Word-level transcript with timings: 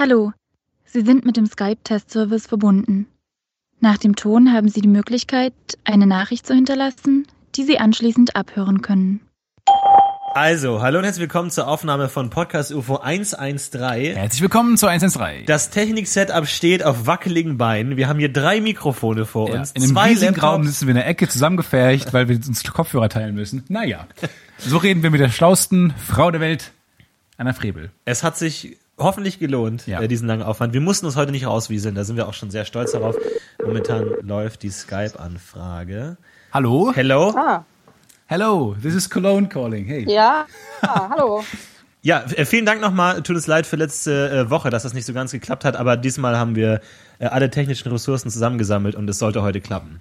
Hallo, 0.00 0.32
Sie 0.86 1.02
sind 1.02 1.26
mit 1.26 1.36
dem 1.36 1.44
Skype-Test-Service 1.44 2.46
verbunden. 2.46 3.06
Nach 3.80 3.98
dem 3.98 4.16
Ton 4.16 4.50
haben 4.50 4.70
Sie 4.70 4.80
die 4.80 4.88
Möglichkeit, 4.88 5.52
eine 5.84 6.06
Nachricht 6.06 6.46
zu 6.46 6.54
hinterlassen, 6.54 7.26
die 7.54 7.64
Sie 7.64 7.78
anschließend 7.78 8.34
abhören 8.34 8.80
können. 8.80 9.20
Also, 10.32 10.80
hallo 10.80 11.00
und 11.00 11.04
herzlich 11.04 11.20
willkommen 11.20 11.50
zur 11.50 11.68
Aufnahme 11.68 12.08
von 12.08 12.30
Podcast 12.30 12.72
UFO 12.72 12.96
113. 12.96 14.16
Herzlich 14.16 14.40
willkommen 14.40 14.78
zu 14.78 14.86
113. 14.86 15.44
Das 15.44 15.68
Technik-Setup 15.68 16.48
steht 16.48 16.82
auf 16.82 17.06
wackeligen 17.06 17.58
Beinen. 17.58 17.98
Wir 17.98 18.08
haben 18.08 18.18
hier 18.18 18.32
drei 18.32 18.62
Mikrofone 18.62 19.26
vor 19.26 19.50
ja, 19.50 19.58
uns. 19.58 19.72
In 19.72 19.82
einem 19.82 19.92
zwei 19.92 20.08
riesigen 20.08 20.40
Raum 20.40 20.64
sitzen 20.64 20.86
wir 20.86 20.92
in 20.92 20.96
der 20.96 21.08
Ecke 21.08 21.28
zusammengefercht, 21.28 22.14
weil 22.14 22.26
wir 22.26 22.36
uns 22.36 22.64
Kopfhörer 22.64 23.10
teilen 23.10 23.34
müssen. 23.34 23.64
Naja, 23.68 24.06
so 24.56 24.78
reden 24.78 25.02
wir 25.02 25.10
mit 25.10 25.20
der 25.20 25.28
schlausten 25.28 25.92
Frau 25.98 26.30
der 26.30 26.40
Welt, 26.40 26.72
Anna 27.36 27.52
Frebel. 27.52 27.90
Es 28.06 28.22
hat 28.22 28.38
sich 28.38 28.78
hoffentlich 29.00 29.38
gelohnt, 29.38 29.86
ja. 29.86 30.00
äh, 30.00 30.08
diesen 30.08 30.28
langen 30.28 30.42
Aufwand. 30.42 30.72
Wir 30.72 30.80
mussten 30.80 31.06
uns 31.06 31.16
heute 31.16 31.32
nicht 31.32 31.46
rauswieseln, 31.46 31.94
da 31.94 32.04
sind 32.04 32.16
wir 32.16 32.28
auch 32.28 32.34
schon 32.34 32.50
sehr 32.50 32.64
stolz 32.64 32.92
darauf. 32.92 33.16
Momentan 33.64 34.06
läuft 34.22 34.62
die 34.62 34.70
Skype-Anfrage. 34.70 36.16
Hallo? 36.52 36.92
Hello? 36.94 37.34
Ah. 37.36 37.64
Hello, 38.26 38.76
this 38.80 38.94
is 38.94 39.10
Cologne 39.10 39.48
calling. 39.48 39.86
Hey. 39.86 40.04
Ja, 40.08 40.46
ah, 40.82 41.10
hallo. 41.10 41.42
Ja, 42.02 42.22
äh, 42.22 42.46
vielen 42.46 42.64
Dank 42.64 42.80
nochmal. 42.80 43.22
Tut 43.22 43.36
es 43.36 43.46
leid 43.46 43.66
für 43.66 43.76
letzte 43.76 44.30
äh, 44.30 44.50
Woche, 44.50 44.70
dass 44.70 44.84
das 44.84 44.94
nicht 44.94 45.04
so 45.04 45.12
ganz 45.12 45.32
geklappt 45.32 45.66
hat, 45.66 45.76
aber 45.76 45.98
diesmal 45.98 46.38
haben 46.38 46.56
wir 46.56 46.80
äh, 47.18 47.26
alle 47.26 47.50
technischen 47.50 47.92
Ressourcen 47.92 48.30
zusammengesammelt 48.30 48.94
und 48.94 49.08
es 49.10 49.18
sollte 49.18 49.42
heute 49.42 49.60
klappen. 49.60 50.00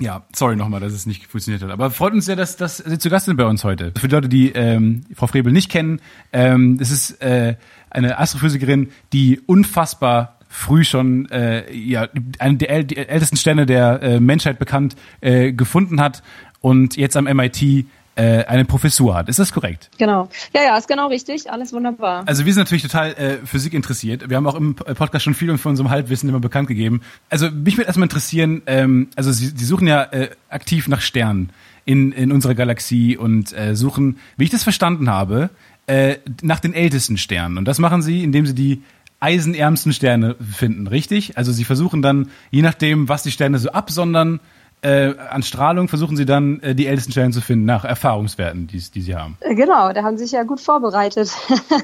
Ja, 0.00 0.24
sorry 0.34 0.54
nochmal, 0.54 0.80
dass 0.80 0.92
es 0.92 1.06
nicht 1.06 1.26
funktioniert 1.26 1.62
hat. 1.62 1.70
Aber 1.70 1.90
freut 1.90 2.12
uns 2.12 2.26
sehr, 2.26 2.36
dass, 2.36 2.56
dass 2.56 2.78
Sie 2.78 2.98
zu 2.98 3.10
Gast 3.10 3.26
sind 3.26 3.36
bei 3.36 3.44
uns 3.44 3.64
heute. 3.64 3.92
Für 3.98 4.06
die 4.06 4.14
Leute, 4.14 4.28
die 4.28 4.52
ähm, 4.52 5.04
Frau 5.14 5.26
Frebel 5.26 5.52
nicht 5.52 5.70
kennen, 5.70 6.00
ähm, 6.32 6.78
das 6.78 6.90
ist 6.90 7.20
äh, 7.20 7.56
eine 7.90 8.18
Astrophysikerin, 8.18 8.90
die 9.12 9.40
unfassbar 9.46 10.36
früh 10.48 10.84
schon 10.84 11.30
äh, 11.30 11.70
ja, 11.72 12.08
eine 12.38 12.56
der 12.56 12.70
ältesten 12.70 13.36
Sterne 13.36 13.66
der 13.66 14.02
äh, 14.02 14.20
Menschheit 14.20 14.58
bekannt 14.58 14.96
äh, 15.20 15.52
gefunden 15.52 16.00
hat 16.00 16.22
und 16.60 16.96
jetzt 16.96 17.16
am 17.16 17.24
MIT 17.24 17.86
äh, 18.18 18.44
eine 18.46 18.64
Professur 18.64 19.14
hat. 19.14 19.28
Ist 19.28 19.38
das 19.38 19.52
korrekt? 19.52 19.90
Genau. 19.96 20.28
Ja, 20.52 20.64
ja, 20.64 20.76
ist 20.76 20.88
genau 20.88 21.06
richtig. 21.06 21.50
Alles 21.50 21.72
wunderbar. 21.72 22.24
Also 22.26 22.44
wir 22.44 22.52
sind 22.52 22.62
natürlich 22.62 22.82
total 22.82 23.12
äh, 23.12 23.46
Physik 23.46 23.74
interessiert. 23.74 24.28
Wir 24.28 24.36
haben 24.36 24.46
auch 24.46 24.56
im 24.56 24.74
Podcast 24.74 25.24
schon 25.24 25.34
viel 25.34 25.56
von 25.56 25.70
unserem 25.70 25.90
Halbwissen 25.90 26.28
immer 26.28 26.40
bekannt 26.40 26.66
gegeben. 26.66 27.02
Also 27.30 27.48
mich 27.50 27.76
würde 27.76 27.86
erstmal 27.86 28.06
interessieren, 28.06 28.62
ähm, 28.66 29.08
also 29.14 29.30
Sie, 29.30 29.46
Sie 29.54 29.64
suchen 29.64 29.86
ja 29.86 30.02
äh, 30.02 30.30
aktiv 30.48 30.88
nach 30.88 31.00
Sternen 31.00 31.50
in, 31.84 32.10
in 32.12 32.32
unserer 32.32 32.54
Galaxie 32.54 33.16
und 33.16 33.56
äh, 33.56 33.76
suchen, 33.76 34.18
wie 34.36 34.44
ich 34.44 34.50
das 34.50 34.64
verstanden 34.64 35.08
habe, 35.08 35.50
äh, 35.88 36.18
nach 36.42 36.60
den 36.60 36.74
ältesten 36.74 37.16
Sternen. 37.16 37.58
Und 37.58 37.64
das 37.66 37.78
machen 37.78 38.02
Sie, 38.02 38.22
indem 38.22 38.46
Sie 38.46 38.54
die 38.54 38.82
eisenärmsten 39.20 39.92
Sterne 39.92 40.36
finden, 40.36 40.86
richtig? 40.86 41.36
Also 41.36 41.50
Sie 41.50 41.64
versuchen 41.64 42.02
dann, 42.02 42.30
je 42.50 42.62
nachdem, 42.62 43.08
was 43.08 43.22
die 43.22 43.30
Sterne 43.30 43.58
so 43.58 43.70
absondern, 43.70 44.38
äh, 44.80 45.14
an 45.16 45.42
Strahlung 45.42 45.88
versuchen 45.88 46.16
Sie 46.16 46.24
dann 46.24 46.60
äh, 46.60 46.74
die 46.74 46.86
ältesten 46.86 47.10
Stellen 47.10 47.32
zu 47.32 47.40
finden 47.40 47.64
nach 47.64 47.84
Erfahrungswerten, 47.84 48.68
die, 48.68 48.78
die 48.78 49.00
Sie 49.00 49.16
haben. 49.16 49.36
Äh, 49.40 49.56
genau, 49.56 49.92
da 49.92 50.04
haben 50.04 50.16
Sie 50.18 50.24
sich 50.24 50.32
ja 50.32 50.44
gut 50.44 50.60
vorbereitet. 50.60 51.30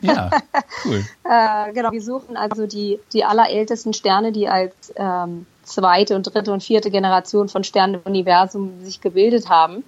Ja, 0.02 0.30
cool. 0.84 1.02
äh, 1.24 1.72
genau, 1.72 1.90
wir 1.90 2.02
suchen 2.02 2.36
also 2.36 2.66
die, 2.68 3.00
die 3.12 3.24
allerältesten 3.24 3.94
Sterne, 3.94 4.30
die 4.30 4.46
als 4.46 4.92
ähm, 4.94 5.46
zweite 5.64 6.14
und 6.14 6.22
dritte 6.22 6.52
und 6.52 6.62
vierte 6.62 6.90
Generation 6.90 7.48
von 7.48 7.64
Sternen 7.64 7.94
im 7.94 8.00
Universum 8.04 8.84
sich 8.84 9.00
gebildet 9.00 9.48
haben. 9.48 9.82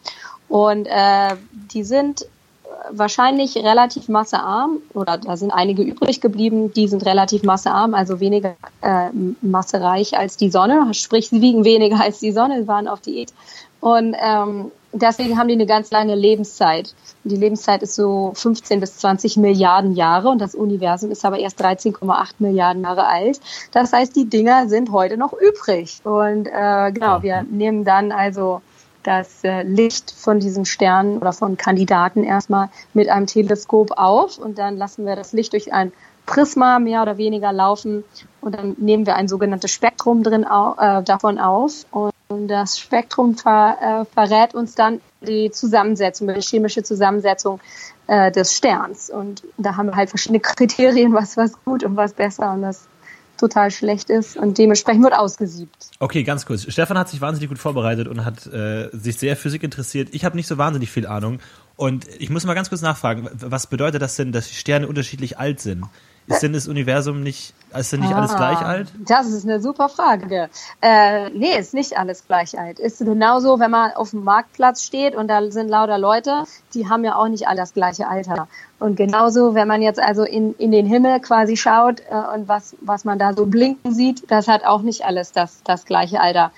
Und 0.48 0.87
äh, 0.87 1.37
die 1.72 1.84
sind 1.84 2.27
wahrscheinlich 2.91 3.56
relativ 3.56 4.09
massearm 4.09 4.78
oder 4.94 5.19
da 5.19 5.37
sind 5.37 5.50
einige 5.50 5.82
übrig 5.82 6.20
geblieben, 6.20 6.72
die 6.72 6.88
sind 6.88 7.04
relativ 7.04 7.42
massearm, 7.42 7.95
also 7.95 8.21
weniger 8.21 8.56
äh, 8.83 9.10
massereich 9.42 10.16
als 10.16 10.36
die 10.36 10.51
Sonne, 10.51 10.92
sprich 10.95 11.28
sie 11.28 11.41
wiegen 11.41 11.65
weniger 11.65 12.01
als 12.01 12.21
die 12.21 12.33
Sonne, 12.33 12.66
waren 12.66 12.89
auf 12.89 13.01
Diät 13.01 13.33
und 13.80 14.16
ähm, 14.18 14.72
deswegen 14.92 15.39
haben 15.39 15.48
die 15.48 15.54
eine 15.54 15.66
ganz 15.66 15.91
lange 15.91 16.15
Lebenszeit. 16.15 16.95
Die 17.24 17.36
Lebenszeit 17.36 17.83
ist 17.83 17.95
so 17.95 18.33
15 18.34 18.80
bis 18.80 18.98
20 18.98 19.36
Milliarden 19.36 19.95
Jahre 19.95 20.28
und 20.28 20.41
das 20.41 20.54
Universum 20.54 21.10
ist 21.10 21.24
aber 21.24 21.39
erst 21.39 21.62
13,8 21.62 22.34
Milliarden 22.39 22.83
Jahre 22.83 23.06
alt. 23.06 23.41
Das 23.72 23.92
heißt, 23.92 24.16
die 24.16 24.28
Dinger 24.28 24.68
sind 24.68 24.92
heute 24.92 25.16
noch 25.16 25.33
übrig 25.33 26.01
und 26.04 26.47
äh, 26.47 26.92
genau, 26.92 27.22
wir 27.22 27.42
nehmen 27.42 27.84
dann 27.84 28.12
also 28.12 28.62
das 29.06 29.44
äh, 29.44 29.62
Licht 29.62 30.10
von 30.10 30.41
diesen 30.41 30.64
Sternen 30.64 31.18
oder 31.18 31.32
von 31.32 31.56
Kandidaten 31.56 32.24
erstmal 32.24 32.68
mit 32.94 33.08
einem 33.08 33.26
Teleskop 33.26 33.92
auf 33.92 34.38
und 34.38 34.58
dann 34.58 34.76
lassen 34.76 35.06
wir 35.06 35.16
das 35.16 35.32
Licht 35.32 35.53
durch 35.53 35.72
ein 35.72 35.92
Prisma 36.26 36.80
mehr 36.80 37.03
oder 37.03 37.18
weniger 37.18 37.53
laufen 37.53 38.04
und 38.41 38.54
dann 38.54 38.74
nehmen 38.78 39.06
wir 39.06 39.14
ein 39.16 39.28
sogenanntes 39.28 39.70
Spektrum 39.70 40.22
drin 40.22 40.42
äh, 40.42 41.03
davon 41.03 41.38
auf 41.38 41.86
und 41.92 42.48
das 42.48 42.78
Spektrum 42.78 43.36
ver, 43.36 43.76
äh, 43.80 44.04
verrät 44.12 44.54
uns 44.54 44.74
dann 44.74 45.00
die 45.20 45.50
Zusammensetzung, 45.50 46.28
die 46.28 46.41
chemische 46.41 46.82
Zusammensetzung 46.82 47.60
äh, 48.08 48.32
des 48.32 48.53
Sterns. 48.54 49.10
Und 49.10 49.44
da 49.56 49.76
haben 49.76 49.86
wir 49.86 49.97
halt 49.97 50.08
verschiedene 50.08 50.41
Kriterien, 50.41 51.14
was 51.14 51.36
was 51.36 51.53
gut 51.64 51.84
und 51.84 51.97
was 51.97 52.12
besser 52.12 52.53
und 52.53 52.62
das 52.62 52.88
total 53.36 53.71
schlecht 53.71 54.10
ist 54.10 54.36
und 54.36 54.59
dementsprechend 54.59 55.03
wird 55.03 55.15
ausgesiebt. 55.15 55.91
Okay, 55.98 56.22
ganz 56.22 56.47
kurz. 56.47 56.71
Stefan 56.71 56.98
hat 56.98 57.09
sich 57.09 57.21
wahnsinnig 57.21 57.48
gut 57.48 57.59
vorbereitet 57.59 58.09
und 58.09 58.24
hat 58.24 58.47
äh, 58.47 58.88
sich 58.92 59.16
sehr 59.16 59.36
Physik 59.36 59.62
interessiert. 59.62 60.09
Ich 60.12 60.24
habe 60.24 60.36
nicht 60.36 60.47
so 60.47 60.59
wahnsinnig 60.59 60.91
viel 60.91 61.06
Ahnung. 61.06 61.38
Und 61.77 62.06
ich 62.18 62.30
muss 62.30 62.44
mal 62.47 62.54
ganz 62.54 62.71
kurz 62.71 62.80
nachfragen, 62.80 63.28
was 63.34 63.66
bedeutet 63.66 64.00
das 64.00 64.16
denn, 64.16 64.33
dass 64.33 64.48
die 64.48 64.54
Sterne 64.54 64.88
unterschiedlich 64.88 65.38
alt 65.38 65.60
sind? 65.60 65.84
Ist 66.28 66.43
denn 66.43 66.53
das 66.53 66.67
Universum 66.67 67.23
nicht, 67.23 67.55
ist 67.73 67.93
denn 67.93 68.01
nicht 68.01 68.13
ah, 68.13 68.19
alles 68.19 68.34
gleich 68.34 68.59
alt? 68.59 68.89
Das 69.07 69.28
ist 69.28 69.45
eine 69.45 69.61
super 69.61 69.89
Frage. 69.89 70.49
Äh, 70.83 71.31
nee, 71.31 71.57
ist 71.57 71.73
nicht 71.73 71.97
alles 71.97 72.27
gleich 72.27 72.59
alt. 72.59 72.81
Ist 72.81 72.99
genauso, 72.99 73.61
wenn 73.61 73.71
man 73.71 73.93
auf 73.93 74.11
dem 74.11 74.25
Marktplatz 74.25 74.83
steht 74.83 75.15
und 75.15 75.28
da 75.28 75.49
sind 75.51 75.69
lauter 75.69 75.99
Leute, 75.99 76.45
die 76.75 76.89
haben 76.89 77.05
ja 77.05 77.15
auch 77.15 77.28
nicht 77.28 77.47
alle 77.47 77.59
das 77.59 77.75
gleiche 77.75 78.09
Alter. 78.09 78.49
Und 78.81 78.97
genauso, 78.97 79.55
wenn 79.55 79.69
man 79.69 79.83
jetzt 79.83 80.01
also 80.01 80.25
in, 80.25 80.55
in 80.55 80.73
den 80.73 80.87
Himmel 80.87 81.21
quasi 81.21 81.57
schaut 81.57 82.01
äh, 82.11 82.34
und 82.34 82.49
was, 82.49 82.75
was 82.81 83.05
man 83.05 83.19
da 83.19 83.33
so 83.33 83.47
blinken 83.47 83.95
sieht, 83.95 84.28
das 84.31 84.49
hat 84.49 84.65
auch 84.65 84.83
nicht 84.83 85.05
alles 85.05 85.31
das, 85.31 85.63
das 85.65 85.84
gleiche 85.84 86.21
Alter. 86.21 86.51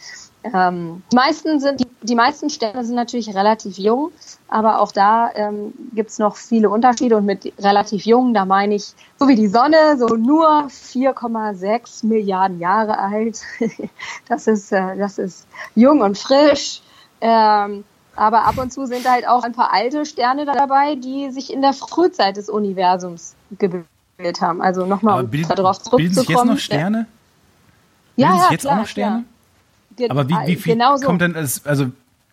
Ähm, 0.44 1.02
die 1.10 1.16
meisten 1.16 1.58
sind, 1.58 1.80
die, 1.80 1.86
die 2.02 2.14
meisten 2.14 2.48
Sterne 2.48 2.84
sind 2.84 2.94
natürlich 2.94 3.34
relativ 3.34 3.76
jung, 3.76 4.12
aber 4.46 4.80
auch 4.80 4.92
da 4.92 5.30
ähm, 5.34 5.72
gibt 5.94 6.10
es 6.10 6.18
noch 6.18 6.36
viele 6.36 6.70
Unterschiede 6.70 7.16
und 7.16 7.26
mit 7.26 7.52
relativ 7.58 8.06
jung, 8.06 8.34
da 8.34 8.44
meine 8.44 8.76
ich, 8.76 8.94
so 9.18 9.26
wie 9.26 9.34
die 9.34 9.48
Sonne, 9.48 9.98
so 9.98 10.06
nur 10.14 10.68
4,6 10.68 12.06
Milliarden 12.06 12.60
Jahre 12.60 12.98
alt. 12.98 13.40
das 14.28 14.46
ist, 14.46 14.72
äh, 14.72 14.96
das 14.96 15.18
ist 15.18 15.46
jung 15.74 16.00
und 16.00 16.16
frisch. 16.16 16.82
Ähm, 17.20 17.84
aber 18.14 18.44
ab 18.46 18.58
und 18.58 18.72
zu 18.72 18.86
sind 18.86 19.08
halt 19.08 19.26
auch 19.28 19.42
ein 19.44 19.52
paar 19.52 19.72
alte 19.72 20.04
Sterne 20.04 20.44
dabei, 20.44 20.94
die 20.94 21.30
sich 21.30 21.52
in 21.52 21.62
der 21.62 21.72
Frühzeit 21.72 22.36
des 22.36 22.48
Universums 22.48 23.34
gebildet 23.58 24.40
haben. 24.40 24.62
Also 24.62 24.86
nochmal, 24.86 25.24
um 25.24 25.30
darauf 25.30 25.78
zurückzukommen. 25.78 25.98
Bilden 25.98 26.14
sich 26.14 26.28
jetzt 26.28 26.44
noch 26.44 26.58
Sterne? 26.58 27.06
Ja, 28.16 28.28
bilden 28.28 28.42
ja, 28.42 28.50
jetzt 28.50 28.60
klar, 28.62 28.74
auch 28.74 28.78
noch 28.80 28.86
Sterne? 28.86 29.24
Aber 30.08 30.28
wie, 30.28 30.34
wie 30.46 30.56
viel 30.56 30.78
kommt 31.04 31.22
denn, 31.22 31.34
also 31.36 31.90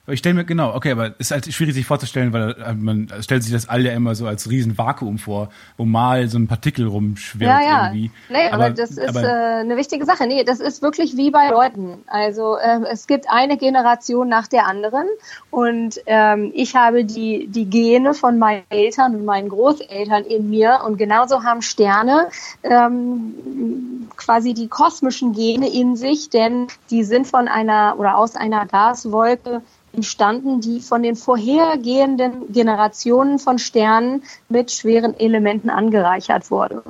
ich 0.08 0.20
stelle 0.20 0.36
mir, 0.36 0.46
genau, 0.46 0.76
okay, 0.76 0.92
aber 0.92 1.08
es 1.18 1.28
ist 1.28 1.32
halt 1.32 1.52
schwierig 1.52 1.74
sich 1.74 1.86
vorzustellen, 1.86 2.32
weil 2.32 2.52
äh, 2.52 2.74
man 2.74 3.12
stellt 3.22 3.44
sich 3.44 3.52
das 3.52 3.68
All 3.68 3.84
ja 3.84 3.94
immer 3.94 4.14
so 4.14 4.28
als 4.28 4.50
riesen 4.50 4.78
Vakuum 4.78 5.18
vor, 5.18 5.50
wo 5.78 5.86
mal 5.86 6.28
so 6.28 6.38
ein 6.38 6.48
Partikel 6.48 6.88
rumschwirrt 6.88 7.50
ja, 7.50 7.62
ja. 7.62 7.86
irgendwie. 7.88 8.12
Nee, 8.30 8.48
aber, 8.48 8.66
aber 8.66 8.70
das 8.70 8.92
ist 8.92 9.10
aber, 9.10 9.24
äh, 9.24 9.62
eine 9.62 9.78
wichtige 9.78 10.06
Sache. 10.06 10.28
Nee, 10.28 10.44
das 10.44 10.60
ist 10.60 10.84
wirklich 10.84 11.18
wie 11.18 11.32
bei 11.32 11.50
Leuten. 11.50 11.98
Also 12.08 12.56
äh, 12.58 12.82
es 12.92 13.08
gibt 13.08 13.26
eine 13.30 13.58
Generation 13.58 14.30
nach 14.30 14.48
der 14.48 14.68
anderen 14.68 15.08
und 15.50 16.00
ähm, 16.06 16.52
ich 16.54 16.76
habe 16.76 17.04
die, 17.04 17.48
die 17.48 17.66
Gene 17.66 18.14
von 18.14 18.38
meinen 18.38 18.64
Eltern 18.70 19.16
und 19.16 19.26
meinen 19.26 19.50
Großeltern 19.50 20.24
in 20.26 20.52
mir 20.52 20.82
und 20.86 20.98
genauso 20.98 21.44
haben 21.44 21.64
Sterne 21.64 22.28
ähm, 22.62 24.08
quasi 24.16 24.54
die 24.54 24.68
kosmischen 24.68 25.34
Gene 25.34 25.68
in 25.68 25.96
sich, 25.96 26.30
denn 26.30 26.68
die 26.92 27.04
sind 27.04 27.26
von 27.26 27.48
einer 27.48 27.96
oder 27.98 28.18
aus 28.18 28.36
einer 28.36 28.66
Gaswolke 28.66 29.62
entstanden, 29.96 30.62
die 30.62 30.80
von 30.80 31.04
den 31.04 31.16
vorhergehenden 31.16 32.52
Generationen 32.52 33.40
von 33.40 33.60
Sternen 33.60 34.24
mit 34.50 34.72
schweren 34.72 35.20
Elementen 35.20 35.70
angereichert 35.70 36.52
wurde. 36.52 36.84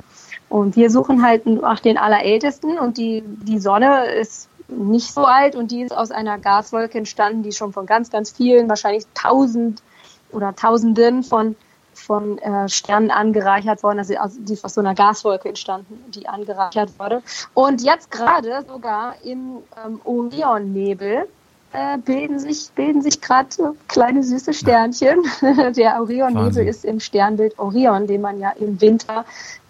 Und 0.48 0.76
wir 0.76 0.90
suchen 0.90 1.22
halt 1.22 1.46
nach 1.46 1.80
den 1.80 1.98
allerältesten 1.98 2.78
und 2.78 2.98
die, 2.98 3.22
die 3.24 3.58
Sonne 3.58 4.06
ist 4.06 4.48
nicht 4.68 5.12
so 5.12 5.24
alt 5.24 5.54
und 5.56 5.70
die 5.70 5.82
ist 5.82 5.96
aus 5.96 6.10
einer 6.10 6.38
Gaswolke 6.38 6.98
entstanden, 6.98 7.42
die 7.42 7.52
schon 7.52 7.72
von 7.72 7.86
ganz, 7.86 8.10
ganz 8.10 8.30
vielen, 8.30 8.68
wahrscheinlich 8.68 9.04
tausend 9.14 9.82
oder 10.32 10.54
tausenden 10.54 11.22
von, 11.22 11.56
von 11.94 12.38
äh, 12.38 12.68
Sternen 12.68 13.10
angereichert 13.10 13.82
worden. 13.82 13.98
Also 13.98 14.14
die 14.38 14.52
ist 14.52 14.64
aus 14.64 14.74
so 14.74 14.80
einer 14.80 14.94
Gaswolke 14.94 15.48
entstanden, 15.48 15.98
die 16.10 16.28
angereichert 16.28 16.98
wurde. 16.98 17.22
Und 17.54 17.82
jetzt 17.82 18.10
gerade 18.10 18.64
sogar 18.68 19.14
im 19.24 19.58
ähm, 19.84 20.00
Orionnebel 20.04 21.28
äh, 21.72 21.98
bilden 21.98 22.38
sich, 22.38 22.70
bilden 22.74 23.02
sich 23.02 23.20
gerade 23.20 23.48
kleine 23.88 24.22
süße 24.22 24.54
Sternchen. 24.54 25.18
Der 25.76 26.00
Orionnebel 26.00 26.66
ist 26.66 26.84
im 26.84 27.00
Sternbild 27.00 27.58
Orion, 27.58 28.06
den 28.06 28.20
man 28.20 28.38
ja 28.38 28.50
im 28.58 28.80
Winter 28.80 29.24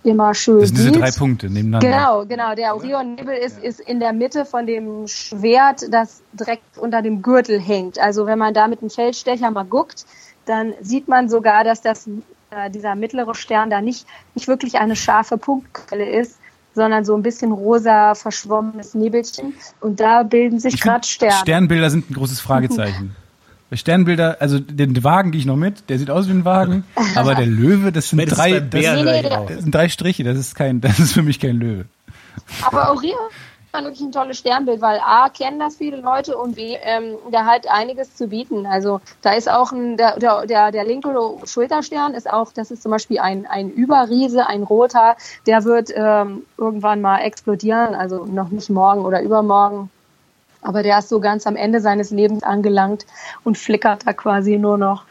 immer 0.05 0.35
schön 0.35 0.61
Das 0.61 0.69
sind 0.69 0.79
diese 0.79 0.93
sieht. 0.93 1.03
drei 1.03 1.11
Punkte 1.11 1.47
nebeneinander. 1.51 1.89
Genau, 1.89 2.27
genau. 2.27 2.55
Der 2.55 2.75
Orionnebel 2.77 3.37
ist, 3.37 3.59
ist 3.59 3.81
in 3.81 3.99
der 3.99 4.13
Mitte 4.13 4.45
von 4.45 4.67
dem 4.67 5.09
Schwert, 5.09 5.93
das 5.93 6.23
direkt 6.33 6.79
unter 6.79 7.03
dem 7.03 7.23
Gürtel 7.23 7.61
hängt. 7.61 7.99
Also 7.99 8.27
wenn 8.27 8.39
man 8.39 8.55
da 8.55 8.69
mit 8.69 8.81
einem 8.81 8.91
Feldstecher 8.91 9.51
mal 9.51 9.65
guckt, 9.65 10.07
dann 10.45 10.75
sieht 10.81 11.09
man 11.09 11.29
sogar, 11.29 11.65
dass 11.65 11.83
das, 11.83 12.09
äh, 12.51 12.71
dieser 12.71 12.95
mittlere 12.95 13.35
Stern 13.35 13.69
da 13.69 13.81
nicht, 13.81 14.07
nicht 14.35 14.47
wirklich 14.47 14.79
eine 14.79 14.95
scharfe 14.95 15.39
Punktquelle 15.39 16.09
ist, 16.09 16.39
sondern 16.77 17.05
so 17.05 17.17
ein 17.17 17.23
bisschen 17.23 17.51
rosa 17.51 18.15
verschwommenes 18.15 18.95
Nebelchen. 18.95 19.55
Und 19.81 19.99
da 19.99 20.23
bilden 20.23 20.61
sich 20.61 20.81
gerade 20.81 21.07
Sterne. 21.07 21.35
Sternbilder 21.41 21.91
sind 21.91 22.11
ein 22.11 22.15
großes 22.15 22.39
Fragezeichen. 22.39 23.17
Sternbilder, 23.73 24.37
also 24.39 24.61
den 24.61 25.03
Wagen 25.03 25.33
gehe 25.33 25.41
ich 25.41 25.47
noch 25.47 25.57
mit, 25.57 25.89
der 25.89 25.99
sieht 25.99 26.11
aus 26.11 26.29
wie 26.29 26.33
ein 26.33 26.45
Wagen, 26.45 26.85
aber 27.17 27.35
der 27.35 27.47
Löwe, 27.47 27.91
das 27.91 28.11
sind 28.11 28.23
das 28.23 28.39
drei, 28.39 28.61
das, 28.61 28.81
nee, 28.81 29.03
nee, 29.03 29.23
das 29.23 29.63
sind 29.63 29.75
drei 29.75 29.89
Striche, 29.89 30.23
das 30.23 30.39
ist 30.39 30.55
kein, 30.55 30.81
das 30.83 31.01
ist 31.01 31.15
für 31.15 31.23
mich 31.23 31.41
kein 31.41 31.57
Löwe. 31.57 31.87
Aber 32.63 32.93
Orion 32.93 33.17
wirklich 33.85 34.03
ein 34.03 34.13
tolles 34.13 34.39
Sternbild, 34.39 34.81
weil 34.81 35.01
A, 35.05 35.29
kennen 35.29 35.59
das 35.59 35.77
viele 35.77 35.99
Leute 35.99 36.37
und 36.37 36.57
B, 36.57 36.77
ähm, 36.83 37.17
der 37.33 37.47
hat 37.47 37.69
einiges 37.69 38.15
zu 38.15 38.29
bieten. 38.29 38.67
Also 38.67 39.01
da 39.23 39.33
ist 39.33 39.51
auch 39.51 39.73
ein, 39.73 39.97
der, 39.97 40.19
der, 40.19 40.71
der 40.73 40.85
linke 40.85 41.15
Schulterstern 41.45 42.15
ist 42.15 42.31
auch, 42.31 42.53
das 42.53 42.71
ist 42.71 42.83
zum 42.83 42.93
Beispiel 42.93 43.19
ein, 43.19 43.47
ein 43.47 43.71
Überriese, 43.71 44.47
ein 44.47 44.63
roter, 44.63 45.17
der 45.47 45.65
wird 45.65 45.91
ähm, 45.95 46.45
irgendwann 46.59 47.01
mal 47.01 47.21
explodieren, 47.21 47.95
also 47.95 48.25
noch 48.25 48.49
nicht 48.49 48.71
morgen 48.71 49.05
oder 49.05 49.23
übermorgen. 49.23 49.91
Aber 50.63 50.83
der 50.83 50.99
ist 50.99 51.09
so 51.09 51.21
ganz 51.21 51.47
am 51.47 51.55
Ende 51.55 51.81
seines 51.81 52.11
Lebens 52.11 52.43
angelangt 52.43 53.07
und 53.45 53.57
flickert 53.57 54.07
da 54.07 54.13
quasi 54.13 54.59
nur 54.59 54.79
noch. 54.79 55.05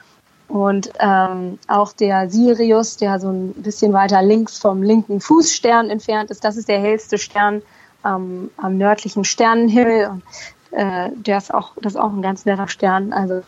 Und 0.47 0.91
ähm, 0.99 1.57
auch 1.67 1.93
der 1.93 2.29
Sirius, 2.29 2.97
der 2.97 3.19
so 3.19 3.29
ein 3.29 3.53
bisschen 3.53 3.93
weiter 3.93 4.21
links 4.21 4.59
vom 4.59 4.83
linken 4.83 5.19
Fußstern 5.19 5.89
entfernt 5.89 6.29
ist, 6.29 6.43
das 6.43 6.57
ist 6.57 6.67
der 6.67 6.79
hellste 6.79 7.17
Stern 7.17 7.61
am, 8.05 8.49
am 8.57 8.77
nördlichen 8.77 9.23
Sternenhimmel. 9.23 10.07
Und, 10.07 10.23
äh, 10.71 11.09
der 11.15 11.37
ist 11.37 11.53
auch, 11.53 11.73
das 11.81 11.93
ist 11.93 11.99
auch 11.99 12.11
ein 12.11 12.21
ganz 12.21 12.45
netter 12.45 12.67
Stern. 12.67 13.13
Also 13.13 13.41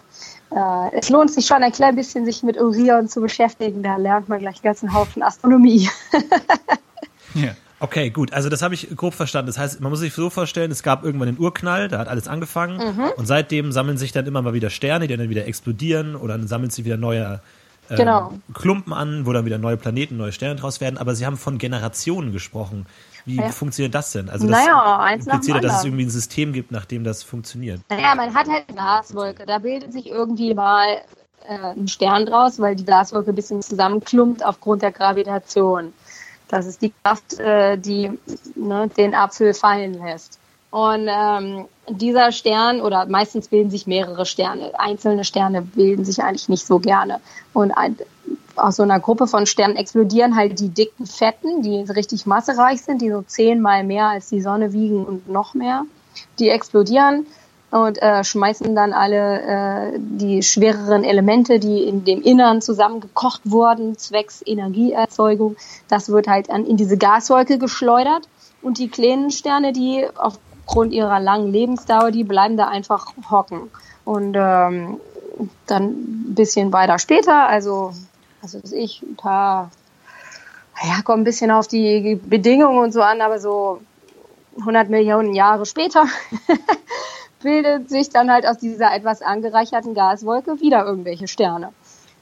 äh, 0.51 0.97
es 0.97 1.09
lohnt 1.09 1.31
sich 1.31 1.45
schon 1.45 1.63
ein 1.63 1.71
klein 1.71 1.95
bisschen, 1.95 2.25
sich 2.25 2.43
mit 2.43 2.57
Orion 2.57 3.07
zu 3.07 3.21
beschäftigen. 3.21 3.83
Da 3.83 3.97
lernt 3.97 4.29
man 4.29 4.39
gleich 4.39 4.55
einen 4.55 4.63
ganzen 4.63 4.93
Haufen 4.93 5.23
Astronomie. 5.23 5.89
ja. 7.33 7.49
Okay, 7.79 8.09
gut. 8.09 8.33
Also 8.33 8.49
das 8.49 8.63
habe 8.63 8.73
ich 8.73 8.95
grob 8.95 9.13
verstanden. 9.13 9.47
Das 9.47 9.59
heißt, 9.59 9.81
man 9.81 9.91
muss 9.91 9.99
sich 9.99 10.13
so 10.13 10.31
vorstellen, 10.31 10.71
es 10.71 10.81
gab 10.81 11.03
irgendwann 11.03 11.27
den 11.27 11.37
Urknall, 11.37 11.89
da 11.89 11.99
hat 11.99 12.07
alles 12.07 12.27
angefangen 12.27 12.77
mhm. 12.77 13.11
und 13.17 13.27
seitdem 13.27 13.71
sammeln 13.71 13.99
sich 13.99 14.11
dann 14.11 14.25
immer 14.25 14.41
mal 14.41 14.53
wieder 14.53 14.71
Sterne, 14.71 15.07
die 15.07 15.15
dann 15.15 15.29
wieder 15.29 15.45
explodieren 15.45 16.15
oder 16.15 16.37
dann 16.37 16.47
sammeln 16.47 16.71
sich 16.71 16.85
wieder 16.85 16.97
neue 16.97 17.39
ähm, 17.89 17.97
genau. 17.97 18.33
Klumpen 18.53 18.93
an, 18.93 19.27
wo 19.27 19.33
dann 19.33 19.45
wieder 19.45 19.59
neue 19.59 19.77
Planeten, 19.77 20.17
neue 20.17 20.31
Sterne 20.31 20.55
draus 20.55 20.81
werden. 20.81 20.97
Aber 20.97 21.13
Sie 21.13 21.25
haben 21.25 21.37
von 21.37 21.59
Generationen 21.59 22.31
gesprochen. 22.31 22.87
Wie 23.27 23.35
ja. 23.35 23.49
funktioniert 23.49 23.93
das 23.93 24.13
denn? 24.13 24.29
Also 24.29 24.47
das 24.47 24.57
naja, 24.57 24.99
eins 24.99 25.27
impliziert, 25.27 25.61
dass 25.61 25.79
es 25.79 25.83
irgendwie 25.83 26.05
ein 26.05 26.09
System 26.09 26.53
gibt, 26.53 26.71
nach 26.71 26.85
dem 26.85 27.03
das 27.03 27.23
funktioniert. 27.23 27.81
Naja, 27.89 28.15
man 28.15 28.33
hat 28.33 28.47
halt 28.47 28.63
eine 28.69 28.77
Gaswolke. 28.77 29.45
Da 29.45 29.59
bildet 29.59 29.91
sich 29.91 30.07
irgendwie 30.09 30.53
mal 30.53 31.01
äh, 31.45 31.73
ein 31.75 31.89
Stern 31.89 32.25
draus, 32.25 32.57
weil 32.57 32.77
die 32.77 32.85
Gaswolke 32.85 33.33
ein 33.33 33.35
bisschen 33.35 33.61
zusammenklumpt 33.61 34.45
aufgrund 34.45 34.81
der 34.81 34.93
Gravitation. 34.93 35.91
Das 36.47 36.65
ist 36.65 36.81
die 36.81 36.93
Kraft, 37.03 37.37
äh, 37.37 37.77
die 37.77 38.17
ne, 38.55 38.89
den 38.95 39.13
Apfel 39.13 39.53
fallen 39.53 40.01
lässt. 40.01 40.39
Und 40.69 41.09
ähm, 41.09 41.65
dieser 41.89 42.31
Stern, 42.31 42.79
oder 42.79 43.07
meistens 43.07 43.49
bilden 43.49 43.69
sich 43.69 43.87
mehrere 43.87 44.25
Sterne, 44.25 44.71
einzelne 44.79 45.25
Sterne 45.25 45.63
bilden 45.63 46.05
sich 46.05 46.23
eigentlich 46.23 46.47
nicht 46.47 46.65
so 46.65 46.79
gerne. 46.79 47.19
Und 47.51 47.71
ein, 47.71 47.97
aus 48.57 48.77
so 48.77 48.83
einer 48.83 48.99
Gruppe 48.99 49.27
von 49.27 49.45
Sternen 49.45 49.75
explodieren 49.75 50.35
halt 50.35 50.59
die 50.59 50.69
dicken 50.69 51.05
Fetten, 51.05 51.61
die 51.61 51.81
richtig 51.81 52.25
massereich 52.25 52.81
sind, 52.81 53.01
die 53.01 53.11
so 53.11 53.21
zehnmal 53.21 53.83
mehr 53.83 54.07
als 54.07 54.29
die 54.29 54.41
Sonne 54.41 54.73
wiegen 54.73 55.05
und 55.05 55.29
noch 55.29 55.53
mehr. 55.53 55.83
Die 56.39 56.49
explodieren 56.49 57.27
und 57.69 58.01
äh, 58.01 58.23
schmeißen 58.23 58.75
dann 58.75 58.93
alle 58.93 59.41
äh, 59.41 59.99
die 59.99 60.41
schwereren 60.41 61.03
Elemente, 61.03 61.59
die 61.59 61.83
in 61.83 62.05
dem 62.05 62.21
Innern 62.21 62.61
zusammengekocht 62.61 63.41
wurden, 63.45 63.97
zwecks 63.97 64.41
Energieerzeugung. 64.45 65.57
Das 65.89 66.09
wird 66.09 66.27
halt 66.27 66.49
an, 66.49 66.65
in 66.65 66.77
diese 66.77 66.97
Gaswolke 66.97 67.57
geschleudert. 67.57 68.27
Und 68.61 68.79
die 68.79 68.87
kleinen 68.87 69.31
Sterne, 69.31 69.73
die 69.73 70.07
aufgrund 70.15 70.93
ihrer 70.93 71.19
langen 71.19 71.51
Lebensdauer, 71.51 72.11
die 72.11 72.23
bleiben 72.23 72.57
da 72.57 72.67
einfach 72.67 73.13
hocken. 73.29 73.69
Und 74.05 74.35
ähm, 74.37 74.99
dann 75.67 75.83
ein 75.83 76.35
bisschen 76.35 76.73
weiter 76.73 76.97
später, 76.99 77.47
also 77.47 77.91
also 78.41 78.59
ich, 78.71 79.01
ein 79.01 79.15
paar, 79.15 79.71
ja, 80.83 81.01
kommt 81.03 81.21
ein 81.21 81.23
bisschen 81.23 81.51
auf 81.51 81.67
die 81.67 82.15
Bedingungen 82.15 82.79
und 82.79 82.91
so 82.93 83.01
an, 83.01 83.21
aber 83.21 83.39
so 83.39 83.81
100 84.59 84.89
Millionen 84.89 85.33
Jahre 85.33 85.65
später 85.65 86.05
bildet 87.41 87.89
sich 87.89 88.09
dann 88.09 88.31
halt 88.31 88.45
aus 88.47 88.57
dieser 88.57 88.93
etwas 88.93 89.21
angereicherten 89.21 89.93
Gaswolke 89.93 90.59
wieder 90.61 90.85
irgendwelche 90.85 91.27
Sterne. 91.27 91.73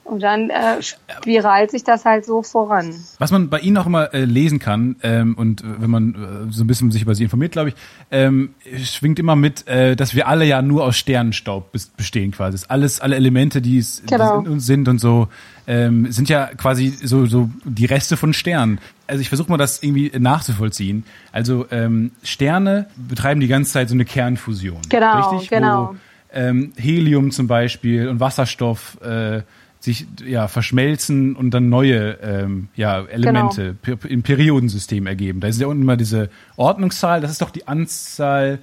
Und 0.06 0.22
dann 0.22 0.52
äh, 0.52 0.82
spiralt 0.82 1.72
sich 1.72 1.84
das 1.84 2.06
halt 2.06 2.26
so 2.26 2.44
voran. 2.44 2.94
Was 3.18 3.32
man 3.32 3.50
bei 3.50 3.60
Ihnen 3.60 3.76
auch 3.78 3.88
immer 3.88 4.14
äh, 4.14 4.24
lesen 4.24 4.60
kann, 4.60 4.98
ähm, 5.02 5.34
und 5.34 5.62
äh, 5.62 5.66
wenn 5.80 5.90
man 5.90 6.14
äh, 6.14 6.52
so 6.54 6.64
ein 6.64 6.68
bisschen 6.68 6.92
sich 6.92 7.02
über 7.02 7.16
Sie 7.16 7.24
informiert, 7.24 7.54
glaube 7.54 7.70
ich, 7.70 7.76
ähm, 8.12 8.54
schwingt 8.84 9.18
immer 9.18 9.36
mit, 9.36 9.68
äh, 9.68 9.96
dass 9.96 10.14
wir 10.14 10.28
alle 10.28 10.46
ja 10.46 10.62
nur 10.62 10.84
aus 10.84 10.96
Sternenstaub 10.96 11.72
bestehen 11.98 12.32
quasi. 12.32 12.52
Das 12.52 12.70
alles, 12.70 13.02
alle 13.02 13.16
Elemente, 13.16 13.64
die 13.64 13.80
es 13.80 14.04
Genau. 14.06 14.42
in 14.42 14.48
uns 14.48 14.68
sind 14.68 14.88
und 14.88 15.00
so, 15.00 15.28
ähm, 15.66 16.12
sind 16.12 16.30
ja 16.30 16.52
quasi 16.56 16.90
so, 16.90 17.26
so 17.26 17.50
die 17.64 17.86
Reste 17.86 18.16
von 18.16 18.32
Sternen. 18.34 18.80
Also 19.08 19.22
ich 19.22 19.30
versuche 19.30 19.50
mal 19.50 19.58
das 19.58 19.82
irgendwie 19.82 20.12
nachzuvollziehen. 20.20 21.04
Also 21.32 21.66
ähm, 21.72 22.12
Sterne 22.22 22.86
betreiben 22.96 23.42
die 23.42 23.48
ganze 23.48 23.72
Zeit 23.72 23.90
so 23.90 23.96
eine 23.96 24.06
Kernfusion. 24.06 24.82
Genau, 24.88 25.30
richtig? 25.32 25.50
genau. 25.50 25.94
Wo, 25.94 25.96
ähm, 26.32 26.74
Helium 26.78 27.32
zum 27.32 27.48
Beispiel 27.48 28.08
und 28.08 28.20
Wasserstoff 28.20 29.02
äh, 29.02 29.42
sich 29.86 30.06
ja 30.26 30.48
verschmelzen 30.50 31.36
und 31.36 31.52
dann 31.52 31.70
neue 31.70 32.18
ähm, 32.22 32.68
ja, 32.76 33.04
Elemente 33.06 33.76
Genau. 33.84 33.98
im 34.08 34.22
Periodensystem 34.24 35.08
ergeben. 35.08 35.40
Da 35.40 35.48
ist 35.48 35.62
ja 35.62 35.68
unten 35.68 35.84
immer 35.84 35.96
diese 35.98 36.30
Ordnungszahl, 36.58 37.22
das 37.22 37.32
ist 37.32 37.42
doch 37.42 37.52
die 37.52 37.68
Anzahl 37.68 38.60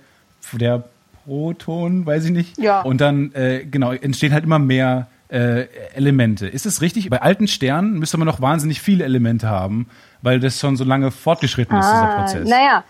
der 0.52 0.84
Protonen, 1.24 2.04
weiß 2.04 2.26
ich 2.26 2.30
nicht. 2.32 2.58
Ja. 2.58 2.82
Und 2.82 3.00
dann 3.00 3.32
äh, 3.34 3.64
genau 3.64 3.92
entstehen 3.92 4.32
halt 4.34 4.44
immer 4.44 4.58
mehr 4.58 5.06
äh, 5.28 5.66
Elemente. 5.94 6.46
Ist 6.46 6.66
es 6.66 6.82
richtig? 6.82 7.08
Bei 7.08 7.22
alten 7.22 7.48
Sternen 7.48 7.98
müsste 7.98 8.18
man 8.18 8.26
noch 8.26 8.40
wahnsinnig 8.42 8.80
viele 8.82 9.04
Elemente 9.04 9.48
haben, 9.48 9.86
weil 10.20 10.40
das 10.40 10.58
schon 10.60 10.76
so 10.76 10.84
lange 10.84 11.10
fortgeschritten 11.10 11.78
ist, 11.78 11.86
dieser 11.86 12.16
Prozess. 12.18 12.46
Ah, 12.46 12.50
Naja, 12.50 12.84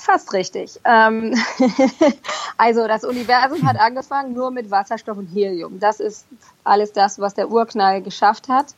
fast 0.00 0.32
richtig. 0.32 0.80
Ähm, 0.84 1.34
also 2.56 2.86
das 2.86 3.04
Universum 3.04 3.66
hat 3.66 3.78
angefangen 3.78 4.32
nur 4.32 4.50
mit 4.50 4.70
Wasserstoff 4.70 5.18
und 5.18 5.26
Helium. 5.26 5.78
Das 5.80 6.00
ist 6.00 6.26
alles 6.64 6.92
das, 6.92 7.18
was 7.18 7.34
der 7.34 7.50
Urknall 7.50 8.02
geschafft 8.02 8.48
hat. 8.48 8.74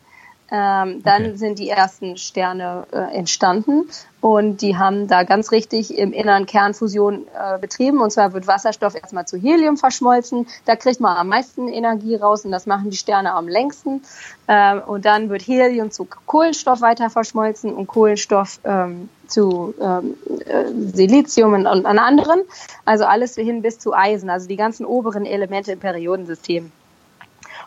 Ähm, 0.50 1.02
dann 1.04 1.22
Okay. 1.26 1.36
sind 1.36 1.58
die 1.58 1.68
ersten 1.68 2.16
Sterne 2.16 2.86
äh, 2.90 3.14
entstanden 3.14 3.90
und 4.22 4.62
die 4.62 4.78
haben 4.78 5.06
da 5.06 5.22
ganz 5.24 5.52
richtig 5.52 5.96
im 5.96 6.12
Innern 6.12 6.46
Kernfusion 6.46 7.26
äh, 7.38 7.58
betrieben. 7.58 8.00
Und 8.00 8.10
zwar 8.10 8.32
wird 8.32 8.46
Wasserstoff 8.46 8.94
erstmal 8.94 9.26
zu 9.26 9.36
Helium 9.36 9.76
verschmolzen. 9.76 10.46
Da 10.64 10.74
kriegt 10.74 11.00
man 11.00 11.18
am 11.18 11.28
meisten 11.28 11.68
Energie 11.68 12.16
raus 12.16 12.46
und 12.46 12.50
das 12.50 12.64
machen 12.64 12.88
die 12.90 12.96
Sterne 12.96 13.34
am 13.34 13.46
längsten. 13.46 14.02
Ähm, 14.48 14.80
und 14.86 15.04
dann 15.04 15.28
wird 15.28 15.42
Helium 15.42 15.90
zu 15.90 16.06
Kohlenstoff 16.26 16.80
weiter 16.80 17.10
verschmolzen 17.10 17.74
und 17.74 17.86
Kohlenstoff 17.86 18.58
ähm, 18.64 19.10
zu 19.26 19.74
ähm, 19.80 20.14
äh, 20.46 20.64
Silizium 20.94 21.52
und, 21.52 21.66
und 21.66 21.84
an 21.84 21.98
anderen. 21.98 22.40
Also 22.86 23.04
alles 23.04 23.34
hin 23.34 23.60
bis 23.60 23.78
zu 23.78 23.92
Eisen, 23.92 24.30
also 24.30 24.48
die 24.48 24.56
ganzen 24.56 24.86
oberen 24.86 25.26
Elemente 25.26 25.72
im 25.72 25.78
Periodensystem. 25.78 26.72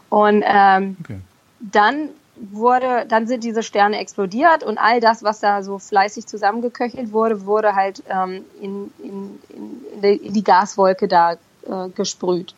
Und 0.10 0.44
ähm, 0.46 0.98
Okay. 1.00 1.20
dann 1.60 2.10
wurde, 2.36 3.06
dann 3.08 3.28
sind 3.28 3.44
diese 3.44 3.64
Sterne 3.64 4.00
explodiert 4.00 4.64
und 4.64 4.78
all 4.78 5.00
das, 5.00 5.24
was 5.24 5.40
da 5.40 5.64
so 5.64 5.80
fleißig 5.80 6.26
zusammengeköchelt 6.28 7.12
wurde, 7.12 7.46
wurde 7.46 7.76
halt 7.76 8.04
ähm, 8.10 8.46
in, 8.60 8.92
in, 9.04 9.40
in, 9.50 10.22
in, 10.24 10.34
die, 10.34 10.44
Gaswolke 10.44 11.08
da 11.08 11.34
äh, 11.34 11.90
gesprüht. 11.96 12.56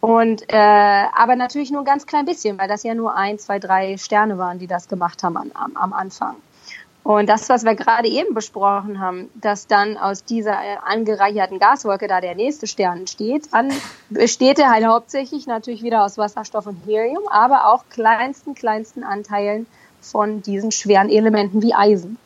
Und 0.00 0.44
äh, 0.48 0.56
aber 0.56 1.36
natürlich 1.36 1.70
nur 1.70 1.82
ein 1.82 1.86
ganz 1.86 2.06
klein 2.06 2.26
bisschen, 2.26 2.58
weil 2.58 2.68
das 2.68 2.82
ja 2.82 2.94
nur 2.94 3.16
ein, 3.16 3.38
zwei, 3.38 3.58
drei 3.58 3.96
Sterne 3.96 4.38
waren, 4.38 4.58
die 4.58 4.66
das 4.66 4.88
gemacht 4.88 5.22
haben 5.22 5.36
an, 5.36 5.50
am, 5.54 5.76
am 5.76 5.92
Anfang. 5.92 6.36
Und 7.06 7.28
das, 7.28 7.48
was 7.48 7.64
wir 7.64 7.76
gerade 7.76 8.08
eben 8.08 8.34
besprochen 8.34 8.98
haben, 8.98 9.30
dass 9.36 9.68
dann 9.68 9.96
aus 9.96 10.24
dieser 10.24 10.58
angereicherten 10.84 11.60
Gaswolke 11.60 12.08
da 12.08 12.20
der 12.20 12.34
nächste 12.34 12.66
Stern 12.66 12.98
entsteht, 12.98 13.48
dann 13.52 13.72
besteht 14.10 14.58
er 14.58 14.72
halt 14.72 14.84
hauptsächlich 14.86 15.46
natürlich 15.46 15.84
wieder 15.84 16.04
aus 16.04 16.18
Wasserstoff 16.18 16.66
und 16.66 16.84
Helium, 16.84 17.28
aber 17.30 17.72
auch 17.72 17.84
kleinsten, 17.90 18.56
kleinsten 18.56 19.04
Anteilen 19.04 19.68
von 20.00 20.42
diesen 20.42 20.72
schweren 20.72 21.08
Elementen 21.08 21.62
wie 21.62 21.74
Eisen. 21.74 22.18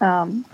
Ähm, 0.00 0.44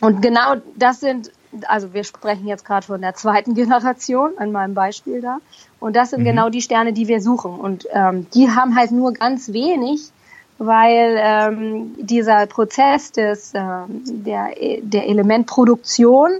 und 0.00 0.22
genau 0.22 0.54
das 0.74 1.00
sind, 1.00 1.30
also 1.66 1.92
wir 1.92 2.04
sprechen 2.04 2.48
jetzt 2.48 2.64
gerade 2.64 2.86
von 2.86 3.02
der 3.02 3.14
zweiten 3.14 3.54
Generation, 3.54 4.30
an 4.38 4.50
meinem 4.50 4.72
Beispiel 4.72 5.20
da. 5.20 5.40
Und 5.78 5.94
das 5.94 6.08
sind 6.08 6.24
genau 6.24 6.48
die 6.48 6.62
Sterne, 6.62 6.94
die 6.94 7.06
wir 7.06 7.20
suchen. 7.20 7.54
Und 7.54 7.86
ähm, 7.92 8.28
die 8.32 8.48
haben 8.48 8.74
halt 8.76 8.92
nur 8.92 9.12
ganz 9.12 9.52
wenig, 9.52 10.10
weil 10.58 11.16
ähm, 11.18 11.94
dieser 11.98 12.46
Prozess 12.46 13.12
des, 13.12 13.52
ähm, 13.54 14.02
der, 14.24 14.50
der 14.82 15.08
Elementproduktion, 15.08 16.30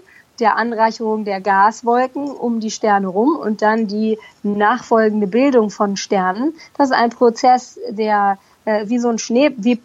der 0.41 0.57
Anreicherung 0.57 1.25
der 1.25 1.41
Gaswolken 1.41 2.25
um 2.29 2.61
die 2.61 2.71
Sterne 2.71 3.07
rum 3.07 3.37
und 3.37 3.63
dann 3.63 3.87
die 3.87 4.19
nachfolgende 4.43 5.27
Bildung 5.27 5.71
von 5.71 5.97
Sternen, 5.97 6.55
das 6.77 6.91
ist 6.91 6.97
ein 6.97 7.11
Prozess, 7.11 7.79
der 7.91 8.39
äh, 8.65 8.89
wie 8.89 8.99
so 8.99 9.09
ein 9.09 9.19
Schnee, 9.19 9.53
wie 9.57 9.81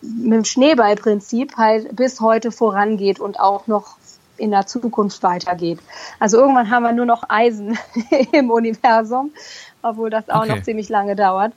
mit 0.00 0.32
dem 0.32 0.44
Schneeballprinzip 0.44 1.56
halt 1.56 1.94
bis 1.94 2.20
heute 2.20 2.50
vorangeht 2.50 3.20
und 3.20 3.38
auch 3.38 3.66
noch 3.66 3.96
in 4.38 4.50
der 4.50 4.66
Zukunft 4.66 5.22
weitergeht. 5.22 5.78
Also 6.18 6.38
irgendwann 6.38 6.70
haben 6.70 6.82
wir 6.82 6.92
nur 6.92 7.06
noch 7.06 7.24
Eisen 7.28 7.78
im 8.32 8.50
Universum, 8.50 9.32
obwohl 9.82 10.10
das 10.10 10.28
auch 10.30 10.42
Okay. 10.42 10.48
noch 10.48 10.62
ziemlich 10.62 10.88
lange 10.88 11.14
dauert. 11.14 11.52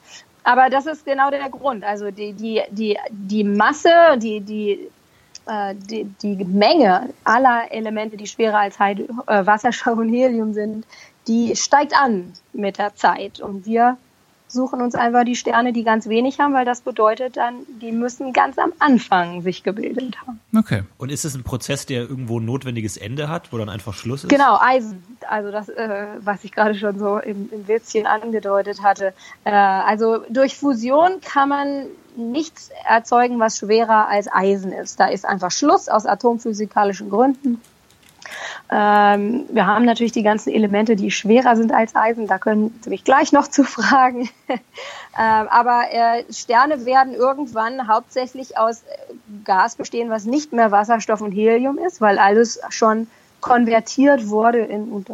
Aber 0.46 0.70
das 0.70 0.86
ist 0.86 1.06
genau 1.06 1.32
der 1.32 1.50
Grund. 1.50 1.84
Also 1.84 2.12
die, 2.12 2.32
die, 2.34 2.62
die, 2.70 2.98
die 3.10 3.44
Masse, 3.44 3.90
die, 4.18 4.40
die, 4.42 4.92
äh, 5.48 5.74
die, 5.74 6.04
die 6.22 6.46
Menge 6.46 7.10
aller 7.24 7.72
Elemente, 7.72 8.16
die 8.16 8.28
schwerer 8.28 8.60
als 8.60 8.78
Heide, 8.78 9.08
äh, 9.26 9.46
Wasserstoff 9.46 9.98
und 9.98 10.10
Helium 10.10 10.54
sind, 10.54 10.86
die 11.28 11.56
steigt 11.56 12.00
an 12.00 12.32
mit 12.54 12.78
der 12.78 12.96
Zeit. 12.96 13.40
Und 13.40 13.66
wir 13.66 13.98
suchen 14.48 14.82
uns 14.82 14.96
einfach 14.96 15.24
die 15.24 15.36
Sterne, 15.36 15.74
die 15.74 15.84
ganz 15.84 16.08
wenig 16.08 16.40
haben, 16.40 16.54
weil 16.54 16.66
das 16.66 16.82
bedeutet 16.82 17.38
dann, 17.38 17.56
die 17.82 17.92
müssen 17.92 18.34
ganz 18.34 18.58
am 18.58 18.74
Anfang 18.80 19.42
sich 19.42 19.64
gebildet 19.64 20.16
haben. 20.22 20.40
Okay. 20.56 20.84
Und 20.98 21.12
ist 21.12 21.26
es 21.26 21.36
ein 21.36 21.44
Prozess, 21.44 21.86
der 21.86 22.02
irgendwo 22.02 22.40
ein 22.40 22.46
notwendiges 22.46 22.98
Ende 22.98 23.30
hat, 23.30 23.52
wo 23.52 23.58
dann 23.58 23.70
einfach 23.70 23.94
Schluss 23.94 24.24
ist? 24.24 24.30
Genau, 24.30 24.58
Eisen. 24.60 25.04
Also 25.28 25.52
das, 25.52 25.70
äh, 25.70 26.06
was 26.20 26.44
ich 26.44 26.52
gerade 26.52 26.76
schon 26.76 27.00
so 27.00 27.18
im, 27.18 27.50
im 27.52 27.68
Witzchen 27.68 28.06
angedeutet 28.06 28.82
hatte. 28.82 29.14
Äh, 29.44 29.52
also 29.52 30.20
durch 30.30 30.56
Fusion 30.56 31.22
kann 31.22 31.50
man 31.50 31.86
nichts 32.16 32.70
erzeugen, 32.88 33.40
was 33.40 33.58
schwerer 33.58 34.08
als 34.08 34.32
Eisen 34.32 34.72
ist. 34.72 35.00
Da 35.00 35.08
ist 35.08 35.26
einfach 35.26 35.52
Schluss 35.52 35.90
aus 35.90 36.06
atomphysikalischen 36.06 37.10
Gründen. 37.10 37.62
Ähm, 38.72 39.46
wir 39.50 39.68
haben 39.68 39.86
natürlich 39.86 40.12
die 40.12 40.24
ganzen 40.24 40.52
Elemente, 40.52 40.96
die 40.96 41.12
schwerer 41.12 41.56
sind 41.56 41.72
als 41.72 41.96
Eisen. 41.96 42.28
Da 42.28 42.38
können 42.38 42.78
Sie 42.82 42.90
mich 42.90 43.04
gleich 43.04 43.32
noch 43.32 43.48
zu 43.48 43.64
fragen. 43.64 44.30
ähm, 44.50 44.60
aber 45.16 45.84
äh, 45.92 46.24
Sterne 46.32 46.86
werden 46.86 47.14
irgendwann 47.14 47.88
hauptsächlich 47.88 48.58
aus 48.58 48.82
äh, 48.82 49.14
Gas 49.44 49.76
bestehen, 49.76 50.10
was 50.10 50.26
nicht 50.26 50.54
mehr 50.54 50.72
Wasserstoff 50.72 51.22
und 51.22 51.32
Helium 51.32 51.78
ist, 51.78 52.02
weil 52.02 52.18
alles 52.18 52.60
schon 52.70 53.08
konvertiert 53.42 54.28
wurde 54.28 54.60
in, 54.60 54.90
und 54.90 55.08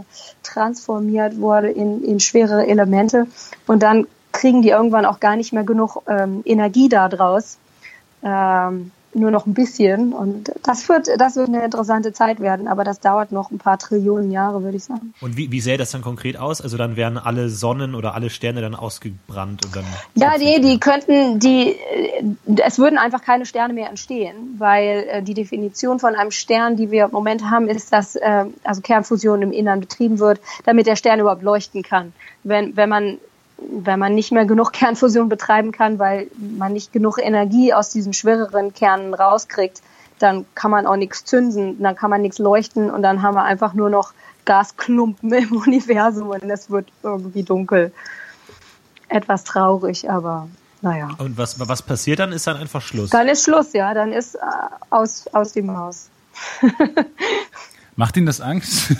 transformiert 0.43 1.37
wurde 1.37 1.69
in, 1.69 2.03
in 2.03 2.19
schwerere 2.21 2.65
Elemente. 2.65 3.27
Und 3.67 3.83
dann 3.83 4.07
kriegen 4.31 4.61
die 4.61 4.69
irgendwann 4.69 5.05
auch 5.05 5.19
gar 5.19 5.35
nicht 5.35 5.51
mehr 5.51 5.65
genug 5.65 6.01
ähm, 6.07 6.41
Energie 6.45 6.87
daraus. 6.87 7.57
Ähm, 8.23 8.91
nur 9.13 9.31
noch 9.31 9.45
ein 9.45 9.53
bisschen. 9.53 10.13
Und 10.13 10.51
das 10.63 10.87
wird, 10.89 11.07
das 11.17 11.35
wird 11.35 11.49
eine 11.49 11.63
interessante 11.63 12.13
Zeit 12.13 12.39
werden, 12.39 12.67
aber 12.67 12.83
das 12.83 12.99
dauert 12.99 13.31
noch 13.31 13.51
ein 13.51 13.57
paar 13.57 13.77
Trillionen 13.77 14.31
Jahre, 14.31 14.63
würde 14.63 14.77
ich 14.77 14.83
sagen. 14.83 15.13
Und 15.21 15.37
wie, 15.37 15.51
wie 15.51 15.61
sähe 15.61 15.77
das 15.77 15.91
dann 15.91 16.01
konkret 16.01 16.37
aus? 16.37 16.61
Also 16.61 16.77
dann 16.77 16.95
wären 16.95 17.17
alle 17.17 17.49
Sonnen 17.49 17.95
oder 17.95 18.15
alle 18.15 18.29
Sterne 18.29 18.61
dann 18.61 18.75
ausgebrannt 18.75 19.65
und 19.65 19.75
dann. 19.75 19.85
Ja, 20.15 20.33
nee, 20.37 20.59
die 20.59 20.79
könnten, 20.79 21.39
die, 21.39 21.69
äh, 21.69 22.23
es 22.63 22.79
würden 22.79 22.97
einfach 22.97 23.21
keine 23.21 23.45
Sterne 23.45 23.73
mehr 23.73 23.89
entstehen, 23.89 24.55
weil 24.57 25.05
äh, 25.09 25.23
die 25.23 25.33
Definition 25.33 25.99
von 25.99 26.15
einem 26.15 26.31
Stern, 26.31 26.75
die 26.75 26.91
wir 26.91 27.05
im 27.05 27.11
Moment 27.11 27.49
haben, 27.49 27.67
ist, 27.67 27.91
dass 27.93 28.15
äh, 28.15 28.45
also 28.63 28.81
Kernfusion 28.81 29.41
im 29.41 29.51
Innern 29.51 29.79
betrieben 29.79 30.19
wird, 30.19 30.39
damit 30.65 30.87
der 30.87 30.95
Stern 30.95 31.19
überhaupt 31.19 31.43
leuchten 31.43 31.83
kann. 31.83 32.13
Wenn, 32.43 32.75
wenn 32.75 32.89
man 32.89 33.17
wenn 33.69 33.99
man 33.99 34.15
nicht 34.15 34.31
mehr 34.31 34.45
genug 34.45 34.73
Kernfusion 34.73 35.29
betreiben 35.29 35.71
kann, 35.71 35.99
weil 35.99 36.27
man 36.37 36.73
nicht 36.73 36.93
genug 36.93 37.17
Energie 37.19 37.73
aus 37.73 37.89
diesen 37.89 38.13
schwereren 38.13 38.73
Kernen 38.73 39.13
rauskriegt, 39.13 39.81
dann 40.19 40.45
kann 40.55 40.71
man 40.71 40.85
auch 40.85 40.95
nichts 40.95 41.25
zünden, 41.25 41.81
dann 41.81 41.95
kann 41.95 42.09
man 42.09 42.21
nichts 42.21 42.37
leuchten 42.37 42.91
und 42.91 43.01
dann 43.01 43.21
haben 43.21 43.35
wir 43.35 43.43
einfach 43.43 43.73
nur 43.73 43.89
noch 43.89 44.13
Gasklumpen 44.45 45.31
im 45.33 45.55
Universum 45.55 46.29
und 46.29 46.43
es 46.43 46.69
wird 46.69 46.87
irgendwie 47.03 47.43
dunkel. 47.43 47.91
Etwas 49.07 49.43
traurig, 49.43 50.09
aber 50.09 50.47
naja. 50.81 51.09
Und 51.17 51.37
was, 51.37 51.59
was 51.59 51.81
passiert 51.81 52.19
dann? 52.19 52.31
Ist 52.31 52.47
dann 52.47 52.57
einfach 52.57 52.81
Schluss. 52.81 53.09
Dann 53.09 53.27
ist 53.27 53.43
Schluss, 53.43 53.73
ja, 53.73 53.93
dann 53.93 54.13
ist 54.13 54.35
äh, 54.35 54.39
aus, 54.89 55.27
aus 55.33 55.53
dem 55.53 55.75
Haus. 55.77 56.09
Macht 57.95 58.17
Ihnen 58.17 58.25
das 58.25 58.41
Angst? 58.41 58.93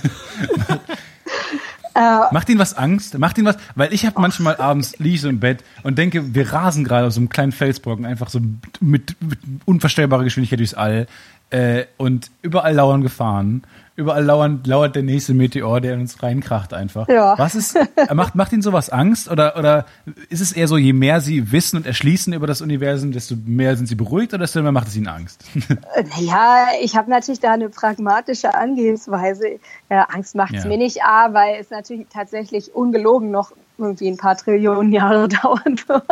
Äh, 1.94 2.34
Macht 2.34 2.50
Ihnen 2.50 2.60
was 2.60 2.74
Angst? 2.74 3.18
Macht 3.18 3.38
Ihnen 3.38 3.48
was? 3.48 3.58
Weil 3.76 3.94
ich 3.94 4.06
habe 4.06 4.20
manchmal 4.22 4.56
abends 4.58 4.98
liege 5.00 5.16
ich 5.16 5.22
so 5.22 5.30
im 5.30 5.40
Bett 5.40 5.64
und 5.84 5.98
denke, 5.98 6.34
wir 6.34 6.52
rasen 6.54 6.84
gerade 6.84 7.08
auf 7.08 7.14
so 7.14 7.20
einem 7.20 7.30
kleinen 7.30 7.52
Felsbrocken 7.52 8.06
einfach 8.06 8.30
so 8.30 8.40
mit, 8.80 9.16
mit 9.20 9.40
unvorstellbarer 9.66 10.24
Geschwindigkeit 10.24 10.60
durchs 10.60 10.74
All. 10.74 11.08
Äh, 11.50 11.86
und 11.98 12.32
überall 12.42 12.74
lauern 12.74 13.02
Gefahren. 13.02 13.64
Überall 13.98 14.24
lauern, 14.24 14.62
lauert 14.66 14.96
der 14.96 15.04
nächste 15.04 15.34
Meteor, 15.34 15.82
der 15.82 15.96
in 15.96 16.02
uns 16.02 16.24
reinkracht 16.24 16.74
einfach. 16.74 17.08
Ja. 17.10 17.38
Was 17.38 17.56
ist, 17.56 17.78
macht, 18.14 18.36
macht 18.36 18.54
Ihnen 18.54 18.62
sowas 18.62 18.90
Angst? 18.90 19.30
Oder, 19.30 19.58
oder 19.58 19.86
ist 20.30 20.40
es 20.40 20.54
eher 20.54 20.68
so, 20.70 20.78
je 20.78 20.94
mehr 20.94 21.20
Sie 21.20 21.52
wissen 21.52 21.76
und 21.78 21.86
erschließen 21.86 22.32
über 22.32 22.48
das 22.48 22.62
Universum, 22.62 23.12
desto 23.12 23.36
mehr 23.46 23.76
sind 23.76 23.88
Sie 23.88 23.96
beruhigt 23.96 24.34
oder 24.34 24.44
desto 24.44 24.62
mehr 24.62 24.72
macht 24.72 24.88
es 24.88 24.96
Ihnen 24.96 25.08
Angst? 25.08 25.44
Ja, 26.20 26.68
ich 26.82 26.96
habe 26.96 27.10
natürlich 27.10 27.40
da 27.42 27.52
eine 27.54 27.70
pragmatische 27.70 28.56
Angehensweise. 28.56 29.60
Ja, 29.90 30.04
Angst 30.04 30.36
macht 30.36 30.54
es 30.54 30.64
Ja. 30.64 30.70
mir 30.70 30.78
nicht, 30.78 31.04
A, 31.04 31.34
weil 31.34 31.60
es 31.60 31.70
natürlich 31.70 32.08
tatsächlich 32.12 32.74
ungelogen 32.74 33.32
noch 33.32 33.52
irgendwie 33.82 34.08
ein 34.10 34.18
paar 34.18 34.38
Trillionen 34.38 34.92
Jahre 34.92 35.28
dauern 35.42 35.76
wird, 35.88 36.04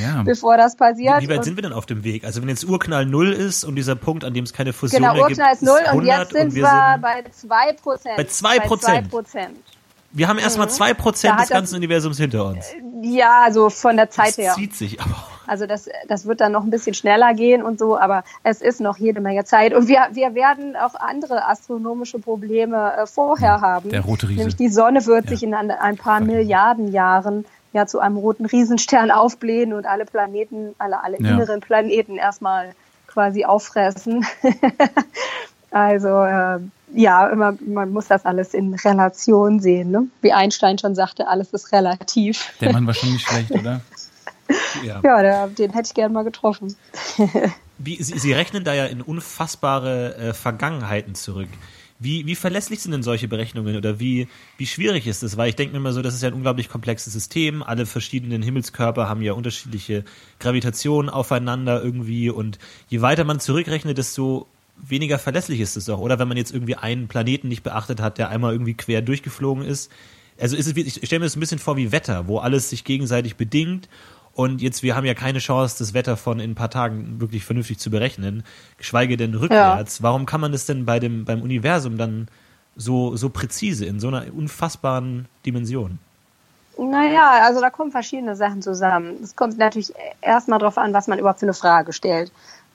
ja. 0.00 0.22
bevor 0.24 0.56
das 0.56 0.76
passiert. 0.76 1.20
Wie 1.22 1.28
weit 1.28 1.38
Und- 1.38 1.44
sind 1.44 1.56
wir 1.56 1.62
denn 1.62 1.72
auf 1.72 1.86
dem 1.86 2.04
Weg? 2.04 2.24
Also 2.24 2.40
wenn 2.42 2.48
jetzt 2.48 2.64
Urknall 2.64 3.06
null 3.06 3.32
ist 3.32 3.64
und 3.64 3.76
dieser 3.76 3.96
Punkt, 3.96 4.24
an 4.24 4.34
dem 4.34 4.44
es 4.44 4.52
keine 4.52 4.72
Fusion 4.72 5.00
Genau, 5.00 5.14
mehr 5.14 5.26
gibt, 5.26 5.38
Urknall 5.38 5.54
ist 5.54 5.62
null 5.62 5.78
und 5.80 5.88
100 6.06 6.18
jetzt 6.18 6.32
sind 6.32 6.54
wir 6.54 6.62
wir 6.62 6.90
sind, 6.92 7.02
bei 7.02 7.24
2 7.30 7.72
Prozent. 7.74 8.16
Bei 8.16 8.22
2%. 8.24 9.08
Prozent. 9.08 9.56
wir 10.12 10.28
haben 10.28 10.38
erstmal 10.38 10.70
zwei 10.70 10.94
Prozent 10.94 11.32
Da 11.32 11.36
hat 11.36 11.42
des 11.42 11.48
das- 11.48 11.56
ganzen 11.56 11.76
Universums 11.76 12.16
hinter 12.18 12.46
uns. 12.46 12.66
Ja, 13.02 13.42
also 13.44 13.70
von 13.70 13.96
der 13.96 14.10
Zeit 14.10 14.28
Das 14.28 14.36
her. 14.38 14.52
zieht 14.54 14.74
sich 14.74 15.00
aber. 15.00 15.12
auch. 15.12 15.37
Also 15.48 15.66
das, 15.66 15.88
das 16.06 16.26
wird 16.26 16.40
dann 16.40 16.52
noch 16.52 16.62
ein 16.62 16.70
bisschen 16.70 16.94
schneller 16.94 17.34
gehen 17.34 17.62
und 17.62 17.78
so, 17.78 17.98
aber 17.98 18.22
es 18.42 18.60
ist 18.60 18.80
noch 18.80 18.98
jede 18.98 19.20
Menge 19.20 19.44
Zeit. 19.44 19.72
Und 19.74 19.88
wir, 19.88 20.06
wir 20.12 20.34
werden 20.34 20.76
auch 20.76 20.94
andere 20.94 21.46
astronomische 21.48 22.18
Probleme 22.18 22.92
äh, 22.96 23.06
vorher 23.06 23.60
haben. 23.60 23.90
Der 23.90 24.02
rote 24.02 24.28
Riese. 24.28 24.38
Nämlich 24.38 24.56
die 24.56 24.68
Sonne 24.68 25.04
wird 25.06 25.24
Ja. 25.24 25.30
sich 25.30 25.42
in 25.42 25.54
ein, 25.54 25.70
ein 25.70 25.96
paar 25.96 26.20
Milliarden 26.20 26.92
Jahren 26.92 27.44
ja 27.72 27.86
zu 27.86 27.98
einem 28.00 28.16
roten 28.16 28.46
Riesenstern 28.46 29.10
aufblähen 29.10 29.72
und 29.72 29.86
alle 29.86 30.04
Planeten, 30.04 30.74
alle, 30.78 31.02
alle 31.02 31.20
Ja. 31.20 31.34
inneren 31.34 31.60
Planeten 31.60 32.16
erstmal 32.16 32.72
quasi 33.06 33.44
auffressen. 33.44 34.26
also 35.70 36.08
äh, 36.08 36.58
ja, 36.94 37.28
immer, 37.28 37.54
man 37.66 37.90
muss 37.92 38.06
das 38.08 38.24
alles 38.24 38.54
in 38.54 38.72
Relation 38.74 39.60
sehen. 39.60 39.90
Ne? 39.90 40.06
Wie 40.22 40.32
Einstein 40.32 40.78
schon 40.78 40.94
sagte, 40.94 41.28
alles 41.28 41.52
ist 41.52 41.72
relativ. 41.72 42.52
Der 42.60 42.72
Mann 42.72 42.86
war 42.86 42.94
schon 42.94 43.12
nicht 43.12 43.26
schlecht, 43.26 43.50
oder? 43.52 43.80
Ja. 44.82 45.00
Ja, 45.02 45.46
den 45.46 45.72
hätte 45.72 45.88
ich 45.88 45.94
gern 45.94 46.12
mal 46.12 46.24
getroffen. 46.24 46.76
Wie, 47.78 48.02
Sie, 48.02 48.18
Sie 48.18 48.32
rechnen 48.32 48.64
da 48.64 48.74
ja 48.74 48.86
in 48.86 49.02
unfassbare 49.02 50.16
äh, 50.16 50.32
Vergangenheiten 50.34 51.14
zurück. 51.14 51.48
Wie, 52.00 52.26
wie 52.26 52.36
verlässlich 52.36 52.80
sind 52.80 52.92
denn 52.92 53.02
solche 53.02 53.26
Berechnungen 53.26 53.76
oder 53.76 53.98
wie, 53.98 54.28
wie 54.56 54.66
schwierig 54.66 55.08
ist 55.08 55.24
es? 55.24 55.36
Weil 55.36 55.48
ich 55.48 55.56
denke 55.56 55.72
mir 55.72 55.78
immer 55.78 55.92
so, 55.92 56.00
das 56.00 56.14
ist 56.14 56.22
ja 56.22 56.28
ein 56.28 56.34
unglaublich 56.34 56.68
komplexes 56.68 57.12
System. 57.12 57.62
Alle 57.62 57.86
verschiedenen 57.86 58.40
Himmelskörper 58.40 59.08
haben 59.08 59.20
ja 59.20 59.32
unterschiedliche 59.32 60.04
Gravitationen 60.38 61.10
aufeinander 61.10 61.82
irgendwie 61.82 62.30
und 62.30 62.58
je 62.88 63.00
weiter 63.00 63.24
man 63.24 63.40
zurückrechnet, 63.40 63.98
desto 63.98 64.46
weniger 64.80 65.18
verlässlich 65.18 65.58
ist 65.58 65.76
es 65.76 65.86
doch. 65.86 65.98
Oder 65.98 66.20
wenn 66.20 66.28
man 66.28 66.36
jetzt 66.36 66.52
irgendwie 66.52 66.76
einen 66.76 67.08
Planeten 67.08 67.48
nicht 67.48 67.64
beachtet 67.64 68.00
hat, 68.00 68.18
der 68.18 68.28
einmal 68.28 68.52
irgendwie 68.52 68.74
quer 68.74 69.02
durchgeflogen 69.02 69.64
ist. 69.64 69.90
Also 70.40 70.56
ist 70.56 70.68
es, 70.68 70.76
ich 70.76 71.04
stelle 71.04 71.18
mir 71.18 71.26
das 71.26 71.34
ein 71.34 71.40
bisschen 71.40 71.58
vor 71.58 71.76
wie 71.76 71.90
Wetter, 71.90 72.28
wo 72.28 72.38
alles 72.38 72.70
sich 72.70 72.84
gegenseitig 72.84 73.34
bedingt 73.34 73.88
und 74.38 74.62
jetzt, 74.62 74.84
wir 74.84 74.94
haben 74.94 75.04
ja 75.04 75.14
keine 75.14 75.40
Chance, 75.40 75.74
das 75.80 75.94
Wetter 75.94 76.16
von 76.16 76.38
in 76.38 76.52
ein 76.52 76.54
paar 76.54 76.70
Tagen 76.70 77.20
wirklich 77.20 77.44
vernünftig 77.44 77.80
zu 77.80 77.90
berechnen, 77.90 78.44
geschweige 78.76 79.16
denn 79.16 79.34
rückwärts. 79.34 80.00
Warum 80.00 80.26
kann 80.26 80.40
man 80.40 80.52
das 80.52 80.64
denn 80.64 80.84
bei 80.84 81.00
dem, 81.00 81.24
beim 81.24 81.42
Universum 81.42 81.98
dann 81.98 82.28
so, 82.76 83.16
so 83.16 83.30
präzise 83.30 83.84
in 83.84 83.98
so 83.98 84.06
einer 84.06 84.26
unfassbaren 84.32 85.26
Dimension? 85.44 85.98
Naja, 86.78 87.40
also 87.46 87.60
da 87.60 87.68
kommen 87.70 87.90
verschiedene 87.90 88.36
Sachen 88.36 88.62
zusammen. 88.62 89.16
Es 89.24 89.34
kommt 89.34 89.58
natürlich 89.58 89.92
erstmal 90.20 90.60
darauf 90.60 90.78
an, 90.78 90.94
was 90.94 91.08
man 91.08 91.18
überhaupt 91.18 91.40
für 91.40 91.46
eine 91.46 91.52
Frage 91.54 91.92
stellt. 91.92 92.30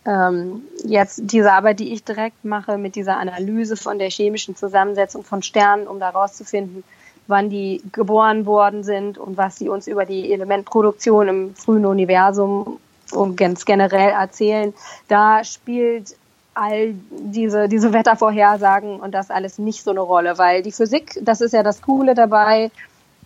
Ähm, 0.06 0.64
jetzt 0.84 1.22
diese 1.24 1.54
Arbeit, 1.54 1.80
die 1.80 1.94
ich 1.94 2.04
direkt 2.04 2.44
mache 2.44 2.78
mit 2.78 2.98
dieser 2.98 3.16
Analyse 3.16 3.78
von 3.78 4.00
der 4.00 4.10
chemischen 4.10 4.58
Zusammensetzung 4.58 5.24
von 5.24 5.42
Sternen, 5.42 5.88
um 5.88 6.02
da 6.02 6.10
rauszufinden, 6.10 6.84
wann 7.28 7.50
die 7.50 7.82
geboren 7.92 8.46
worden 8.46 8.84
sind 8.84 9.18
und 9.18 9.38
was 9.38 9.58
sie 9.58 9.70
uns 9.70 9.88
über 9.88 10.06
die 10.06 10.32
Elementproduktion 10.34 11.28
im 11.28 11.56
frühen 11.56 11.86
Universum 11.86 12.80
und 13.12 13.38
ganz 13.38 13.66
generell 13.66 14.10
erzählen, 14.12 14.74
da 15.08 15.44
spielt 15.44 16.16
all 16.54 16.94
diese, 17.10 17.68
diese 17.68 17.94
Wettervorhersagen 17.94 19.00
und 19.00 19.14
das 19.14 19.30
alles 19.32 19.58
nicht 19.58 19.84
so 19.84 19.92
eine 19.92 20.02
Rolle, 20.02 20.38
weil 20.38 20.62
die 20.62 20.72
Physik, 20.72 21.20
das 21.22 21.42
ist 21.42 21.54
ja 21.54 21.64
das 21.64 21.82
Coole 21.82 22.14
dabei, 22.14 22.72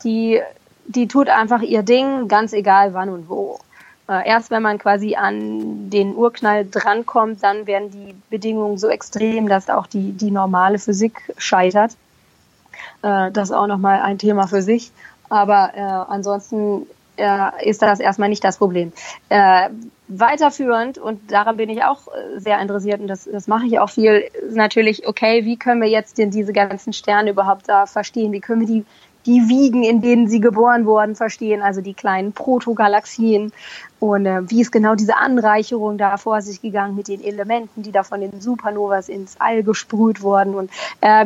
die, 0.03 0.41
die 0.85 1.07
tut 1.07 1.29
einfach 1.29 1.61
ihr 1.61 1.83
Ding, 1.83 2.27
ganz 2.27 2.53
egal 2.53 2.93
wann 2.93 3.09
und 3.09 3.29
wo. 3.29 3.59
Äh, 4.07 4.27
Erst 4.27 4.51
wenn 4.51 4.61
man 4.61 4.77
quasi 4.77 5.15
an 5.15 5.89
den 5.89 6.15
Urknall 6.15 6.65
drankommt, 6.69 7.43
dann 7.43 7.67
werden 7.67 7.91
die 7.91 8.15
Bedingungen 8.29 8.77
so 8.77 8.87
extrem, 8.87 9.49
dass 9.49 9.69
auch 9.69 9.87
die, 9.87 10.13
die 10.13 10.31
normale 10.31 10.79
Physik 10.79 11.33
scheitert. 11.37 11.97
Äh, 13.01 13.31
Das 13.31 13.51
auch 13.51 13.67
nochmal 13.67 14.01
ein 14.01 14.17
Thema 14.17 14.47
für 14.47 14.61
sich. 14.61 14.91
Aber 15.29 15.71
äh, 15.75 15.81
ansonsten 15.81 16.87
äh, 17.17 17.69
ist 17.69 17.81
das 17.81 17.99
erstmal 17.99 18.29
nicht 18.29 18.43
das 18.43 18.57
Problem. 18.57 18.93
Äh, 19.29 19.69
weiterführend, 20.07 20.97
und 20.97 21.31
daran 21.31 21.57
bin 21.57 21.69
ich 21.69 21.83
auch 21.83 22.07
äh, 22.07 22.39
sehr 22.39 22.59
interessiert 22.59 23.01
und 23.01 23.07
das, 23.07 23.27
das 23.29 23.47
mache 23.47 23.65
ich 23.65 23.79
auch 23.79 23.89
viel, 23.89 24.23
ist 24.47 24.55
natürlich, 24.55 25.07
okay, 25.07 25.43
wie 25.43 25.57
können 25.57 25.81
wir 25.81 25.89
jetzt 25.89 26.17
denn 26.17 26.31
diese 26.31 26.53
ganzen 26.53 26.93
Sterne 26.93 27.31
überhaupt 27.31 27.67
da 27.67 27.85
verstehen? 27.87 28.31
Wie 28.31 28.39
können 28.39 28.61
wir 28.61 28.67
die, 28.67 28.85
die 29.25 29.49
Wiegen, 29.49 29.83
in 29.83 30.01
denen 30.01 30.29
sie 30.29 30.39
geboren 30.39 30.85
wurden, 30.85 31.15
verstehen? 31.15 31.61
Also 31.61 31.81
die 31.81 31.93
kleinen 31.93 32.31
Protogalaxien. 32.31 33.51
Und 33.99 34.25
äh, 34.25 34.49
wie 34.49 34.61
ist 34.61 34.71
genau 34.71 34.95
diese 34.95 35.17
Anreicherung 35.17 35.97
da 35.97 36.15
vor 36.17 36.41
sich 36.41 36.61
gegangen 36.61 36.95
mit 36.95 37.09
den 37.09 37.21
Elementen, 37.21 37.83
die 37.83 37.91
da 37.91 38.03
von 38.03 38.21
den 38.21 38.39
Supernovas 38.39 39.09
ins 39.09 39.35
All 39.39 39.63
gesprüht 39.63 40.21
wurden? 40.21 40.55
Und 40.55 40.71
äh, 41.01 41.25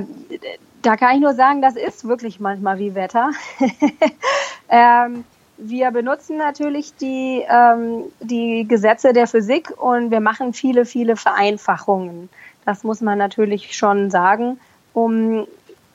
da 0.81 0.97
kann 0.97 1.15
ich 1.15 1.21
nur 1.21 1.33
sagen, 1.33 1.61
das 1.61 1.75
ist 1.75 2.07
wirklich 2.07 2.39
manchmal 2.39 2.79
wie 2.79 2.95
Wetter. 2.95 3.31
ähm, 4.69 5.23
wir 5.57 5.91
benutzen 5.91 6.37
natürlich 6.37 6.95
die, 6.95 7.45
ähm, 7.47 8.05
die 8.19 8.67
Gesetze 8.67 9.13
der 9.13 9.27
Physik 9.27 9.71
und 9.77 10.11
wir 10.11 10.19
machen 10.19 10.53
viele, 10.53 10.85
viele 10.85 11.15
Vereinfachungen. 11.15 12.29
Das 12.65 12.83
muss 12.83 13.01
man 13.01 13.17
natürlich 13.17 13.75
schon 13.75 14.09
sagen, 14.09 14.59
um 14.93 15.45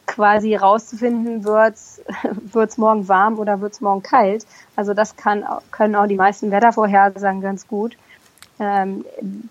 quasi 0.06 0.54
rauszufinden, 0.54 1.44
wird's 1.44 2.00
wird's 2.52 2.78
morgen 2.78 3.08
warm 3.08 3.38
oder 3.38 3.60
wird's 3.60 3.80
morgen 3.80 4.02
kalt. 4.02 4.46
Also 4.76 4.94
das 4.94 5.16
kann, 5.16 5.44
können 5.72 5.96
auch 5.96 6.06
die 6.06 6.16
meisten 6.16 6.50
Wettervorhersagen 6.50 7.40
ganz 7.40 7.66
gut. 7.66 7.96
Ähm, 8.58 9.04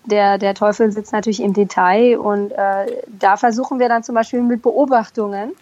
der, 0.04 0.38
der 0.38 0.54
Teufel 0.54 0.90
sitzt 0.90 1.12
natürlich 1.12 1.40
im 1.40 1.52
Detail 1.52 2.18
und 2.18 2.50
äh, 2.50 3.02
da 3.06 3.36
versuchen 3.36 3.78
wir 3.78 3.88
dann 3.88 4.02
zum 4.02 4.14
Beispiel 4.14 4.42
mit 4.42 4.62
Beobachtungen 4.62 5.52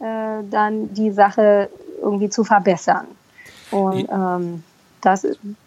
äh, 0.00 0.42
dann 0.50 0.92
die 0.92 1.10
Sache 1.10 1.70
irgendwie 2.02 2.28
zu 2.28 2.44
verbessern. 2.44 3.06
Und 3.70 4.06
ähm, 4.10 4.62
das, 5.00 5.26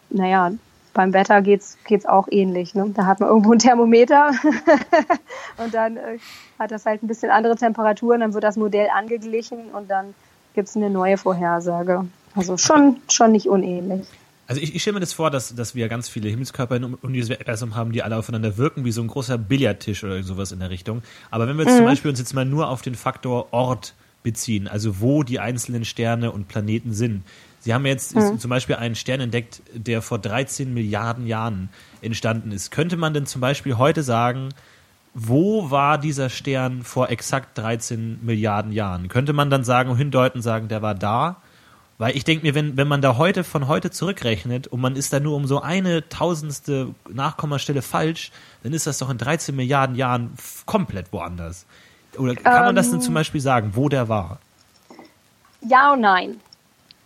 naja, 0.09 0.51
beim 0.93 1.13
Wetter 1.13 1.41
geht's 1.41 1.77
geht's 1.85 2.05
auch 2.05 2.27
ähnlich. 2.29 2.75
Ne? 2.75 2.91
Da 2.93 3.05
hat 3.05 3.19
man 3.19 3.29
irgendwo 3.29 3.53
ein 3.53 3.59
Thermometer 3.59 4.31
und 5.57 5.73
dann 5.73 5.97
äh, 5.97 6.19
hat 6.59 6.71
das 6.71 6.85
halt 6.85 7.01
ein 7.03 7.07
bisschen 7.07 7.31
andere 7.31 7.55
Temperaturen, 7.55 8.21
dann 8.21 8.33
wird 8.33 8.43
das 8.43 8.57
Modell 8.57 8.89
angeglichen 8.93 9.71
und 9.73 9.89
dann 9.89 10.13
gibt's 10.53 10.75
eine 10.75 10.89
neue 10.89 11.17
Vorhersage. 11.17 12.05
Also 12.35 12.57
schon, 12.57 12.97
schon 13.09 13.31
nicht 13.31 13.47
unähnlich. 13.47 14.07
Also 14.47 14.61
ich, 14.61 14.75
ich 14.75 14.81
stelle 14.81 14.95
mir 14.95 14.99
das 14.99 15.13
vor, 15.13 15.31
dass, 15.31 15.55
dass 15.55 15.73
wir 15.73 15.87
ganz 15.87 16.09
viele 16.09 16.29
Himmelskörper 16.29 16.75
im 16.75 16.95
Universum 16.95 17.75
haben, 17.75 17.93
die 17.93 18.03
alle 18.03 18.17
aufeinander 18.17 18.57
wirken, 18.57 18.83
wie 18.83 18.91
so 18.91 19.01
ein 19.01 19.07
großer 19.07 19.37
Billardtisch 19.37 20.03
oder 20.03 20.21
sowas 20.23 20.51
in 20.51 20.59
der 20.59 20.69
Richtung. 20.69 21.01
Aber 21.31 21.47
wenn 21.47 21.57
wir 21.57 21.65
jetzt 21.65 21.77
zum 21.77 21.85
Beispiel 21.85 22.09
uns 22.09 22.19
jetzt 22.19 22.33
mal 22.33 22.45
nur 22.45 22.67
auf 22.69 22.81
den 22.81 22.95
Faktor 22.95 23.53
Ort 23.53 23.93
beziehen, 24.23 24.67
also 24.67 24.99
wo 25.01 25.23
die 25.23 25.39
einzelnen 25.39 25.85
Sterne 25.85 26.31
und 26.31 26.47
Planeten 26.47 26.93
sind. 26.93 27.23
Sie 27.59 27.73
haben 27.73 27.85
jetzt 27.85 28.13
ist 28.13 28.41
zum 28.41 28.49
Beispiel 28.49 28.75
einen 28.75 28.95
Stern 28.95 29.21
entdeckt, 29.21 29.61
der 29.73 30.01
vor 30.01 30.19
13 30.19 30.73
Milliarden 30.73 31.27
Jahren 31.27 31.69
entstanden 32.01 32.51
ist. 32.51 32.71
Könnte 32.71 32.97
man 32.97 33.13
denn 33.13 33.25
zum 33.25 33.39
Beispiel 33.39 33.77
heute 33.77 34.03
sagen, 34.03 34.49
wo 35.13 35.69
war 35.71 35.97
dieser 35.97 36.29
Stern 36.29 36.83
vor 36.83 37.09
exakt 37.09 37.57
13 37.57 38.19
Milliarden 38.25 38.73
Jahren? 38.73 39.07
Könnte 39.07 39.31
man 39.31 39.49
dann 39.49 39.63
sagen, 39.63 39.95
hindeuten, 39.95 40.41
sagen, 40.41 40.67
der 40.67 40.81
war 40.81 40.95
da? 40.95 41.37
Weil 42.03 42.17
ich 42.17 42.25
denke 42.25 42.45
mir, 42.45 42.53
wenn, 42.53 42.75
wenn 42.75 42.89
man 42.89 43.01
da 43.01 43.15
heute 43.15 43.45
von 43.45 43.69
heute 43.69 43.89
zurückrechnet 43.89 44.67
und 44.67 44.81
man 44.81 44.97
ist 44.97 45.13
da 45.13 45.21
nur 45.21 45.37
um 45.37 45.47
so 45.47 45.61
eine 45.61 46.09
tausendste 46.09 46.93
Nachkommastelle 47.07 47.81
falsch, 47.81 48.33
dann 48.61 48.73
ist 48.73 48.85
das 48.85 48.97
doch 48.97 49.09
in 49.09 49.17
13 49.17 49.55
Milliarden 49.55 49.95
Jahren 49.95 50.33
komplett 50.65 51.13
woanders. 51.13 51.65
Oder 52.17 52.35
kann 52.35 52.65
man 52.65 52.75
das 52.75 52.91
denn 52.91 52.99
zum 52.99 53.13
Beispiel 53.13 53.39
sagen, 53.39 53.71
wo 53.75 53.87
der 53.87 54.09
war? 54.09 54.39
Ja 55.61 55.93
und 55.93 56.01
nein. 56.01 56.41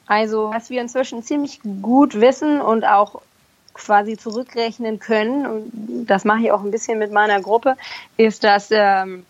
Also, 0.08 0.50
was 0.52 0.72
wir 0.72 0.82
inzwischen 0.82 1.22
ziemlich 1.22 1.60
gut 1.84 2.20
wissen 2.20 2.60
und 2.60 2.84
auch 2.84 3.22
quasi 3.76 4.18
zurückrechnen 4.18 4.98
können, 4.98 5.46
und 5.46 6.08
das 6.08 6.26
mache 6.26 6.40
ich 6.42 6.52
auch 6.52 6.64
ein 6.64 6.72
bisschen 6.72 6.98
mit 6.98 7.12
meiner 7.12 7.40
Gruppe, 7.40 7.76
ist, 8.18 8.44
dass 8.44 8.70
ähm, 8.72 9.28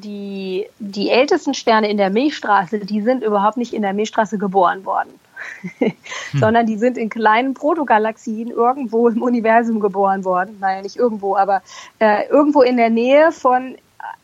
die, 0.00 0.66
die 0.78 1.10
ältesten 1.10 1.54
Sterne 1.54 1.90
in 1.90 1.96
der 1.96 2.10
Milchstraße, 2.10 2.78
die 2.78 3.02
sind 3.02 3.22
überhaupt 3.22 3.56
nicht 3.56 3.72
in 3.72 3.82
der 3.82 3.92
Milchstraße 3.92 4.38
geboren 4.38 4.84
worden. 4.84 5.10
hm. 5.78 5.92
sondern 6.34 6.66
die 6.66 6.76
sind 6.76 6.98
in 6.98 7.08
kleinen 7.08 7.54
Protogalaxien 7.54 8.50
irgendwo 8.50 9.08
im 9.08 9.22
Universum 9.22 9.80
geboren 9.80 10.24
worden. 10.24 10.58
Nein, 10.60 10.82
nicht 10.82 10.96
irgendwo, 10.96 11.36
aber 11.36 11.62
äh, 12.00 12.28
irgendwo 12.28 12.62
in 12.62 12.76
der 12.76 12.90
Nähe 12.90 13.32
von 13.32 13.76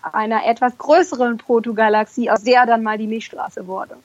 einer 0.02 0.46
etwas 0.46 0.76
größeren 0.76 1.38
Protogalaxie, 1.38 2.30
aus 2.30 2.42
der 2.42 2.66
dann 2.66 2.82
mal 2.82 2.98
die 2.98 3.06
Milchstraße 3.06 3.66
wurde. 3.66 3.96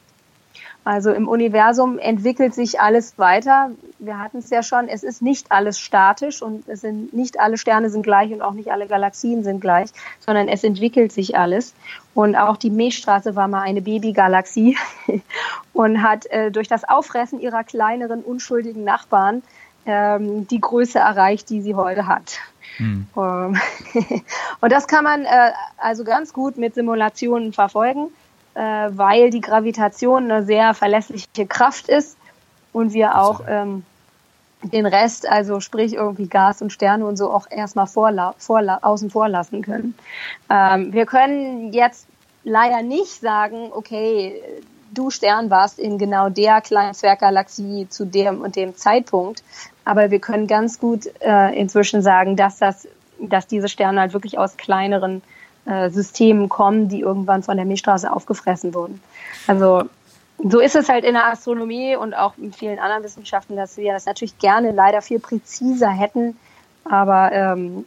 Also 0.85 1.11
im 1.11 1.27
Universum 1.27 1.99
entwickelt 1.99 2.55
sich 2.55 2.79
alles 2.79 3.19
weiter. 3.19 3.71
Wir 3.99 4.17
hatten 4.17 4.37
es 4.37 4.49
ja 4.49 4.63
schon, 4.63 4.87
es 4.87 5.03
ist 5.03 5.21
nicht 5.21 5.51
alles 5.51 5.77
statisch 5.79 6.41
und 6.41 6.67
es 6.67 6.81
sind 6.81 7.13
nicht 7.13 7.39
alle 7.39 7.57
Sterne 7.57 7.89
sind 7.89 8.03
gleich 8.03 8.31
und 8.31 8.41
auch 8.41 8.53
nicht 8.53 8.71
alle 8.71 8.87
Galaxien 8.87 9.43
sind 9.43 9.59
gleich, 9.59 9.89
sondern 10.19 10.47
es 10.47 10.63
entwickelt 10.63 11.11
sich 11.11 11.37
alles. 11.37 11.73
Und 12.15 12.35
auch 12.35 12.55
die 12.55 12.69
Milchstraße 12.69 13.35
war 13.35 13.47
mal 13.47 13.61
eine 13.61 13.81
Babygalaxie 13.81 14.77
und 15.73 16.01
hat 16.01 16.25
äh, 16.27 16.49
durch 16.49 16.67
das 16.67 16.87
Auffressen 16.87 17.39
ihrer 17.39 17.63
kleineren, 17.63 18.21
unschuldigen 18.21 18.83
Nachbarn 18.83 19.43
ähm, 19.85 20.47
die 20.47 20.61
Größe 20.61 20.99
erreicht, 20.99 21.49
die 21.49 21.61
sie 21.61 21.75
heute 21.75 22.07
hat. 22.07 22.39
Hm. 22.77 23.05
und 23.15 24.71
das 24.71 24.87
kann 24.87 25.03
man 25.03 25.25
äh, 25.25 25.51
also 25.77 26.05
ganz 26.05 26.31
gut 26.31 26.57
mit 26.57 26.73
Simulationen 26.73 27.51
verfolgen 27.51 28.07
äh, 28.59 28.89
weil 28.91 29.29
die 29.29 29.39
Gravitation 29.39 30.29
eine 30.29 30.43
sehr 30.43 30.73
verlässliche 30.73 31.47
Kraft 31.47 31.87
ist 31.87 32.17
und 32.73 32.93
wir 32.93 33.17
auch 33.17 33.41
ähm, 33.47 33.85
den 34.63 34.85
Rest, 34.85 35.29
also 35.29 35.61
sprich 35.61 35.93
irgendwie 35.93 36.27
Gas 36.27 36.61
und 36.61 36.73
Sterne 36.73 37.05
und 37.05 37.15
so 37.15 37.31
auch 37.31 37.47
erstmal 37.49 37.87
vorla 37.87 38.35
vorla 38.37 38.79
außen 38.81 39.09
vor 39.09 39.29
lassen 39.29 39.61
können. 39.61 39.95
Ähm, 40.49 40.91
wir 40.91 41.05
können 41.05 41.71
jetzt 41.71 42.05
leider 42.43 42.81
nicht 42.81 43.21
sagen, 43.21 43.69
okay, 43.71 44.43
du 44.93 45.09
Stern 45.09 45.49
warst 45.49 45.79
in 45.79 45.97
genau 45.97 46.27
der 46.27 46.59
kleinen 46.59 46.93
Zwerggalaxie 46.93 47.87
zu 47.89 48.05
dem 48.05 48.41
und 48.41 48.57
dem 48.57 48.75
Zeitpunkt, 48.75 49.41
aber 49.85 50.11
wir 50.11 50.19
können 50.19 50.47
ganz 50.47 50.79
gut 50.79 51.09
äh, 51.21 51.57
inzwischen 51.57 52.01
sagen, 52.01 52.35
dass 52.35 52.57
das, 52.57 52.89
dass 53.19 53.47
diese 53.47 53.69
Sterne 53.69 54.01
halt 54.01 54.11
wirklich 54.11 54.37
aus 54.37 54.57
kleineren 54.57 55.21
äh, 55.69 55.89
Systemen 55.91 56.49
kommen, 56.49 56.89
die 56.89 57.01
irgendwann 57.01 57.43
von 57.43 57.55
der 57.55 57.65
Milchstraße 57.65 58.11
aufgefressen 58.11 58.73
wurden. 58.73 59.01
Also 59.47 59.83
so 60.43 60.59
ist 60.59 60.75
es 60.75 60.89
halt 60.89 61.03
in 61.03 61.13
der 61.13 61.27
Astronomie 61.27 61.95
und 61.95 62.13
auch 62.13 62.33
in 62.37 62.53
vielen 62.53 62.79
anderen 62.79 63.03
Wissenschaften, 63.03 63.55
dass 63.55 63.77
wir 63.77 63.93
das 63.93 64.05
natürlich 64.05 64.39
gerne 64.39 64.71
leider 64.71 65.01
viel 65.01 65.19
präziser 65.19 65.89
hätten. 65.89 66.37
Aber 66.85 67.31
ähm, 67.31 67.85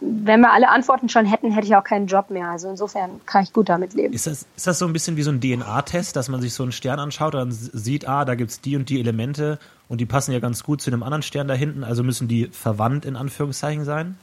wenn 0.00 0.40
wir 0.40 0.52
alle 0.52 0.68
Antworten 0.68 1.08
schon 1.08 1.26
hätten, 1.26 1.50
hätte 1.50 1.66
ich 1.66 1.74
auch 1.74 1.82
keinen 1.82 2.06
Job 2.06 2.30
mehr. 2.30 2.48
Also 2.48 2.68
insofern 2.68 3.20
kann 3.26 3.42
ich 3.42 3.52
gut 3.52 3.68
damit 3.68 3.94
leben. 3.94 4.14
Ist 4.14 4.26
das, 4.26 4.46
ist 4.56 4.66
das 4.66 4.78
so 4.78 4.86
ein 4.86 4.92
bisschen 4.92 5.16
wie 5.16 5.22
so 5.22 5.32
ein 5.32 5.40
DNA-Test, 5.40 6.14
dass 6.14 6.28
man 6.28 6.40
sich 6.40 6.54
so 6.54 6.62
einen 6.62 6.72
Stern 6.72 7.00
anschaut 7.00 7.34
und 7.34 7.40
dann 7.40 7.50
sieht, 7.50 8.06
ah, 8.06 8.24
da 8.24 8.36
gibt 8.36 8.50
es 8.50 8.60
die 8.60 8.76
und 8.76 8.88
die 8.90 9.00
Elemente 9.00 9.58
und 9.88 10.00
die 10.00 10.06
passen 10.06 10.32
ja 10.32 10.38
ganz 10.38 10.62
gut 10.62 10.80
zu 10.80 10.90
einem 10.90 11.02
anderen 11.02 11.22
Stern 11.22 11.48
da 11.48 11.54
hinten, 11.54 11.82
also 11.82 12.04
müssen 12.04 12.28
die 12.28 12.46
verwandt 12.46 13.06
in 13.06 13.16
Anführungszeichen 13.16 13.84
sein? 13.84 14.16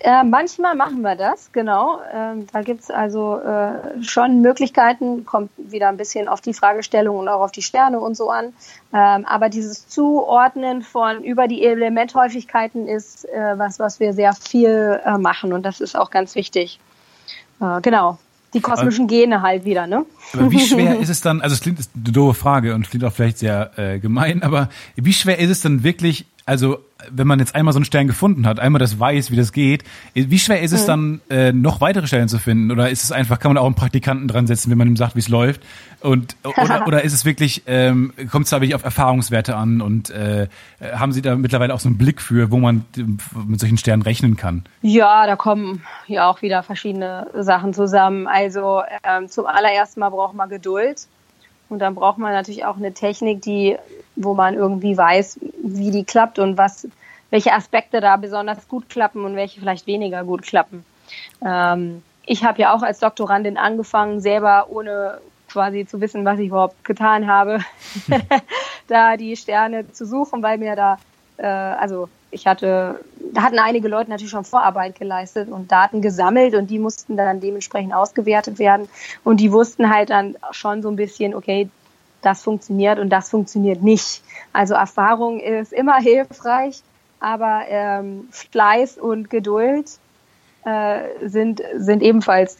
Äh, 0.00 0.22
manchmal 0.22 0.76
machen 0.76 1.00
wir 1.00 1.16
das, 1.16 1.50
genau. 1.50 2.00
Ähm, 2.12 2.46
da 2.52 2.62
gibt's 2.62 2.88
also 2.88 3.38
äh, 3.38 4.02
schon 4.02 4.42
Möglichkeiten, 4.42 5.24
kommt 5.24 5.50
wieder 5.56 5.88
ein 5.88 5.96
bisschen 5.96 6.28
auf 6.28 6.40
die 6.40 6.54
Fragestellung 6.54 7.18
und 7.18 7.28
auch 7.28 7.40
auf 7.40 7.50
die 7.50 7.62
Sterne 7.62 7.98
und 7.98 8.16
so 8.16 8.30
an. 8.30 8.52
Ähm, 8.92 9.26
aber 9.26 9.48
dieses 9.48 9.88
Zuordnen 9.88 10.82
von 10.82 11.24
über 11.24 11.48
die 11.48 11.64
Elementhäufigkeiten 11.64 12.86
ist 12.86 13.24
äh, 13.28 13.58
was, 13.58 13.80
was 13.80 13.98
wir 13.98 14.12
sehr 14.12 14.34
viel 14.34 15.00
äh, 15.04 15.18
machen 15.18 15.52
und 15.52 15.64
das 15.64 15.80
ist 15.80 15.96
auch 15.96 16.10
ganz 16.10 16.36
wichtig. 16.36 16.78
Äh, 17.60 17.80
genau. 17.80 18.18
Die 18.54 18.60
kosmischen 18.60 19.08
Gene 19.08 19.42
halt 19.42 19.64
wieder, 19.64 19.86
ne? 19.86 20.06
Aber 20.32 20.50
wie 20.50 20.60
schwer 20.66 20.98
ist 20.98 21.10
es 21.10 21.20
dann, 21.20 21.42
also 21.42 21.54
es 21.54 21.60
klingt 21.60 21.80
ist 21.80 21.90
eine 21.94 22.12
doofe 22.12 22.38
Frage 22.38 22.74
und 22.74 22.88
klingt 22.88 23.04
auch 23.04 23.12
vielleicht 23.12 23.38
sehr 23.38 23.72
äh, 23.76 23.98
gemein, 23.98 24.42
aber 24.42 24.70
wie 24.96 25.12
schwer 25.12 25.38
ist 25.38 25.50
es 25.50 25.60
dann 25.60 25.82
wirklich, 25.82 26.24
also 26.48 26.78
wenn 27.10 27.26
man 27.26 27.38
jetzt 27.40 27.54
einmal 27.54 27.74
so 27.74 27.78
einen 27.78 27.84
Stern 27.84 28.06
gefunden 28.06 28.46
hat, 28.46 28.58
einmal 28.58 28.78
das 28.78 28.98
weiß, 28.98 29.30
wie 29.30 29.36
das 29.36 29.52
geht, 29.52 29.84
wie 30.14 30.38
schwer 30.38 30.62
ist 30.62 30.72
es 30.72 30.86
dann, 30.86 31.20
äh, 31.28 31.52
noch 31.52 31.82
weitere 31.82 32.06
Stellen 32.06 32.28
zu 32.28 32.38
finden? 32.38 32.70
Oder 32.70 32.88
ist 32.88 33.04
es 33.04 33.12
einfach, 33.12 33.38
kann 33.38 33.50
man 33.50 33.58
auch 33.58 33.66
einen 33.66 33.74
Praktikanten 33.74 34.28
dran 34.28 34.46
setzen, 34.46 34.70
wenn 34.70 34.78
man 34.78 34.88
ihm 34.88 34.96
sagt, 34.96 35.14
wie 35.14 35.20
es 35.20 35.28
läuft? 35.28 35.60
Und 36.00 36.36
oder, 36.44 36.82
oder 36.86 37.04
ist 37.04 37.12
es 37.12 37.26
wirklich, 37.26 37.64
ähm, 37.66 38.14
kommt 38.30 38.46
es 38.46 38.50
da 38.50 38.62
wirklich 38.62 38.74
auf 38.74 38.82
Erfahrungswerte 38.82 39.56
an 39.56 39.82
und 39.82 40.08
äh, 40.08 40.48
haben 40.80 41.12
Sie 41.12 41.20
da 41.20 41.36
mittlerweile 41.36 41.74
auch 41.74 41.80
so 41.80 41.88
einen 41.88 41.98
Blick 41.98 42.22
für, 42.22 42.50
wo 42.50 42.56
man 42.56 42.86
mit 43.46 43.60
solchen 43.60 43.76
Sternen 43.76 44.02
rechnen 44.02 44.36
kann? 44.38 44.64
Ja, 44.80 45.26
da 45.26 45.36
kommen 45.36 45.82
ja 46.06 46.30
auch 46.30 46.40
wieder 46.40 46.62
verschiedene 46.62 47.26
Sachen 47.34 47.74
zusammen. 47.74 48.26
Also 48.26 48.80
ähm, 49.04 49.28
zum 49.28 49.44
allerersten 49.44 50.00
Mal 50.00 50.08
braucht 50.08 50.34
man 50.34 50.48
Geduld. 50.48 51.06
Und 51.68 51.80
dann 51.80 51.94
braucht 51.94 52.18
man 52.18 52.32
natürlich 52.32 52.64
auch 52.64 52.76
eine 52.76 52.94
Technik, 52.94 53.42
die, 53.42 53.76
wo 54.18 54.34
man 54.34 54.54
irgendwie 54.54 54.96
weiß, 54.96 55.40
wie 55.62 55.90
die 55.90 56.04
klappt 56.04 56.38
und 56.38 56.58
was, 56.58 56.88
welche 57.30 57.52
Aspekte 57.52 58.00
da 58.00 58.16
besonders 58.16 58.68
gut 58.68 58.88
klappen 58.88 59.24
und 59.24 59.36
welche 59.36 59.60
vielleicht 59.60 59.86
weniger 59.86 60.24
gut 60.24 60.42
klappen. 60.42 60.84
Ähm, 61.44 62.02
ich 62.26 62.44
habe 62.44 62.60
ja 62.60 62.74
auch 62.74 62.82
als 62.82 62.98
Doktorandin 62.98 63.56
angefangen, 63.56 64.20
selber 64.20 64.66
ohne 64.70 65.18
quasi 65.48 65.86
zu 65.86 66.00
wissen, 66.00 66.24
was 66.24 66.38
ich 66.38 66.48
überhaupt 66.48 66.84
getan 66.84 67.26
habe, 67.26 67.60
da 68.88 69.16
die 69.16 69.36
Sterne 69.36 69.90
zu 69.92 70.04
suchen, 70.04 70.42
weil 70.42 70.58
mir 70.58 70.76
da, 70.76 70.98
äh, 71.38 71.46
also 71.46 72.08
ich 72.30 72.46
hatte, 72.46 73.00
da 73.32 73.42
hatten 73.42 73.58
einige 73.58 73.88
Leute 73.88 74.10
natürlich 74.10 74.30
schon 74.30 74.44
Vorarbeit 74.44 74.98
geleistet 74.98 75.48
und 75.48 75.72
Daten 75.72 76.02
gesammelt 76.02 76.54
und 76.54 76.68
die 76.68 76.78
mussten 76.78 77.16
dann 77.16 77.40
dementsprechend 77.40 77.94
ausgewertet 77.94 78.58
werden 78.58 78.88
und 79.24 79.38
die 79.38 79.50
wussten 79.50 79.88
halt 79.88 80.10
dann 80.10 80.36
schon 80.50 80.82
so 80.82 80.90
ein 80.90 80.96
bisschen, 80.96 81.34
okay, 81.34 81.70
das 82.22 82.42
funktioniert 82.42 82.98
und 82.98 83.10
das 83.10 83.30
funktioniert 83.30 83.82
nicht. 83.82 84.22
Also 84.52 84.74
Erfahrung 84.74 85.40
ist 85.40 85.72
immer 85.72 85.96
hilfreich, 86.00 86.82
aber 87.20 87.62
ähm, 87.68 88.28
Fleiß 88.30 88.98
und 88.98 89.30
Geduld 89.30 89.86
äh, 90.64 91.00
sind, 91.26 91.62
sind 91.76 92.02
ebenfalls 92.02 92.58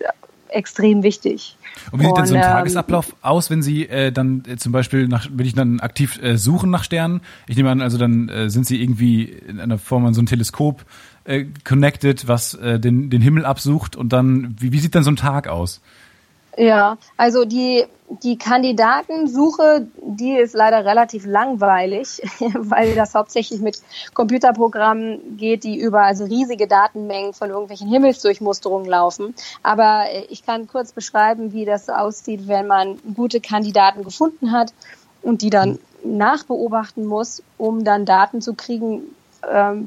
extrem 0.51 1.03
wichtig. 1.03 1.57
Und 1.93 2.01
wie 2.01 2.05
sieht 2.05 2.13
und, 2.13 2.19
denn 2.19 2.27
so 2.27 2.35
ein 2.35 2.41
ähm, 2.41 2.47
Tagesablauf 2.47 3.15
aus, 3.23 3.51
wenn 3.51 3.63
Sie 3.63 3.89
äh, 3.89 4.11
dann 4.13 4.43
äh, 4.47 4.57
zum 4.57 4.73
Beispiel 4.73 5.09
nach, 5.09 5.29
wenn 5.33 5.47
ich 5.47 5.55
dann 5.55 5.81
aktiv 5.81 6.21
äh, 6.23 6.37
suchen 6.37 6.71
nach 6.71 6.85
Sternen? 6.85 7.21
Ich 7.47 7.57
nehme 7.57 7.71
an, 7.71 7.83
also 7.83 7.99
dann 7.99 8.29
äh, 8.29 8.51
sind 8.51 8.67
Sie 8.67 8.83
irgendwie 8.83 9.25
in 9.25 9.61
einer 9.61 9.79
Form 9.79 10.07
an 10.07 10.15
so 10.15 10.23
ein 10.23 10.27
Teleskop 10.27 10.85
äh, 11.25 11.47
connected, 11.65 12.27
was 12.29 12.55
äh, 12.55 12.81
den, 12.81 13.11
den 13.11 13.21
Himmel 13.21 13.45
absucht 13.45 13.97
und 13.97 14.13
dann, 14.13 14.57
wie, 14.59 14.73
wie 14.73 14.79
sieht 14.79 14.95
dann 14.95 15.05
so 15.05 15.11
ein 15.11 15.17
Tag 15.17 15.49
aus? 15.49 15.81
Ja, 16.59 16.99
also 17.17 17.45
die, 17.45 17.85
die 18.25 18.37
Kandidatensuche, 18.37 19.87
die 20.03 20.33
ist 20.33 20.55
leider 20.55 20.85
relativ 20.85 21.25
langweilig, 21.25 22.21
weil 22.55 22.97
das 22.97 23.15
hauptsächlich 23.15 23.61
mit 23.61 23.81
Computerprogrammen 24.13 25.37
geht, 25.37 25.63
die 25.63 25.79
über 25.79 26.03
also 26.03 26.25
riesige 26.25 26.67
Datenmengen 26.67 27.33
von 27.33 27.51
irgendwelchen 27.51 27.89
Himmelsdurchmusterungen 27.89 28.89
laufen. 28.89 29.35
Aber 29.63 30.07
äh, 30.11 30.25
ich 30.31 30.45
kann 30.45 30.67
kurz 30.67 30.93
beschreiben, 30.93 31.53
wie 31.53 31.65
das 31.65 31.89
aussieht, 31.89 32.49
wenn 32.49 32.67
man 32.67 32.99
gute 33.15 33.41
Kandidaten 33.41 34.03
gefunden 34.03 34.51
hat 34.51 34.75
und 35.23 35.43
die 35.43 35.51
dann 35.51 35.79
nachbeobachten 36.03 37.07
muss, 37.07 37.45
um 37.57 37.85
dann 37.85 38.05
Daten 38.05 38.41
zu 38.41 38.55
kriegen, 38.55 39.15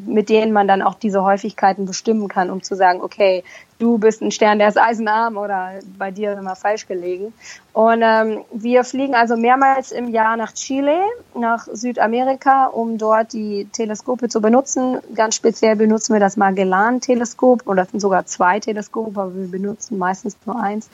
mit 0.06 0.30
denen 0.30 0.54
man 0.54 0.68
dann 0.68 0.82
auch 0.82 0.96
diese 0.96 1.24
Häufigkeiten 1.24 1.86
bestimmen 1.86 2.28
kann, 2.28 2.50
um 2.50 2.64
zu 2.64 2.76
sagen, 2.76 3.02
okay, 3.02 3.44
du 3.80 3.98
bist 3.98 4.22
ein 4.22 4.32
Stern, 4.32 4.60
der 4.60 4.70
ist 4.70 4.78
eisenarm 4.78 5.38
oder 5.38 5.72
bei 5.98 6.12
dir 6.12 6.34
immer 6.34 6.56
falsch 6.56 6.88
gelegen. 6.88 7.34
Und 7.74 8.02
ähm, 8.02 8.44
wir 8.54 8.84
fliegen 8.84 9.14
also 9.14 9.36
mehrmals 9.36 9.92
im 9.92 10.08
Jahr 10.10 10.38
nach 10.38 10.54
Chile, 10.54 11.02
nach 11.36 11.68
Südamerika, 11.72 12.68
um 12.68 12.98
dort 12.98 13.34
die 13.34 13.68
Teleskope 13.72 14.30
zu 14.30 14.40
benutzen. 14.40 15.00
Ganz 15.16 15.36
speziell 15.36 15.76
benutzen 15.76 16.14
wir 16.14 16.20
das 16.20 16.38
Magellan-Teleskop 16.38 17.68
oder 17.68 17.86
sind 17.86 18.00
sogar 18.00 18.26
zwei 18.26 18.60
Teleskope, 18.60 19.20
aber 19.20 19.36
wir 19.36 19.52
benutzen 19.52 19.98
meistens 19.98 20.38
nur 20.46 20.62
eins. 20.62 20.90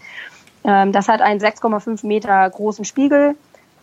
Ähm, 0.63 0.91
das 0.91 1.07
hat 1.07 1.21
einen 1.21 1.39
6,5 1.39 2.05
Meter 2.05 2.49
großen 2.49 2.85
Spiegel 2.85 3.35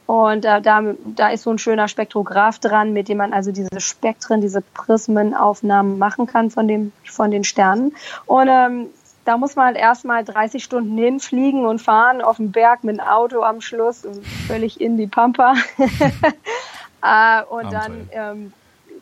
und 0.06 0.44
äh, 0.44 0.60
da, 0.60 0.82
da 1.16 1.28
ist 1.30 1.44
so 1.44 1.50
ein 1.50 1.58
schöner 1.58 1.88
Spektrograph 1.88 2.58
dran, 2.58 2.92
mit 2.92 3.08
dem 3.08 3.18
man 3.18 3.32
also 3.32 3.52
diese 3.52 3.80
Spektren, 3.80 4.40
diese 4.40 4.60
Prismenaufnahmen 4.60 5.98
machen 5.98 6.26
kann 6.26 6.50
von, 6.50 6.68
dem, 6.68 6.92
von 7.04 7.30
den 7.30 7.44
Sternen. 7.44 7.94
Und 8.26 8.48
ähm, 8.50 8.86
da 9.24 9.38
muss 9.38 9.56
man 9.56 9.66
halt 9.66 9.76
erstmal 9.78 10.22
30 10.22 10.62
Stunden 10.62 10.98
hinfliegen 10.98 11.64
und 11.64 11.80
fahren 11.80 12.20
auf 12.20 12.36
dem 12.36 12.52
Berg 12.52 12.84
mit 12.84 12.98
dem 12.98 13.00
Auto 13.00 13.42
am 13.42 13.62
Schluss 13.62 14.06
völlig 14.46 14.80
in 14.80 14.98
die 14.98 15.06
Pampa. 15.06 15.54
äh, 15.78 17.42
und 17.44 17.72
dann 17.72 18.08
ähm, 18.12 18.52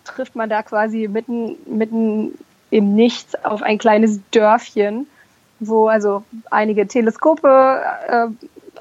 trifft 0.05 0.37
man 0.37 0.49
da 0.49 0.63
quasi 0.63 1.09
mitten, 1.09 1.57
mitten 1.67 2.39
im 2.71 2.95
Nichts 2.95 3.35
auf 3.45 3.63
ein 3.63 3.79
kleines 3.79 4.21
Dörfchen, 4.31 5.09
wo 5.59 5.89
also 5.89 6.23
einige 6.51 6.87
Teleskope 6.87 7.83
äh, 8.07 8.27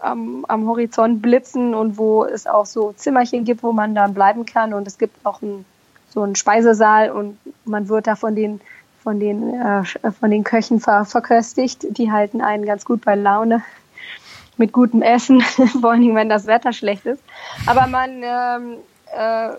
am, 0.01 0.45
am 0.47 0.67
Horizont 0.67 1.21
blitzen 1.21 1.73
und 1.73 1.97
wo 1.97 2.23
es 2.25 2.47
auch 2.47 2.65
so 2.65 2.93
Zimmerchen 2.93 3.43
gibt, 3.43 3.63
wo 3.63 3.71
man 3.71 3.95
dann 3.95 4.13
bleiben 4.13 4.45
kann 4.45 4.73
und 4.73 4.87
es 4.87 4.97
gibt 4.97 5.25
auch 5.25 5.41
ein, 5.41 5.65
so 6.09 6.21
einen 6.21 6.35
Speisesaal 6.35 7.11
und 7.11 7.37
man 7.65 7.89
wird 7.89 8.07
da 8.07 8.15
von 8.15 8.35
den 8.35 8.61
von 9.03 9.19
den 9.19 9.53
äh, 9.59 9.83
von 9.83 10.29
den 10.29 10.43
Köchen 10.43 10.79
ver 10.79 11.05
verköstigt. 11.05 11.97
Die 11.97 12.11
halten 12.11 12.41
einen 12.41 12.65
ganz 12.65 12.85
gut 12.85 13.03
bei 13.03 13.15
Laune. 13.15 13.63
mit 14.57 14.73
gutem 14.73 15.01
Essen, 15.01 15.41
vor 15.81 15.95
Dingen, 15.95 16.15
wenn 16.15 16.29
das 16.29 16.45
Wetter 16.45 16.71
schlecht 16.71 17.05
ist. 17.05 17.23
Aber 17.65 17.87
man 17.87 18.21
ähm, 18.23 18.77
äh, 19.11 19.49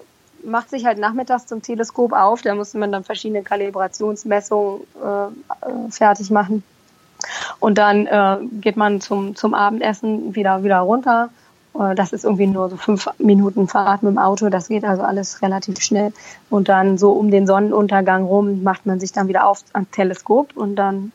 macht 0.44 0.70
sich 0.70 0.86
halt 0.86 0.98
nachmittags 0.98 1.46
zum 1.46 1.62
Teleskop 1.62 2.12
auf, 2.12 2.42
da 2.42 2.54
muss 2.54 2.74
man 2.74 2.92
dann 2.92 3.04
verschiedene 3.04 3.42
Kalibrationsmessungen 3.42 4.82
äh, 5.02 5.26
äh, 5.26 5.90
fertig 5.90 6.30
machen. 6.30 6.62
Und 7.60 7.78
dann 7.78 8.06
äh, 8.06 8.38
geht 8.60 8.76
man 8.76 9.00
zum, 9.00 9.34
zum 9.36 9.54
Abendessen 9.54 10.34
wieder, 10.34 10.64
wieder 10.64 10.78
runter. 10.78 11.30
Äh, 11.78 11.94
das 11.94 12.12
ist 12.12 12.24
irgendwie 12.24 12.46
nur 12.46 12.68
so 12.68 12.76
fünf 12.76 13.08
Minuten 13.18 13.68
Fahrt 13.68 14.02
mit 14.02 14.12
dem 14.12 14.18
Auto. 14.18 14.48
Das 14.48 14.68
geht 14.68 14.84
also 14.84 15.02
alles 15.02 15.42
relativ 15.42 15.80
schnell. 15.80 16.12
Und 16.50 16.68
dann 16.68 16.98
so 16.98 17.12
um 17.12 17.30
den 17.30 17.46
Sonnenuntergang 17.46 18.24
rum 18.24 18.62
macht 18.62 18.86
man 18.86 19.00
sich 19.00 19.12
dann 19.12 19.28
wieder 19.28 19.46
auf 19.46 19.64
ans 19.72 19.90
Teleskop 19.90 20.56
und 20.56 20.76
dann 20.76 21.12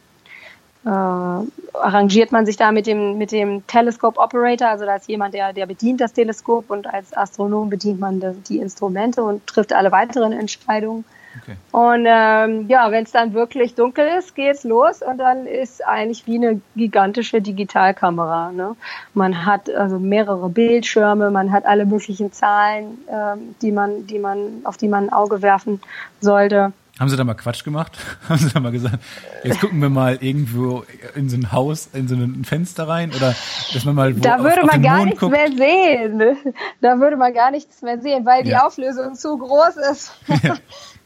äh, 0.86 0.90
arrangiert 0.90 2.32
man 2.32 2.46
sich 2.46 2.56
da 2.56 2.72
mit 2.72 2.88
dem, 2.88 3.18
mit 3.18 3.34
dem 3.34 3.68
Telescope 3.68 4.18
Operator, 4.20 4.70
also 4.70 4.86
da 4.86 4.96
ist 4.96 5.10
jemand, 5.10 5.34
der, 5.34 5.52
der 5.52 5.66
bedient 5.66 6.00
das 6.00 6.14
Teleskop 6.14 6.70
und 6.70 6.88
als 6.88 7.16
Astronom 7.16 7.70
bedient 7.70 8.00
man 8.00 8.24
die 8.48 8.60
Instrumente 8.60 9.22
und 9.22 9.46
trifft 9.48 9.74
alle 9.74 9.92
weiteren 9.92 10.32
Entscheidungen. 10.32 11.04
Okay. 11.44 11.56
Und 11.72 12.06
ähm, 12.08 12.68
ja, 12.68 12.92
wenn 12.92 13.04
es 13.04 13.12
dann 13.12 13.34
wirklich 13.34 13.76
dunkel 13.76 14.08
ist, 14.20 14.36
geht's 14.36 14.64
los 14.64 15.02
und 15.02 15.18
dann 15.18 15.46
ist 15.46 15.86
eigentlich 15.86 16.26
wie 16.28 16.36
eine 16.36 16.62
gigantische 16.76 17.42
Digitalkamera. 17.42 18.52
Ne? 18.52 18.76
Man 19.14 19.46
hat 19.46 19.70
also 19.70 20.00
mehrere 20.00 20.50
Bildschirme, 20.50 21.32
man 21.32 21.52
hat 21.52 21.66
alle 21.66 21.86
möglichen 21.86 22.32
Zahlen, 22.32 22.98
ähm, 23.12 23.56
die 23.62 23.72
man, 23.72 24.08
die 24.08 24.20
man, 24.20 24.62
auf 24.64 24.78
die 24.78 24.88
man 24.88 25.06
ein 25.06 25.14
Auge 25.14 25.42
werfen 25.42 25.82
sollte. 26.22 26.74
Haben 27.00 27.10
Sie 27.10 27.16
da 27.16 27.24
mal 27.24 27.36
Quatsch 27.36 27.64
gemacht? 27.64 27.96
Haben 28.28 28.40
Sie 28.40 28.50
da 28.50 28.60
mal 28.60 28.72
gesagt, 28.72 28.98
jetzt 29.44 29.60
gucken 29.62 29.80
wir 29.82 29.90
mal 29.90 30.18
irgendwo 30.20 30.84
in 31.14 31.30
so 31.30 31.38
ein 31.38 31.52
Haus, 31.52 31.90
in 31.94 32.08
so 32.08 32.16
ein 32.16 32.44
Fenster 32.44 32.88
rein 32.88 33.12
oder 33.16 33.36
dass 33.72 33.86
man 33.86 33.94
mal 33.94 34.18
wo 34.18 34.22
Da 34.22 34.40
würde 34.40 34.64
auf, 34.64 34.68
man 34.72 34.78
auf 34.78 34.82
gar 34.82 34.96
Mond 34.98 35.06
nichts 35.06 35.20
guckt? 35.20 35.32
mehr 35.32 35.48
sehen. 35.52 36.38
Da 36.82 37.00
würde 37.00 37.16
man 37.16 37.34
gar 37.36 37.52
nichts 37.52 37.84
mehr 37.84 38.00
sehen, 38.02 38.26
weil 38.26 38.44
die 38.44 38.50
Ja. 38.50 38.66
Auflösung 38.66 39.14
zu 39.14 39.38
groß 39.38 39.78
ist. 39.92 40.12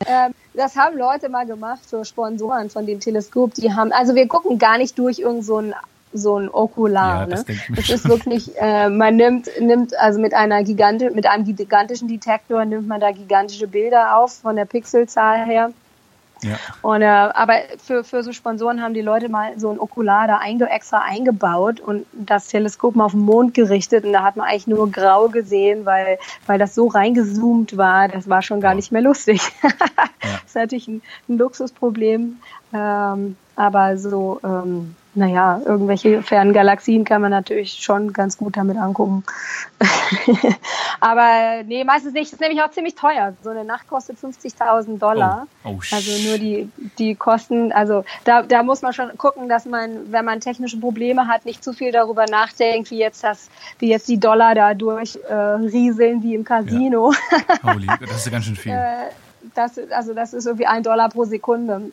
ähm, 0.05 0.33
das 0.53 0.75
haben 0.75 0.97
Leute 0.97 1.29
mal 1.29 1.45
gemacht 1.45 1.81
für 1.87 2.03
Sponsoren 2.05 2.69
von 2.69 2.85
dem 2.85 2.99
Teleskop. 2.99 3.53
Die 3.53 3.73
haben, 3.73 3.91
also 3.91 4.15
wir 4.15 4.27
gucken 4.27 4.57
gar 4.57 4.77
nicht 4.77 4.97
durch 4.99 5.19
irgend 5.19 5.45
so 5.45 5.57
ein 5.57 5.73
so 6.13 6.37
ein 6.37 6.49
Okular. 6.49 7.21
Ja, 7.21 7.25
das 7.25 7.47
ne? 7.47 7.55
Das 7.75 7.89
ist 7.89 8.07
wirklich, 8.07 8.51
äh, 8.57 8.89
man 8.89 9.15
nimmt, 9.15 9.49
nimmt 9.59 9.97
also 9.97 10.19
mit 10.19 10.33
einer 10.33 10.63
Gigante, 10.63 11.11
mit 11.11 11.25
einem 11.25 11.45
gigantischen 11.45 12.07
Detektor 12.07 12.65
nimmt 12.65 12.87
man 12.87 12.99
da 12.99 13.11
gigantische 13.11 13.67
Bilder 13.67 14.17
auf 14.17 14.33
von 14.33 14.55
der 14.55 14.65
Pixelzahl 14.65 15.45
her. 15.45 15.71
Ja. 16.43 16.57
Und, 16.81 17.01
äh, 17.01 17.05
aber 17.05 17.53
für, 17.83 18.03
für 18.03 18.23
so 18.23 18.31
Sponsoren 18.31 18.81
haben 18.81 18.93
die 18.93 19.01
Leute 19.01 19.29
mal 19.29 19.59
so 19.59 19.69
ein 19.69 19.79
Okular 19.79 20.27
da 20.27 20.37
einge 20.37 20.69
extra 20.69 20.99
eingebaut 20.99 21.79
und 21.79 22.05
das 22.13 22.47
Teleskop 22.47 22.95
mal 22.95 23.05
auf 23.05 23.11
den 23.11 23.21
Mond 23.21 23.53
gerichtet 23.53 24.05
und 24.05 24.13
da 24.13 24.23
hat 24.23 24.35
man 24.37 24.47
eigentlich 24.47 24.67
nur 24.67 24.89
grau 24.91 25.29
gesehen, 25.29 25.85
weil, 25.85 26.17
weil 26.47 26.57
das 26.57 26.73
so 26.73 26.87
reingezoomt 26.87 27.77
war, 27.77 28.07
das 28.07 28.27
war 28.27 28.41
schon 28.41 28.61
gar 28.61 28.75
nicht 28.75 28.91
mehr 28.91 29.01
lustig. 29.01 29.41
Das 30.21 30.55
ist 30.55 30.55
natürlich 30.55 30.87
ein, 30.87 31.01
ein 31.29 31.37
Luxusproblem, 31.37 32.39
ähm, 32.73 33.37
aber 33.55 33.97
so, 33.97 34.39
ähm, 34.43 34.95
naja, 35.13 35.61
irgendwelche 35.65 36.21
fernen 36.23 36.53
Galaxien 36.53 37.03
kann 37.03 37.21
man 37.21 37.31
natürlich 37.31 37.73
schon 37.73 38.13
ganz 38.13 38.37
gut 38.37 38.55
damit 38.55 38.77
angucken. 38.77 39.23
aber 41.01 41.63
nee, 41.65 41.83
meistens 41.83 42.13
nicht. 42.13 42.27
Das 42.31 42.33
ist 42.33 42.39
nämlich 42.39 42.61
auch 42.61 42.71
ziemlich 42.71 42.95
teuer. 42.95 43.33
So 43.43 43.49
eine 43.49 43.65
Nacht 43.65 43.87
kostet 43.89 44.17
50.000 44.17 44.99
Dollar. 44.99 45.47
Oh, 45.65 45.71
oh, 45.71 45.79
Also 45.91 46.29
nur 46.29 46.37
die, 46.37 46.69
die 46.97 47.15
Kosten, 47.15 47.73
also 47.73 48.05
da, 48.23 48.43
da 48.43 48.63
muss 48.63 48.81
man 48.81 48.93
schon 48.93 49.17
gucken, 49.17 49.49
dass 49.49 49.65
man, 49.65 50.11
wenn 50.11 50.23
man 50.23 50.39
technische 50.39 50.77
Probleme 50.77 51.27
hat, 51.27 51.45
nicht 51.45 51.61
zu 51.61 51.73
viel 51.73 51.91
darüber 51.91 52.25
nachdenkt, 52.25 52.89
wie 52.89 52.99
jetzt 52.99 53.23
das, 53.23 53.49
wie 53.79 53.89
jetzt 53.89 54.07
die 54.07 54.19
Dollar 54.19 54.55
da 54.55 54.73
durch 54.73 55.19
äh, 55.27 55.33
rieseln 55.33 56.23
wie 56.23 56.35
im 56.35 56.45
Casino. 56.45 57.13
Holy, 57.63 57.87
das 57.99 58.11
ist 58.15 58.25
ja 58.27 58.31
ganz 58.31 58.45
schön 58.45 58.55
viel. 58.55 58.71
Äh, 58.71 59.09
das, 59.55 59.77
also 59.91 60.13
das 60.13 60.33
ist 60.33 60.45
irgendwie 60.45 60.67
ein 60.67 60.83
Dollar 60.83 61.09
pro 61.09 61.25
Sekunde. 61.25 61.91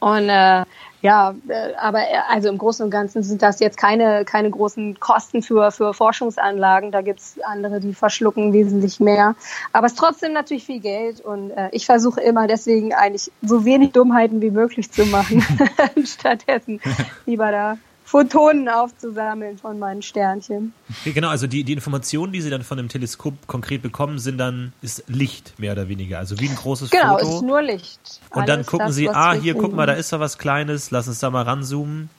Und 0.00 0.28
äh, 0.28 0.64
ja, 1.02 1.34
äh, 1.48 1.74
aber 1.74 2.00
äh, 2.00 2.18
also 2.28 2.48
im 2.48 2.58
Großen 2.58 2.84
und 2.84 2.90
Ganzen 2.90 3.24
sind 3.24 3.42
das 3.42 3.58
jetzt 3.58 3.76
keine, 3.76 4.24
keine 4.24 4.50
großen 4.50 5.00
Kosten 5.00 5.42
für, 5.42 5.72
für 5.72 5.92
Forschungsanlagen. 5.92 6.92
Da 6.92 7.02
gibt's 7.02 7.36
andere, 7.44 7.80
die 7.80 7.92
verschlucken 7.92 8.52
wesentlich 8.52 9.00
mehr. 9.00 9.34
Aber 9.72 9.86
es 9.86 9.92
ist 9.92 9.98
trotzdem 9.98 10.32
natürlich 10.32 10.64
viel 10.64 10.80
Geld 10.80 11.20
und 11.20 11.50
äh, 11.50 11.68
ich 11.72 11.86
versuche 11.86 12.20
immer 12.20 12.46
deswegen 12.46 12.94
eigentlich 12.94 13.32
so 13.42 13.64
wenig 13.64 13.92
Dummheiten 13.92 14.40
wie 14.40 14.50
möglich 14.50 14.90
zu 14.92 15.04
machen. 15.06 15.44
Stattdessen 16.04 16.80
lieber 17.26 17.50
da 17.50 17.78
Photonen 18.12 18.68
aufzusammeln 18.68 19.56
von 19.56 19.78
meinen 19.78 20.02
Sternchen. 20.02 20.74
Genau, 21.06 21.28
also 21.30 21.46
die, 21.46 21.64
die 21.64 21.72
Informationen, 21.72 22.30
die 22.30 22.42
Sie 22.42 22.50
dann 22.50 22.62
von 22.62 22.76
dem 22.76 22.90
Teleskop 22.90 23.32
konkret 23.46 23.80
bekommen, 23.80 24.18
sind 24.18 24.36
dann, 24.36 24.74
ist 24.82 25.04
Licht 25.08 25.54
mehr 25.58 25.72
oder 25.72 25.88
weniger. 25.88 26.18
Also 26.18 26.38
wie 26.38 26.46
ein 26.46 26.54
großes 26.54 26.90
Genau, 26.90 27.16
es 27.16 27.22
Foto. 27.22 27.36
ist 27.36 27.42
nur 27.42 27.62
Licht. 27.62 28.20
Und 28.34 28.50
dann 28.50 28.56
Alles 28.56 28.66
gucken 28.66 28.88
das, 28.88 28.96
Sie, 28.96 29.08
ah, 29.08 29.32
hier, 29.32 29.54
guck 29.54 29.72
mal, 29.72 29.86
da 29.86 29.94
ist 29.94 30.12
da 30.12 30.20
was 30.20 30.36
Kleines, 30.36 30.90
lass 30.90 31.08
uns 31.08 31.20
da 31.20 31.30
mal 31.30 31.44
ranzoomen. 31.44 32.10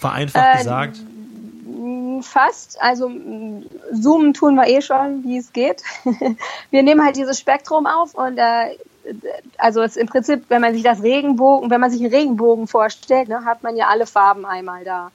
Vereinfacht 0.00 0.54
Äh, 0.54 0.58
gesagt. 0.58 1.00
Fast. 2.22 2.80
Also 2.80 3.10
zoomen 4.00 4.32
tun 4.32 4.54
wir 4.54 4.68
eh 4.68 4.80
schon, 4.80 5.22
wie 5.24 5.36
es 5.36 5.52
geht. 5.52 5.82
wir 6.70 6.82
nehmen 6.82 7.04
halt 7.04 7.16
dieses 7.16 7.38
Spektrum 7.38 7.86
auf 7.86 8.14
und 8.14 8.38
äh, 8.38 8.74
also 9.58 9.82
es 9.82 9.96
im 9.96 10.06
Prinzip, 10.06 10.44
wenn 10.48 10.60
man 10.60 10.74
sich 10.74 10.82
das 10.82 11.02
Regenbogen, 11.02 11.70
wenn 11.70 11.80
man 11.80 11.90
sich 11.90 12.00
einen 12.00 12.14
Regenbogen 12.14 12.66
vorstellt, 12.66 13.28
ne, 13.28 13.44
hat 13.44 13.62
man 13.62 13.76
ja 13.76 13.88
alle 13.88 14.06
Farben 14.06 14.44
einmal 14.44 14.84
da. 14.84 15.10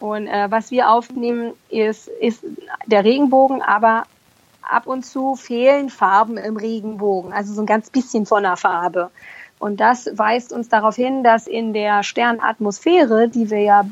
Und 0.00 0.26
äh, 0.26 0.50
was 0.50 0.70
wir 0.70 0.90
aufnehmen, 0.90 1.54
ist, 1.70 2.08
ist 2.08 2.44
der 2.86 3.04
Regenbogen, 3.04 3.62
aber 3.62 4.04
ab 4.62 4.86
und 4.86 5.04
zu 5.04 5.36
fehlen 5.36 5.90
Farben 5.90 6.36
im 6.36 6.56
Regenbogen, 6.56 7.32
also 7.32 7.54
so 7.54 7.62
ein 7.62 7.66
ganz 7.66 7.90
bisschen 7.90 8.26
von 8.26 8.42
der 8.42 8.56
Farbe. 8.56 9.10
Und 9.58 9.80
das 9.80 10.10
weist 10.12 10.52
uns 10.52 10.68
darauf 10.68 10.96
hin, 10.96 11.22
dass 11.22 11.46
in 11.46 11.72
der 11.72 12.02
Sternatmosphäre, 12.02 13.28
die 13.28 13.50
wir 13.50 13.60
ja 13.60 13.84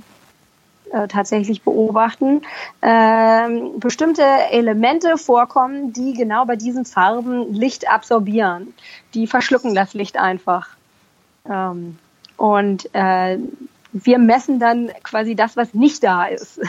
äh, 0.92 1.08
tatsächlich 1.08 1.62
beobachten, 1.62 2.42
ähm, 2.82 3.78
bestimmte 3.78 4.22
Elemente 4.50 5.16
vorkommen, 5.16 5.92
die 5.92 6.12
genau 6.12 6.44
bei 6.44 6.56
diesen 6.56 6.84
Farben 6.84 7.52
Licht 7.52 7.90
absorbieren. 7.90 8.74
Die 9.14 9.26
verschlucken 9.26 9.74
das 9.74 9.94
Licht 9.94 10.18
einfach. 10.18 10.68
Ähm, 11.48 11.98
und 12.36 12.94
äh, 12.94 13.38
wir 13.92 14.18
messen 14.18 14.58
dann 14.58 14.90
quasi 15.02 15.34
das, 15.34 15.56
was 15.56 15.74
nicht 15.74 16.02
da 16.02 16.26
ist. 16.26 16.60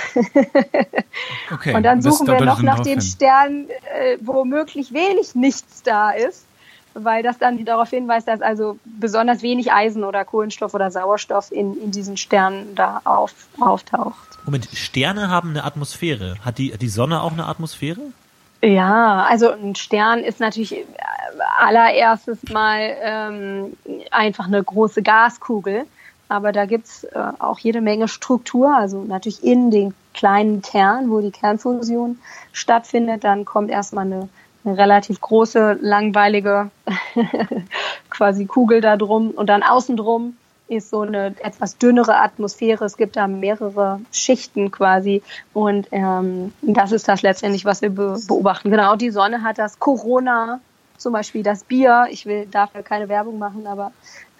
Okay. 1.52 1.74
Und 1.76 1.84
dann 1.84 2.02
suchen 2.02 2.28
wir 2.28 2.42
noch 2.42 2.62
nach 2.62 2.82
den 2.82 3.00
hin. 3.00 3.02
Sternen, 3.02 3.70
äh, 3.70 4.18
wo 4.22 4.44
möglich 4.44 4.94
wenig 4.94 5.34
nichts 5.34 5.84
da 5.84 6.12
ist, 6.12 6.46
weil 6.94 7.24
das 7.24 7.38
dann 7.38 7.64
darauf 7.66 7.90
hinweist, 7.90 8.28
dass 8.28 8.42
also 8.42 8.78
besonders 8.86 9.42
wenig 9.42 9.72
Eisen 9.72 10.04
oder 10.04 10.26
Kohlenstoff 10.26 10.74
oder 10.74 10.92
Sauerstoff 10.92 11.52
in, 11.52 11.76
in 11.82 11.92
diesen 11.92 12.18
Sternen 12.18 12.76
da 12.76 13.02
auf, 13.04 13.34
auftaucht. 13.60 14.16
Moment, 14.46 14.68
Sterne 14.74 15.30
haben 15.30 15.52
eine 15.52 15.64
Atmosphäre. 15.64 16.36
Hat 16.44 16.58
die, 16.58 16.78
die 16.78 16.90
Sonne 16.90 17.22
auch 17.22 17.32
eine 17.32 17.48
Atmosphäre? 17.48 18.02
Ja, 18.62 19.26
also 19.30 19.52
ein 19.52 19.76
Stern 19.76 20.20
ist 20.20 20.40
natürlich 20.40 20.74
äh, 20.74 20.86
allererstes 21.60 22.44
mal 22.50 22.96
ähm, 23.02 23.78
einfach 24.12 24.48
eine 24.48 24.64
große 24.64 25.02
Gaskugel. 25.02 25.86
Aber 26.30 26.52
da 26.52 26.66
gibt's 26.66 27.04
äh, 27.04 27.20
auch 27.40 27.60
jede 27.60 27.82
Menge 27.82 28.08
Struktur, 28.08 28.76
also 28.76 29.04
natürlich 29.04 29.44
in 29.44 29.70
den 29.70 29.94
kleinen 30.14 30.62
Kern, 30.62 31.10
wo 31.12 31.20
die 31.20 31.32
Kernfusion 31.32 32.20
stattfindet. 32.54 33.24
Dann 33.24 33.46
kommt 33.46 33.70
erstmal 33.70 34.06
eine, 34.06 34.30
eine 34.66 34.78
relativ 34.78 35.20
große, 35.22 35.78
langweilige 35.82 36.72
quasi 38.10 38.46
Kugel 38.46 38.82
da 38.82 38.98
drum 38.98 39.32
und 39.32 39.48
dann 39.48 39.64
außen 39.64 39.98
drum 39.98 40.38
ist 40.68 40.90
so 40.90 41.02
eine 41.02 41.36
etwas 41.42 41.78
dünnere 41.78 42.18
Atmosphäre. 42.18 42.86
Es 42.86 42.98
gibt 42.98 43.16
da 43.16 43.28
mehrere 43.28 44.00
Schichten 44.12 44.72
quasi 44.72 45.22
und 45.54 45.88
ähm, 45.92 46.54
das 46.62 46.92
ist 46.92 47.08
das 47.08 47.22
letztendlich, 47.22 47.66
was 47.66 47.82
wir 47.82 47.90
be 47.90 48.18
beobachten. 48.28 48.72
Genau, 48.72 48.96
die 48.96 49.12
Sonne 49.12 49.44
hat 49.44 49.58
das 49.58 49.80
Corona, 49.80 50.62
zum 50.98 51.14
Beispiel 51.14 51.44
das 51.44 51.64
Bier. 51.64 52.08
Ich 52.10 52.26
will 52.26 52.48
dafür 52.50 52.82
keine 52.82 53.10
Werbung 53.10 53.38
machen, 53.38 53.68
aber 53.68 53.92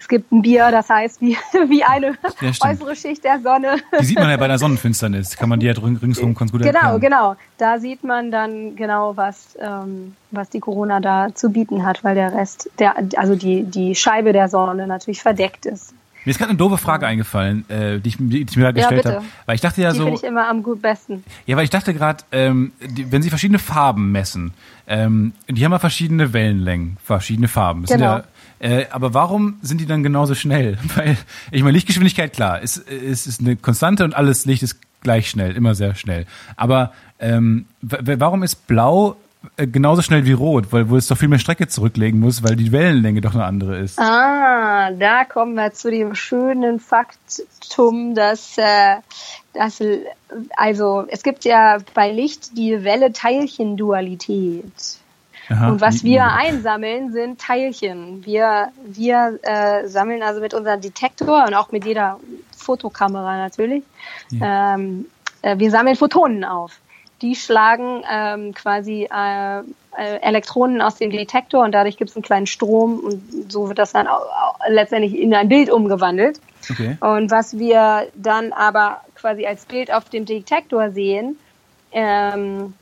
es 0.04 0.08
gibt 0.08 0.30
ein 0.32 0.42
Bier, 0.42 0.70
das 0.70 0.90
heißt 0.90 1.22
wie, 1.22 1.34
wie 1.68 1.82
eine 1.82 2.08
Ja, 2.42 2.50
äußere 2.60 2.94
Schicht 2.94 3.24
der 3.24 3.40
Sonne. 3.40 3.78
Die 3.98 4.04
sieht 4.04 4.18
man 4.18 4.28
ja 4.28 4.36
bei 4.36 4.48
der 4.48 4.58
Sonnenfinsternis. 4.64 5.34
Kann 5.38 5.48
man 5.48 5.60
die 5.60 5.66
ja 5.66 5.72
ring- 5.72 5.96
ringsrum 5.96 6.34
ganz 6.34 6.52
gut 6.52 6.60
Genau, 6.62 6.78
erkennen. 6.78 7.00
genau. 7.00 7.36
Da 7.56 7.78
sieht 7.78 8.04
man 8.04 8.30
dann 8.30 8.76
genau, 8.76 9.16
was, 9.16 9.56
ähm, 9.58 10.14
was 10.30 10.50
die 10.50 10.60
Corona 10.60 11.00
da 11.00 11.34
zu 11.34 11.48
bieten 11.48 11.86
hat, 11.86 12.04
weil 12.04 12.14
der 12.16 12.34
Rest, 12.34 12.68
der, 12.78 12.94
also 13.16 13.34
die, 13.34 13.62
die 13.64 13.94
Scheibe 13.94 14.34
der 14.34 14.48
Sonne 14.50 14.86
natürlich 14.86 15.22
verdeckt 15.22 15.64
ist. 15.64 15.94
Mir 16.26 16.30
ist 16.30 16.38
gerade 16.38 16.50
eine 16.50 16.58
doofe 16.58 16.76
Frage 16.78 17.06
eingefallen, 17.06 17.64
äh, 17.70 17.98
die, 18.00 18.08
ich, 18.10 18.16
die 18.18 18.42
ich 18.42 18.56
mir 18.56 18.64
da 18.64 18.72
gestellt 18.72 19.02
bitte. 19.04 19.14
habe. 19.16 19.24
Weil 19.46 19.54
ich 19.54 19.60
dachte 19.62 19.80
ja 19.82 19.92
Die 19.92 19.96
so, 19.98 20.04
finde 20.04 20.18
ich 20.18 20.24
immer 20.24 20.48
am 20.48 20.62
gut 20.62 20.82
besten. 20.82 21.24
ja, 21.46 21.56
weil 21.56 21.64
ich 21.64 21.70
dachte 21.70 21.94
gerade, 21.94 22.24
ähm, 22.32 22.72
die, 22.82 23.10
wenn 23.10 23.22
Sie 23.22 23.30
verschiedene 23.30 23.58
Farben 23.58 24.10
messen, 24.12 24.52
ähm, 24.86 25.32
die 25.48 25.64
haben 25.64 25.72
ja 25.72 25.78
verschiedene 25.78 26.32
Wellenlängen, 26.34 26.98
verschiedene 27.02 27.48
Farben. 27.48 27.84
Genau. 27.84 28.14
Sind 28.16 28.24
Äh, 28.64 28.86
aber 28.90 29.12
warum 29.12 29.58
sind 29.60 29.82
die 29.82 29.86
dann 29.86 30.02
genauso 30.02 30.34
schnell? 30.34 30.78
Weil, 30.96 31.18
ich 31.50 31.62
meine, 31.62 31.72
Lichtgeschwindigkeit, 31.72 32.32
klar, 32.32 32.62
ist, 32.62 32.78
ist, 32.78 33.26
ist 33.26 33.40
eine 33.40 33.56
Konstante 33.56 34.04
und 34.04 34.16
alles 34.16 34.46
Licht 34.46 34.62
ist 34.62 34.78
gleich 35.02 35.28
schnell, 35.28 35.54
immer 35.54 35.74
sehr 35.74 35.94
schnell. 35.94 36.24
Aber 36.56 36.94
ähm, 37.18 37.66
warum 37.82 38.42
ist 38.42 38.66
blau 38.66 39.16
äh, 39.58 39.66
genauso 39.66 40.00
schnell 40.00 40.24
wie 40.24 40.32
rot, 40.32 40.72
weil 40.72 40.88
wo 40.88 40.96
es 40.96 41.08
doch 41.08 41.18
viel 41.18 41.28
mehr 41.28 41.38
Strecke 41.38 41.68
zurücklegen 41.68 42.18
muss, 42.18 42.42
weil 42.42 42.56
die 42.56 42.72
Wellenlänge 42.72 43.20
doch 43.20 43.34
eine 43.34 43.44
andere 43.44 43.76
ist. 43.76 43.98
Ah, 43.98 44.90
da 44.92 45.26
kommen 45.26 45.56
wir 45.56 45.74
zu 45.74 45.90
dem 45.90 46.14
schönen 46.14 46.80
Faktum, 46.80 48.14
dass, 48.14 48.56
äh, 48.56 48.96
dass 49.52 49.82
also 50.56 51.04
es 51.08 51.22
gibt 51.22 51.44
ja 51.44 51.76
bei 51.92 52.10
Licht 52.10 52.56
die 52.56 52.82
Welle-Teilchen-Dualität. 52.82 55.03
Und 55.50 55.80
was 55.80 56.04
wir 56.04 56.24
einsammeln, 56.24 57.12
sind 57.12 57.40
Teilchen. 57.40 58.24
Wir, 58.24 58.68
wir 58.84 59.38
äh, 59.42 59.86
sammeln 59.86 60.22
also 60.22 60.40
mit 60.40 60.54
unserem 60.54 60.80
Detektor 60.80 61.44
und 61.46 61.54
auch 61.54 61.70
mit 61.70 61.84
jeder 61.84 62.18
Fotokamera 62.56 63.36
natürlich. 63.36 63.84
Ja. 64.30 64.74
Ähm, 64.74 65.06
äh, 65.42 65.58
wir 65.58 65.70
sammeln 65.70 65.96
Photonen 65.96 66.44
auf 66.44 66.72
die 67.24 67.34
schlagen 67.34 68.02
ähm, 68.10 68.52
quasi 68.54 69.08
äh, 69.10 69.58
äh, 69.60 69.62
Elektronen 70.20 70.82
aus 70.82 70.96
dem 70.96 71.10
Detektor 71.10 71.64
und 71.64 71.72
dadurch 71.72 71.96
gibt 71.96 72.10
es 72.10 72.16
einen 72.16 72.22
kleinen 72.22 72.46
Strom 72.46 72.98
und 72.98 73.50
so 73.50 73.68
wird 73.68 73.78
das 73.78 73.92
dann 73.92 74.06
auch, 74.06 74.20
auch 74.20 74.58
letztendlich 74.68 75.16
in 75.18 75.34
ein 75.34 75.48
Bild 75.48 75.70
umgewandelt. 75.70 76.40
Okay. 76.70 76.96
Und 77.00 77.30
was 77.30 77.58
wir 77.58 78.08
dann 78.14 78.52
aber 78.52 79.00
quasi 79.14 79.46
als 79.46 79.64
Bild 79.64 79.92
auf 79.92 80.10
dem 80.10 80.26
Detektor 80.26 80.90
sehen, 80.90 81.38
ähm, 81.92 82.74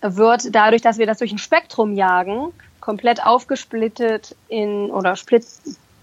wird 0.00 0.54
dadurch, 0.54 0.82
dass 0.82 0.98
wir 0.98 1.06
das 1.06 1.18
durch 1.18 1.32
ein 1.32 1.38
Spektrum 1.38 1.94
jagen, 1.94 2.52
komplett 2.80 3.24
aufgesplittet 3.24 4.36
in 4.48 4.90
oder 4.90 5.16
split 5.16 5.44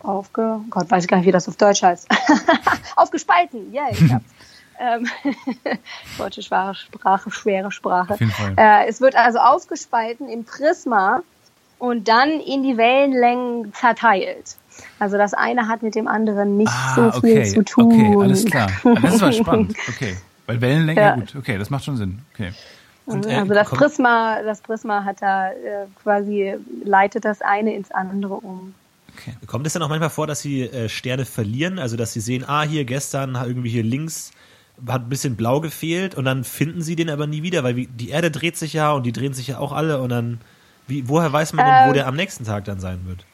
aufge 0.03 0.59
Gott 0.69 0.91
weiß 0.91 1.03
ich 1.03 1.09
gar 1.09 1.17
nicht, 1.17 1.25
wie 1.25 1.31
das 1.31 1.47
auf 1.47 1.55
Deutsch 1.55 1.81
heißt. 1.81 2.07
Aufgespalten, 2.95 3.73
yeah, 3.73 3.89
ich 3.91 4.11
hab's. 4.11 4.25
Ähm, 4.77 5.07
deutsche 6.17 6.41
schwere 6.41 6.75
Sprache, 6.75 7.31
schwere 7.31 7.71
Sprache. 7.71 8.13
Auf 8.13 8.19
jeden 8.19 8.31
Fall. 8.31 8.53
Äh, 8.57 8.87
es 8.87 8.99
wird 9.01 9.15
also 9.15 9.39
aufgespalten 9.39 10.27
im 10.27 10.43
Prisma 10.43 11.23
und 11.79 12.07
dann 12.07 12.39
in 12.41 12.63
die 12.63 12.77
Wellenlängen 12.77 13.73
zerteilt. 13.73 14.57
Also 14.99 15.17
das 15.17 15.33
eine 15.33 15.67
hat 15.69 15.81
mit 15.81 15.95
dem 15.95 16.07
anderen 16.07 16.57
nicht 16.57 16.71
ah, 16.71 16.95
so 16.95 17.21
viel 17.21 17.39
okay, 17.39 17.43
zu 17.45 17.63
tun. 17.63 17.85
Okay, 17.85 18.17
alles 18.21 18.45
klar. 18.45 18.69
Das 19.01 19.15
ist 19.15 19.21
mal 19.21 19.33
spannend. 19.33 19.75
Okay. 19.87 20.17
Weil 20.45 20.61
Wellenlänge, 20.61 21.01
ja. 21.01 21.15
gut, 21.15 21.35
okay, 21.37 21.57
das 21.57 21.69
macht 21.69 21.85
schon 21.85 21.97
Sinn. 21.97 22.21
Okay. 22.33 22.51
Und, 23.05 23.25
äh, 23.25 23.35
also 23.35 23.53
das 23.53 23.69
Prisma, 23.69 24.41
das 24.41 24.61
Prisma 24.61 25.03
hat 25.03 25.21
da 25.21 25.51
äh, 25.51 25.85
quasi 26.01 26.55
leitet 26.83 27.25
das 27.25 27.41
eine 27.41 27.75
ins 27.75 27.91
andere 27.91 28.35
um. 28.35 28.73
Okay. 29.13 29.33
Kommt 29.47 29.65
es 29.67 29.73
denn 29.73 29.81
auch 29.81 29.89
manchmal 29.89 30.09
vor, 30.09 30.27
dass 30.27 30.41
Sie 30.41 30.63
äh, 30.63 30.89
Sterne 30.89 31.25
verlieren? 31.25 31.79
Also 31.79 31.97
dass 31.97 32.13
Sie 32.13 32.19
sehen, 32.19 32.43
ah, 32.47 32.63
hier 32.63 32.83
gestern 32.83 33.35
irgendwie 33.35 33.69
hier 33.69 33.83
links 33.83 34.31
hat 34.87 35.03
ein 35.03 35.09
bisschen 35.09 35.35
blau 35.35 35.61
gefehlt 35.61 36.15
und 36.15 36.25
dann 36.25 36.43
finden 36.43 36.81
sie 36.81 36.95
den 36.95 37.09
aber 37.09 37.27
nie 37.27 37.43
wieder, 37.43 37.63
weil 37.63 37.73
die 37.73 38.09
Erde 38.09 38.31
dreht 38.31 38.57
sich 38.57 38.73
ja 38.73 38.91
und 38.91 39.03
die 39.03 39.13
drehen 39.13 39.33
sich 39.33 39.47
ja 39.47 39.57
auch 39.57 39.71
alle 39.71 40.01
und 40.01 40.09
dann, 40.09 40.41
wie, 40.87 41.07
woher 41.07 41.31
weiß 41.31 41.53
man 41.53 41.65
denn, 41.65 41.75
ähm, 41.75 41.89
wo 41.89 41.93
der 41.93 42.07
am 42.07 42.15
nächsten 42.15 42.43
Tag 42.43 42.65
dann 42.65 42.79
sein 42.79 43.05
wird? 43.05 43.25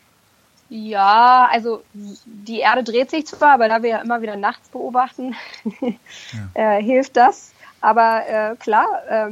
Ja, 0.70 1.50
also 1.52 1.84
die 1.94 2.60
Erde 2.60 2.84
dreht 2.84 3.10
sich 3.10 3.26
zwar, 3.26 3.54
aber 3.54 3.68
da 3.68 3.84
wir 3.84 3.90
ja 3.90 3.98
immer 3.98 4.22
wieder 4.22 4.38
nachts 4.38 4.70
beobachten, 4.70 5.36
ja. 5.82 6.78
äh, 6.78 6.82
hilft 6.82 7.18
das. 7.18 7.52
Aber 7.82 8.22
äh, 8.28 8.56
klar, 8.58 8.88
äh, 9.10 9.32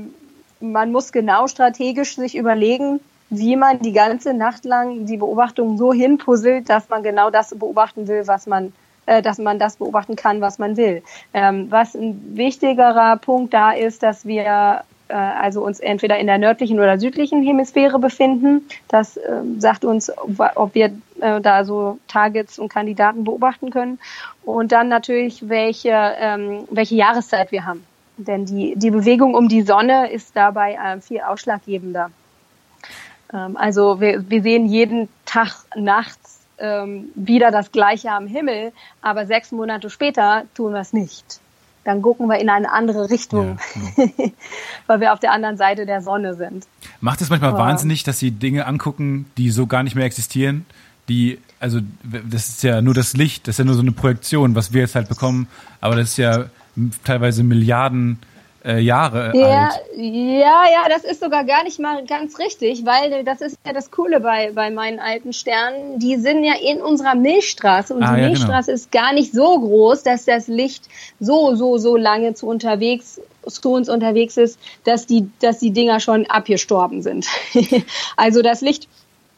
man 0.59 0.91
muss 0.91 1.11
genau 1.11 1.47
strategisch 1.47 2.15
sich 2.15 2.35
überlegen, 2.35 2.99
wie 3.29 3.55
man 3.55 3.79
die 3.79 3.93
ganze 3.93 4.33
Nacht 4.33 4.65
lang 4.65 5.05
die 5.05 5.17
Beobachtung 5.17 5.77
so 5.77 5.93
hinpuzzelt, 5.93 6.69
dass 6.69 6.89
man 6.89 7.03
genau 7.03 7.29
das 7.29 7.53
beobachten 7.57 8.07
will, 8.07 8.27
was 8.27 8.47
man 8.47 8.73
äh, 9.05 9.21
dass 9.21 9.37
man 9.37 9.59
das 9.59 9.77
beobachten 9.77 10.15
kann, 10.15 10.41
was 10.41 10.59
man 10.59 10.77
will. 10.77 11.03
Ähm, 11.33 11.71
was 11.71 11.95
ein 11.95 12.37
wichtigerer 12.37 13.17
Punkt 13.17 13.53
da 13.53 13.71
ist, 13.71 14.03
dass 14.03 14.25
wir 14.25 14.83
äh, 15.09 15.13
also 15.13 15.65
uns 15.65 15.79
entweder 15.79 16.17
in 16.19 16.27
der 16.27 16.37
nördlichen 16.37 16.79
oder 16.79 16.99
südlichen 16.99 17.43
Hemisphäre 17.43 17.99
befinden. 17.99 18.67
Das 18.87 19.17
äh, 19.17 19.41
sagt 19.57 19.83
uns, 19.83 20.11
ob 20.55 20.75
wir 20.75 20.91
äh, 21.19 21.41
da 21.41 21.65
so 21.65 21.97
Targets 22.07 22.59
und 22.59 22.69
Kandidaten 22.69 23.23
beobachten 23.23 23.71
können. 23.71 23.99
Und 24.43 24.71
dann 24.71 24.87
natürlich, 24.87 25.49
welche, 25.49 25.89
ähm, 25.91 26.67
welche 26.69 26.95
Jahreszeit 26.95 27.51
wir 27.51 27.65
haben. 27.65 27.83
Denn 28.19 28.45
die, 28.45 28.73
die 28.75 28.91
Bewegung 28.91 29.33
um 29.33 29.47
die 29.47 29.61
Sonne 29.61 30.11
ist 30.11 30.35
dabei 30.35 30.73
äh, 30.73 30.99
viel 30.99 31.21
ausschlaggebender. 31.21 32.11
Ähm, 33.33 33.55
also 33.55 34.01
wir, 34.01 34.29
wir 34.29 34.41
sehen 34.41 34.65
jeden 34.65 35.07
Tag 35.25 35.55
nachts 35.75 36.39
ähm, 36.57 37.09
wieder 37.15 37.51
das 37.51 37.71
Gleiche 37.71 38.11
am 38.11 38.27
Himmel, 38.27 38.73
aber 39.01 39.25
sechs 39.25 39.51
Monate 39.51 39.89
später 39.89 40.43
tun 40.53 40.73
wir 40.73 40.81
es 40.81 40.91
nicht. 40.91 41.39
Dann 41.85 42.01
gucken 42.01 42.27
wir 42.27 42.39
in 42.39 42.49
eine 42.49 42.71
andere 42.73 43.09
Richtung, 43.09 43.57
ja, 43.97 44.03
ja. 44.17 44.31
weil 44.87 44.99
wir 44.99 45.13
auf 45.13 45.19
der 45.21 45.31
anderen 45.31 45.55
Seite 45.55 45.85
der 45.85 46.01
Sonne 46.01 46.35
sind. 46.35 46.67
Macht 46.99 47.21
es 47.21 47.29
manchmal 47.29 47.53
ja. 47.53 47.57
wahnsinnig, 47.57 48.03
dass 48.03 48.19
Sie 48.19 48.31
Dinge 48.31 48.67
angucken, 48.67 49.31
die 49.37 49.49
so 49.49 49.65
gar 49.65 49.83
nicht 49.83 49.95
mehr 49.95 50.05
existieren? 50.05 50.65
Die, 51.07 51.39
also 51.59 51.79
das 52.03 52.49
ist 52.49 52.63
ja 52.63 52.81
nur 52.81 52.93
das 52.93 53.13
Licht, 53.13 53.47
das 53.47 53.55
ist 53.55 53.59
ja 53.59 53.65
nur 53.65 53.75
so 53.75 53.81
eine 53.81 53.93
Projektion, 53.93 54.55
was 54.55 54.73
wir 54.73 54.81
jetzt 54.81 54.93
halt 54.93 55.07
bekommen, 55.07 55.47
aber 55.79 55.95
das 55.95 56.09
ist 56.09 56.17
ja 56.17 56.45
teilweise 57.03 57.43
Milliarden 57.43 58.19
äh, 58.65 58.79
Jahre 58.79 59.31
ja, 59.35 59.69
alt. 59.69 59.81
Ja, 59.95 60.63
ja, 60.71 60.89
das 60.89 61.03
ist 61.03 61.21
sogar 61.21 61.45
gar 61.45 61.63
nicht 61.63 61.79
mal 61.79 62.05
ganz 62.05 62.39
richtig, 62.39 62.85
weil 62.85 63.23
das 63.23 63.41
ist 63.41 63.57
ja 63.65 63.73
das 63.73 63.89
Coole 63.89 64.19
bei, 64.19 64.51
bei 64.53 64.69
meinen 64.69 64.99
alten 64.99 65.33
Sternen. 65.33 65.99
Die 65.99 66.17
sind 66.17 66.43
ja 66.43 66.53
in 66.61 66.81
unserer 66.81 67.15
Milchstraße 67.15 67.93
und 67.93 68.03
ah, 68.03 68.15
die 68.15 68.21
ja, 68.21 68.27
genau. 68.27 68.29
Milchstraße 68.29 68.67
genau. 68.67 68.75
ist 68.75 68.91
gar 68.91 69.13
nicht 69.13 69.31
so 69.31 69.59
groß, 69.59 70.03
dass 70.03 70.25
das 70.25 70.47
Licht 70.47 70.85
so, 71.19 71.55
so, 71.55 71.77
so 71.77 71.95
lange 71.95 72.33
zu 72.33 72.47
unterwegs 72.47 73.21
zu 73.47 73.71
uns 73.71 73.89
unterwegs 73.89 74.37
ist, 74.37 74.59
dass 74.83 75.07
die, 75.07 75.29
dass 75.39 75.59
die 75.59 75.71
Dinger 75.71 75.99
schon 75.99 76.27
abgestorben 76.27 77.01
sind. 77.01 77.25
also 78.15 78.41
das 78.41 78.61
Licht 78.61 78.87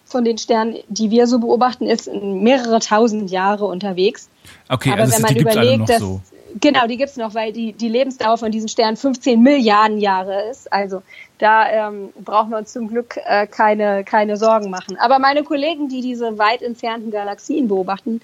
von 0.04 0.25
den 0.25 0.38
Sternen, 0.38 0.77
die 0.89 1.12
wir 1.12 1.27
so 1.27 1.39
beobachten, 1.39 1.88
ist 1.88 2.12
mehrere 2.13 2.80
tausend 2.80 3.32
Jahre 3.32 3.65
unterwegs. 3.65 4.30
Okay, 4.67 4.91
Aber 4.91 5.04
also 5.04 5.13
wenn 5.13 5.21
man 5.21 5.36
überlegt, 5.36 5.89
dass 5.89 5.99
so. 5.99 6.21
Genau, 6.60 6.88
die 6.88 6.98
gibt's 6.98 7.18
noch, 7.18 7.34
weil 7.36 7.54
die, 7.54 7.74
die 7.74 7.90
Lebensdauer 7.90 8.38
von 8.38 8.52
diesen 8.52 8.68
Sternen 8.68 8.98
15 8.98 9.42
Milliarden 9.42 10.00
Jahre 10.00 10.50
ist. 10.50 10.72
Also 10.72 11.02
da 11.40 11.70
ähm, 11.70 12.10
brauchen 12.24 12.52
wir 12.52 12.58
uns 12.58 12.74
zum 12.74 12.88
Glück 12.88 13.18
äh, 13.26 13.48
keine, 13.48 14.04
keine 14.04 14.38
Sorgen 14.38 14.70
machen. 14.70 14.98
Aber 15.00 15.20
meine 15.20 15.44
Kollegen, 15.44 15.90
die 15.90 16.02
diese 16.02 16.38
weit 16.38 16.62
entfernten 16.62 17.12
Galaxien 17.12 17.68
beobachten, 17.68 18.22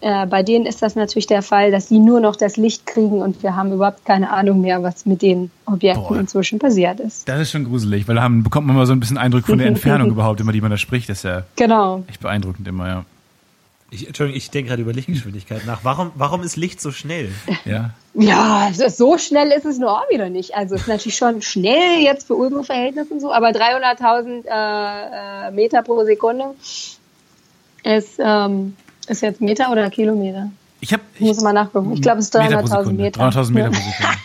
äh, 0.00 0.26
bei 0.26 0.42
denen 0.42 0.66
ist 0.66 0.82
das 0.82 0.96
natürlich 0.96 1.26
der 1.26 1.42
Fall, 1.42 1.70
dass 1.70 1.88
sie 1.88 1.98
nur 1.98 2.20
noch 2.20 2.36
das 2.36 2.56
Licht 2.56 2.86
kriegen 2.86 3.22
und 3.22 3.42
wir 3.42 3.56
haben 3.56 3.72
überhaupt 3.72 4.04
keine 4.04 4.30
Ahnung 4.30 4.60
mehr, 4.60 4.82
was 4.82 5.06
mit 5.06 5.22
den 5.22 5.50
Objekten 5.64 6.04
Boah. 6.08 6.18
inzwischen 6.18 6.58
passiert 6.58 7.00
ist. 7.00 7.26
Das 7.26 7.40
ist 7.40 7.50
schon 7.50 7.64
gruselig, 7.64 8.06
weil 8.06 8.16
da 8.16 8.22
haben, 8.22 8.42
bekommt 8.42 8.66
man 8.66 8.76
mal 8.76 8.84
so 8.84 8.92
ein 8.92 9.00
bisschen 9.00 9.16
Eindruck 9.16 9.46
von 9.46 9.56
der 9.56 9.66
Entfernung 9.68 10.10
überhaupt, 10.10 10.40
immer 10.40 10.52
die 10.52 10.60
man 10.60 10.70
da 10.70 10.76
spricht. 10.76 11.08
Das 11.08 11.18
ist 11.18 11.24
ja 11.24 11.44
genau. 11.56 12.04
echt 12.06 12.20
beeindruckend 12.20 12.68
immer, 12.68 12.86
ja. 12.86 13.04
Ich, 13.94 14.08
Entschuldigung, 14.08 14.36
ich 14.36 14.50
denke 14.50 14.70
gerade 14.70 14.82
über 14.82 14.92
Lichtgeschwindigkeit 14.92 15.64
nach. 15.66 15.80
Warum, 15.84 16.10
warum 16.16 16.42
ist 16.42 16.56
Licht 16.56 16.80
so 16.80 16.90
schnell? 16.90 17.30
Ja. 17.64 17.90
Ja, 18.14 18.70
so 18.72 19.18
schnell 19.18 19.50
ist 19.50 19.64
es 19.64 19.78
nur 19.78 19.90
auch 19.90 20.10
wieder 20.10 20.30
nicht. 20.30 20.54
Also 20.54 20.74
es 20.74 20.82
ist 20.82 20.88
natürlich 20.88 21.16
schon 21.16 21.42
schnell 21.42 22.00
jetzt 22.00 22.26
für 22.26 22.34
unsere 22.34 22.64
Verhältnisse 22.64 23.14
und 23.14 23.20
so, 23.20 23.32
aber 23.32 23.48
300.000 23.48 24.44
äh, 24.46 25.48
äh, 25.48 25.50
Meter 25.52 25.82
pro 25.82 26.04
Sekunde 26.04 26.54
ist, 27.84 28.18
ähm, 28.18 28.76
ist 29.08 29.22
jetzt 29.22 29.40
Meter 29.40 29.70
oder 29.70 29.90
Kilometer? 29.90 30.50
Ich, 30.80 30.92
hab, 30.92 31.00
ich 31.14 31.20
muss 31.20 31.40
mal 31.40 31.52
nachgucken. 31.52 31.92
Ich 31.92 32.02
glaube, 32.02 32.18
es 32.18 32.26
ist 32.26 32.36
300.000 32.36 32.92
Meter. 32.92 33.20
300.000 33.20 33.52
Meter 33.52 33.70
pro 33.70 33.76
Sekunde. 33.76 34.18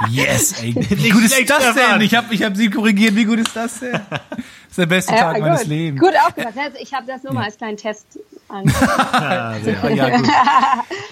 Oh, 0.00 0.06
yes, 0.10 0.62
ey. 0.62 0.74
Wie 0.74 1.10
gut 1.10 1.24
ist 1.24 1.50
das 1.50 1.74
denn? 1.74 2.00
Ich 2.00 2.14
habe 2.14 2.32
ich 2.32 2.42
hab 2.42 2.56
sie 2.56 2.70
korrigiert. 2.70 3.14
Wie 3.14 3.24
gut 3.24 3.38
ist 3.38 3.54
das 3.54 3.80
denn? 3.80 4.00
Das 4.10 4.70
ist 4.70 4.78
der 4.78 4.86
beste 4.86 5.12
ja, 5.12 5.18
Tag 5.20 5.34
gut. 5.36 5.44
meines 5.44 5.66
Lebens. 5.66 6.00
Gut 6.00 6.12
aufgepasst. 6.26 6.76
Ich 6.80 6.92
habe 6.92 7.06
das 7.06 7.22
nur 7.22 7.32
mal 7.32 7.44
als 7.44 7.56
kleinen 7.56 7.76
Test 7.78 8.18
ja, 8.72 9.56
ja. 9.88 10.22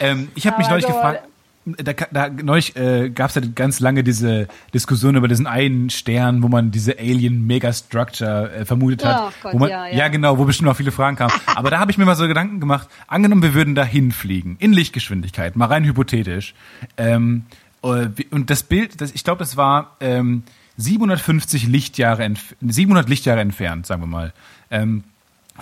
Ähm, 0.00 0.28
ich 0.34 0.46
habe 0.46 0.58
mich 0.58 0.68
neulich 0.68 0.86
gefragt, 0.86 1.22
da, 1.66 1.92
da 1.92 2.28
neulich 2.28 2.76
äh, 2.76 3.10
gab 3.10 3.30
es 3.30 3.34
ja 3.34 3.42
ganz 3.54 3.80
lange 3.80 4.04
diese 4.04 4.46
Diskussion 4.72 5.16
über 5.16 5.26
diesen 5.26 5.48
einen 5.48 5.90
Stern, 5.90 6.42
wo 6.42 6.48
man 6.48 6.70
diese 6.70 6.98
Alien 6.98 7.44
Megastructure 7.46 8.52
äh, 8.52 8.64
vermutet 8.64 9.04
hat. 9.04 9.20
Oh 9.20 9.32
Gott, 9.42 9.52
wo 9.52 9.58
man, 9.58 9.70
ja, 9.70 9.86
ja. 9.88 9.96
ja, 9.96 10.08
genau, 10.08 10.38
wo 10.38 10.44
bestimmt 10.44 10.68
auch 10.68 10.76
viele 10.76 10.92
Fragen 10.92 11.16
kamen. 11.16 11.32
Aber 11.46 11.70
da 11.70 11.80
habe 11.80 11.90
ich 11.90 11.98
mir 11.98 12.04
mal 12.04 12.14
so 12.14 12.28
Gedanken 12.28 12.60
gemacht, 12.60 12.88
angenommen, 13.08 13.42
wir 13.42 13.54
würden 13.54 13.74
da 13.74 13.84
hinfliegen, 13.84 14.56
in 14.60 14.72
Lichtgeschwindigkeit, 14.72 15.56
mal 15.56 15.66
rein 15.66 15.84
hypothetisch. 15.84 16.54
Ähm, 16.96 17.46
äh, 17.82 18.08
und 18.30 18.48
das 18.48 18.62
Bild, 18.62 19.00
das, 19.00 19.10
ich 19.12 19.24
glaube, 19.24 19.40
das 19.40 19.56
war 19.56 19.96
ähm, 19.98 20.44
750 20.76 21.66
Lichtjahre, 21.66 22.32
700 22.60 23.08
Lichtjahre 23.08 23.40
entfernt, 23.40 23.86
sagen 23.86 24.02
wir 24.02 24.06
mal. 24.06 24.32
Ähm, 24.70 25.02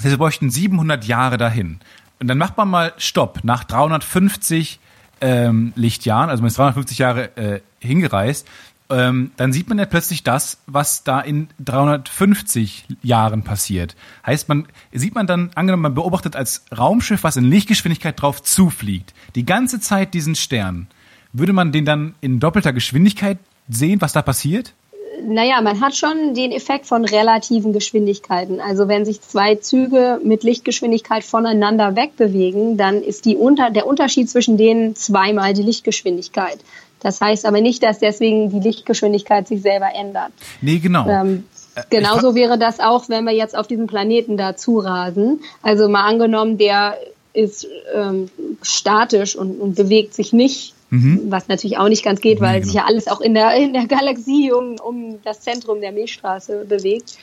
heißt, 0.03 0.11
wir 0.11 0.19
bräuchten 0.19 0.51
700 0.51 1.05
Jahre 1.05 1.37
dahin. 1.37 1.81
Und 2.21 2.29
dann 2.29 2.39
macht 2.39 2.57
man 2.57 2.69
mal 2.69 2.93
Stopp 2.97 3.41
nach 3.43 3.65
350 3.65 4.81
ähm, 5.21 5.73
Lichtjahren, 5.77 6.31
also 6.31 6.43
man 6.43 6.49
ist 6.49 6.59
350 6.59 6.99
Jahre 6.99 7.37
äh, 7.37 7.61
hingereist. 7.81 8.47
ähm, 8.91 9.33
dann 9.37 9.53
sieht 9.53 9.69
man 9.69 9.79
ja 9.79 9.87
plötzlich 9.87 10.23
das, 10.23 10.59
was 10.67 11.05
da 11.05 11.21
in 11.21 11.49
350 11.65 12.87
Jahren 13.03 13.43
passiert. 13.43 13.97
Heißt, 14.27 14.49
man 14.49 14.67
sieht 14.93 15.15
man 15.15 15.27
dann, 15.27 15.51
angenommen, 15.55 15.83
man 15.83 15.95
beobachtet 15.95 16.37
als 16.37 16.65
Raumschiff, 16.77 17.25
was 17.25 17.37
in 17.37 17.45
Lichtgeschwindigkeit 17.45 18.21
drauf 18.21 18.43
zufliegt, 18.43 19.15
die 19.35 19.47
ganze 19.47 19.81
Zeit 19.81 20.15
diesen 20.15 20.35
Stern. 20.35 20.89
Würde 21.33 21.53
man 21.53 21.73
den 21.73 21.85
dann 21.85 22.15
in 22.21 22.41
doppelter 22.41 22.73
Geschwindigkeit 22.73 23.39
sehen, 23.69 24.01
was 24.01 24.13
da 24.13 24.23
passiert? 24.23 24.75
Naja, 25.23 25.61
man 25.61 25.81
hat 25.81 25.97
schon 25.97 26.35
den 26.35 26.53
Effekt 26.53 26.87
von 26.87 27.05
relativen 27.05 27.73
Geschwindigkeiten. 27.73 28.61
Also 28.61 28.89
wenn 28.89 29.05
sich 29.05 29.21
zwei 29.21 29.55
Züge 29.57 30.21
mit 30.23 30.43
Lichtgeschwindigkeit 30.43 31.25
voneinander 31.25 31.97
wegbewegen, 31.97 32.77
dann 32.77 33.03
ist 33.03 33.25
die 33.25 33.37
unter, 33.37 33.71
der 33.71 33.87
Unterschied 33.87 34.29
zwischen 34.29 34.57
denen 34.57 34.97
zweimal 34.97 35.55
die 35.55 35.63
Lichtgeschwindigkeit. 35.63 36.59
Das 37.01 37.21
heißt 37.21 37.45
aber 37.47 37.61
nicht, 37.61 37.83
dass 37.83 37.99
deswegen 37.99 38.51
die 38.51 38.61
Lichtgeschwindigkeit 38.61 39.47
sich 39.47 39.63
selber 39.63 39.89
ändert. 39.95 40.33
Nee, 40.63 40.79
genau. 40.79 41.07
Ähm, 41.07 41.45
äh, 41.75 41.83
genauso 41.91 42.35
wäre 42.35 42.59
das 42.59 42.81
auch, 42.81 43.09
wenn 43.09 43.25
wir 43.25 43.35
jetzt 43.35 43.57
auf 43.57 43.67
diesen 43.67 43.87
Planeten 43.87 44.37
da 44.37 44.57
zurasen. 44.57 45.41
Also 45.63 45.89
mal 45.89 46.07
angenommen, 46.07 46.57
der 46.57 46.97
ist 47.35 47.67
ähm, 47.95 48.31
statisch 48.63 49.37
und, 49.37 49.61
und 49.61 49.75
bewegt 49.75 50.15
sich 50.15 50.33
nicht 50.33 50.74
Mhm. 50.91 51.23
Was 51.29 51.49
natürlich 51.49 51.79
auch 51.79 51.89
nicht 51.89 52.05
ganz 52.05 52.21
geht, 52.21 52.41
weil 52.41 52.61
genau. 52.61 52.67
sich 52.67 52.75
ja 52.75 52.85
alles 52.85 53.09
auch 53.09 53.21
in 53.21 53.35
der, 53.35 53.55
in 53.55 53.73
der 53.73 53.87
Galaxie 53.87 54.53
um, 54.53 54.77
um 54.77 55.19
das 55.25 55.41
Zentrum 55.41 55.81
der 55.81 55.93
Milchstraße 55.93 56.67
bewegt. 56.69 57.17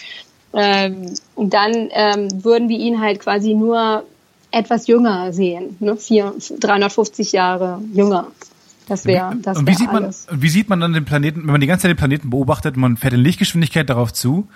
Ähm, 0.54 1.14
und 1.36 1.54
dann 1.54 1.90
ähm, 1.92 2.44
würden 2.44 2.68
wir 2.68 2.78
ihn 2.78 3.00
halt 3.00 3.20
quasi 3.20 3.54
nur 3.54 4.04
etwas 4.52 4.88
jünger 4.88 5.32
sehen, 5.32 5.78
ne? 5.80 5.96
Vier, 5.96 6.34
350 6.60 7.32
Jahre 7.32 7.82
jünger. 7.94 8.28
Das 8.88 9.06
wäre 9.06 9.34
das 9.42 9.58
Und 9.58 9.68
wie 9.68 9.74
sieht 9.74 9.92
man 9.92 10.04
alles. 10.04 10.28
wie 10.30 10.50
sieht 10.50 10.68
man 10.68 10.82
dann 10.82 10.92
den 10.92 11.06
Planeten, 11.06 11.42
wenn 11.44 11.52
man 11.52 11.62
die 11.62 11.68
ganze 11.68 11.84
Zeit 11.84 11.92
den 11.92 11.98
Planeten 11.98 12.30
beobachtet, 12.30 12.76
man 12.76 12.98
fährt 12.98 13.14
in 13.14 13.22
Lichtgeschwindigkeit 13.22 13.90
darauf 13.90 14.12
zu, 14.12 14.50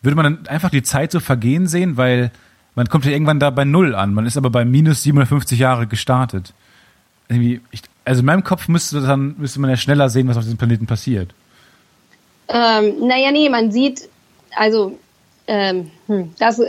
würde 0.00 0.16
man 0.16 0.24
dann 0.24 0.46
einfach 0.46 0.70
die 0.70 0.82
Zeit 0.82 1.12
so 1.12 1.20
vergehen 1.20 1.66
sehen, 1.66 1.98
weil 1.98 2.30
man 2.74 2.88
kommt 2.88 3.04
ja 3.04 3.10
irgendwann 3.12 3.38
da 3.38 3.50
bei 3.50 3.64
null 3.64 3.94
an, 3.94 4.14
man 4.14 4.24
ist 4.24 4.38
aber 4.38 4.48
bei 4.48 4.64
minus 4.64 5.02
750 5.02 5.58
Jahre 5.58 5.86
gestartet. 5.86 6.54
Irgendwie, 7.28 7.60
ich, 7.70 7.82
also 8.04 8.20
in 8.20 8.26
meinem 8.26 8.44
Kopf 8.44 8.68
müsste 8.68 9.00
dann 9.00 9.34
müsste 9.38 9.60
man 9.60 9.70
ja 9.70 9.76
schneller 9.76 10.08
sehen, 10.08 10.28
was 10.28 10.36
auf 10.36 10.44
diesem 10.44 10.58
Planeten 10.58 10.86
passiert. 10.86 11.30
Ähm, 12.48 13.06
naja, 13.06 13.30
nee, 13.30 13.48
man 13.48 13.72
sieht, 13.72 14.08
also 14.54 14.98
ähm, 15.46 15.90
hm, 16.06 16.32
das, 16.38 16.60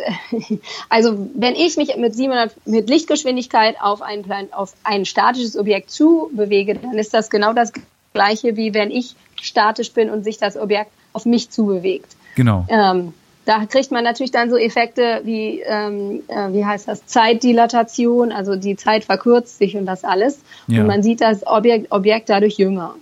also 0.90 1.30
wenn 1.36 1.56
ich 1.56 1.78
mich 1.78 1.96
mit 1.98 2.16
700 2.16 2.56
mit 2.66 2.90
Lichtgeschwindigkeit 2.90 3.76
auf 3.82 4.02
ein 4.02 4.24
Plan, 4.24 4.48
auf 4.52 4.74
ein 4.84 5.06
statisches 5.06 5.58
Objekt 5.58 5.92
zu 5.92 6.30
bewege, 6.34 6.76
dann 6.76 6.98
ist 6.98 7.14
das 7.14 7.30
genau 7.30 7.54
das 7.54 7.72
gleiche 8.14 8.56
wie 8.56 8.74
wenn 8.74 8.92
ich 8.92 9.16
statisch 9.42 9.92
bin 9.92 10.10
und 10.10 10.24
sich 10.24 10.38
das 10.38 10.56
Objekt 10.56 10.92
auf 11.14 11.26
mich 11.26 11.50
zubewegt. 11.50 12.16
Genau. 12.36 12.66
Ähm, 12.70 13.14
da 13.46 13.66
kriegt 13.66 13.92
man 13.92 14.04
natürlich 14.04 14.32
dann 14.32 14.50
so 14.50 14.58
Effekte 14.58 15.22
wie, 15.24 15.62
ähm, 15.66 16.24
äh, 16.28 16.54
wie 16.54 16.66
heißt 16.66 16.88
das, 16.88 17.06
Zeitdilatation, 17.06 18.32
also 18.32 18.56
die 18.56 18.76
Zeit 18.76 19.04
verkürzt 19.04 19.58
sich 19.58 19.76
und 19.76 19.86
das 19.86 20.04
alles. 20.04 20.40
Ja. 20.68 20.82
Und 20.82 20.88
man 20.88 21.04
sieht 21.04 21.22
das 21.22 21.46
Objekt, 21.46 21.92
Objekt 21.92 22.30
dadurch 22.30 22.58
jünger. 22.58 22.96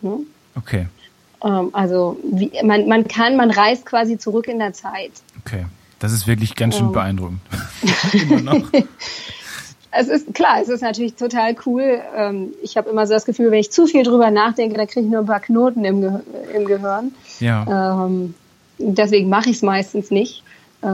Ne? 0.00 0.20
Okay. 0.54 0.86
Ähm, 1.42 1.70
also 1.72 2.16
wie, 2.22 2.50
man, 2.64 2.86
man 2.88 3.08
kann, 3.08 3.36
man 3.36 3.50
reist 3.50 3.86
quasi 3.86 4.18
zurück 4.18 4.46
in 4.48 4.58
der 4.58 4.72
Zeit. 4.72 5.12
Okay. 5.44 5.66
Das 5.98 6.12
ist 6.12 6.28
wirklich 6.28 6.54
ganz 6.54 6.76
schön 6.76 6.86
ähm. 6.86 6.92
beeindruckend. 6.92 7.40
es 9.90 10.08
ist 10.08 10.32
klar, 10.34 10.60
es 10.62 10.68
ist 10.68 10.82
natürlich 10.82 11.14
total 11.14 11.56
cool. 11.66 12.00
Ähm, 12.16 12.52
ich 12.62 12.76
habe 12.76 12.88
immer 12.90 13.06
so 13.06 13.14
das 13.14 13.24
Gefühl, 13.24 13.50
wenn 13.50 13.58
ich 13.58 13.72
zu 13.72 13.86
viel 13.86 14.04
drüber 14.04 14.30
nachdenke, 14.30 14.76
da 14.76 14.86
kriege 14.86 15.06
ich 15.06 15.10
nur 15.10 15.20
ein 15.20 15.26
paar 15.26 15.40
Knoten 15.40 15.84
im, 15.84 16.00
Ge 16.00 16.12
im 16.54 16.66
Gehirn. 16.66 17.12
Ja. 17.40 18.04
Ähm, 18.06 18.34
deswegen 18.78 19.28
mache 19.28 19.50
ich 19.50 19.56
es 19.56 19.62
meistens 19.62 20.10
nicht. 20.10 20.42
Äh, 20.82 20.88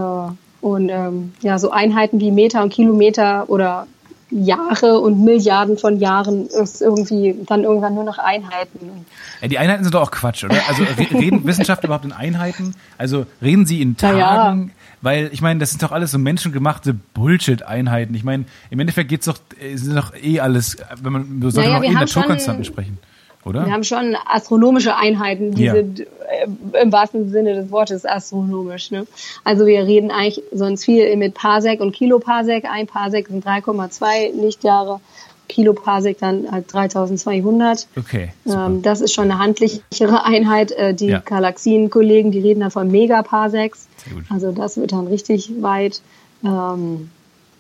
und 0.61 0.89
ähm, 0.89 1.33
ja, 1.43 1.59
so 1.59 1.71
Einheiten 1.71 2.21
wie 2.21 2.31
Meter 2.31 2.63
und 2.63 2.71
Kilometer 2.71 3.51
oder 3.51 3.87
Jahre 4.31 4.99
und 4.99 5.23
Milliarden 5.23 5.77
von 5.79 6.01
Jahren 6.01 6.47
ist 6.47 6.81
irgendwie 6.81 7.37
dann 7.47 7.63
irgendwann 7.63 7.95
nur 7.95 8.05
noch 8.05 8.19
Einheiten. 8.19 9.05
Ja, 9.41 9.49
die 9.49 9.59
Einheiten 9.59 9.85
sind 9.85 9.95
doch 9.95 10.03
auch 10.03 10.11
Quatsch, 10.11 10.45
oder? 10.45 10.57
Also 10.67 10.83
reden 10.99 11.45
Wissenschaftler 11.47 11.89
überhaupt 11.89 12.07
in 12.07 12.13
Einheiten? 12.13 12.75
Also 12.99 13.27
reden 13.43 13.67
sie 13.67 13.81
in 13.81 13.97
Tagen? 13.97 14.19
Ja. 14.19 14.57
Weil 15.03 15.29
ich 15.33 15.43
meine, 15.43 15.61
das 15.61 15.71
sind 15.71 15.83
doch 15.83 15.93
alles 15.93 16.11
so 16.11 16.19
menschengemachte 16.19 16.95
Bullshit-Einheiten. 16.95 18.15
Ich 18.15 18.25
meine, 18.25 18.47
im 18.71 18.81
Endeffekt 18.81 19.11
geht's 19.11 19.27
doch, 19.27 19.39
äh, 19.61 19.77
sind 19.77 19.95
doch 19.95 20.15
eh 20.15 20.41
alles, 20.41 20.79
wenn 21.03 21.13
man 21.13 21.43
sollten 21.51 21.71
naja, 21.71 21.83
eh 21.83 21.93
Naturkonstanten 21.93 22.65
sprechen 22.65 22.99
oder? 23.45 23.67
Wir 23.67 23.73
haben 23.73 23.85
schon 23.85 24.17
astronomische 24.27 24.97
Einheiten, 24.97 25.55
die 25.55 25.65
ja. 25.65 25.75
sind 25.75 26.01
äh, 26.01 26.83
im 26.83 26.93
wahrsten 26.93 27.31
Sinne 27.31 27.55
des 27.55 27.71
Wortes 27.71 28.05
astronomisch. 28.05 28.91
Ne? 28.91 29.07
Also 29.45 29.67
wir 29.67 29.87
reden 29.87 30.11
eigentlich 30.11 30.43
sonst 30.53 30.85
viel 30.85 31.17
mit 31.17 31.35
Parsec 31.35 31.81
und 31.81 31.93
Kiloparsec. 31.93 32.65
Ein 32.71 32.87
Parsec 32.87 33.29
sind 33.29 33.47
3,2 33.47 34.41
Lichtjahre. 34.41 35.01
Kiloparsec 35.49 36.19
dann 36.19 36.51
halt 36.51 36.73
3200. 36.73 37.87
Okay. 37.99 38.33
Ähm, 38.47 38.83
das 38.83 39.01
ist 39.01 39.13
schon 39.13 39.31
eine 39.31 39.39
handlichere 39.39 40.25
Einheit. 40.25 40.73
Äh, 40.73 40.95
die 40.95 41.09
ja. 41.09 41.21
Galaxienkollegen, 41.21 42.33
die 42.33 42.41
reden 42.41 42.61
dann 42.61 42.71
von 42.71 42.91
Megaparsecs. 42.91 43.89
Also 44.31 44.53
das 44.53 44.77
wird 44.77 44.93
dann 44.93 45.07
richtig 45.07 45.53
weit. 45.61 46.01
Ähm, 46.45 47.11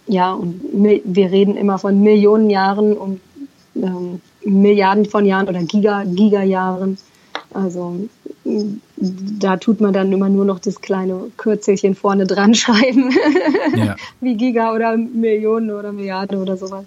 ja, 0.06 0.32
und 0.32 0.60
wir 0.72 1.30
reden 1.30 1.56
immer 1.56 1.78
von 1.78 2.02
Millionen 2.02 2.50
Jahren 2.50 2.94
und 2.94 3.20
ähm, 3.76 4.20
Milliarden 4.44 5.06
von 5.06 5.24
Jahren 5.24 5.48
oder 5.48 5.62
Giga, 5.62 6.04
Gigajahren. 6.04 6.98
Also 7.52 8.08
da 8.96 9.56
tut 9.56 9.80
man 9.80 9.92
dann 9.92 10.12
immer 10.12 10.28
nur 10.28 10.44
noch 10.44 10.58
das 10.58 10.80
kleine 10.80 11.30
Kürzelchen 11.36 11.94
vorne 11.94 12.26
dran 12.26 12.54
schreiben, 12.54 13.10
ja. 13.76 13.96
wie 14.20 14.36
Giga 14.36 14.72
oder 14.72 14.96
Millionen 14.96 15.70
oder 15.70 15.92
Milliarden 15.92 16.38
oder 16.38 16.56
sowas. 16.56 16.84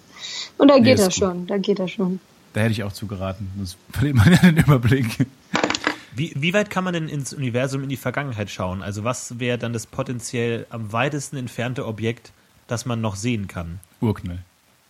Und 0.58 0.70
da 0.70 0.76
nee, 0.76 0.84
geht 0.84 1.00
das 1.00 1.16
schon, 1.16 1.48
da 1.48 1.58
geht 1.58 1.80
das 1.80 1.92
schon. 1.92 2.20
Da 2.54 2.62
hätte 2.62 2.72
ich 2.72 2.84
auch 2.84 2.92
zugeraten. 2.92 3.50
Das 3.60 3.78
verliert 3.92 4.16
man 4.16 4.32
ja 4.32 4.40
den 4.40 4.58
Überblick. 4.58 5.28
Wie, 6.16 6.34
wie 6.36 6.54
weit 6.54 6.70
kann 6.70 6.84
man 6.84 6.94
denn 6.94 7.10
ins 7.10 7.34
Universum 7.34 7.84
in 7.84 7.90
die 7.90 7.98
Vergangenheit 7.98 8.50
schauen? 8.50 8.82
Also 8.82 9.04
was 9.04 9.40
wäre 9.40 9.58
dann 9.58 9.74
das 9.74 9.86
potenziell 9.86 10.66
am 10.70 10.92
weitesten 10.92 11.38
entfernte 11.38 11.86
Objekt, 11.86 12.32
das 12.68 12.86
man 12.86 13.02
noch 13.02 13.16
sehen 13.16 13.48
kann? 13.48 13.80
Urknall. 14.02 14.40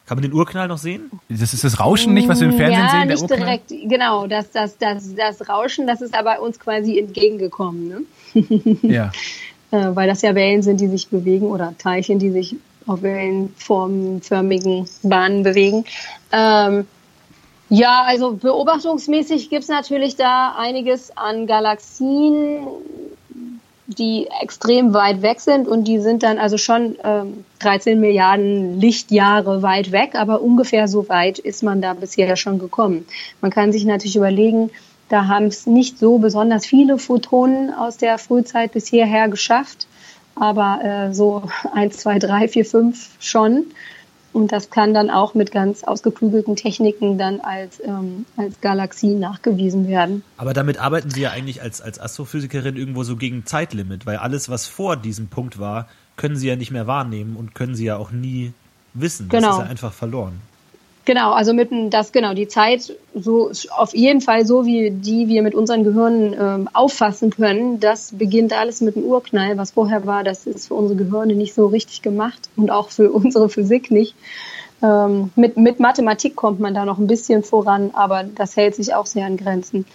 Kann 0.07 0.17
man 0.17 0.21
den 0.23 0.33
Urknall 0.33 0.69
noch 0.69 0.77
sehen? 0.77 1.11
Das 1.27 1.53
ist 1.53 1.65
das 1.65 1.81
Rauschen 1.81 2.13
nicht, 2.13 2.29
was 2.29 2.39
wir 2.39 2.47
im 2.47 2.55
Fernsehen 2.55 2.79
ja, 2.79 2.91
sehen, 2.91 3.07
der 3.09 3.17
nicht 3.17 3.29
direkt, 3.29 3.89
genau, 3.89 4.25
das, 4.25 4.49
das, 4.51 4.77
das, 4.77 5.13
das 5.15 5.49
Rauschen, 5.49 5.85
das 5.85 6.01
ist 6.01 6.17
aber 6.17 6.41
uns 6.41 6.59
quasi 6.61 6.97
entgegengekommen, 6.97 7.87
ne? 8.33 8.79
ja. 8.83 9.11
äh, 9.71 9.93
weil 9.93 10.07
das 10.07 10.21
ja 10.21 10.33
Wellen 10.33 10.61
sind, 10.61 10.79
die 10.79 10.87
sich 10.87 11.09
bewegen 11.09 11.47
oder 11.47 11.73
Teilchen, 11.77 12.19
die 12.19 12.31
sich 12.31 12.55
auf 12.85 13.01
wellenformförmigen 13.01 14.87
Bahnen 15.03 15.43
bewegen. 15.43 15.83
Ähm, 16.31 16.87
ja, 17.67 18.03
also 18.07 18.31
beobachtungsmäßig 18.31 19.49
gibt's 19.49 19.67
natürlich 19.67 20.15
da 20.15 20.55
einiges 20.57 21.15
an 21.17 21.47
Galaxien, 21.47 22.65
die 23.87 24.27
extrem 24.41 24.93
weit 24.93 25.21
weg 25.21 25.39
sind 25.39 25.67
und 25.67 25.85
die 25.85 25.99
sind 25.99 26.23
dann 26.23 26.37
also 26.37 26.57
schon 26.57 26.97
ähm, 27.03 27.45
13 27.59 27.99
Milliarden 27.99 28.79
Lichtjahre 28.79 29.61
weit 29.61 29.93
weg, 29.93 30.15
aber 30.15 30.41
ungefähr 30.41 30.89
so 30.89 31.07
weit 31.07 31.39
ist 31.39 31.63
man 31.63 31.81
da 31.81 31.93
bisher 31.93 32.35
schon 32.35 32.59
gekommen. 32.59 33.05
Man 33.41 33.49
kann 33.49 33.71
sich 33.71 33.85
natürlich 33.85 34.17
überlegen, 34.17 34.71
da 35.09 35.27
haben 35.27 35.45
es 35.45 35.65
nicht 35.65 35.99
so 35.99 36.17
besonders 36.17 36.65
viele 36.65 36.97
Photonen 36.97 37.73
aus 37.73 37.95
der 37.95 38.17
Frühzeit 38.17 38.73
bis 38.73 38.87
hierher 38.87 39.29
geschafft, 39.29 39.87
aber 40.35 40.79
äh, 40.83 41.13
so 41.13 41.43
eins, 41.73 41.97
zwei, 41.97 42.19
drei, 42.19 42.49
vier, 42.49 42.65
fünf 42.65 43.11
schon. 43.19 43.67
Und 44.37 44.51
das 44.51 44.69
kann 44.69 44.93
dann 44.93 45.09
auch 45.09 45.33
mit 45.33 45.51
ganz 45.51 45.83
ausgeklügelten 45.83 46.55
Techniken 46.55 47.17
dann 47.17 47.39
als, 47.39 47.81
ähm, 47.83 48.27
als 48.37 48.61
Galaxie 48.61 49.15
nachgewiesen 49.15 49.87
werden. 49.87 50.21
Aber 50.37 50.53
damit 50.53 50.77
arbeiten 50.77 51.09
Sie 51.09 51.21
ja 51.21 51.31
eigentlich 51.31 51.63
als, 51.63 51.81
als 51.81 51.99
Astrophysikerin 51.99 52.75
irgendwo 52.75 53.01
so 53.01 53.15
gegen 53.15 53.47
Zeitlimit, 53.47 54.05
weil 54.05 54.17
alles, 54.17 54.47
was 54.47 54.67
vor 54.67 54.95
diesem 54.95 55.27
Punkt 55.27 55.57
war, 55.57 55.87
können 56.17 56.35
Sie 56.35 56.47
ja 56.47 56.55
nicht 56.55 56.69
mehr 56.69 56.85
wahrnehmen 56.85 57.35
und 57.35 57.55
können 57.55 57.73
Sie 57.73 57.85
ja 57.85 57.97
auch 57.97 58.11
nie 58.11 58.53
wissen. 58.93 59.27
Genau. 59.27 59.47
Das 59.47 59.57
ist 59.57 59.63
ja 59.63 59.69
einfach 59.71 59.91
verloren. 59.91 60.39
Genau, 61.07 61.31
also 61.31 61.53
mitten 61.53 61.89
das 61.89 62.11
genau 62.11 62.33
die 62.33 62.49
Zeit 62.49 62.93
so 63.15 63.49
auf 63.77 63.95
jeden 63.95 64.19
Fall 64.19 64.45
so 64.45 64.65
wie 64.65 64.91
die 64.91 65.29
wir 65.29 65.41
mit 65.41 65.55
unseren 65.55 65.85
Gehirnen 65.85 66.35
ähm, 66.37 66.69
auffassen 66.73 67.29
können. 67.29 67.79
Das 67.79 68.11
beginnt 68.11 68.51
alles 68.51 68.81
mit 68.81 68.97
dem 68.97 69.03
Urknall. 69.03 69.57
Was 69.57 69.71
vorher 69.71 70.05
war, 70.05 70.25
das 70.25 70.45
ist 70.45 70.67
für 70.67 70.73
unsere 70.73 71.01
Gehirne 71.01 71.33
nicht 71.35 71.53
so 71.53 71.67
richtig 71.67 72.01
gemacht 72.01 72.49
und 72.57 72.71
auch 72.71 72.89
für 72.89 73.09
unsere 73.13 73.47
Physik 73.47 73.89
nicht. 73.89 74.15
Ähm, 74.83 75.31
mit 75.37 75.55
mit 75.55 75.79
Mathematik 75.79 76.35
kommt 76.35 76.59
man 76.59 76.73
da 76.73 76.83
noch 76.83 76.97
ein 76.97 77.07
bisschen 77.07 77.41
voran, 77.41 77.91
aber 77.93 78.25
das 78.25 78.57
hält 78.57 78.75
sich 78.75 78.93
auch 78.93 79.05
sehr 79.05 79.27
an 79.27 79.37
Grenzen. 79.37 79.85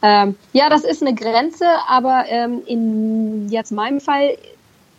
Ähm, 0.00 0.36
ja, 0.54 0.70
das 0.70 0.84
ist 0.84 1.02
eine 1.02 1.14
Grenze, 1.14 1.66
aber 1.86 2.24
ähm, 2.28 2.62
in 2.64 3.50
jetzt 3.50 3.72
meinem 3.72 4.00
Fall 4.00 4.38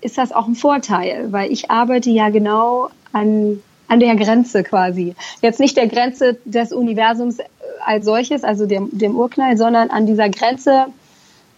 ist 0.01 0.19
das 0.19 0.33
auch 0.33 0.45
ein 0.45 0.53
Vorteil, 0.53 1.31
weil 1.31 1.51
ich 1.51 1.71
arbeite 1.71 2.11
ja 2.11 2.29
genau 2.29 2.91
an 3.11 3.63
an 3.93 3.99
der 3.99 4.15
Grenze 4.15 4.63
quasi. 4.63 5.15
Jetzt 5.41 5.59
nicht 5.59 5.77
der 5.77 5.87
Grenze 5.87 6.37
des 6.45 6.73
Universums 6.73 7.37
als 7.85 8.05
solches, 8.05 8.43
also 8.43 8.65
dem, 8.65 8.89
dem 8.91 9.15
Urknall, 9.15 9.55
sondern 9.55 9.89
an 9.89 10.05
dieser 10.07 10.29
Grenze, 10.29 10.87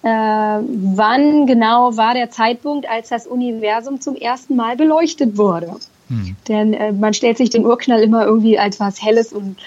äh, 0.04 0.08
wann 0.08 1.48
genau 1.48 1.96
war 1.98 2.14
der 2.14 2.30
Zeitpunkt, 2.30 2.90
als 2.90 3.10
das 3.10 3.26
Universum 3.26 4.02
zum 4.02 4.16
ersten 4.16 4.56
Mal 4.56 4.76
beleuchtet 4.76 5.38
wurde. 5.38 5.76
Hm. 6.10 6.36
Denn 6.48 6.74
äh, 6.74 6.92
man 6.92 7.14
stellt 7.14 7.38
sich 7.38 7.50
den 7.50 7.66
Urknall 7.66 8.02
immer 8.02 8.26
irgendwie 8.26 8.60
als 8.60 8.80
was 8.80 9.02
Helles 9.02 9.32
und 9.32 9.58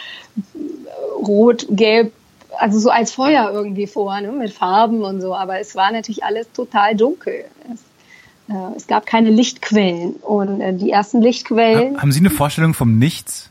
rot, 1.27 1.67
gelb, 1.71 2.13
also 2.59 2.79
so 2.79 2.91
als 2.91 3.13
Feuer 3.13 3.51
irgendwie 3.53 3.87
vor, 3.87 4.21
ne, 4.21 4.31
mit 4.31 4.53
Farben 4.53 5.03
und 5.03 5.21
so. 5.21 5.35
Aber 5.35 5.59
es 5.59 5.75
war 5.75 5.91
natürlich 5.91 6.23
alles 6.23 6.53
total 6.53 6.95
dunkel. 6.95 7.45
Es, 7.73 7.81
es 8.77 8.87
gab 8.87 9.07
keine 9.07 9.31
Lichtquellen. 9.31 10.13
Und 10.15 10.61
äh, 10.61 10.75
die 10.75 10.91
ersten 10.91 11.21
Lichtquellen. 11.21 12.01
Haben 12.01 12.13
Sie 12.13 12.21
eine 12.21 12.31
Vorstellung 12.31 12.75
vom 12.75 12.99
Nichts? 12.99 13.51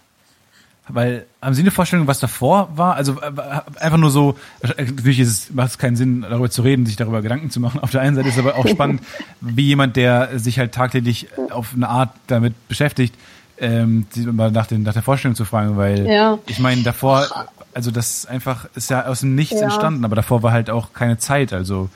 Weil, 0.89 1.26
haben 1.41 1.54
Sie 1.54 1.62
eine 1.62 1.72
Vorstellung, 1.72 2.08
was 2.08 2.20
davor 2.20 2.70
war? 2.76 2.95
Also 2.95 3.20
äh, 3.20 3.32
einfach 3.80 3.98
nur 3.98 4.10
so, 4.10 4.36
natürlich 4.62 5.20
ist 5.20 5.28
es, 5.28 5.54
macht 5.54 5.72
es 5.72 5.78
keinen 5.78 5.98
Sinn, 5.98 6.22
darüber 6.22 6.50
zu 6.50 6.62
reden, 6.62 6.86
sich 6.86 6.95
darüber 6.95 7.22
Gedanken 7.22 7.50
zu 7.50 7.60
machen. 7.60 7.82
Auf 7.82 7.91
der 7.91 8.02
einen 8.02 8.16
Seite 8.16 8.30
ist 8.30 8.36
es 8.36 8.39
aber 8.39 8.56
auch 8.56 8.68
spannend, 8.70 9.02
wie 9.41 9.66
jemand, 9.66 9.98
der 9.98 10.39
sich 10.39 10.60
halt 10.60 10.74
tagtäglich 10.74 11.28
auf 11.52 11.74
eine 11.76 11.89
Art 11.89 12.12
damit 12.28 12.54
beschäftigt, 12.70 13.16
ähm, 13.60 14.06
mal 14.32 14.52
nach, 14.52 14.68
den, 14.68 14.84
nach 14.84 14.93
der 14.93 15.02
Vorstellung 15.02 15.36
zu 15.36 15.43
fragen, 15.43 15.78
weil 15.78 16.08
ja. 16.08 16.38
ich 16.48 16.60
meine, 16.60 16.84
davor, 16.84 17.28
also 17.74 17.91
das 17.91 18.26
einfach 18.26 18.68
ist 18.76 18.89
ja 18.89 19.06
aus 19.06 19.22
dem 19.22 19.36
Nichts 19.36 19.60
ja. 19.60 19.64
entstanden, 19.64 20.06
aber 20.06 20.16
davor 20.16 20.43
war 20.43 20.52
halt 20.52 20.70
auch 20.70 20.93
keine 20.93 21.18
Zeit, 21.18 21.54
also 21.54 21.89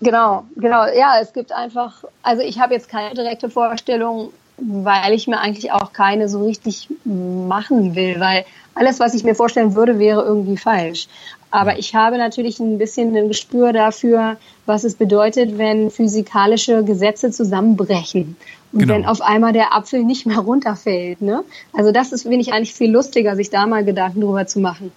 Genau, 0.00 0.44
genau. 0.56 0.86
Ja, 0.86 1.20
es 1.20 1.32
gibt 1.32 1.52
einfach, 1.52 2.04
also 2.22 2.42
ich 2.42 2.60
habe 2.60 2.74
jetzt 2.74 2.88
keine 2.88 3.14
direkte 3.14 3.50
Vorstellung, 3.50 4.32
weil 4.58 5.12
ich 5.12 5.26
mir 5.26 5.40
eigentlich 5.40 5.72
auch 5.72 5.92
keine 5.92 6.28
so 6.28 6.44
richtig 6.44 6.88
machen 7.04 7.94
will, 7.94 8.20
weil 8.20 8.44
alles, 8.74 9.00
was 9.00 9.14
ich 9.14 9.24
mir 9.24 9.34
vorstellen 9.34 9.74
würde, 9.74 9.98
wäre 9.98 10.22
irgendwie 10.22 10.56
falsch. 10.56 11.08
Aber 11.50 11.78
ich 11.78 11.94
habe 11.94 12.18
natürlich 12.18 12.60
ein 12.60 12.78
bisschen 12.78 13.16
ein 13.16 13.28
Gespür 13.28 13.72
dafür, 13.72 14.36
was 14.66 14.84
es 14.84 14.94
bedeutet, 14.94 15.56
wenn 15.58 15.90
physikalische 15.90 16.84
Gesetze 16.84 17.30
zusammenbrechen. 17.30 18.36
Und 18.72 18.80
genau. 18.80 18.94
wenn 18.94 19.06
auf 19.06 19.22
einmal 19.22 19.52
der 19.52 19.74
Apfel 19.74 20.04
nicht 20.04 20.26
mehr 20.26 20.38
runterfällt. 20.38 21.22
Ne? 21.22 21.42
Also 21.72 21.90
das 21.90 22.12
ist, 22.12 22.22
finde 22.22 22.40
ich, 22.40 22.52
eigentlich 22.52 22.74
viel 22.74 22.90
lustiger, 22.90 23.34
sich 23.34 23.50
da 23.50 23.66
mal 23.66 23.84
Gedanken 23.84 24.20
drüber 24.20 24.46
zu 24.46 24.60
machen. 24.60 24.92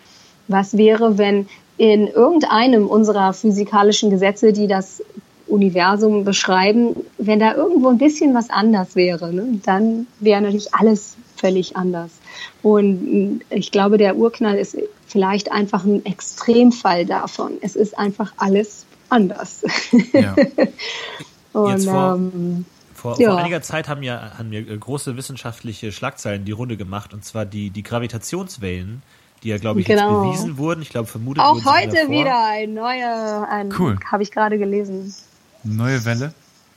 Was 0.52 0.78
wäre, 0.78 1.18
wenn 1.18 1.48
in 1.78 2.08
irgendeinem 2.08 2.88
unserer 2.88 3.34
physikalischen 3.34 4.10
Gesetze, 4.10 4.54
die 4.54 4.68
das 4.68 5.04
Universum 5.48 6.24
beschreiben, 6.24 6.96
wenn 7.18 7.40
da 7.40 7.54
irgendwo 7.56 7.90
ein 7.90 7.98
bisschen 7.98 8.34
was 8.34 8.50
anders 8.50 8.96
wäre, 8.96 9.34
ne, 9.34 9.60
dann 9.66 10.08
wäre 10.20 10.42
natürlich 10.42 10.74
alles 10.74 11.16
völlig 11.36 11.76
anders. 11.76 12.12
Und 12.62 13.42
ich 13.50 13.72
glaube, 13.72 13.98
der 13.98 14.16
Urknall 14.16 14.58
ist 14.58 14.78
vielleicht 15.08 15.52
einfach 15.52 15.84
ein 15.84 16.06
Extremfall 16.06 17.06
davon. 17.06 17.54
Es 17.62 17.76
ist 17.76 17.98
einfach 17.98 18.34
alles 18.38 18.86
anders. 19.10 19.64
Ja. 20.14 20.36
Und, 21.54 21.84
vor, 21.84 22.16
ähm, 22.16 22.66
vor, 22.94 23.20
ja. 23.20 23.32
vor, 23.32 23.40
einiger 23.40 23.62
Zeit 23.62 23.90
haben 23.90 24.04
ja, 24.04 24.38
haben 24.38 24.54
ja 24.54 24.62
große 24.62 25.18
wissenschaftliche 25.18 25.92
Schlagzeilen 25.92 26.46
die 26.46 26.54
Runde 26.54 26.78
gemacht, 26.78 27.14
und 27.14 27.26
zwar 27.26 27.46
die, 27.46 27.72
die 27.72 27.84
Gravitationswellen, 27.84 29.02
die 29.44 29.50
ja, 29.50 29.58
glaube 29.58 29.82
ich, 29.82 29.88
genau. 29.88 30.26
jetzt 30.26 30.38
bewiesen 30.38 30.58
wurden. 30.58 30.82
Ich 30.82 30.90
glaube, 30.90 31.08
vermutet 31.08 31.44
Auch 31.44 31.66
heute 31.66 32.10
wieder 32.10 32.48
ein 32.48 32.74
neuer, 32.74 33.48
ein, 33.50 33.74
cool. 33.80 33.98
habe 34.12 34.24
ich 34.24 34.32
gerade 34.32 34.58
gelesen. 34.58 35.14
Neue 35.64 36.04
Welle? 36.06 36.34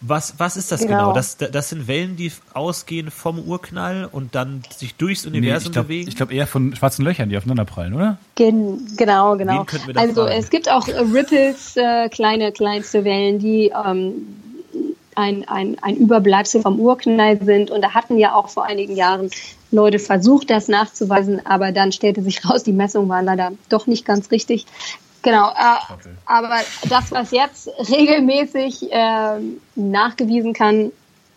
Was, 0.06 0.34
was 0.38 0.58
ist 0.58 0.70
das 0.70 0.80
genau? 0.80 0.98
genau? 0.98 1.12
Das, 1.14 1.38
das 1.38 1.70
sind 1.70 1.88
Wellen, 1.88 2.16
die 2.16 2.30
ausgehen 2.52 3.10
vom 3.10 3.38
Urknall 3.38 4.06
und 4.10 4.34
dann 4.34 4.62
sich 4.76 4.96
durchs 4.96 5.24
Universum 5.24 5.62
nee, 5.62 5.66
ich 5.68 5.72
glaub, 5.72 5.86
bewegen? 5.86 6.08
Ich 6.08 6.16
glaube 6.16 6.34
eher 6.34 6.46
von 6.46 6.76
schwarzen 6.76 7.04
Löchern, 7.04 7.30
die 7.30 7.38
aufeinanderprallen, 7.38 7.94
oder? 7.94 8.18
Gen 8.34 8.86
genau, 8.98 9.36
genau. 9.36 9.64
Also 9.94 10.24
fragen? 10.26 10.38
es 10.38 10.50
gibt 10.50 10.70
auch 10.70 10.86
Ripples, 10.88 11.76
äh, 11.76 12.10
kleine, 12.10 12.52
kleinste 12.52 13.04
Wellen, 13.04 13.38
die 13.38 13.72
ähm, 13.86 14.26
ein, 15.14 15.48
ein, 15.48 15.76
ein 15.80 15.96
Überbleibsel 15.96 16.60
vom 16.60 16.78
Urknall 16.80 17.42
sind. 17.42 17.70
Und 17.70 17.80
da 17.80 17.94
hatten 17.94 18.18
ja 18.18 18.34
auch 18.34 18.50
vor 18.50 18.64
einigen 18.64 18.96
Jahren 18.96 19.30
Leute 19.74 19.98
versucht, 19.98 20.50
das 20.50 20.68
nachzuweisen, 20.68 21.44
aber 21.44 21.72
dann 21.72 21.92
stellte 21.92 22.22
sich 22.22 22.48
raus, 22.48 22.62
die 22.62 22.72
Messungen 22.72 23.08
waren 23.08 23.24
leider 23.24 23.52
doch 23.68 23.86
nicht 23.86 24.04
ganz 24.04 24.30
richtig. 24.30 24.66
Genau, 25.22 25.48
äh, 25.48 25.92
okay. 25.92 26.10
aber 26.26 26.56
das, 26.88 27.10
was 27.10 27.30
jetzt 27.30 27.68
regelmäßig 27.90 28.92
äh, 28.92 29.38
nachgewiesen 29.74 30.52
kann, 30.52 30.92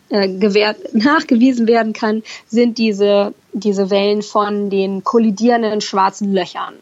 äh, 0.09 0.27
gewährt, 0.27 0.93
nachgewiesen 0.93 1.67
werden 1.67 1.93
kann, 1.93 2.21
sind 2.47 2.77
diese, 2.77 3.33
diese 3.53 3.89
Wellen 3.89 4.21
von 4.21 4.69
den 4.69 5.03
kollidierenden 5.03 5.81
schwarzen 5.81 6.33
Löchern. 6.33 6.75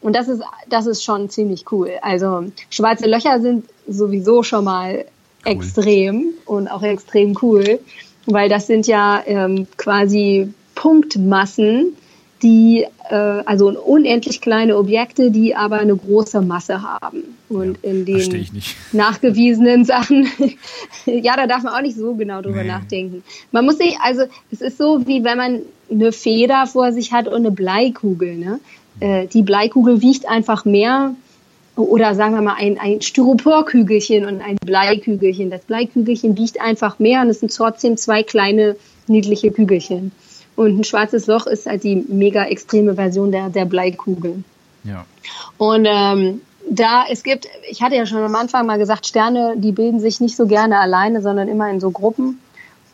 Und 0.00 0.14
das 0.14 0.28
ist, 0.28 0.42
das 0.68 0.86
ist 0.86 1.02
schon 1.02 1.28
ziemlich 1.28 1.70
cool. 1.72 1.92
Also 2.02 2.44
schwarze 2.70 3.06
Löcher 3.08 3.40
sind 3.40 3.64
sowieso 3.88 4.42
schon 4.42 4.64
mal 4.64 4.96
cool. 4.96 5.04
extrem 5.44 6.26
und 6.46 6.68
auch 6.68 6.82
extrem 6.82 7.36
cool, 7.42 7.80
weil 8.26 8.48
das 8.48 8.66
sind 8.66 8.86
ja 8.86 9.22
ähm, 9.26 9.66
quasi 9.76 10.52
Punktmassen, 10.74 11.96
die 12.42 12.84
äh, 13.08 13.14
also 13.14 13.68
unendlich 13.68 14.40
kleine 14.40 14.76
Objekte, 14.76 15.30
die 15.30 15.56
aber 15.56 15.78
eine 15.78 15.96
große 15.96 16.42
Masse 16.42 16.82
haben. 16.82 17.36
Und 17.48 17.78
ja, 17.82 17.90
in 17.90 18.04
den 18.04 18.48
nachgewiesenen 18.92 19.84
Sachen, 19.84 20.28
ja, 21.06 21.36
da 21.36 21.46
darf 21.46 21.62
man 21.62 21.74
auch 21.74 21.82
nicht 21.82 21.96
so 21.96 22.14
genau 22.14 22.42
drüber 22.42 22.62
nee. 22.62 22.68
nachdenken. 22.68 23.22
Man 23.50 23.64
muss 23.64 23.78
sich, 23.78 23.96
also 24.00 24.24
es 24.50 24.60
ist 24.60 24.78
so, 24.78 25.06
wie 25.06 25.24
wenn 25.24 25.38
man 25.38 25.62
eine 25.90 26.12
Feder 26.12 26.66
vor 26.66 26.92
sich 26.92 27.12
hat 27.12 27.28
und 27.28 27.34
eine 27.34 27.50
Bleikugel. 27.50 28.36
Ne? 28.36 28.60
Äh, 29.00 29.26
die 29.26 29.42
Bleikugel 29.42 30.02
wiegt 30.02 30.28
einfach 30.28 30.64
mehr 30.64 31.14
oder 31.76 32.14
sagen 32.14 32.34
wir 32.34 32.42
mal 32.42 32.56
ein, 32.56 32.78
ein 32.78 33.00
Styroporkügelchen 33.00 34.26
und 34.26 34.40
ein 34.40 34.56
Bleikügelchen. 34.64 35.50
Das 35.50 35.62
Bleikügelchen 35.62 36.36
wiegt 36.36 36.60
einfach 36.60 36.98
mehr 36.98 37.22
und 37.22 37.28
es 37.28 37.40
sind 37.40 37.52
trotzdem 37.52 37.96
zwei 37.96 38.22
kleine 38.22 38.76
niedliche 39.08 39.50
Kügelchen. 39.50 40.12
Und 40.56 40.78
ein 40.78 40.84
schwarzes 40.84 41.26
Loch 41.26 41.46
ist 41.46 41.66
halt 41.66 41.82
die 41.82 41.96
mega 41.96 42.44
extreme 42.44 42.94
Version 42.94 43.32
der, 43.32 43.50
der 43.50 43.64
Bleikugel. 43.64 44.44
Ja. 44.84 45.04
Und 45.58 45.86
ähm, 45.88 46.40
da 46.68 47.04
es 47.10 47.22
gibt, 47.22 47.48
ich 47.68 47.82
hatte 47.82 47.96
ja 47.96 48.06
schon 48.06 48.22
am 48.22 48.34
Anfang 48.34 48.66
mal 48.66 48.78
gesagt, 48.78 49.06
Sterne, 49.06 49.54
die 49.56 49.72
bilden 49.72 50.00
sich 50.00 50.20
nicht 50.20 50.36
so 50.36 50.46
gerne 50.46 50.78
alleine, 50.78 51.22
sondern 51.22 51.48
immer 51.48 51.70
in 51.70 51.80
so 51.80 51.90
Gruppen. 51.90 52.40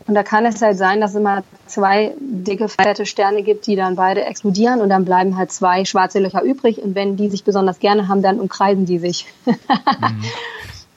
Und 0.06 0.14
da 0.14 0.22
kann 0.22 0.46
es 0.46 0.60
halt 0.60 0.76
sein, 0.76 1.00
dass 1.00 1.10
es 1.10 1.18
immer 1.18 1.44
zwei 1.66 2.14
dicke, 2.18 2.68
fette 2.68 3.06
Sterne 3.06 3.42
gibt, 3.42 3.66
die 3.66 3.76
dann 3.76 3.96
beide 3.96 4.24
explodieren 4.24 4.80
und 4.80 4.88
dann 4.88 5.04
bleiben 5.04 5.36
halt 5.36 5.52
zwei 5.52 5.84
schwarze 5.84 6.18
Löcher 6.18 6.42
übrig. 6.42 6.82
Und 6.82 6.94
wenn 6.94 7.16
die 7.16 7.28
sich 7.28 7.44
besonders 7.44 7.78
gerne 7.78 8.08
haben, 8.08 8.22
dann 8.22 8.40
umkreisen 8.40 8.86
die 8.86 8.98
sich. 8.98 9.26
mhm. 9.46 10.24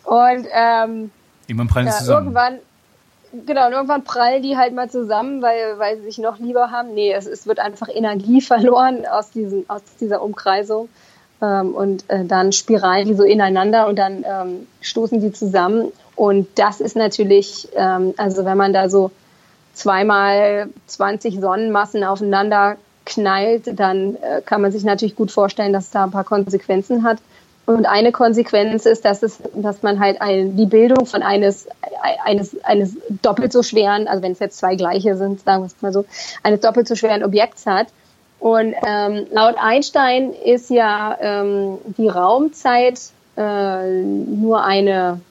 Und 0.06 0.48
ähm, 0.52 1.12
irgendwann 1.48 1.68
prallen 1.68 1.88
ja, 1.88 1.94
zusammen. 1.94 2.28
Irgendwann, 2.28 2.60
genau, 3.46 3.68
und 3.68 3.74
irgendwann 3.74 4.04
prallen 4.04 4.42
die 4.42 4.58
halt 4.58 4.74
mal 4.74 4.90
zusammen, 4.90 5.42
weil, 5.42 5.78
weil 5.80 5.98
sie 5.98 6.04
sich 6.04 6.18
noch 6.18 6.40
lieber 6.40 6.72
haben. 6.72 6.94
Nee, 6.94 7.14
es, 7.14 7.26
es 7.26 7.48
wird 7.48 7.60
einfach 7.60 7.88
Energie 7.94 8.42
verloren 8.42 9.06
aus, 9.06 9.32
diesen, 9.32 9.70
aus 9.70 9.82
dieser 10.00 10.22
Umkreisung. 10.22 10.90
Ähm, 11.42 11.76
und 11.76 12.10
äh, 12.10 12.26
dann 12.26 12.52
spiralen 12.52 13.08
die 13.08 13.16
so 13.16 13.24
ineinander 13.24 13.88
und 13.88 13.98
dann 13.98 14.24
ähm, 14.26 14.68
stoßen 14.82 15.20
die 15.20 15.34
zusammen. 15.34 15.92
Und 16.16 16.48
das 16.56 16.80
ist 16.80 16.96
natürlich, 16.96 17.68
ähm, 17.76 18.14
also 18.18 18.46
wenn 18.46 18.58
man 18.58 18.74
da 18.74 18.90
so 18.90 19.12
zweimal 19.74 20.70
20 20.88 21.40
Sonnenmassen 21.40 22.04
aufeinander 22.04 22.78
knallt, 23.06 23.78
dann 23.80 24.16
äh, 24.16 24.42
kann 24.46 24.62
man 24.62 24.72
sich 24.72 24.84
natürlich 24.84 25.16
gut 25.16 25.32
vorstellen, 25.32 25.74
dass 25.74 25.92
da 25.92 26.06
ein 26.06 26.12
paar 26.12 26.24
Konsequenzen 26.24 27.04
hat. 27.04 27.18
Und 27.66 27.86
eine 27.86 28.12
Konsequenz 28.12 28.86
ist, 28.86 29.06
dass 29.06 29.24
es, 29.24 29.40
dass 29.56 29.84
man 29.84 30.00
halt 30.00 30.22
ein, 30.22 30.58
die 30.58 30.66
Bildung 30.66 31.06
von 31.06 31.24
eines, 31.24 31.68
eines, 32.26 32.62
eines 32.64 32.98
doppelt 33.22 33.54
so 33.54 33.64
schweren, 33.64 34.08
also 34.08 34.22
wenn 34.22 34.34
es 34.34 34.40
jetzt 34.40 34.58
zwei 34.58 34.76
gleiche 34.76 35.16
sind, 35.16 35.42
sagen 35.42 35.64
wir 35.64 35.68
es 35.68 35.82
mal 35.82 35.94
so, 35.94 36.06
eines 36.44 36.60
doppelt 36.60 36.88
so 36.88 36.96
schweren 36.96 37.24
Objekts 37.24 37.66
hat. 37.66 37.88
Und 38.40 38.76
ähm, 38.86 39.28
laut 39.32 39.56
Einstein 39.58 40.34
ist 40.34 40.70
ja 40.70 41.18
ähm, 41.22 41.78
die 41.98 42.10
Raumzeit 42.10 43.00
äh, 43.38 44.02
nur 44.02 44.64
eine 44.66 45.22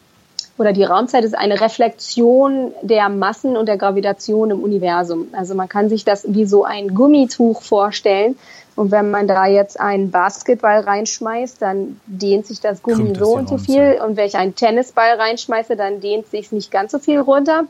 oder 0.58 0.72
die 0.72 0.84
Raumzeit 0.84 1.24
ist 1.24 1.36
eine 1.36 1.60
Reflexion 1.60 2.72
der 2.82 3.08
Massen 3.08 3.56
und 3.56 3.66
der 3.66 3.78
Gravitation 3.78 4.50
im 4.50 4.60
Universum. 4.62 5.28
Also 5.32 5.54
man 5.54 5.68
kann 5.68 5.88
sich 5.88 6.04
das 6.04 6.24
wie 6.28 6.46
so 6.46 6.64
ein 6.64 6.94
Gummituch 6.94 7.62
vorstellen. 7.62 8.38
Und 8.74 8.90
wenn 8.90 9.10
man 9.10 9.28
da 9.28 9.46
jetzt 9.46 9.78
einen 9.78 10.10
Basketball 10.10 10.80
reinschmeißt, 10.80 11.60
dann 11.60 12.00
dehnt 12.06 12.46
sich 12.46 12.60
das 12.60 12.82
Gummi 12.82 13.14
so 13.18 13.36
und 13.36 13.48
so 13.48 13.58
viel. 13.58 14.00
Und 14.04 14.16
wenn 14.16 14.26
ich 14.26 14.36
einen 14.36 14.54
Tennisball 14.54 15.14
reinschmeiße, 15.20 15.76
dann 15.76 16.00
dehnt 16.00 16.28
sich 16.28 16.52
nicht 16.52 16.70
ganz 16.70 16.92
so 16.92 16.98
viel 16.98 17.20
runter. 17.20 17.64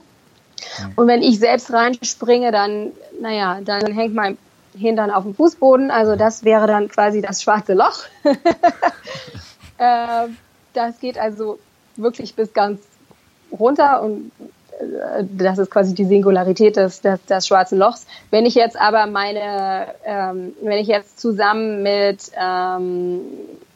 Und 0.94 1.08
wenn 1.08 1.22
ich 1.22 1.38
selbst 1.38 1.72
reinspringe, 1.72 2.52
dann, 2.52 2.92
naja, 3.20 3.60
dann 3.64 3.92
hängt 3.92 4.14
mein 4.14 4.38
Hintern 4.76 5.10
auf 5.10 5.24
dem 5.24 5.34
Fußboden. 5.34 5.90
Also 5.90 6.16
das 6.16 6.44
wäre 6.44 6.66
dann 6.66 6.88
quasi 6.88 7.20
das 7.20 7.42
schwarze 7.42 7.74
Loch. 7.74 7.98
äh, 9.78 10.28
das 10.72 10.98
geht 11.00 11.18
also 11.18 11.58
wirklich 11.96 12.34
bis 12.34 12.52
ganz 12.52 12.80
runter 13.50 14.02
und 14.02 14.30
das 15.22 15.58
ist 15.58 15.70
quasi 15.70 15.94
die 15.94 16.04
Singularität 16.04 16.76
des, 16.76 17.00
des, 17.00 17.24
des 17.26 17.46
schwarzen 17.46 17.78
Lochs. 17.78 18.06
Wenn 18.30 18.46
ich 18.46 18.54
jetzt 18.54 18.78
aber 18.80 19.06
meine, 19.06 19.86
ähm, 20.04 20.54
wenn 20.62 20.78
ich 20.78 20.88
jetzt 20.88 21.18
zusammen 21.20 21.82
mit, 21.82 22.30
ähm, 22.40 23.20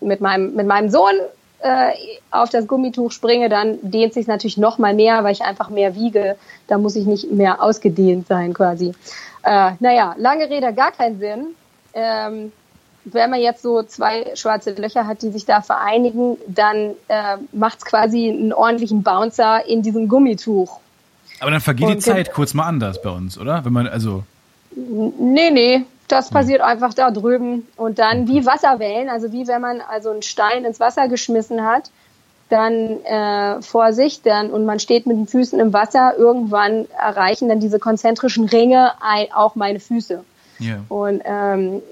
mit, 0.00 0.20
meinem, 0.20 0.54
mit 0.54 0.66
meinem 0.66 0.88
Sohn 0.88 1.14
äh, 1.60 1.92
auf 2.30 2.50
das 2.50 2.66
Gummituch 2.66 3.12
springe, 3.12 3.48
dann 3.48 3.78
dehnt 3.82 4.14
sich 4.14 4.26
natürlich 4.26 4.56
noch 4.56 4.78
mal 4.78 4.94
mehr, 4.94 5.24
weil 5.24 5.32
ich 5.32 5.42
einfach 5.42 5.70
mehr 5.70 5.94
wiege. 5.94 6.36
Da 6.68 6.78
muss 6.78 6.96
ich 6.96 7.06
nicht 7.06 7.30
mehr 7.30 7.62
ausgedehnt 7.62 8.26
sein 8.26 8.52
quasi. 8.54 8.94
Äh, 9.42 9.72
naja, 9.80 10.14
lange 10.18 10.48
Rede, 10.50 10.72
gar 10.72 10.92
keinen 10.92 11.18
Sinn. 11.18 11.54
Ähm, 11.94 12.52
wenn 13.04 13.30
man 13.30 13.40
jetzt 13.40 13.62
so 13.62 13.82
zwei 13.84 14.34
schwarze 14.34 14.72
Löcher 14.72 15.06
hat, 15.06 15.22
die 15.22 15.30
sich 15.30 15.46
da 15.46 15.62
vereinigen, 15.62 16.36
dann 16.48 16.94
äh, 17.08 17.36
macht 17.52 17.78
es 17.78 17.84
quasi 17.84 18.28
einen 18.28 18.52
ordentlichen 18.52 19.02
Bouncer 19.02 19.64
in 19.64 19.82
diesem 19.82 20.08
Gummituch. 20.08 20.80
Aber 21.40 21.50
dann 21.50 21.60
vergeht 21.60 21.86
Und 21.86 21.94
die 21.94 21.98
Zeit 22.00 22.32
kurz 22.32 22.54
mal 22.54 22.64
anders 22.64 23.02
bei 23.02 23.10
uns, 23.10 23.38
oder? 23.38 23.64
Wenn 23.64 23.72
man 23.72 23.86
also. 23.86 24.24
Nee, 24.74 25.50
nee, 25.50 25.84
das 26.08 26.30
passiert 26.30 26.60
hm. 26.60 26.68
einfach 26.68 26.94
da 26.94 27.10
drüben. 27.10 27.66
Und 27.76 27.98
dann 27.98 28.28
wie 28.28 28.44
Wasserwellen, 28.46 29.08
also 29.08 29.32
wie 29.32 29.46
wenn 29.46 29.60
man 29.60 29.80
also 29.80 30.10
einen 30.10 30.22
Stein 30.22 30.64
ins 30.64 30.80
Wasser 30.80 31.08
geschmissen 31.08 31.64
hat, 31.64 31.90
dann 32.48 33.02
äh, 33.04 33.60
vor 33.62 33.92
sich 33.92 34.22
dann 34.22 34.50
und 34.50 34.64
man 34.64 34.78
steht 34.78 35.06
mit 35.06 35.16
den 35.16 35.26
Füßen 35.26 35.58
im 35.58 35.72
Wasser, 35.72 36.14
irgendwann 36.16 36.86
erreichen 36.96 37.48
dann 37.48 37.58
diese 37.58 37.78
konzentrischen 37.78 38.44
Ringe 38.44 38.92
auch 39.34 39.56
meine 39.56 39.80
Füße. 39.80 40.24
Yeah. 40.60 40.78
Und 40.88 41.22
ähm, 41.24 41.82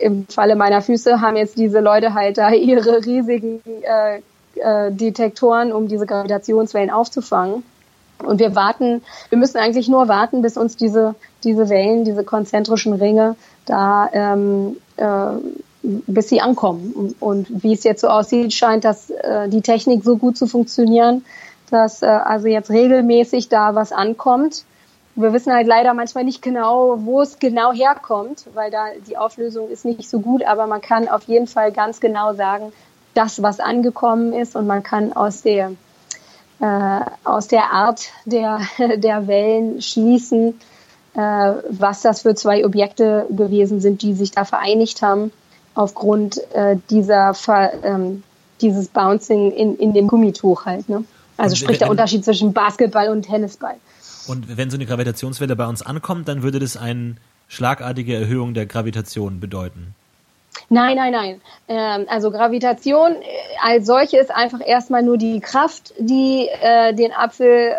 im 0.00 0.26
Falle 0.28 0.56
meiner 0.56 0.82
Füße 0.82 1.20
haben 1.20 1.36
jetzt 1.36 1.58
diese 1.58 1.80
Leute 1.80 2.14
halt 2.14 2.38
da 2.38 2.50
ihre 2.52 3.04
riesigen 3.04 3.60
äh, 3.82 4.20
äh, 4.60 4.92
Detektoren, 4.92 5.72
um 5.72 5.88
diese 5.88 6.06
Gravitationswellen 6.06 6.90
aufzufangen. 6.90 7.64
Und 8.22 8.38
wir 8.38 8.54
warten, 8.54 9.02
wir 9.28 9.38
müssen 9.38 9.58
eigentlich 9.58 9.88
nur 9.88 10.08
warten, 10.08 10.42
bis 10.42 10.56
uns 10.56 10.76
diese, 10.76 11.14
diese 11.42 11.68
Wellen, 11.68 12.04
diese 12.04 12.24
konzentrischen 12.24 12.94
Ringe 12.94 13.36
da, 13.66 14.08
ähm, 14.12 14.76
äh, 14.96 15.38
bis 15.82 16.28
sie 16.28 16.40
ankommen. 16.40 17.14
Und, 17.20 17.62
wie 17.62 17.72
es 17.72 17.84
jetzt 17.84 18.00
so 18.00 18.08
aussieht, 18.08 18.52
scheint 18.52 18.84
das, 18.84 19.10
äh, 19.10 19.48
die 19.48 19.60
Technik 19.60 20.04
so 20.04 20.16
gut 20.16 20.38
zu 20.38 20.46
funktionieren, 20.46 21.24
dass 21.70 22.02
äh, 22.02 22.06
also 22.06 22.46
jetzt 22.46 22.70
regelmäßig 22.70 23.48
da 23.48 23.74
was 23.74 23.92
ankommt 23.92 24.64
wir 25.16 25.32
wissen 25.32 25.52
halt 25.52 25.66
leider 25.66 25.94
manchmal 25.94 26.24
nicht 26.24 26.42
genau, 26.42 26.96
wo 27.04 27.20
es 27.20 27.38
genau 27.38 27.72
herkommt, 27.72 28.46
weil 28.54 28.70
da 28.70 28.86
die 29.06 29.16
Auflösung 29.16 29.68
ist 29.68 29.84
nicht 29.84 30.08
so 30.08 30.20
gut, 30.20 30.44
aber 30.44 30.66
man 30.66 30.80
kann 30.80 31.08
auf 31.08 31.24
jeden 31.24 31.46
Fall 31.46 31.72
ganz 31.72 32.00
genau 32.00 32.34
sagen, 32.34 32.72
das, 33.14 33.42
was 33.42 33.60
angekommen 33.60 34.32
ist 34.32 34.56
und 34.56 34.66
man 34.66 34.82
kann 34.82 35.12
aus 35.12 35.42
der, 35.42 35.72
aus 37.24 37.48
der 37.48 37.72
Art 37.72 38.10
der, 38.24 38.60
der 38.96 39.26
Wellen 39.26 39.82
schließen, 39.82 40.54
äh, 41.14 41.20
was 41.20 42.02
das 42.02 42.22
für 42.22 42.34
zwei 42.34 42.64
Objekte 42.64 43.26
gewesen 43.30 43.80
sind, 43.80 44.02
die 44.02 44.14
sich 44.14 44.30
da 44.30 44.44
vereinigt 44.44 45.02
haben 45.02 45.32
aufgrund 45.74 46.38
äh, 46.54 46.76
dieser 46.90 47.32
ähm, 47.82 48.22
dieses 48.60 48.88
Bouncing 48.88 49.50
in, 49.52 49.76
in 49.76 49.92
dem 49.92 50.06
Gummituch 50.06 50.64
halt. 50.64 50.88
Ne? 50.88 51.04
Also 51.36 51.56
sprich 51.56 51.78
der 51.78 51.90
Unterschied 51.90 52.24
zwischen 52.24 52.52
Basketball 52.52 53.08
und 53.08 53.22
Tennisball. 53.22 53.74
Und 54.26 54.56
wenn 54.56 54.70
so 54.70 54.76
eine 54.76 54.86
Gravitationswelle 54.86 55.56
bei 55.56 55.66
uns 55.66 55.82
ankommt, 55.82 56.28
dann 56.28 56.42
würde 56.42 56.60
das 56.60 56.76
eine 56.76 57.16
schlagartige 57.48 58.14
Erhöhung 58.14 58.54
der 58.54 58.66
Gravitation 58.66 59.40
bedeuten. 59.40 59.94
Nein, 60.68 60.96
nein, 60.96 61.12
nein. 61.12 61.40
Ähm, 61.68 62.06
also 62.08 62.30
Gravitation 62.30 63.12
äh, 63.12 63.24
als 63.62 63.86
solche 63.86 64.18
ist 64.18 64.30
einfach 64.30 64.60
erstmal 64.64 65.02
nur 65.02 65.18
die 65.18 65.40
Kraft, 65.40 65.94
die 65.98 66.48
äh, 66.60 66.94
den 66.94 67.12
Apfel 67.12 67.72
äh, 67.72 67.76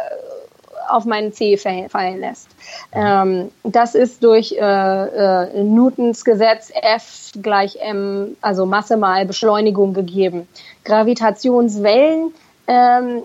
auf 0.88 1.06
meinen 1.06 1.34
Zeh 1.34 1.58
fallen 1.58 2.20
lässt. 2.20 2.48
Ähm, 2.94 3.52
das 3.64 3.96
ist 3.96 4.24
durch 4.24 4.54
äh, 4.54 4.60
äh, 4.60 5.64
Newtons 5.64 6.24
Gesetz 6.24 6.72
F 6.74 7.32
gleich 7.42 7.78
m, 7.82 8.38
also 8.42 8.66
Masse 8.66 8.98
mal 8.98 9.26
Beschleunigung 9.26 9.94
gegeben. 9.94 10.48
Gravitationswellen 10.84 12.34
ähm, 12.68 13.24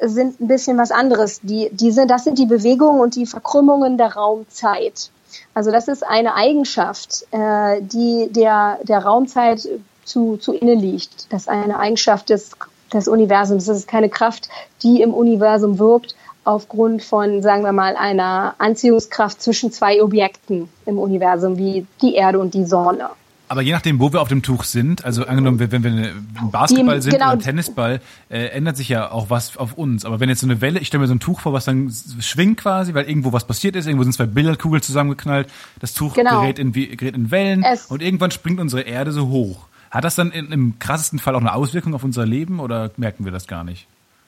sind 0.00 0.40
ein 0.40 0.48
bisschen 0.48 0.78
was 0.78 0.90
anderes. 0.90 1.40
Die, 1.42 1.68
diese, 1.72 2.06
das 2.06 2.24
sind 2.24 2.38
die 2.38 2.46
Bewegungen 2.46 3.00
und 3.00 3.14
die 3.14 3.26
Verkrümmungen 3.26 3.98
der 3.98 4.14
Raumzeit. 4.14 5.10
Also 5.54 5.70
das 5.70 5.88
ist 5.88 6.04
eine 6.06 6.34
Eigenschaft, 6.34 7.26
äh, 7.30 7.80
die 7.82 8.28
der, 8.30 8.78
der 8.82 9.00
Raumzeit 9.00 9.68
zu, 10.04 10.36
zu 10.36 10.54
inne 10.54 10.74
liegt. 10.74 11.32
Das 11.32 11.42
ist 11.42 11.48
eine 11.48 11.78
Eigenschaft 11.78 12.30
des, 12.30 12.52
des 12.92 13.08
Universums. 13.08 13.66
Das 13.66 13.76
ist 13.76 13.88
keine 13.88 14.08
Kraft, 14.08 14.48
die 14.82 15.02
im 15.02 15.12
Universum 15.14 15.78
wirkt 15.78 16.14
aufgrund 16.44 17.02
von, 17.02 17.42
sagen 17.42 17.62
wir 17.62 17.72
mal, 17.72 17.94
einer 17.96 18.54
Anziehungskraft 18.56 19.42
zwischen 19.42 19.70
zwei 19.70 20.02
Objekten 20.02 20.70
im 20.86 20.98
Universum, 20.98 21.58
wie 21.58 21.86
die 22.00 22.14
Erde 22.14 22.38
und 22.38 22.54
die 22.54 22.64
Sonne. 22.64 23.10
Aber 23.48 23.62
je 23.62 23.72
nachdem, 23.72 23.98
wo 23.98 24.12
wir 24.12 24.20
auf 24.20 24.28
dem 24.28 24.42
Tuch 24.42 24.64
sind, 24.64 25.04
also 25.04 25.24
angenommen, 25.24 25.58
wenn 25.58 25.82
wir 25.82 25.90
ein 25.90 26.50
Basketball 26.50 26.96
die, 26.96 27.02
sind 27.02 27.12
genau. 27.12 27.26
oder 27.26 27.32
ein 27.34 27.40
Tennisball, 27.40 28.00
äh, 28.28 28.46
ändert 28.48 28.76
sich 28.76 28.90
ja 28.90 29.10
auch 29.10 29.30
was 29.30 29.56
auf 29.56 29.74
uns. 29.74 30.04
Aber 30.04 30.20
wenn 30.20 30.28
jetzt 30.28 30.40
so 30.40 30.46
eine 30.46 30.60
Welle, 30.60 30.78
ich 30.80 30.88
stelle 30.88 31.00
mir 31.00 31.06
so 31.06 31.14
ein 31.14 31.20
Tuch 31.20 31.40
vor, 31.40 31.52
was 31.54 31.64
dann 31.64 31.92
schwingt 32.20 32.60
quasi, 32.60 32.92
weil 32.92 33.08
irgendwo 33.08 33.32
was 33.32 33.46
passiert 33.46 33.74
ist, 33.76 33.86
irgendwo 33.86 34.04
sind 34.04 34.12
zwei 34.12 34.26
Billardkugeln 34.26 34.82
zusammengeknallt, 34.82 35.48
das 35.80 35.94
Tuch 35.94 36.14
genau. 36.14 36.42
gerät, 36.42 36.58
in, 36.58 36.72
gerät 36.72 37.14
in 37.14 37.30
Wellen 37.30 37.62
es 37.62 37.86
und 37.86 38.02
irgendwann 38.02 38.30
springt 38.30 38.60
unsere 38.60 38.82
Erde 38.82 39.12
so 39.12 39.28
hoch. 39.28 39.66
Hat 39.90 40.04
das 40.04 40.14
dann 40.14 40.30
in, 40.30 40.52
im 40.52 40.78
krassesten 40.78 41.18
Fall 41.18 41.34
auch 41.34 41.40
eine 41.40 41.54
Auswirkung 41.54 41.94
auf 41.94 42.04
unser 42.04 42.26
Leben 42.26 42.60
oder 42.60 42.90
merken 42.98 43.24
wir 43.24 43.32
das 43.32 43.46
gar 43.46 43.64
nicht? 43.64 43.86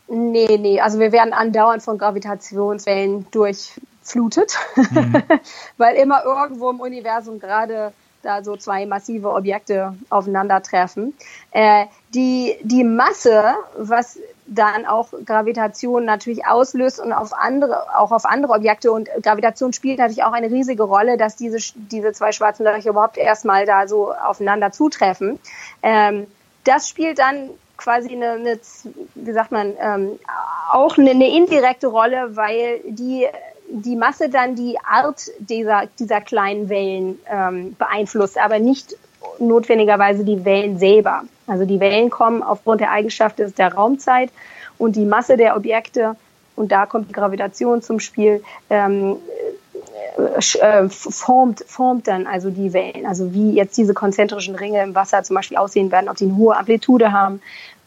Nee, 0.08 0.56
nee, 0.58 0.80
also 0.80 0.98
wir 0.98 1.12
werden 1.12 1.32
andauernd 1.32 1.82
von 1.82 1.98
Gravitationswellen 1.98 3.26
durchflutet, 3.30 4.58
mhm. 4.76 5.22
weil 5.76 5.96
immer 5.96 6.24
irgendwo 6.24 6.70
im 6.70 6.80
Universum 6.80 7.38
gerade 7.38 7.92
da 8.22 8.42
so 8.42 8.56
zwei 8.56 8.86
massive 8.86 9.32
Objekte 9.32 9.94
aufeinandertreffen. 10.10 11.14
Äh, 11.50 11.86
die, 12.14 12.56
die 12.62 12.84
Masse, 12.84 13.54
was 13.76 14.18
dann 14.46 14.84
auch 14.84 15.12
Gravitation 15.24 16.04
natürlich 16.04 16.44
auslöst 16.44 17.00
und 17.00 17.12
auf 17.12 17.32
andere, 17.32 17.96
auch 17.96 18.10
auf 18.10 18.24
andere 18.24 18.52
Objekte 18.52 18.90
und 18.90 19.08
Gravitation 19.22 19.72
spielt 19.72 19.98
natürlich 19.98 20.24
auch 20.24 20.32
eine 20.32 20.50
riesige 20.50 20.82
Rolle, 20.82 21.16
dass 21.16 21.36
diese, 21.36 21.58
diese 21.76 22.12
zwei 22.12 22.32
schwarzen 22.32 22.64
Löcher 22.64 22.90
überhaupt 22.90 23.16
erstmal 23.16 23.64
da 23.64 23.86
so 23.86 24.12
aufeinander 24.12 24.72
zutreffen. 24.72 25.38
Ähm, 25.82 26.26
das 26.64 26.88
spielt 26.88 27.20
dann 27.20 27.50
quasi 27.76 28.12
eine, 28.12 28.32
eine 28.32 28.60
wie 29.14 29.32
sagt 29.32 29.52
man, 29.52 29.74
ähm, 29.80 30.18
auch 30.72 30.98
eine, 30.98 31.10
eine 31.10 31.34
indirekte 31.34 31.86
Rolle, 31.86 32.36
weil 32.36 32.80
die 32.84 33.26
die 33.70 33.96
Masse 33.96 34.28
dann 34.28 34.54
die 34.54 34.78
Art 34.80 35.30
dieser, 35.38 35.84
dieser 35.98 36.20
kleinen 36.20 36.68
Wellen 36.68 37.18
ähm, 37.30 37.76
beeinflusst, 37.78 38.38
aber 38.38 38.58
nicht 38.58 38.96
notwendigerweise 39.38 40.24
die 40.24 40.44
Wellen 40.44 40.78
selber. 40.78 41.24
Also 41.46 41.64
die 41.64 41.80
Wellen 41.80 42.10
kommen 42.10 42.42
aufgrund 42.42 42.80
der 42.80 42.90
Eigenschaft 42.90 43.38
der 43.38 43.74
Raumzeit 43.74 44.30
und 44.78 44.96
die 44.96 45.04
Masse 45.04 45.36
der 45.36 45.56
Objekte, 45.56 46.16
und 46.56 46.72
da 46.72 46.86
kommt 46.86 47.08
die 47.08 47.12
Gravitation 47.12 47.82
zum 47.82 48.00
Spiel, 48.00 48.42
ähm, 48.68 49.16
äh, 50.18 50.58
äh 50.60 50.88
formt, 50.88 51.64
formt 51.66 52.08
dann 52.08 52.26
also 52.26 52.50
die 52.50 52.72
Wellen. 52.72 53.06
Also 53.06 53.32
wie 53.32 53.52
jetzt 53.52 53.76
diese 53.76 53.94
konzentrischen 53.94 54.56
Ringe 54.56 54.82
im 54.82 54.94
Wasser 54.94 55.22
zum 55.22 55.36
Beispiel 55.36 55.56
aussehen 55.56 55.90
werden, 55.90 56.08
ob 56.08 56.16
die 56.16 56.24
eine 56.24 56.36
hohe 56.36 56.56
Amplitude 56.56 57.12
haben 57.12 57.40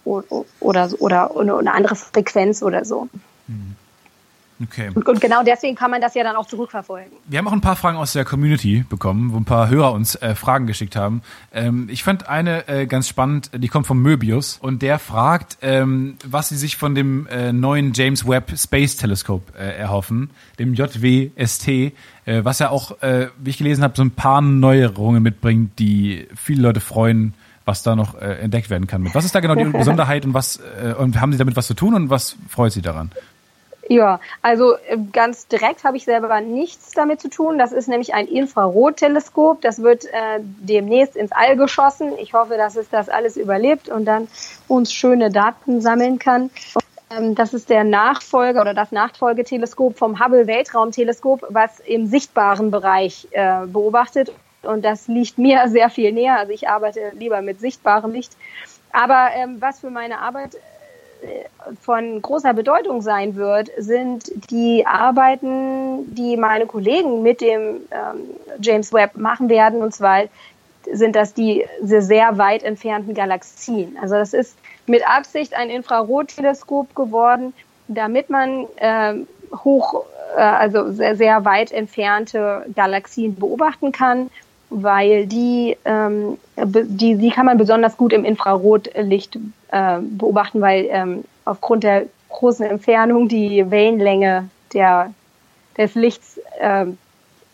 oder, 0.06 0.90
oder, 1.00 1.36
oder 1.36 1.60
eine 1.60 1.74
andere 1.74 1.96
Frequenz 1.96 2.62
oder 2.64 2.84
so. 2.86 3.08
Mhm. 3.48 3.76
Okay. 4.64 4.90
Und, 4.94 5.08
und, 5.08 5.22
genau 5.22 5.44
deswegen 5.44 5.76
kann 5.76 5.92
man 5.92 6.02
das 6.02 6.14
ja 6.16 6.24
dann 6.24 6.36
auch 6.36 6.46
zurückverfolgen. 6.46 7.12
Wir 7.26 7.40
haben 7.40 7.48
auch 7.48 7.54
ein 7.54 7.62
paar 7.62 7.76
Fragen 7.76 7.98
aus 7.98 8.14
der 8.14 8.26
Community 8.26 8.86
bekommen, 8.88 9.34
wo 9.34 9.38
ein 9.38 9.46
paar 9.46 9.70
Hörer 9.70 9.94
uns 9.94 10.16
äh, 10.16 10.36
Fragen 10.36 10.68
geschickt 10.68 10.96
haben. 10.96 11.22
Ähm, 11.54 11.88
ich 11.90 12.04
fand 12.04 12.30
eine 12.30 12.68
äh, 12.68 12.86
ganz 12.86 13.08
spannend, 13.08 13.52
die 13.56 13.68
kommt 13.68 13.88
von 13.88 14.00
Möbius 14.00 14.58
und 14.62 14.82
der 14.82 15.00
fragt, 15.00 15.58
ähm, 15.62 16.18
was 16.26 16.50
sie 16.50 16.58
sich 16.58 16.78
von 16.78 16.96
dem 16.96 17.28
äh, 17.28 17.52
neuen 17.52 17.94
James 17.94 18.28
Webb 18.28 18.58
Space 18.58 18.96
Telescope 18.98 19.54
äh, 19.58 19.78
erhoffen, 19.78 20.30
dem 20.60 20.74
JWST, 20.74 21.68
äh, 21.68 21.92
was 22.26 22.60
ja 22.60 22.70
auch, 22.70 23.02
äh, 23.02 23.28
wie 23.38 23.50
ich 23.50 23.58
gelesen 23.58 23.84
habe, 23.84 23.94
so 23.96 24.04
ein 24.04 24.12
paar 24.12 24.42
Neuerungen 24.42 25.24
mitbringt, 25.24 25.80
die 25.80 26.28
viele 26.36 26.62
Leute 26.62 26.80
freuen 26.80 27.34
was 27.66 27.82
da 27.82 27.96
noch 27.96 28.16
entdeckt 28.16 28.70
werden 28.70 28.88
kann. 28.88 29.10
Was 29.14 29.24
ist 29.24 29.34
da 29.34 29.40
genau 29.40 29.56
die 29.56 29.64
Besonderheit 29.78 30.26
und 30.26 30.34
was 30.34 30.60
und 30.98 31.22
haben 31.22 31.32
Sie 31.32 31.38
damit 31.38 31.56
was 31.56 31.66
zu 31.66 31.74
tun 31.74 31.94
und 31.94 32.10
was 32.10 32.36
freut 32.50 32.74
Sie 32.74 32.82
daran? 32.82 33.10
Ja, 33.90 34.22
also 34.42 34.76
äh, 34.88 34.98
ganz 35.12 35.48
direkt 35.48 35.84
habe 35.84 35.98
ich 35.98 36.06
selber 36.06 36.40
nichts 36.40 36.92
damit 36.92 37.20
zu 37.20 37.30
tun. 37.30 37.58
Das 37.58 37.72
ist 37.72 37.88
nämlich 37.88 38.14
ein 38.14 38.28
Infrarotteleskop. 38.28 39.62
Das 39.62 39.82
wird 39.82 40.06
äh, 40.06 40.40
demnächst 40.40 41.16
ins 41.16 41.32
All 41.34 41.58
geschossen. 41.58 42.14
Ich 42.18 42.34
hoffe, 42.34 42.56
dass 42.56 42.78
es 42.78 42.90
das 42.90 43.10
alles 43.10 43.36
überlebt 43.36 43.90
und 43.90 44.06
dann 44.06 44.28
uns 44.68 44.94
schöne 44.94 45.32
Daten 45.32 45.82
sammeln 45.82 46.18
kann. 46.18 46.50
Ähm, 47.12 47.36
das 47.36 47.54
ist 47.54 47.70
der 47.70 47.84
Nachfolger 47.84 48.62
oder 48.62 48.74
das 48.74 48.92
Nachfolgeteleskop 48.92 49.98
vom 49.98 50.24
Hubble 50.24 50.48
Weltraumteleskop, 50.48 51.46
was 51.50 51.80
im 51.82 52.08
sichtbaren 52.08 52.72
Bereich 52.72 53.28
äh, 53.32 53.66
beobachtet. 53.66 54.32
Und 54.62 54.86
das 54.86 55.10
liegt 55.10 55.38
mir 55.38 55.68
sehr 55.68 55.90
viel 55.90 56.14
näher. 56.14 56.40
Also 56.40 56.54
ich 56.54 56.70
arbeite 56.70 57.12
lieber 57.18 57.42
mit 57.42 57.60
sichtbarem 57.60 58.14
Licht. 58.14 58.38
Aber 58.94 59.30
ähm, 59.36 59.58
was 59.60 59.80
für 59.80 59.90
meine 59.90 60.20
Arbeit 60.20 60.56
von 61.82 62.22
großer 62.22 62.54
Bedeutung 62.54 63.02
sein 63.02 63.36
wird, 63.36 63.70
sind 63.78 64.32
die 64.50 64.86
Arbeiten, 64.86 66.14
die 66.14 66.38
meine 66.38 66.66
Kollegen 66.66 67.22
mit 67.22 67.42
dem 67.42 67.82
ähm, 67.92 68.30
James 68.62 68.94
Webb 68.94 69.18
machen 69.18 69.50
werden. 69.50 69.82
Und 69.82 69.94
zwar 69.94 70.24
sind 70.92 71.16
das 71.16 71.34
die 71.34 71.66
sehr 71.82 72.38
weit 72.38 72.64
entfernten 72.64 73.14
Galaxien. 73.14 73.98
Also 74.02 74.16
das 74.16 74.34
ist 74.34 74.58
mit 74.86 75.08
Absicht 75.08 75.54
ein 75.54 75.70
Infrarotteleskop 75.70 76.96
geworden, 76.96 77.54
damit 77.88 78.30
man 78.30 78.66
äh, 78.78 79.16
hoch, 79.64 80.06
äh, 80.36 80.42
also 80.42 80.92
sehr, 80.92 81.16
sehr 81.16 81.46
weit 81.46 81.72
entfernte 81.72 82.66
Galaxien 82.76 83.36
beobachten 83.36 83.92
kann, 83.92 84.30
weil 84.82 85.28
die, 85.28 85.78
ähm, 85.86 86.38
die, 86.58 87.16
die 87.16 87.30
kann 87.30 87.46
man 87.46 87.58
besonders 87.58 87.98
gut 87.98 88.14
im 88.14 88.26
Infrarotlicht 88.26 89.38
äh, 89.72 90.00
beobachten, 90.00 90.62
weil 90.62 90.88
ähm, 90.90 91.24
aufgrund 91.46 91.84
der 91.84 92.06
großen 92.30 92.66
Entfernung 92.66 93.28
die 93.28 93.70
Wellenlänge 93.70 94.50
der, 94.74 95.14
des 95.78 95.96
Lichts 95.96 96.40
äh, 96.60 96.88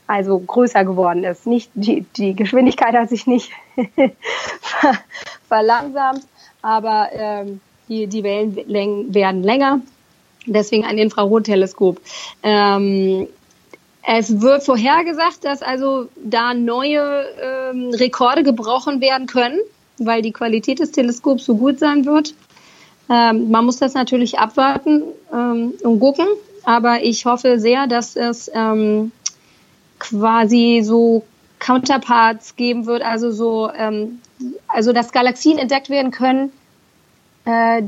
also 0.08 0.40
größer 0.40 0.86
geworden 0.86 1.24
ist. 1.24 1.46
Nicht 1.46 1.70
die, 1.76 2.06
die 2.16 2.36
Geschwindigkeit 2.36 2.96
hat 2.96 3.10
sich 3.10 3.28
nicht 3.28 3.52
verlangsamt, 5.48 6.26
aber 6.62 7.10
ähm, 7.12 7.62
die, 7.88 8.08
die 8.08 8.24
Wellenlängen 8.24 9.14
werden 9.14 9.44
länger. 9.44 9.82
Deswegen 10.46 10.86
ein 10.86 10.98
Infrarotteleskop. 10.98 12.00
Ähm, 12.42 13.28
es 14.12 14.42
wird 14.42 14.64
vorhergesagt, 14.64 15.46
dass 15.46 15.62
also 15.62 16.10
da 16.16 16.56
neue 16.56 17.26
ähm, 17.40 17.92
Rekorde 17.94 18.42
gebrochen 18.42 19.02
werden 19.02 19.28
können, 19.28 19.60
weil 20.00 20.24
die 20.24 20.32
Qualität 20.32 20.80
des 20.80 20.92
Teleskops 20.92 21.46
so 21.46 21.56
gut 21.56 21.78
sein 21.78 22.06
wird. 22.06 22.34
Ähm, 23.08 23.52
man 23.52 23.66
muss 23.66 23.78
das 23.78 23.94
natürlich 23.94 24.40
abwarten 24.40 25.04
ähm, 25.32 25.74
und 25.84 26.00
gucken, 26.00 26.26
aber 26.64 27.04
ich 27.04 27.26
hoffe 27.26 27.60
sehr, 27.60 27.86
dass 27.86 28.16
es 28.16 28.50
ähm, 28.52 29.12
quasi 30.00 30.82
so 30.84 31.24
Counterparts 31.60 32.56
geben 32.56 32.88
wird, 32.88 33.04
also 33.04 33.30
so, 33.30 33.70
ähm, 33.78 34.22
also 34.68 34.92
dass 34.92 35.12
Galaxien 35.12 35.60
entdeckt 35.60 35.92
werden 35.92 36.10
können, 36.10 36.52
äh, 37.46 37.84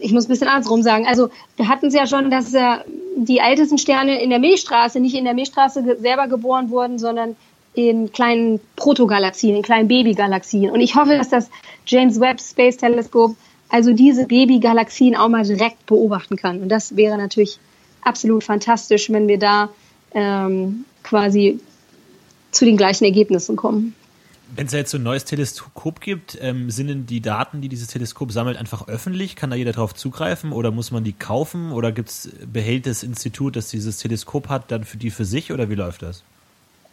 ich 0.00 0.12
muss 0.12 0.26
ein 0.26 0.28
bisschen 0.28 0.48
andersrum 0.48 0.82
sagen. 0.82 1.06
Also 1.06 1.30
wir 1.56 1.68
hatten 1.68 1.86
es 1.86 1.94
ja 1.94 2.06
schon, 2.06 2.30
dass 2.30 2.54
äh, 2.54 2.78
die 3.16 3.38
ältesten 3.38 3.78
Sterne 3.78 4.22
in 4.22 4.30
der 4.30 4.38
Milchstraße 4.38 5.00
nicht 5.00 5.14
in 5.14 5.24
der 5.24 5.34
Milchstraße 5.34 5.82
ge 5.82 5.96
selber 5.98 6.28
geboren 6.28 6.70
wurden, 6.70 6.98
sondern 6.98 7.36
in 7.74 8.12
kleinen 8.12 8.60
Protogalaxien, 8.76 9.56
in 9.56 9.62
kleinen 9.62 9.88
Babygalaxien. 9.88 10.70
Und 10.70 10.80
ich 10.80 10.94
hoffe, 10.94 11.16
dass 11.16 11.28
das 11.28 11.50
James 11.86 12.20
Webb 12.20 12.40
Space 12.40 12.76
Telescope 12.76 13.36
also 13.68 13.92
diese 13.92 14.26
Babygalaxien 14.26 15.16
auch 15.16 15.28
mal 15.28 15.44
direkt 15.44 15.86
beobachten 15.86 16.36
kann. 16.36 16.62
Und 16.62 16.68
das 16.70 16.96
wäre 16.96 17.18
natürlich 17.18 17.58
absolut 18.02 18.44
fantastisch, 18.44 19.10
wenn 19.10 19.28
wir 19.28 19.38
da 19.38 19.68
ähm, 20.14 20.84
quasi 21.02 21.60
zu 22.50 22.64
den 22.64 22.76
gleichen 22.76 23.04
Ergebnissen 23.04 23.56
kommen. 23.56 23.94
Wenn 24.54 24.66
es 24.66 24.72
jetzt 24.72 24.90
so 24.90 24.98
ein 24.98 25.02
neues 25.02 25.24
Teleskop 25.24 26.00
gibt, 26.00 26.38
ähm, 26.40 26.70
sind 26.70 26.88
denn 26.88 27.06
die 27.06 27.20
Daten, 27.20 27.60
die 27.60 27.68
dieses 27.68 27.88
Teleskop 27.88 28.32
sammelt, 28.32 28.56
einfach 28.56 28.88
öffentlich? 28.88 29.36
Kann 29.36 29.50
da 29.50 29.56
jeder 29.56 29.72
drauf 29.72 29.94
zugreifen 29.94 30.52
oder 30.52 30.70
muss 30.70 30.90
man 30.90 31.04
die 31.04 31.12
kaufen 31.12 31.72
oder 31.72 31.92
gibt's, 31.92 32.30
behält 32.50 32.86
das 32.86 33.02
Institut, 33.02 33.56
das 33.56 33.68
dieses 33.68 33.98
Teleskop 33.98 34.48
hat, 34.48 34.70
dann 34.70 34.84
für 34.84 34.96
die 34.96 35.10
für 35.10 35.24
sich 35.24 35.52
oder 35.52 35.68
wie 35.68 35.74
läuft 35.74 36.02
das? 36.02 36.22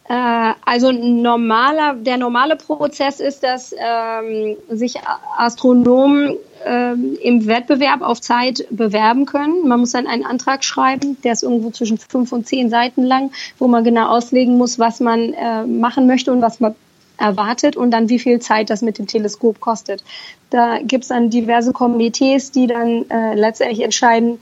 Äh, 0.08 0.52
also 0.64 0.92
normaler, 0.92 1.94
der 1.94 2.16
normale 2.16 2.56
Prozess 2.56 3.18
ist, 3.20 3.42
dass 3.42 3.74
ähm, 3.76 4.56
sich 4.68 4.94
Astronomen 5.36 6.36
ähm, 6.64 7.18
im 7.22 7.46
Wettbewerb 7.46 8.02
auf 8.02 8.20
Zeit 8.20 8.66
bewerben 8.70 9.26
können. 9.26 9.66
Man 9.66 9.80
muss 9.80 9.92
dann 9.92 10.06
einen 10.06 10.24
Antrag 10.24 10.62
schreiben, 10.62 11.16
der 11.24 11.32
ist 11.32 11.42
irgendwo 11.42 11.70
zwischen 11.70 11.98
fünf 11.98 12.32
und 12.32 12.46
zehn 12.46 12.70
Seiten 12.70 13.02
lang, 13.02 13.32
wo 13.58 13.66
man 13.66 13.82
genau 13.82 14.08
auslegen 14.08 14.56
muss, 14.56 14.78
was 14.78 15.00
man 15.00 15.32
äh, 15.32 15.66
machen 15.66 16.06
möchte 16.06 16.32
und 16.32 16.40
was 16.40 16.60
man 16.60 16.74
erwartet 17.18 17.76
und 17.76 17.90
dann 17.90 18.08
wie 18.08 18.18
viel 18.18 18.40
Zeit 18.40 18.70
das 18.70 18.82
mit 18.82 18.98
dem 18.98 19.06
Teleskop 19.06 19.60
kostet. 19.60 20.02
Da 20.50 20.78
gibt's 20.82 21.08
dann 21.08 21.30
diverse 21.30 21.72
Komitees, 21.72 22.50
die 22.52 22.66
dann 22.66 23.08
äh, 23.10 23.34
letztendlich 23.34 23.82
entscheiden, 23.82 24.38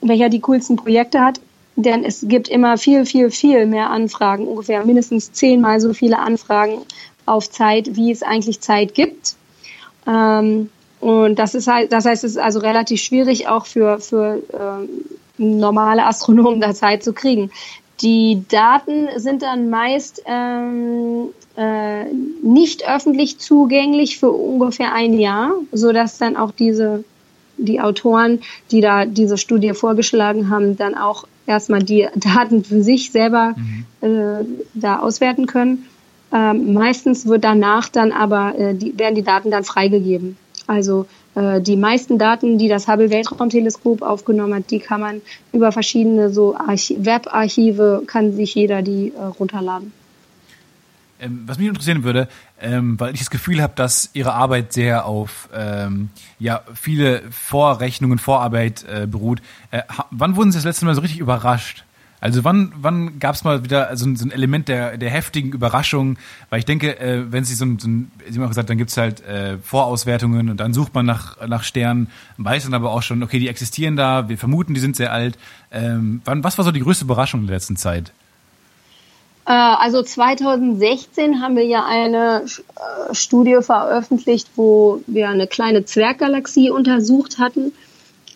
welcher 0.00 0.28
die 0.28 0.40
coolsten 0.40 0.76
Projekte 0.76 1.20
hat. 1.20 1.40
Denn 1.74 2.04
es 2.04 2.26
gibt 2.28 2.48
immer 2.48 2.76
viel, 2.76 3.06
viel, 3.06 3.30
viel 3.30 3.66
mehr 3.66 3.90
Anfragen, 3.90 4.46
ungefähr 4.46 4.84
mindestens 4.84 5.32
zehnmal 5.32 5.80
so 5.80 5.94
viele 5.94 6.18
Anfragen 6.18 6.82
auf 7.24 7.50
Zeit, 7.50 7.96
wie 7.96 8.10
es 8.10 8.22
eigentlich 8.22 8.60
Zeit 8.60 8.94
gibt. 8.94 9.36
Ähm, 10.06 10.70
und 11.00 11.38
das 11.38 11.54
ist 11.54 11.66
halt, 11.66 11.92
das 11.92 12.04
heißt, 12.04 12.24
es 12.24 12.32
ist 12.32 12.38
also 12.38 12.60
relativ 12.60 13.00
schwierig 13.00 13.48
auch 13.48 13.66
für, 13.66 13.98
für 14.00 14.42
ähm, 14.52 14.88
normale 15.38 16.04
Astronomen 16.04 16.60
da 16.60 16.74
Zeit 16.74 17.02
zu 17.02 17.12
kriegen. 17.12 17.50
Die 18.02 18.42
Daten 18.48 19.08
sind 19.16 19.42
dann 19.42 19.70
meist 19.70 20.22
ähm, 20.26 21.28
äh, 21.56 22.04
nicht 22.42 22.88
öffentlich 22.88 23.38
zugänglich 23.38 24.18
für 24.18 24.30
ungefähr 24.30 24.92
ein 24.92 25.18
Jahr, 25.18 25.52
so 25.70 25.92
dass 25.92 26.18
dann 26.18 26.36
auch 26.36 26.50
diese 26.50 27.04
die 27.58 27.80
Autoren, 27.80 28.40
die 28.70 28.80
da 28.80 29.04
diese 29.04 29.38
Studie 29.38 29.72
vorgeschlagen 29.74 30.50
haben, 30.50 30.76
dann 30.76 30.96
auch 30.96 31.26
erstmal 31.46 31.82
die 31.82 32.08
Daten 32.16 32.64
für 32.64 32.82
sich 32.82 33.12
selber 33.12 33.54
mhm. 33.56 33.84
äh, 34.00 34.44
da 34.74 34.98
auswerten 34.98 35.46
können. 35.46 35.86
Ähm, 36.32 36.72
meistens 36.72 37.26
wird 37.26 37.44
danach 37.44 37.88
dann 37.88 38.10
aber 38.10 38.58
äh, 38.58 38.74
die, 38.74 38.98
werden 38.98 39.14
die 39.14 39.22
Daten 39.22 39.50
dann 39.50 39.64
freigegeben. 39.64 40.36
Also 40.66 41.06
die 41.34 41.76
meisten 41.76 42.18
Daten, 42.18 42.58
die 42.58 42.68
das 42.68 42.88
Hubble 42.88 43.10
Weltraumteleskop 43.10 44.02
aufgenommen 44.02 44.54
hat, 44.56 44.70
die 44.70 44.80
kann 44.80 45.00
man 45.00 45.22
über 45.52 45.72
verschiedene 45.72 46.30
so 46.30 46.54
Webarchive 46.54 48.02
kann 48.06 48.32
sich 48.34 48.54
jeder 48.54 48.82
die 48.82 49.14
äh, 49.16 49.22
runterladen. 49.22 49.92
Ähm, 51.22 51.44
was 51.46 51.58
mich 51.58 51.68
interessieren 51.68 52.02
würde, 52.02 52.28
ähm, 52.60 52.98
weil 52.98 53.14
ich 53.14 53.20
das 53.20 53.30
Gefühl 53.30 53.62
habe, 53.62 53.74
dass 53.76 54.10
Ihre 54.12 54.32
Arbeit 54.32 54.72
sehr 54.72 55.06
auf 55.06 55.48
ähm, 55.54 56.10
ja 56.40 56.62
viele 56.74 57.22
Vorrechnungen, 57.30 58.18
Vorarbeit 58.18 58.84
äh, 58.84 59.06
beruht. 59.06 59.40
Äh, 59.70 59.82
wann 60.10 60.34
wurden 60.34 60.50
Sie 60.50 60.58
das 60.58 60.64
letzte 60.64 60.84
Mal 60.84 60.96
so 60.96 61.00
richtig 61.00 61.20
überrascht? 61.20 61.84
Also 62.22 62.44
wann, 62.44 62.72
wann 62.80 63.18
gab 63.18 63.34
es 63.34 63.42
mal 63.42 63.64
wieder 63.64 63.96
so 63.96 64.06
ein, 64.06 64.14
so 64.14 64.24
ein, 64.24 64.30
Element 64.30 64.68
der, 64.68 64.96
der 64.96 65.10
heftigen 65.10 65.50
Überraschung? 65.50 66.18
Weil 66.50 66.60
ich 66.60 66.64
denke, 66.64 66.96
äh, 67.00 67.24
wenn 67.32 67.42
Sie 67.42 67.56
so 67.56 67.64
ein, 67.64 67.80
so 67.80 67.88
ein, 67.88 68.12
Sie 68.30 68.38
haben 68.38 68.44
auch 68.44 68.48
gesagt, 68.48 68.70
dann 68.70 68.78
gibt's 68.78 68.96
halt 68.96 69.26
äh, 69.26 69.58
Vorauswertungen 69.58 70.48
und 70.48 70.60
dann 70.60 70.72
sucht 70.72 70.94
man 70.94 71.04
nach, 71.04 71.44
nach 71.48 71.64
Sternen, 71.64 72.12
weiß 72.38 72.62
dann 72.62 72.74
aber 72.74 72.92
auch 72.92 73.02
schon, 73.02 73.24
okay, 73.24 73.40
die 73.40 73.48
existieren 73.48 73.96
da, 73.96 74.28
wir 74.28 74.38
vermuten, 74.38 74.72
die 74.72 74.78
sind 74.78 74.94
sehr 74.94 75.12
alt. 75.12 75.36
Ähm, 75.72 76.22
wann, 76.24 76.44
was 76.44 76.58
war 76.58 76.64
so 76.64 76.70
die 76.70 76.78
größte 76.78 77.06
Überraschung 77.06 77.40
in 77.40 77.48
der 77.48 77.56
letzten 77.56 77.76
Zeit? 77.76 78.12
Äh, 79.44 79.50
also 79.52 80.04
2016 80.04 81.42
haben 81.42 81.56
wir 81.56 81.66
ja 81.66 81.84
eine 81.84 82.44
äh, 82.44 83.14
Studie 83.16 83.58
veröffentlicht, 83.62 84.48
wo 84.54 85.02
wir 85.08 85.28
eine 85.28 85.48
kleine 85.48 85.86
Zwerggalaxie 85.86 86.70
untersucht 86.70 87.40
hatten 87.40 87.72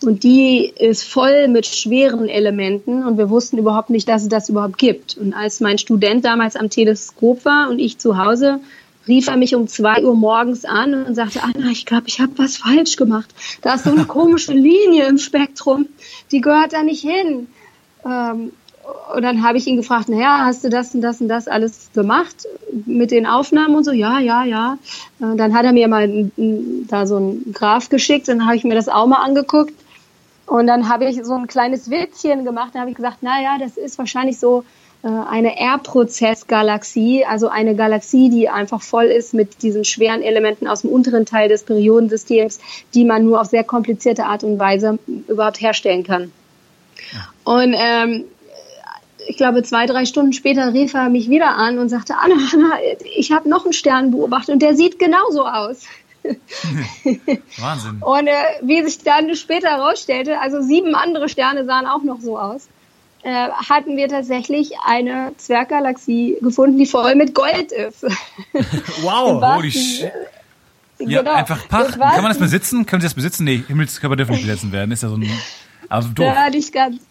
und 0.03 0.25
die 0.25 0.73
ist 0.79 1.05
voll 1.05 1.49
mit 1.49 1.67
schweren 1.67 2.29
Elementen 2.29 3.05
und 3.05 3.19
wir 3.19 3.31
wussten 3.31 3.59
überhaupt 3.59 3.91
nicht, 3.91 4.09
dass 4.09 4.23
es 4.23 4.29
das 4.29 4.49
überhaupt 4.49 4.79
gibt. 4.79 5.17
Und 5.17 5.33
als 5.33 5.61
mein 5.61 5.79
Student 5.79 6.25
damals 6.25 6.57
am 6.57 6.69
Teleskop 6.69 7.45
war 7.45 7.71
und 7.71 7.79
ich 7.79 7.99
zu 7.99 8.19
Hause, 8.19 8.61
rief 9.09 9.29
er 9.29 9.37
mich 9.37 9.55
um 9.55 9.69
zwei 9.69 10.03
Uhr 10.05 10.15
morgens 10.15 10.65
an 10.65 11.05
und 11.05 11.15
sagte, 11.15 11.43
Anna, 11.43 11.71
ich 11.71 11.87
glaube, 11.87 12.05
ich 12.09 12.21
habe 12.21 12.33
was 12.37 12.59
falsch 12.59 12.97
gemacht. 12.97 13.31
Da 13.63 13.75
ist 13.75 13.85
so 13.85 13.91
eine 13.91 14.05
komische 14.05 14.53
Linie 14.55 15.07
im 15.07 15.19
Spektrum, 15.19 15.87
die 16.31 16.41
gehört 16.41 16.73
da 16.73 16.83
nicht 16.83 17.03
hin. 17.03 17.47
Ähm, 18.05 18.53
und 19.15 19.23
dann 19.23 19.43
habe 19.43 19.59
ich 19.59 19.67
ihn 19.67 19.77
gefragt, 19.77 20.09
naja, 20.09 20.45
hast 20.45 20.63
du 20.63 20.69
das 20.69 20.95
und 20.95 21.01
das 21.01 21.21
und 21.21 21.29
das 21.29 21.49
alles 21.49 21.91
gemacht 21.95 22.47
mit 22.85 23.11
den 23.11 23.27
Aufnahmen 23.27 23.75
und 23.75 23.85
so? 23.85 23.91
Ja, 23.91 24.21
ja, 24.21 24.45
ja. 24.45 24.79
Und 25.19 25.39
dann 25.39 25.55
hat 25.55 25.65
er 25.65 25.73
mir 25.73 25.89
mal 25.89 26.31
da 26.37 27.07
so 27.07 27.19
ein 27.19 27.53
Graph 27.53 27.89
geschickt, 27.89 28.29
dann 28.29 28.47
habe 28.47 28.57
ich 28.57 28.63
mir 28.63 28.75
das 28.75 28.89
auch 28.89 29.07
mal 29.07 29.23
angeguckt 29.23 29.73
und 30.47 30.67
dann 30.67 30.89
habe 30.89 31.07
ich 31.07 31.25
so 31.25 31.35
ein 31.35 31.47
kleines 31.47 31.91
Witzchen 31.91 32.45
gemacht. 32.45 32.71
Da 32.75 32.81
habe 32.81 32.91
ich 32.91 32.97
gesagt, 32.97 33.19
na 33.21 33.43
ja, 33.43 33.59
das 33.59 33.77
ist 33.77 33.99
wahrscheinlich 33.99 34.39
so 34.39 34.65
äh, 35.03 35.09
eine 35.09 35.59
R-Prozess-Galaxie, 35.59 37.25
also 37.25 37.49
eine 37.49 37.75
Galaxie, 37.75 38.31
die 38.31 38.49
einfach 38.49 38.81
voll 38.81 39.07
ist 39.07 39.35
mit 39.35 39.63
diesen 39.63 39.85
schweren 39.85 40.23
Elementen 40.23 40.69
aus 40.69 40.83
dem 40.83 40.91
unteren 40.91 41.27
Teil 41.27 41.49
des 41.49 41.65
Periodensystems, 41.65 42.61
die 42.95 43.05
man 43.05 43.25
nur 43.25 43.41
auf 43.41 43.49
sehr 43.49 43.65
komplizierte 43.65 44.25
Art 44.25 44.45
und 44.45 44.59
Weise 44.59 44.99
überhaupt 45.29 45.61
herstellen 45.61 46.05
kann. 46.05 46.33
Und 47.45 47.75
ähm, 47.77 48.25
ich 49.29 49.37
glaube, 49.37 49.63
zwei, 49.63 49.87
drei 49.87 50.05
Stunden 50.05 50.33
später 50.33 50.73
rief 50.73 50.95
er 50.95 51.09
mich 51.09 51.29
wieder 51.29 51.57
an 51.57 51.79
und 51.79 51.89
sagte, 51.89 52.15
Anna, 52.17 52.37
Anna, 52.53 52.73
ich 53.17 53.33
habe 53.33 53.49
noch 53.49 53.65
einen 53.65 53.73
Stern 53.73 54.13
beobachtet 54.13 54.55
und 54.55 54.63
der 54.63 54.77
sieht 54.77 54.99
genauso 54.99 55.47
aus. 55.47 55.83
Wahnsinn. 57.59 58.03
Und 58.03 58.27
äh, 58.27 58.33
wie 58.63 58.83
sich 58.85 58.99
dann 58.99 59.35
später 59.37 59.69
herausstellte, 59.69 60.41
also 60.41 60.61
sieben 60.63 60.95
andere 60.95 61.29
Sterne 61.29 61.65
sahen 61.65 61.87
auch 61.87 62.03
noch 62.03 62.21
so 62.21 62.39
aus, 62.39 62.69
äh, 63.23 63.49
hatten 63.51 63.97
wir 63.97 64.09
tatsächlich 64.09 64.73
eine 64.85 65.33
Zwerggalaxie 65.37 66.39
gefunden, 66.41 66.79
die 66.79 66.87
voll 66.87 67.15
mit 67.15 67.35
Gold 67.35 67.73
ist. 67.73 68.03
wow, 69.03 69.43
holy 69.57 69.73
shit. 69.73 70.13
Ja, 70.99 71.21
genau. 71.21 71.35
einfach 71.35 71.69
pachten. 71.69 72.01
Das 72.01 72.15
Kann 72.15 72.23
man 72.23 72.31
das 72.31 72.39
besitzen? 72.39 72.87
Können 72.87 73.03
Sie 73.03 73.07
das 73.07 73.15
besitzen? 73.15 73.45
Nee, 73.45 73.63
Himmelskörper 73.67 74.17
dürfen 74.17 74.33
nicht 74.33 74.47
besetzen 74.47 74.73
werden. 74.73 74.93
Ist 74.93 75.03
ja 75.03 75.09
so 75.09 75.17
ein, 75.17 75.29
also 75.89 76.09
doof. 76.09 76.25
Ja, 76.25 76.49
nicht 76.49 76.73
ganz. 76.73 77.03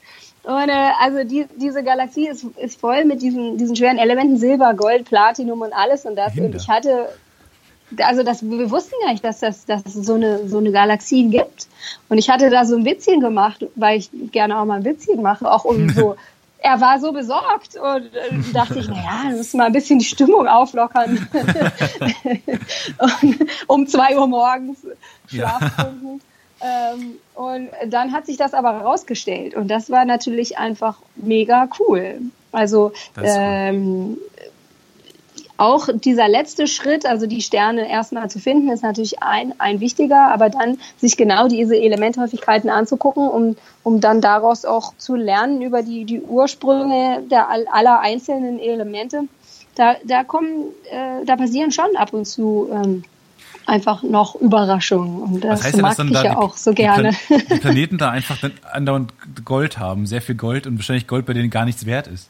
Und, 0.44 0.70
äh, 0.70 0.90
also 1.02 1.24
die, 1.24 1.48
diese 1.56 1.84
Galaxie 1.84 2.28
ist, 2.28 2.46
ist 2.58 2.80
voll 2.80 3.06
mit 3.06 3.22
diesen, 3.22 3.58
diesen 3.58 3.76
schweren 3.76 3.98
Elementen, 3.98 4.38
Silber, 4.38 4.74
Gold, 4.76 5.06
Platinum 5.06 5.62
und 5.62 5.74
alles 5.74 6.06
und 6.06 6.16
das. 6.16 6.34
Hinder. 6.34 6.50
Und 6.50 6.56
ich 6.56 6.68
hatte, 6.68 7.10
also 8.00 8.24
das, 8.24 8.44
wir 8.44 8.72
wussten 8.72 8.96
gar 9.04 9.12
nicht, 9.12 9.24
dass, 9.24 9.40
das, 9.40 9.66
dass 9.66 9.86
es 9.86 9.94
so 9.94 10.16
eine, 10.16 10.48
so 10.48 10.58
eine 10.58 10.72
Galaxie 10.72 11.30
gibt. 11.30 11.68
Und 12.10 12.18
ich 12.18 12.30
hatte 12.30 12.50
da 12.50 12.66
so 12.66 12.76
ein 12.76 12.86
Witzchen 12.86 13.20
gemacht, 13.20 13.66
weil 13.76 14.00
ich 14.00 14.10
gerne 14.32 14.60
auch 14.60 14.66
mal 14.66 14.78
ein 14.78 14.86
Witzchen 14.86 15.22
mache, 15.22 15.50
auch 15.50 15.66
um 15.66 15.90
so, 15.90 16.16
er 16.60 16.82
war 16.82 17.00
so 17.00 17.12
besorgt 17.12 17.76
und 17.76 18.16
äh, 18.16 18.52
dachte 18.54 18.80
ich, 18.80 18.88
naja, 18.88 19.24
wir 19.28 19.38
müssen 19.38 19.58
mal 19.58 19.66
ein 19.66 19.74
bisschen 19.74 20.00
die 20.00 20.06
Stimmung 20.06 20.48
auflockern. 20.48 21.28
und, 23.00 23.48
um 23.68 23.88
zwei 23.88 24.18
Uhr 24.18 24.28
morgens 24.28 24.80
Schlafstunden. 25.28 26.22
Ähm, 26.62 27.18
und 27.36 27.70
dann 27.88 28.14
hat 28.14 28.26
sich 28.26 28.38
das 28.38 28.54
aber 28.54 28.72
rausgestellt 28.72 29.56
und 29.56 29.68
das 29.68 29.90
war 29.92 30.06
natürlich 30.06 30.58
einfach 30.58 30.98
mega 31.16 31.68
cool. 31.80 32.22
Also 32.52 32.94
Das 33.14 33.26
ist 33.26 33.36
cool. 33.36 33.44
ähm, 33.44 34.18
auch 35.58 35.88
dieser 35.94 36.28
letzte 36.28 36.68
Schritt, 36.68 37.06
also 37.06 37.28
die 37.28 37.42
Sterne 37.42 37.90
erstmal 37.90 38.30
zu 38.30 38.40
finden, 38.40 38.70
ist 38.70 38.84
natürlich 38.84 39.22
ein, 39.24 39.54
ein 39.58 39.80
wichtiger, 39.80 40.32
aber 40.32 40.50
dann 40.50 40.78
sich 40.98 41.16
genau 41.16 41.48
diese 41.48 41.78
Elementhäufigkeiten 41.78 42.70
anzugucken, 42.70 43.28
um, 43.30 43.56
um 43.84 44.02
dann 44.02 44.20
daraus 44.22 44.66
auch 44.66 44.94
zu 44.98 45.16
lernen 45.16 45.62
über 45.62 45.82
die, 45.82 46.06
die 46.06 46.22
Ursprünge 46.22 47.24
der 47.32 47.50
all- 47.50 47.68
aller 47.72 48.00
einzelnen 48.02 48.60
Elemente. 48.60 49.22
Da, 49.76 49.96
da 50.06 50.24
kommen, 50.24 50.66
äh, 50.92 51.26
da 51.26 51.36
passieren 51.36 51.72
schon 51.72 51.96
ab 51.98 52.14
und 52.14 52.26
zu 52.26 52.70
ähm, 52.72 53.04
einfach 53.66 54.04
noch 54.04 54.36
Überraschungen. 54.36 55.22
Und 55.22 55.44
das 55.44 55.60
Was 55.60 55.64
heißt 55.66 55.76
denn, 55.76 55.82
mag 55.82 55.98
dann 55.98 56.08
ich 56.10 56.24
ja 56.24 56.38
auch 56.38 56.56
so 56.56 56.74
gerne. 56.74 57.12
Die 57.30 57.60
Planeten 57.60 57.98
da 57.98 58.10
einfach 58.10 58.38
dann 58.40 58.54
andauernd 58.72 59.14
Gold 59.44 59.78
haben, 59.78 60.06
sehr 60.06 60.22
viel 60.22 60.36
Gold 60.36 60.68
und 60.68 60.78
wahrscheinlich 60.78 61.08
Gold, 61.08 61.26
bei 61.26 61.34
denen 61.34 61.50
gar 61.50 61.66
nichts 61.66 61.86
wert 61.86 62.08
ist. 62.08 62.30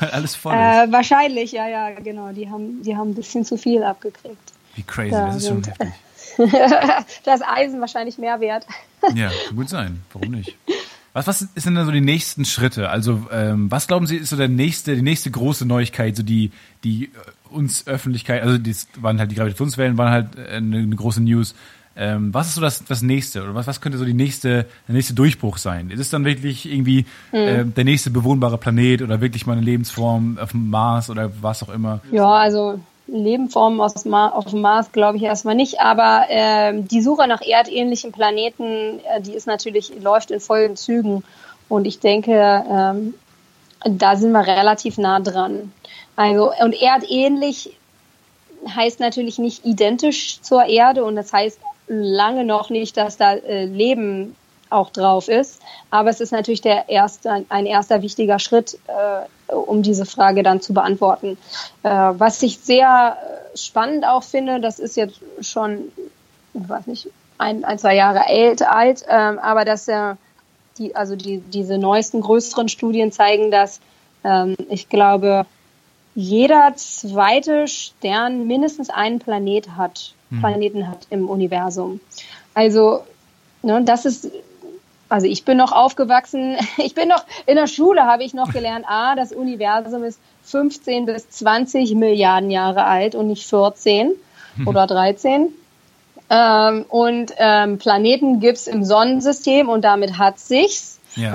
Weil 0.00 0.10
alles 0.10 0.34
voll 0.34 0.52
ist. 0.54 0.58
Äh, 0.58 0.92
wahrscheinlich, 0.92 1.52
ja, 1.52 1.68
ja, 1.68 1.90
genau. 1.90 2.32
Die 2.32 2.48
haben, 2.50 2.82
die 2.82 2.96
haben 2.96 3.10
ein 3.10 3.14
bisschen 3.14 3.44
zu 3.44 3.56
viel 3.56 3.82
abgekriegt. 3.82 4.52
Wie 4.74 4.82
crazy, 4.82 5.10
da 5.10 5.26
das 5.26 5.36
ist 5.36 5.48
schon 5.48 5.62
sind- 5.64 5.68
heftig. 5.78 5.92
das 7.24 7.40
Eisen 7.42 7.80
wahrscheinlich 7.80 8.18
mehr 8.18 8.40
wert. 8.40 8.66
Ja, 9.14 9.30
kann 9.46 9.56
gut 9.56 9.68
sein. 9.68 10.02
Warum 10.12 10.32
nicht? 10.32 10.56
Was, 11.12 11.26
was 11.26 11.42
ist 11.54 11.64
denn 11.66 11.82
so 11.82 11.90
die 11.90 12.02
nächsten 12.02 12.44
Schritte? 12.44 12.90
Also, 12.90 13.26
ähm, 13.32 13.70
was 13.70 13.86
glauben 13.86 14.06
Sie, 14.06 14.16
ist 14.16 14.28
so 14.30 14.36
der 14.36 14.48
nächste, 14.48 14.94
die 14.96 15.02
nächste 15.02 15.30
große 15.30 15.64
Neuigkeit, 15.64 16.14
so 16.14 16.22
die, 16.22 16.50
die 16.84 17.04
äh, 17.04 17.08
uns 17.48 17.86
Öffentlichkeit, 17.86 18.42
also 18.42 18.58
das 18.58 18.86
waren 18.96 19.18
halt 19.18 19.30
die 19.30 19.36
Gravitationswellen, 19.36 19.96
waren 19.96 20.10
halt 20.10 20.36
äh, 20.36 20.56
eine, 20.56 20.78
eine 20.78 20.96
große 20.96 21.22
News. 21.22 21.54
Ähm, 21.96 22.32
was 22.34 22.48
ist 22.48 22.54
so 22.56 22.60
das, 22.60 22.84
das 22.84 23.02
nächste? 23.02 23.42
Oder 23.42 23.54
was, 23.54 23.66
was 23.66 23.80
könnte 23.80 23.96
so 23.96 24.04
die 24.04 24.14
nächste, 24.14 24.66
der 24.86 24.94
nächste 24.94 25.14
Durchbruch 25.14 25.56
sein? 25.56 25.90
Ist 25.90 26.00
es 26.00 26.10
dann 26.10 26.24
wirklich 26.24 26.70
irgendwie 26.70 27.06
äh, 27.32 27.64
der 27.64 27.84
nächste 27.84 28.10
bewohnbare 28.10 28.58
Planet 28.58 29.02
oder 29.02 29.20
wirklich 29.20 29.46
mal 29.46 29.54
eine 29.54 29.62
Lebensform 29.62 30.38
auf 30.40 30.50
dem 30.50 30.68
Mars 30.68 31.08
oder 31.08 31.30
was 31.40 31.62
auch 31.62 31.70
immer? 31.70 32.00
Ja, 32.12 32.28
also 32.28 32.78
Lebenformen 33.06 33.80
aus 33.80 34.04
Ma 34.04 34.28
auf 34.28 34.46
dem 34.46 34.60
Mars 34.60 34.92
glaube 34.92 35.16
ich 35.16 35.22
erstmal 35.22 35.54
nicht, 35.54 35.80
aber 35.80 36.26
ähm, 36.28 36.88
die 36.88 37.00
Suche 37.00 37.26
nach 37.28 37.40
erdähnlichen 37.40 38.12
Planeten, 38.12 39.00
äh, 39.14 39.20
die 39.20 39.32
ist 39.32 39.46
natürlich, 39.46 39.92
läuft 40.02 40.30
in 40.30 40.40
vollen 40.40 40.76
Zügen 40.76 41.22
und 41.68 41.86
ich 41.86 42.00
denke, 42.00 42.64
ähm, 42.68 43.14
da 43.84 44.16
sind 44.16 44.32
wir 44.32 44.46
relativ 44.46 44.98
nah 44.98 45.20
dran. 45.20 45.72
Also, 46.16 46.52
und 46.60 46.74
erdähnlich 46.80 47.76
heißt 48.68 49.00
natürlich 49.00 49.38
nicht 49.38 49.64
identisch 49.64 50.40
zur 50.40 50.64
Erde 50.64 51.04
und 51.04 51.14
das 51.14 51.32
heißt 51.32 51.60
lange 51.88 52.44
noch 52.44 52.70
nicht, 52.70 52.96
dass 52.96 53.16
da 53.16 53.34
äh, 53.34 53.64
Leben 53.64 54.36
auch 54.70 54.90
drauf 54.90 55.28
ist. 55.28 55.60
Aber 55.90 56.10
es 56.10 56.20
ist 56.20 56.32
natürlich 56.32 56.60
der 56.60 56.88
erste, 56.88 57.44
ein, 57.48 57.66
erster 57.66 58.02
wichtiger 58.02 58.38
Schritt, 58.38 58.78
äh, 58.88 59.54
um 59.54 59.82
diese 59.82 60.06
Frage 60.06 60.42
dann 60.42 60.60
zu 60.60 60.74
beantworten. 60.74 61.38
Äh, 61.82 61.88
was 61.90 62.42
ich 62.42 62.58
sehr 62.58 63.16
äh, 63.54 63.56
spannend 63.56 64.04
auch 64.04 64.22
finde, 64.22 64.60
das 64.60 64.78
ist 64.78 64.96
jetzt 64.96 65.20
schon, 65.40 65.92
ich 66.54 66.68
weiß 66.68 66.86
nicht, 66.86 67.08
ein, 67.38 67.64
ein 67.64 67.78
zwei 67.78 67.94
Jahre 67.94 68.26
alt, 68.26 68.62
alt 68.62 69.04
ähm, 69.08 69.38
aber 69.38 69.64
dass 69.64 69.88
äh, 69.88 70.14
die, 70.78 70.96
also 70.96 71.16
die, 71.16 71.38
diese 71.38 71.78
neuesten 71.78 72.20
größeren 72.20 72.68
Studien 72.68 73.12
zeigen, 73.12 73.50
dass 73.50 73.80
ähm, 74.24 74.56
ich 74.68 74.88
glaube, 74.88 75.46
jeder 76.14 76.72
zweite 76.76 77.68
Stern 77.68 78.46
mindestens 78.46 78.88
einen 78.88 79.18
Planet 79.18 79.70
hat, 79.76 80.14
Planeten 80.30 80.88
hat 80.88 81.06
im 81.10 81.28
Universum. 81.28 82.00
Also, 82.54 83.04
ne, 83.62 83.82
das 83.84 84.04
ist, 84.04 84.30
also 85.08 85.26
ich 85.26 85.44
bin 85.44 85.56
noch 85.56 85.72
aufgewachsen, 85.72 86.56
ich 86.78 86.94
bin 86.94 87.08
noch, 87.08 87.24
in 87.46 87.56
der 87.56 87.66
Schule 87.66 88.02
habe 88.02 88.24
ich 88.24 88.34
noch 88.34 88.52
gelernt, 88.52 88.86
ah, 88.88 89.14
das 89.14 89.32
Universum 89.32 90.04
ist 90.04 90.20
15 90.44 91.06
bis 91.06 91.28
20 91.30 91.94
Milliarden 91.94 92.50
Jahre 92.50 92.84
alt 92.84 93.14
und 93.14 93.28
nicht 93.28 93.46
14 93.46 94.12
oder 94.64 94.86
13. 94.86 95.48
Ähm, 96.28 96.84
und 96.88 97.32
ähm, 97.36 97.78
Planeten 97.78 98.40
gibt's 98.40 98.66
im 98.66 98.84
Sonnensystem 98.84 99.68
und 99.68 99.82
damit 99.84 100.18
hat 100.18 100.38
sich's. 100.38 100.95
Ja, 101.16 101.32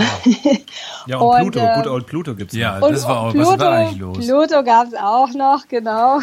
Ja, 1.07 1.17
und, 1.17 1.29
Und, 1.29 1.51
Pluto, 1.51 1.59
äh, 1.59 1.75
good 1.75 1.87
old 1.87 2.05
Pluto 2.05 2.35
gibt's 2.35 2.55
ja 2.55 2.79
noch. 2.79 2.89
das 2.89 3.07
war 3.07 3.19
auch, 3.21 3.31
Pluto, 3.31 3.51
was 3.51 3.59
war 3.59 3.71
eigentlich 3.71 3.99
los? 3.99 4.17
Pluto 4.17 4.63
gab's 4.63 4.93
auch 4.93 5.33
noch, 5.33 5.67
genau. 5.67 6.19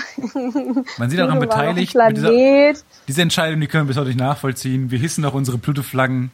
Man 0.99 1.11
sieht 1.11 1.19
daran 1.19 1.39
Pluto 1.39 1.57
war 1.57 1.65
noch 1.65 1.69
ein 1.69 1.75
beteiligt. 1.75 1.95
Mit 1.95 2.17
dieser, 2.17 2.29
Planet. 2.29 2.85
diese 3.09 3.23
Entscheidung, 3.23 3.61
die 3.61 3.67
können 3.67 3.85
wir 3.85 3.89
bis 3.89 3.97
heute 3.97 4.09
nicht 4.09 4.21
nachvollziehen. 4.21 4.91
Wir 4.91 4.99
hissen 4.99 5.25
auch 5.25 5.35
unsere 5.35 5.59
Pluto-Flaggen, 5.59 6.31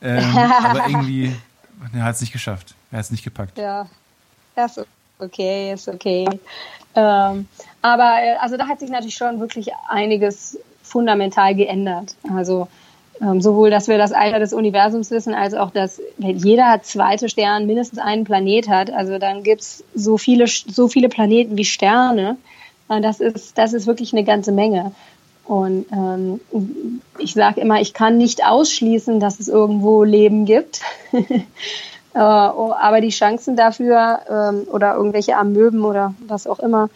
ähm, 0.00 0.24
aber 0.64 0.88
irgendwie 0.88 1.34
er 1.94 2.04
hat 2.04 2.14
es 2.14 2.20
nicht 2.20 2.32
geschafft. 2.32 2.74
Er 2.90 2.98
hat 2.98 3.04
es 3.04 3.10
nicht 3.10 3.24
gepackt. 3.24 3.58
Ja, 3.58 3.86
das 4.54 4.76
ist 4.76 4.86
okay, 5.18 5.72
ist 5.72 5.88
okay. 5.88 6.26
Ähm, 6.94 7.48
aber 7.82 8.22
äh, 8.22 8.36
also 8.40 8.56
da 8.56 8.66
hat 8.66 8.80
sich 8.80 8.90
natürlich 8.90 9.14
schon 9.14 9.40
wirklich 9.40 9.70
einiges 9.88 10.58
fundamental 10.82 11.54
geändert. 11.54 12.16
Also 12.34 12.68
ähm, 13.20 13.40
sowohl, 13.40 13.70
dass 13.70 13.88
wir 13.88 13.98
das 13.98 14.12
Alter 14.12 14.38
des 14.38 14.52
Universums 14.52 15.10
wissen, 15.10 15.34
als 15.34 15.54
auch, 15.54 15.70
dass 15.70 16.00
jeder 16.18 16.80
zweite 16.82 17.28
Stern 17.28 17.66
mindestens 17.66 17.98
einen 17.98 18.24
Planet 18.24 18.68
hat. 18.68 18.90
Also 18.90 19.18
dann 19.18 19.42
gibt's 19.42 19.84
so 19.94 20.18
viele, 20.18 20.46
so 20.46 20.88
viele 20.88 21.08
Planeten 21.08 21.56
wie 21.56 21.64
Sterne. 21.64 22.36
Äh, 22.88 23.00
Das 23.00 23.20
ist, 23.20 23.58
das 23.58 23.72
ist 23.72 23.86
wirklich 23.86 24.12
eine 24.12 24.24
ganze 24.24 24.52
Menge. 24.52 24.92
Und 25.44 25.86
ähm, 25.92 26.40
ich 27.18 27.32
sage 27.32 27.60
immer, 27.60 27.80
ich 27.80 27.94
kann 27.94 28.18
nicht 28.18 28.44
ausschließen, 28.44 29.18
dass 29.18 29.40
es 29.40 29.48
irgendwo 29.48 30.04
Leben 30.04 30.44
gibt. 30.44 30.80
Äh, 32.14 32.20
oh, 32.20 32.72
aber 32.72 33.02
die 33.02 33.10
Chancen 33.10 33.54
dafür 33.54 34.20
ähm, 34.30 34.66
oder 34.72 34.94
irgendwelche 34.94 35.36
Amöben 35.36 35.84
oder 35.84 36.14
was 36.26 36.46
auch 36.46 36.58
immer 36.58 36.88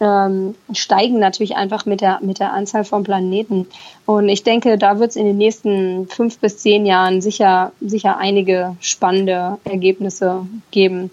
ähm, 0.00 0.54
steigen 0.72 1.18
natürlich 1.18 1.56
einfach 1.56 1.86
mit 1.86 2.00
der 2.00 2.18
mit 2.20 2.38
der 2.38 2.52
Anzahl 2.52 2.84
von 2.84 3.02
Planeten. 3.02 3.66
Und 4.04 4.28
ich 4.28 4.42
denke, 4.42 4.76
da 4.78 4.98
wird 4.98 5.10
es 5.10 5.16
in 5.16 5.24
den 5.24 5.38
nächsten 5.38 6.06
fünf 6.08 6.38
bis 6.38 6.58
zehn 6.58 6.84
Jahren 6.84 7.20
sicher 7.20 7.72
sicher 7.80 8.18
einige 8.18 8.76
spannende 8.80 9.58
Ergebnisse 9.64 10.46
geben. 10.70 11.10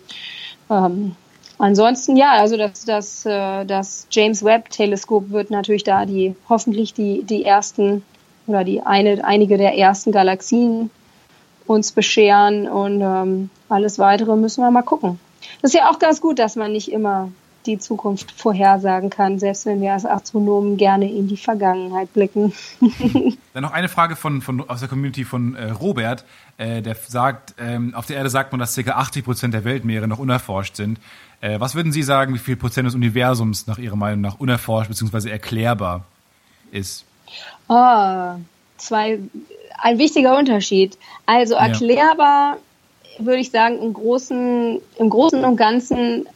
Ähm, 0.69 1.15
ansonsten 1.57 2.17
ja, 2.17 2.31
also 2.31 2.57
das 2.57 2.85
das 2.85 3.25
äh, 3.25 3.65
das 3.65 4.07
James 4.11 4.43
Webb 4.43 4.69
Teleskop 4.69 5.29
wird 5.29 5.49
natürlich 5.49 5.83
da 5.83 6.05
die 6.05 6.35
hoffentlich 6.49 6.93
die 6.93 7.23
die 7.23 7.45
ersten 7.45 8.03
oder 8.47 8.65
die 8.65 8.81
eine 8.81 9.23
einige 9.23 9.57
der 9.57 9.77
ersten 9.77 10.11
Galaxien 10.11 10.89
uns 11.65 11.93
bescheren 11.93 12.67
und 12.67 12.99
ähm, 12.99 13.49
alles 13.69 13.97
weitere 13.97 14.35
müssen 14.35 14.61
wir 14.61 14.71
mal 14.71 14.81
gucken. 14.81 15.19
Das 15.61 15.73
ist 15.73 15.79
ja 15.79 15.89
auch 15.89 15.99
ganz 15.99 16.19
gut, 16.19 16.39
dass 16.39 16.57
man 16.57 16.73
nicht 16.73 16.91
immer 16.91 17.31
die 17.65 17.79
Zukunft 17.79 18.31
vorhersagen 18.31 19.09
kann, 19.09 19.39
selbst 19.39 19.65
wenn 19.65 19.81
wir 19.81 19.93
als 19.93 20.05
Astronomen 20.05 20.77
gerne 20.77 21.09
in 21.11 21.27
die 21.27 21.37
Vergangenheit 21.37 22.13
blicken. 22.13 22.53
Dann 23.53 23.63
noch 23.63 23.71
eine 23.71 23.89
Frage 23.89 24.15
von, 24.15 24.41
von 24.41 24.67
aus 24.69 24.79
der 24.79 24.89
Community 24.89 25.25
von 25.25 25.55
äh, 25.55 25.71
Robert, 25.71 26.25
äh, 26.57 26.81
der 26.81 26.95
sagt, 26.95 27.55
ähm, 27.59 27.93
auf 27.95 28.05
der 28.05 28.17
Erde 28.17 28.29
sagt 28.29 28.51
man, 28.51 28.59
dass 28.59 28.75
ca. 28.75 28.91
80 28.91 29.25
Prozent 29.25 29.53
der 29.53 29.63
Weltmeere 29.63 30.07
noch 30.07 30.19
unerforscht 30.19 30.75
sind. 30.75 30.99
Äh, 31.41 31.59
was 31.59 31.75
würden 31.75 31.91
Sie 31.91 32.03
sagen, 32.03 32.33
wie 32.33 32.39
viel 32.39 32.55
Prozent 32.55 32.87
des 32.87 32.95
Universums 32.95 33.67
nach 33.67 33.77
Ihrer 33.77 33.95
Meinung 33.95 34.21
nach 34.21 34.39
unerforscht 34.39 34.89
bzw. 34.89 35.29
erklärbar 35.29 36.05
ist? 36.71 37.05
Ah, 37.67 38.37
zwei, 38.77 39.19
ein 39.81 39.97
wichtiger 39.97 40.37
Unterschied. 40.37 40.97
Also 41.25 41.55
Ja. 41.55 41.67
erklärbar 41.67 42.57
würde 43.19 43.39
ich 43.39 43.51
sagen, 43.51 43.79
im 43.81 43.93
Großen, 43.93 44.79
im 44.97 45.09
Großen 45.09 45.43
und 45.45 45.55
Ganzen 45.55 46.27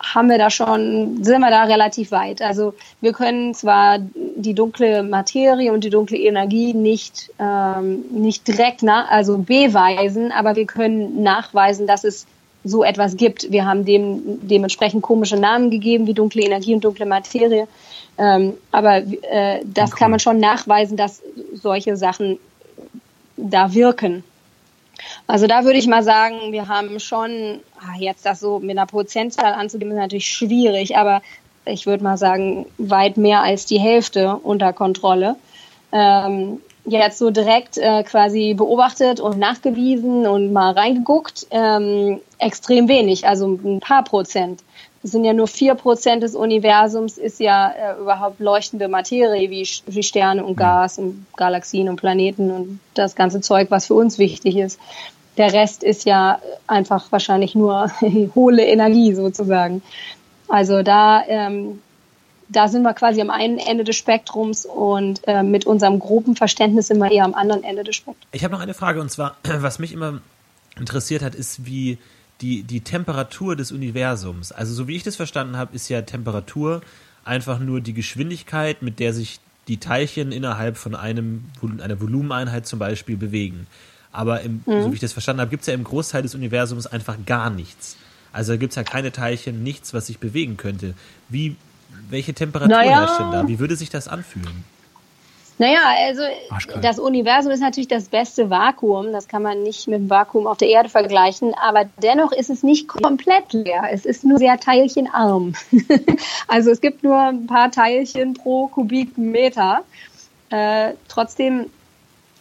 haben 0.00 0.28
wir 0.28 0.38
da 0.38 0.50
schon, 0.50 1.24
sind 1.24 1.40
wir 1.40 1.50
da 1.50 1.64
relativ 1.64 2.10
weit. 2.10 2.42
Also 2.42 2.74
wir 3.00 3.12
können 3.12 3.54
zwar 3.54 3.98
die 3.98 4.54
dunkle 4.54 5.02
Materie 5.02 5.72
und 5.72 5.84
die 5.84 5.90
dunkle 5.90 6.18
Energie 6.18 6.74
nicht, 6.74 7.30
ähm, 7.38 8.04
nicht 8.10 8.46
direkt 8.46 8.82
na, 8.82 9.06
also 9.06 9.38
beweisen, 9.38 10.32
aber 10.32 10.56
wir 10.56 10.66
können 10.66 11.22
nachweisen, 11.22 11.86
dass 11.86 12.04
es 12.04 12.26
so 12.62 12.82
etwas 12.84 13.16
gibt. 13.16 13.50
Wir 13.50 13.64
haben 13.64 13.84
dem 13.84 14.22
dementsprechend 14.48 15.02
komische 15.02 15.36
Namen 15.36 15.70
gegeben 15.70 16.06
wie 16.06 16.14
dunkle 16.14 16.42
Energie 16.42 16.74
und 16.74 16.84
dunkle 16.84 17.06
Materie. 17.06 17.68
Ähm, 18.18 18.54
aber 18.72 18.96
äh, 18.98 19.60
das 19.64 19.92
cool. 19.92 19.98
kann 19.98 20.10
man 20.10 20.20
schon 20.20 20.40
nachweisen, 20.40 20.96
dass 20.96 21.22
solche 21.54 21.96
Sachen 21.96 22.38
da 23.36 23.72
wirken. 23.72 24.24
Also 25.26 25.46
da 25.46 25.64
würde 25.64 25.78
ich 25.78 25.86
mal 25.86 26.02
sagen, 26.02 26.52
wir 26.52 26.68
haben 26.68 27.00
schon, 27.00 27.60
ach, 27.80 27.96
jetzt 27.98 28.26
das 28.26 28.40
so 28.40 28.58
mit 28.58 28.70
einer 28.70 28.86
Prozentzahl 28.86 29.54
anzugeben, 29.54 29.92
ist 29.92 29.98
natürlich 29.98 30.28
schwierig, 30.28 30.96
aber 30.96 31.22
ich 31.64 31.86
würde 31.86 32.04
mal 32.04 32.16
sagen, 32.16 32.66
weit 32.78 33.16
mehr 33.16 33.42
als 33.42 33.66
die 33.66 33.80
Hälfte 33.80 34.36
unter 34.36 34.72
Kontrolle. 34.72 35.36
Ähm, 35.92 36.60
jetzt 36.84 37.18
so 37.18 37.30
direkt 37.30 37.78
äh, 37.78 38.04
quasi 38.04 38.54
beobachtet 38.54 39.20
und 39.20 39.38
nachgewiesen 39.38 40.26
und 40.26 40.52
mal 40.52 40.72
reingeguckt, 40.72 41.46
ähm, 41.50 42.20
extrem 42.38 42.88
wenig, 42.88 43.26
also 43.26 43.46
ein 43.48 43.80
paar 43.80 44.04
Prozent. 44.04 44.62
Das 45.06 45.12
sind 45.12 45.24
ja 45.24 45.32
nur 45.32 45.46
vier 45.46 45.76
Prozent 45.76 46.24
des 46.24 46.34
Universums, 46.34 47.16
ist 47.16 47.38
ja 47.38 47.68
äh, 47.70 48.00
überhaupt 48.00 48.40
leuchtende 48.40 48.88
Materie 48.88 49.50
wie, 49.50 49.64
wie 49.86 50.02
Sterne 50.02 50.44
und 50.44 50.56
Gas 50.56 50.98
und 50.98 51.26
Galaxien 51.36 51.88
und 51.88 51.94
Planeten 51.94 52.50
und 52.50 52.80
das 52.94 53.14
ganze 53.14 53.40
Zeug, 53.40 53.70
was 53.70 53.86
für 53.86 53.94
uns 53.94 54.18
wichtig 54.18 54.56
ist. 54.56 54.80
Der 55.36 55.52
Rest 55.52 55.84
ist 55.84 56.06
ja 56.06 56.40
einfach 56.66 57.12
wahrscheinlich 57.12 57.54
nur 57.54 57.88
hohle 58.34 58.66
Energie 58.66 59.14
sozusagen. 59.14 59.80
Also 60.48 60.82
da 60.82 61.22
ähm, 61.28 61.80
da 62.48 62.66
sind 62.66 62.82
wir 62.82 62.92
quasi 62.92 63.20
am 63.20 63.30
einen 63.30 63.58
Ende 63.58 63.84
des 63.84 63.94
Spektrums 63.94 64.66
und 64.66 65.20
äh, 65.28 65.44
mit 65.44 65.66
unserem 65.66 66.00
groben 66.00 66.34
Verständnis 66.34 66.88
sind 66.88 66.98
wir 66.98 67.12
eher 67.12 67.24
am 67.24 67.34
anderen 67.34 67.62
Ende 67.62 67.84
des 67.84 67.94
Spektrums. 67.94 68.26
Ich 68.32 68.42
habe 68.42 68.54
noch 68.54 68.60
eine 68.60 68.74
Frage 68.74 69.00
und 69.00 69.12
zwar, 69.12 69.36
was 69.44 69.78
mich 69.78 69.92
immer 69.92 70.20
interessiert 70.76 71.22
hat, 71.22 71.36
ist 71.36 71.64
wie 71.64 71.98
die, 72.40 72.62
die 72.62 72.80
Temperatur 72.80 73.56
des 73.56 73.72
Universums. 73.72 74.52
Also 74.52 74.74
so 74.74 74.88
wie 74.88 74.96
ich 74.96 75.02
das 75.02 75.16
verstanden 75.16 75.56
habe, 75.56 75.74
ist 75.74 75.88
ja 75.88 76.02
Temperatur 76.02 76.82
einfach 77.24 77.58
nur 77.58 77.80
die 77.80 77.94
Geschwindigkeit, 77.94 78.82
mit 78.82 79.00
der 79.00 79.12
sich 79.12 79.40
die 79.68 79.78
Teilchen 79.78 80.32
innerhalb 80.32 80.76
von 80.76 80.94
einem, 80.94 81.44
einer 81.82 82.00
Volumeneinheit 82.00 82.66
zum 82.66 82.78
Beispiel 82.78 83.16
bewegen. 83.16 83.66
Aber 84.12 84.42
im, 84.42 84.62
mhm. 84.64 84.82
so 84.82 84.90
wie 84.90 84.94
ich 84.94 85.00
das 85.00 85.12
verstanden 85.12 85.40
habe, 85.40 85.50
gibt 85.50 85.62
es 85.62 85.66
ja 85.66 85.74
im 85.74 85.84
Großteil 85.84 86.22
des 86.22 86.34
Universums 86.34 86.86
einfach 86.86 87.16
gar 87.26 87.50
nichts. 87.50 87.96
Also 88.32 88.56
gibt 88.58 88.72
es 88.72 88.76
ja 88.76 88.84
keine 88.84 89.12
Teilchen, 89.12 89.62
nichts, 89.62 89.94
was 89.94 90.06
sich 90.06 90.18
bewegen 90.18 90.56
könnte. 90.56 90.94
Wie 91.28 91.56
welche 92.10 92.34
Temperatur 92.34 92.76
naja. 92.76 93.00
herrscht 93.00 93.18
denn 93.18 93.32
da? 93.32 93.48
Wie 93.48 93.58
würde 93.58 93.76
sich 93.76 93.90
das 93.90 94.08
anfühlen? 94.08 94.64
Naja, 95.58 95.80
also 96.06 96.22
Arschkalt. 96.50 96.84
das 96.84 96.98
Universum 96.98 97.50
ist 97.50 97.60
natürlich 97.60 97.88
das 97.88 98.08
beste 98.08 98.50
Vakuum. 98.50 99.12
Das 99.12 99.26
kann 99.26 99.42
man 99.42 99.62
nicht 99.62 99.88
mit 99.88 100.00
dem 100.00 100.10
Vakuum 100.10 100.46
auf 100.46 100.58
der 100.58 100.68
Erde 100.68 100.88
vergleichen. 100.88 101.54
Aber 101.54 101.84
dennoch 102.02 102.32
ist 102.32 102.50
es 102.50 102.62
nicht 102.62 102.88
komplett 102.88 103.52
leer. 103.52 103.84
Es 103.90 104.04
ist 104.04 104.24
nur 104.24 104.38
sehr 104.38 104.58
teilchenarm. 104.58 105.54
also 106.48 106.70
es 106.70 106.80
gibt 106.80 107.02
nur 107.02 107.18
ein 107.18 107.46
paar 107.46 107.70
Teilchen 107.70 108.34
pro 108.34 108.66
Kubikmeter. 108.68 109.82
Äh, 110.50 110.92
trotzdem 111.08 111.70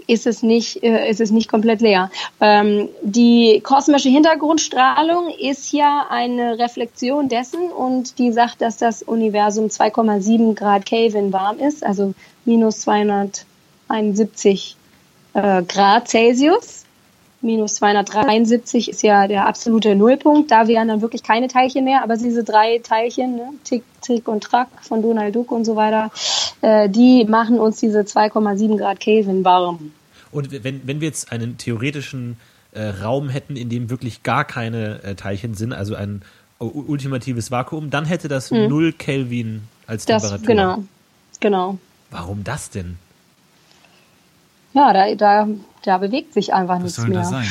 ist 0.07 0.27
es 0.27 0.43
nicht, 0.43 0.83
äh, 0.83 1.09
ist 1.09 1.21
es 1.21 1.31
nicht 1.31 1.49
komplett 1.49 1.81
leer. 1.81 2.09
Ähm, 2.39 2.89
die 3.01 3.61
kosmische 3.61 4.09
Hintergrundstrahlung 4.09 5.29
ist 5.39 5.71
ja 5.71 6.07
eine 6.09 6.57
Reflexion 6.59 7.29
dessen 7.29 7.71
und 7.71 8.19
die 8.19 8.31
sagt, 8.31 8.61
dass 8.61 8.77
das 8.77 9.03
Universum 9.03 9.65
2,7 9.67 10.55
Grad 10.55 10.85
Kelvin 10.85 11.33
warm 11.33 11.59
ist, 11.59 11.83
also 11.85 12.13
minus 12.45 12.81
271 12.81 14.75
äh, 15.33 15.63
Grad 15.63 16.07
Celsius. 16.07 16.84
Minus 17.45 17.75
273 17.75 18.89
ist 18.89 19.03
ja 19.03 19.27
der 19.27 19.45
absolute 19.47 19.95
Nullpunkt. 19.95 20.51
Da 20.51 20.67
wären 20.67 20.87
dann 20.87 21.01
wirklich 21.01 21.23
keine 21.23 21.47
Teilchen 21.47 21.85
mehr, 21.85 22.03
aber 22.03 22.17
diese 22.17 22.43
drei 22.43 22.79
Teilchen, 22.79 23.35
ne, 23.35 23.49
Tick, 23.63 23.83
Tick 24.01 24.27
und 24.27 24.43
Track 24.43 24.67
von 24.81 25.01
Donald 25.01 25.35
Duck 25.35 25.51
und 25.51 25.63
so 25.63 25.75
weiter, 25.75 26.11
äh, 26.61 26.89
die 26.89 27.23
machen 27.25 27.59
uns 27.59 27.79
diese 27.79 28.01
2,7 28.01 28.77
Grad 28.77 28.99
Kelvin 28.99 29.45
warm. 29.45 29.91
Und 30.31 30.63
wenn, 30.63 30.85
wenn 30.87 30.99
wir 31.01 31.07
jetzt 31.07 31.31
einen 31.31 31.57
theoretischen 31.57 32.37
äh, 32.73 32.87
Raum 32.87 33.29
hätten, 33.29 33.55
in 33.55 33.69
dem 33.69 33.89
wirklich 33.89 34.23
gar 34.23 34.43
keine 34.43 35.03
äh, 35.03 35.15
Teilchen 35.15 35.53
sind, 35.53 35.71
also 35.71 35.95
ein 35.95 36.23
ultimatives 36.57 37.51
Vakuum, 37.51 37.89
dann 37.89 38.05
hätte 38.05 38.27
das 38.27 38.49
hm. 38.49 38.67
0 38.67 38.93
Kelvin 38.93 39.63
als 39.87 40.05
das, 40.05 40.23
Temperatur. 40.23 40.47
Genau, 40.47 40.83
genau. 41.39 41.77
Warum 42.09 42.43
das 42.43 42.69
denn? 42.69 42.97
Ja, 44.73 44.91
da, 44.91 45.15
da, 45.15 45.47
da 45.85 45.97
bewegt 45.97 46.33
sich 46.33 46.53
einfach 46.53 46.75
Was 46.75 46.83
nichts 46.83 47.07
mehr. 47.07 47.19
Das 47.19 47.29
sein? 47.29 47.47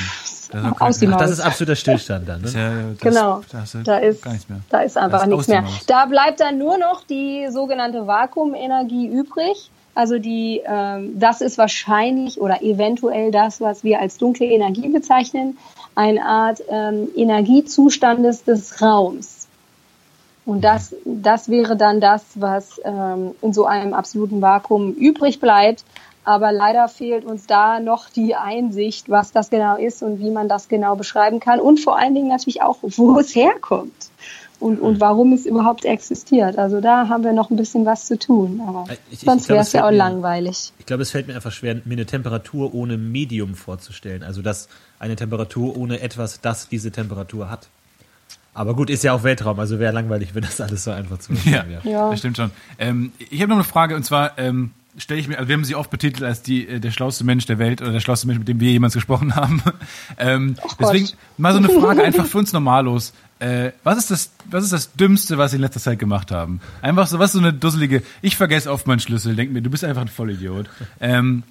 Das, 0.51 0.65
Ach, 0.65 1.19
das 1.19 1.31
ist 1.31 1.41
absoluter 1.41 1.75
Stillstand 1.75 2.29
dann, 2.29 2.43
ne? 2.43 2.51
Ja, 2.55 2.73
das, 2.91 2.99
genau, 3.01 3.41
das 3.51 3.77
da, 3.85 3.97
ist, 3.97 4.25
da 4.71 4.81
ist 4.81 4.97
einfach 4.97 5.23
ist 5.23 5.29
nichts 5.29 5.49
mehr. 5.49 5.65
Da 5.87 6.07
bleibt 6.07 6.41
dann 6.41 6.59
nur 6.59 6.79
noch 6.79 7.03
die 7.05 7.49
sogenannte 7.51 8.07
Vakuumenergie 8.07 9.07
übrig. 9.07 9.71
Also 9.97 10.19
die, 10.19 10.61
ähm, 10.67 11.19
das 11.19 11.41
ist 11.41 11.57
wahrscheinlich 11.57 12.41
oder 12.41 12.63
eventuell 12.63 13.31
das, 13.31 13.61
was 13.61 13.85
wir 13.85 14.01
als 14.01 14.19
dunkle 14.19 14.47
Energie 14.47 14.89
bezeichnen, 14.89 15.57
eine 15.95 16.25
Art 16.25 16.63
ähm, 16.69 17.09
Energiezustandes 17.17 18.45
des 18.45 18.83
Raums. 18.83 19.47
Und 20.47 20.63
das, 20.63 20.95
das 21.05 21.49
wäre 21.49 21.77
dann 21.77 22.01
das, 22.01 22.23
was 22.35 22.81
ähm, 22.85 23.35
in 23.41 23.53
so 23.53 23.65
einem 23.65 23.95
absoluten 23.95 24.43
Vakuum 24.43 24.93
übrig 24.93 25.41
bleibt. 25.41 25.85
Aber 26.25 26.53
leider 26.53 26.89
fehlt 26.89 27.25
uns 27.25 27.47
da 27.47 27.81
noch 27.81 28.09
die 28.09 28.35
Einsicht, 28.35 29.11
was 29.11 29.33
das 29.33 29.51
genau 29.51 29.77
ist 29.77 30.03
und 30.03 30.21
wie 30.21 30.31
man 30.31 30.49
das 30.49 30.69
genau 30.69 30.97
beschreiben 30.97 31.39
kann. 31.39 31.61
Und 31.61 31.81
vor 31.81 31.99
allen 31.99 32.15
Dingen 32.15 32.29
natürlich 32.29 32.63
auch, 32.63 32.79
wo 32.81 33.19
es 33.19 33.35
herkommt 33.35 34.11
und, 34.61 34.81
und 34.81 35.01
warum 35.01 35.35
es 35.35 35.45
überhaupt 35.45 35.85
existiert. 35.85 36.59
Also 36.59 36.81
da 36.81 37.09
haben 37.09 37.25
wir 37.25 37.33
noch 37.33 37.51
ein 37.51 37.57
bisschen 37.57 37.85
was 37.85 38.07
zu 38.07 38.19
tun. 38.19 38.63
Aber 38.67 38.87
äh, 38.91 38.97
ich, 39.11 39.21
sonst 39.21 39.49
wäre 39.49 39.61
es 39.61 39.73
ja 39.73 39.85
auch 39.85 39.91
mir, 39.91 39.99
langweilig. 39.99 40.73
Ich 40.79 40.87
glaube, 40.87 41.03
es 41.03 41.11
fällt 41.11 41.27
mir 41.29 41.35
einfach 41.35 41.53
schwer, 41.53 41.81
mir 41.85 41.93
eine 41.93 42.07
Temperatur 42.07 42.75
ohne 42.75 42.97
Medium 42.97 43.55
vorzustellen. 43.55 44.23
Also 44.23 44.41
dass 44.41 44.69
eine 44.99 45.17
Temperatur 45.17 45.77
ohne 45.77 46.01
etwas, 46.01 46.41
das 46.41 46.69
diese 46.69 46.91
Temperatur 46.91 47.51
hat. 47.51 47.69
Aber 48.55 48.75
gut, 48.75 48.89
ist 48.89 49.03
ja 49.03 49.13
auch 49.13 49.25
Weltraum, 49.25 49.59
also 49.59 49.81
wäre 49.81 49.93
langweilig, 49.93 50.35
wenn 50.35 50.43
das 50.43 50.61
alles 50.61 50.85
so 50.85 50.93
einfach 50.93 51.19
zu 51.19 51.33
ja, 51.45 51.69
wäre. 51.69 51.87
Ja, 51.89 52.11
das 52.11 52.21
stimmt 52.21 52.37
schon. 52.37 52.51
Ähm, 52.79 53.13
ich 53.19 53.43
habe 53.43 53.51
noch 53.51 53.57
eine 53.57 53.65
Frage 53.65 53.97
und 53.97 54.05
zwar, 54.05 54.39
ähm, 54.39 54.71
stelle 54.97 55.21
ich 55.21 55.29
mir, 55.29 55.39
also 55.39 55.49
wir 55.49 55.55
haben 55.55 55.65
sie 55.65 55.75
oft 55.75 55.91
betitelt 55.91 56.23
als 56.23 56.43
die, 56.43 56.69
äh, 56.69 56.81
der 56.81 56.91
schlauste 56.91 57.25
Mensch 57.25 57.47
der 57.47 57.59
Welt 57.59 57.83
oder 57.83 57.93
der 57.93 58.01
schlauste 58.01 58.27
Mensch, 58.27 58.39
mit 58.39 58.49
dem 58.49 58.61
wir 58.61 58.71
jemals 58.71 58.95
gesprochen 58.95 59.35
haben. 59.37 59.63
ähm, 60.19 60.57
oh 60.63 60.69
deswegen 60.79 61.09
mal 61.37 61.53
so 61.53 61.59
eine 61.59 61.69
Frage 61.69 62.03
einfach 62.03 62.27
für 62.27 62.39
uns 62.39 62.53
normallos. 62.53 63.13
Äh, 63.41 63.73
was 63.83 63.99
ist 63.99 64.11
das, 64.11 64.31
was 64.51 64.65
ist 64.65 64.73
das 64.73 64.93
Dümmste, 64.93 65.39
was 65.39 65.51
Sie 65.51 65.57
in 65.57 65.63
letzter 65.63 65.81
Zeit 65.81 65.99
gemacht 65.99 66.31
haben? 66.31 66.61
Einfach 66.83 67.07
so, 67.07 67.19
was 67.19 67.33
so 67.33 67.41
eine 67.41 67.53
dusselige, 67.53 68.03
ich 68.23 68.37
vergesse 68.37 68.71
oft 68.71 68.87
meinen 68.87 69.01
Schlüssel, 69.01 69.35
denk 69.35 69.53
mir, 69.53 69.61
du 69.61 69.71
bist 69.71 69.85
einfach 69.85 70.03
ein 70.03 70.09
Vollidiot. 70.09 70.71
Ähm, 71.01 71.43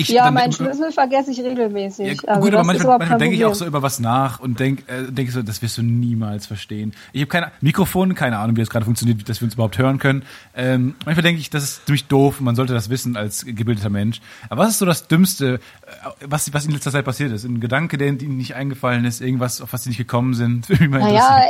ich, 0.00 0.08
ja, 0.08 0.24
dann, 0.24 0.34
meinen 0.34 0.52
Schlüssel 0.52 0.92
vergesse 0.92 1.30
ich 1.30 1.40
regelmäßig. 1.40 2.22
Ja, 2.22 2.28
also 2.28 2.40
gut, 2.40 2.54
aber 2.54 2.64
manchmal, 2.64 2.98
manchmal 2.98 3.18
denke 3.18 3.36
ich 3.36 3.44
auch 3.44 3.54
so 3.54 3.66
über 3.66 3.82
was 3.82 4.00
nach 4.00 4.40
und 4.40 4.58
denke 4.58 4.82
äh, 4.92 5.10
denk 5.10 5.30
so, 5.30 5.42
das 5.42 5.62
wirst 5.62 5.78
du 5.78 5.82
niemals 5.82 6.46
verstehen. 6.46 6.92
Ich 7.12 7.20
habe 7.20 7.28
keine 7.28 7.52
Mikrofon, 7.60 8.14
keine 8.14 8.38
Ahnung, 8.38 8.56
wie 8.56 8.60
das 8.60 8.70
gerade 8.70 8.84
funktioniert, 8.84 9.28
dass 9.28 9.40
wir 9.40 9.46
uns 9.46 9.54
überhaupt 9.54 9.78
hören 9.78 9.98
können. 9.98 10.22
Ähm, 10.56 10.94
manchmal 11.04 11.22
denke 11.22 11.40
ich, 11.40 11.50
das 11.50 11.64
ist 11.64 11.86
ziemlich 11.86 12.06
doof, 12.06 12.40
man 12.40 12.56
sollte 12.56 12.72
das 12.72 12.90
wissen 12.90 13.16
als 13.16 13.44
gebildeter 13.44 13.90
Mensch. 13.90 14.20
Aber 14.48 14.62
was 14.62 14.70
ist 14.70 14.78
so 14.78 14.86
das 14.86 15.08
Dümmste, 15.08 15.54
äh, 15.54 15.90
was, 16.26 16.52
was 16.52 16.64
in 16.64 16.72
letzter 16.72 16.90
Zeit 16.90 17.04
passiert 17.04 17.32
ist? 17.32 17.44
Ein 17.44 17.60
Gedanke, 17.60 17.98
der 17.98 18.08
Ihnen 18.08 18.36
nicht 18.36 18.54
eingefallen 18.54 19.04
ist, 19.04 19.20
irgendwas, 19.20 19.60
auf 19.60 19.72
was 19.72 19.84
Sie 19.84 19.90
nicht 19.90 19.98
gekommen 19.98 20.34
sind? 20.34 20.68
naja, 20.90 21.42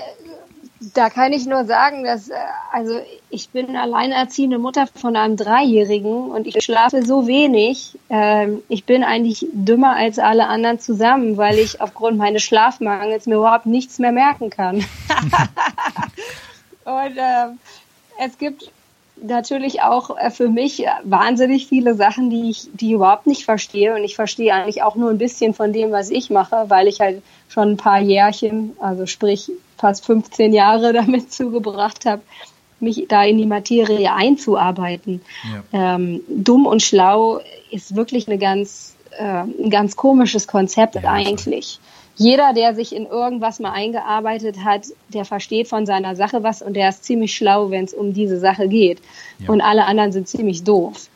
da 0.80 1.10
kann 1.10 1.32
ich 1.32 1.46
nur 1.46 1.66
sagen, 1.66 2.04
dass 2.04 2.30
äh, 2.30 2.36
also 2.72 3.00
ich 3.28 3.50
bin 3.50 3.76
alleinerziehende 3.76 4.58
Mutter 4.58 4.86
von 4.86 5.14
einem 5.14 5.36
Dreijährigen 5.36 6.30
und 6.30 6.46
ich 6.46 6.62
schlafe 6.64 7.04
so 7.04 7.26
wenig. 7.26 7.98
Ähm, 8.08 8.62
ich 8.68 8.84
bin 8.84 9.04
eigentlich 9.04 9.46
dümmer 9.52 9.94
als 9.94 10.18
alle 10.18 10.46
anderen 10.46 10.78
zusammen, 10.78 11.36
weil 11.36 11.58
ich 11.58 11.80
aufgrund 11.80 12.16
meines 12.16 12.42
Schlafmangels 12.42 13.26
mir 13.26 13.36
überhaupt 13.36 13.66
nichts 13.66 13.98
mehr 13.98 14.12
merken 14.12 14.48
kann. 14.48 14.76
und 16.84 17.16
äh, 17.16 17.46
es 18.18 18.38
gibt 18.38 18.70
natürlich 19.22 19.82
auch 19.82 20.16
äh, 20.16 20.30
für 20.30 20.48
mich 20.48 20.84
wahnsinnig 21.04 21.66
viele 21.66 21.94
Sachen, 21.94 22.30
die 22.30 22.50
ich, 22.50 22.68
die 22.72 22.88
ich 22.88 22.92
überhaupt 22.92 23.26
nicht 23.26 23.44
verstehe. 23.44 23.94
Und 23.94 24.04
ich 24.04 24.14
verstehe 24.14 24.52
eigentlich 24.52 24.82
auch 24.82 24.96
nur 24.96 25.10
ein 25.10 25.18
bisschen 25.18 25.54
von 25.54 25.72
dem, 25.72 25.90
was 25.92 26.10
ich 26.10 26.30
mache, 26.30 26.64
weil 26.68 26.88
ich 26.88 27.00
halt 27.00 27.22
schon 27.48 27.70
ein 27.72 27.76
paar 27.76 28.00
Jährchen, 28.00 28.76
also 28.80 29.06
sprich 29.06 29.50
fast 29.76 30.04
15 30.06 30.52
Jahre 30.52 30.92
damit 30.92 31.32
zugebracht 31.32 32.06
habe, 32.06 32.22
mich 32.80 33.06
da 33.08 33.24
in 33.24 33.36
die 33.36 33.46
Materie 33.46 34.12
einzuarbeiten. 34.12 35.20
Ja. 35.72 35.96
Ähm, 35.96 36.22
dumm 36.28 36.66
und 36.66 36.82
schlau 36.82 37.40
ist 37.70 37.94
wirklich 37.94 38.26
eine 38.26 38.38
ganz, 38.38 38.96
äh, 39.18 39.42
ein 39.42 39.70
ganz 39.70 39.96
komisches 39.96 40.46
Konzept 40.46 40.94
ja, 40.94 41.02
eigentlich. 41.02 41.78
Jeder, 42.20 42.52
der 42.52 42.74
sich 42.74 42.94
in 42.94 43.06
irgendwas 43.06 43.60
mal 43.60 43.72
eingearbeitet 43.72 44.62
hat, 44.62 44.88
der 45.08 45.24
versteht 45.24 45.68
von 45.68 45.86
seiner 45.86 46.14
Sache 46.16 46.42
was 46.42 46.60
und 46.60 46.74
der 46.74 46.90
ist 46.90 47.02
ziemlich 47.02 47.34
schlau, 47.34 47.70
wenn 47.70 47.86
es 47.86 47.94
um 47.94 48.12
diese 48.12 48.38
Sache 48.38 48.68
geht. 48.68 49.00
Ja. 49.38 49.48
Und 49.48 49.62
alle 49.62 49.86
anderen 49.86 50.12
sind 50.12 50.28
ziemlich 50.28 50.62
doof. 50.62 51.08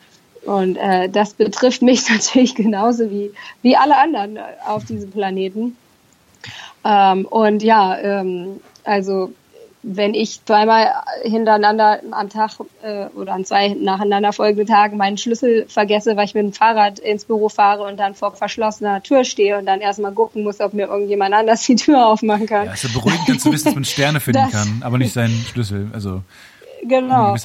Und 0.47 0.77
äh, 0.77 1.07
das 1.07 1.35
betrifft 1.35 1.83
mich 1.83 2.09
natürlich 2.09 2.55
genauso 2.55 3.11
wie, 3.11 3.31
wie 3.61 3.77
alle 3.77 3.97
anderen 3.97 4.39
auf 4.65 4.85
diesem 4.85 5.11
Planeten. 5.11 5.77
Ähm, 6.83 7.25
und 7.27 7.61
ja, 7.61 7.99
ähm, 7.99 8.59
also 8.83 9.31
wenn 9.87 10.15
ich 10.15 10.43
zweimal 10.43 10.91
hintereinander 11.21 11.99
am 12.09 12.29
Tag 12.29 12.53
äh, 12.81 13.05
oder 13.15 13.33
an 13.33 13.45
zwei 13.45 13.69
nacheinander 13.69 14.33
folgenden 14.33 14.65
Tagen 14.65 14.97
meinen 14.97 15.17
Schlüssel 15.17 15.67
vergesse, 15.67 16.17
weil 16.17 16.25
ich 16.25 16.33
mit 16.33 16.43
dem 16.43 16.53
Fahrrad 16.53 16.97
ins 16.97 17.25
Büro 17.25 17.49
fahre 17.49 17.83
und 17.83 17.97
dann 17.97 18.15
vor 18.15 18.35
verschlossener 18.35 19.03
Tür 19.03 19.23
stehe 19.23 19.59
und 19.59 19.67
dann 19.67 19.81
erstmal 19.81 20.11
gucken 20.11 20.43
muss, 20.43 20.59
ob 20.59 20.73
mir 20.73 20.87
irgendjemand 20.87 21.35
anders 21.35 21.63
die 21.67 21.75
Tür 21.75 22.07
aufmachen 22.07 22.47
kann. 22.47 22.65
Ja, 22.65 22.73
ist 22.73 22.83
ja 22.83 22.89
beruhigend, 22.93 23.39
zu 23.39 23.51
wissen, 23.51 23.65
dass 23.65 23.75
man 23.75 23.85
Sterne 23.85 24.19
finden 24.19 24.41
das, 24.41 24.51
kann, 24.51 24.81
aber 24.81 24.97
nicht 24.97 25.13
seinen 25.13 25.45
Schlüssel. 25.51 25.87
Also 25.93 26.23
Genau. 26.87 27.35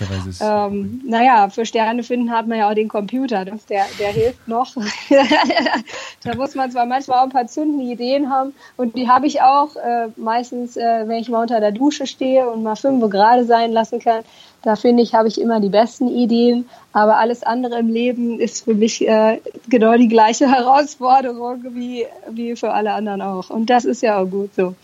Ähm, 0.40 1.00
naja, 1.06 1.48
für 1.48 1.64
Sterne 1.64 2.02
finden 2.02 2.30
hat 2.30 2.46
man 2.46 2.58
ja 2.58 2.70
auch 2.70 2.74
den 2.74 2.88
Computer. 2.88 3.44
Das, 3.44 3.64
der, 3.66 3.86
der 3.98 4.08
hilft 4.08 4.46
noch. 4.46 4.74
da 6.24 6.34
muss 6.34 6.54
man 6.54 6.70
zwar 6.70 6.86
manchmal 6.86 7.18
auch 7.18 7.24
ein 7.24 7.30
paar 7.30 7.46
zündende 7.46 7.84
Ideen 7.84 8.30
haben 8.30 8.52
und 8.76 8.96
die 8.96 9.08
habe 9.08 9.26
ich 9.26 9.40
auch 9.42 9.76
äh, 9.76 10.08
meistens, 10.16 10.76
äh, 10.76 11.04
wenn 11.06 11.18
ich 11.18 11.28
mal 11.28 11.42
unter 11.42 11.60
der 11.60 11.72
Dusche 11.72 12.06
stehe 12.06 12.48
und 12.48 12.62
mal 12.62 12.76
fünf 12.76 13.08
gerade 13.10 13.44
sein 13.44 13.72
lassen 13.72 14.00
kann. 14.00 14.24
Da 14.62 14.76
finde 14.76 15.02
ich, 15.02 15.14
habe 15.14 15.28
ich 15.28 15.40
immer 15.40 15.60
die 15.60 15.70
besten 15.70 16.08
Ideen. 16.08 16.68
Aber 16.92 17.16
alles 17.16 17.42
andere 17.42 17.78
im 17.78 17.88
Leben 17.88 18.40
ist 18.40 18.64
für 18.64 18.74
mich 18.74 19.06
äh, 19.06 19.40
genau 19.68 19.96
die 19.96 20.08
gleiche 20.08 20.50
Herausforderung 20.50 21.64
wie, 21.70 22.06
wie 22.28 22.56
für 22.56 22.72
alle 22.72 22.92
anderen 22.92 23.22
auch. 23.22 23.50
Und 23.50 23.70
das 23.70 23.84
ist 23.84 24.02
ja 24.02 24.18
auch 24.18 24.26
gut 24.26 24.54
so. 24.54 24.74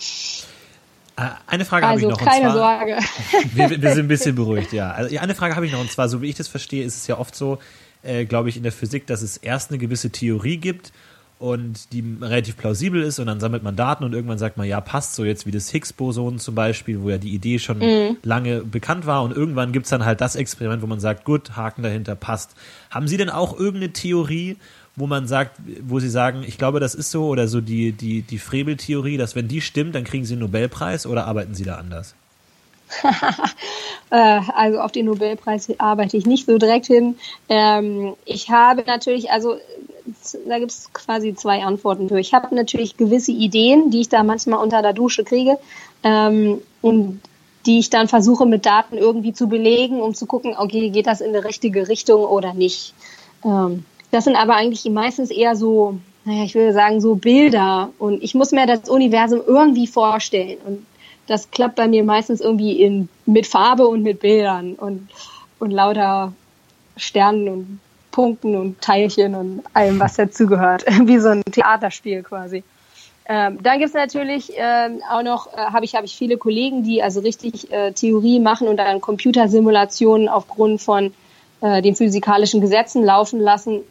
Äh, 1.16 1.30
eine 1.46 1.64
Frage 1.64 1.86
also, 1.86 2.06
habe 2.06 2.12
ich 2.12 2.18
noch. 2.18 2.26
Keine 2.26 2.52
zwar, 2.52 2.78
Sorge. 2.78 2.98
Wir, 3.54 3.70
wir, 3.70 3.90
sind 3.94 4.04
ein 4.04 4.08
bisschen 4.08 4.34
beruhigt, 4.34 4.72
ja. 4.72 4.90
Also, 4.90 5.16
eine 5.18 5.34
Frage 5.34 5.56
habe 5.56 5.66
ich 5.66 5.72
noch, 5.72 5.80
und 5.80 5.90
zwar, 5.90 6.08
so 6.08 6.20
wie 6.20 6.28
ich 6.28 6.34
das 6.34 6.48
verstehe, 6.48 6.84
ist 6.84 6.96
es 6.96 7.06
ja 7.06 7.18
oft 7.18 7.34
so, 7.34 7.58
äh, 8.02 8.24
glaube 8.24 8.48
ich, 8.48 8.56
in 8.56 8.62
der 8.62 8.72
Physik, 8.72 9.06
dass 9.06 9.22
es 9.22 9.36
erst 9.36 9.70
eine 9.70 9.78
gewisse 9.78 10.10
Theorie 10.10 10.58
gibt 10.58 10.92
und 11.38 11.92
die 11.92 12.02
relativ 12.20 12.56
plausibel 12.56 13.02
ist 13.02 13.18
und 13.18 13.26
dann 13.26 13.40
sammelt 13.40 13.62
man 13.62 13.76
Daten 13.76 14.04
und 14.04 14.14
irgendwann 14.14 14.38
sagt 14.38 14.56
man, 14.56 14.66
ja, 14.66 14.80
passt 14.80 15.14
so 15.14 15.24
jetzt 15.24 15.44
wie 15.44 15.50
das 15.50 15.70
Higgs-Boson 15.70 16.38
zum 16.38 16.54
Beispiel, 16.54 17.02
wo 17.02 17.10
ja 17.10 17.18
die 17.18 17.34
Idee 17.34 17.58
schon 17.58 17.78
mhm. 17.78 18.16
lange 18.22 18.60
bekannt 18.60 19.04
war 19.04 19.22
und 19.22 19.36
irgendwann 19.36 19.72
gibt's 19.72 19.90
dann 19.90 20.06
halt 20.06 20.22
das 20.22 20.34
Experiment, 20.34 20.80
wo 20.82 20.86
man 20.86 21.00
sagt, 21.00 21.24
gut, 21.24 21.54
Haken 21.54 21.82
dahinter, 21.82 22.14
passt. 22.14 22.54
Haben 22.90 23.06
Sie 23.06 23.18
denn 23.18 23.28
auch 23.28 23.58
irgendeine 23.58 23.92
Theorie, 23.92 24.56
wo 24.96 25.06
man 25.06 25.28
sagt, 25.28 25.60
wo 25.82 26.00
sie 26.00 26.08
sagen, 26.08 26.42
ich 26.46 26.56
glaube, 26.56 26.80
das 26.80 26.94
ist 26.94 27.10
so, 27.10 27.26
oder 27.26 27.48
so 27.48 27.60
die, 27.60 27.92
die, 27.92 28.22
die 28.22 28.38
Frebel-Theorie, 28.38 29.18
dass 29.18 29.36
wenn 29.36 29.46
die 29.46 29.60
stimmt, 29.60 29.94
dann 29.94 30.04
kriegen 30.04 30.24
sie 30.24 30.34
einen 30.34 30.42
Nobelpreis 30.42 31.06
oder 31.06 31.26
arbeiten 31.26 31.54
sie 31.54 31.64
da 31.64 31.76
anders? 31.76 32.14
Äh, 34.08 34.40
also 34.54 34.78
auf 34.78 34.92
den 34.92 35.06
Nobelpreis 35.06 35.68
arbeite 35.80 36.16
ich 36.16 36.26
nicht 36.26 36.46
so 36.46 36.58
direkt 36.58 36.86
hin. 36.86 37.16
Ähm, 37.48 38.14
ich 38.24 38.50
habe 38.50 38.84
natürlich, 38.86 39.32
also 39.32 39.56
da 40.46 40.60
gibt 40.60 40.70
es 40.70 40.92
quasi 40.92 41.34
zwei 41.34 41.64
Antworten 41.64 42.08
für. 42.08 42.20
Ich 42.20 42.32
habe 42.32 42.54
natürlich 42.54 42.96
gewisse 42.96 43.32
Ideen, 43.32 43.90
die 43.90 44.02
ich 44.02 44.08
da 44.08 44.22
manchmal 44.22 44.62
unter 44.62 44.80
der 44.80 44.92
Dusche 44.92 45.24
kriege 45.24 45.58
ähm, 46.04 46.62
und 46.82 47.20
die 47.66 47.80
ich 47.80 47.90
dann 47.90 48.06
versuche 48.06 48.46
mit 48.46 48.64
Daten 48.64 48.96
irgendwie 48.96 49.32
zu 49.32 49.48
belegen, 49.48 50.00
um 50.00 50.14
zu 50.14 50.26
gucken, 50.26 50.54
okay, 50.56 50.90
geht 50.90 51.08
das 51.08 51.20
in 51.20 51.32
die 51.32 51.40
richtige 51.40 51.88
Richtung 51.88 52.24
oder 52.24 52.54
nicht. 52.54 52.94
Das 54.16 54.24
sind 54.24 54.36
aber 54.36 54.54
eigentlich 54.54 54.90
meistens 54.90 55.30
eher 55.30 55.56
so, 55.56 55.98
naja, 56.24 56.44
ich 56.44 56.54
würde 56.54 56.72
sagen, 56.72 57.02
so 57.02 57.16
Bilder. 57.16 57.90
Und 57.98 58.22
ich 58.22 58.34
muss 58.34 58.50
mir 58.50 58.66
das 58.66 58.88
Universum 58.88 59.42
irgendwie 59.46 59.86
vorstellen. 59.86 60.56
Und 60.64 60.86
das 61.26 61.50
klappt 61.50 61.76
bei 61.76 61.86
mir 61.86 62.02
meistens 62.02 62.40
irgendwie 62.40 62.80
in, 62.80 63.10
mit 63.26 63.46
Farbe 63.46 63.86
und 63.86 64.02
mit 64.02 64.20
Bildern 64.20 64.72
und, 64.72 65.10
und 65.58 65.70
lauter 65.70 66.32
Sternen 66.96 67.46
und 67.46 67.80
Punkten 68.10 68.56
und 68.56 68.80
Teilchen 68.80 69.34
und 69.34 69.62
allem, 69.74 70.00
was 70.00 70.16
dazugehört. 70.16 70.86
Wie 71.02 71.18
so 71.18 71.28
ein 71.28 71.42
Theaterspiel 71.44 72.22
quasi. 72.22 72.64
Ähm, 73.28 73.62
dann 73.62 73.80
gibt's 73.80 73.92
natürlich 73.92 74.54
ähm, 74.56 75.02
auch 75.12 75.22
noch, 75.24 75.52
äh, 75.52 75.58
habe 75.58 75.84
ich, 75.84 75.94
hab 75.94 76.04
ich 76.04 76.16
viele 76.16 76.38
Kollegen, 76.38 76.82
die 76.82 77.02
also 77.02 77.20
richtig 77.20 77.70
äh, 77.70 77.92
Theorie 77.92 78.40
machen 78.40 78.66
und 78.66 78.78
dann 78.78 79.02
Computersimulationen 79.02 80.30
aufgrund 80.30 80.80
von 80.80 81.12
äh, 81.60 81.82
den 81.82 81.94
physikalischen 81.94 82.62
Gesetzen 82.62 83.04
laufen 83.04 83.40
lassen 83.40 83.82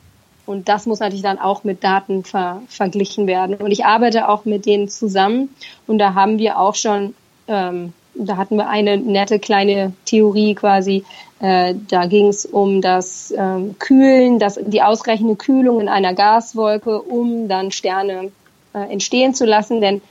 und 0.45 0.69
das 0.69 0.85
muss 0.85 0.99
natürlich 0.99 1.23
dann 1.23 1.39
auch 1.39 1.63
mit 1.63 1.83
Daten 1.83 2.23
ver 2.23 2.61
verglichen 2.67 3.27
werden. 3.27 3.55
Und 3.55 3.71
ich 3.71 3.85
arbeite 3.85 4.29
auch 4.29 4.45
mit 4.45 4.65
denen 4.65 4.89
zusammen. 4.89 5.49
Und 5.87 5.97
da 5.97 6.13
haben 6.13 6.37
wir 6.37 6.59
auch 6.59 6.75
schon, 6.75 7.15
ähm, 7.47 7.93
da 8.13 8.37
hatten 8.37 8.55
wir 8.55 8.69
eine 8.69 8.97
nette 8.97 9.39
kleine 9.39 9.93
Theorie 10.05 10.53
quasi. 10.53 11.03
Äh, 11.39 11.75
da 11.89 12.05
ging 12.05 12.27
es 12.27 12.45
um 12.45 12.81
das 12.81 13.33
ähm, 13.35 13.75
Kühlen, 13.79 14.39
das, 14.39 14.59
die 14.61 14.83
ausreichende 14.83 15.35
Kühlung 15.35 15.81
in 15.81 15.89
einer 15.89 16.13
Gaswolke, 16.13 17.01
um 17.01 17.47
dann 17.47 17.71
Sterne 17.71 18.31
äh, 18.73 18.91
entstehen 18.91 19.33
zu 19.33 19.45
lassen. 19.45 19.81
Denn 19.81 20.01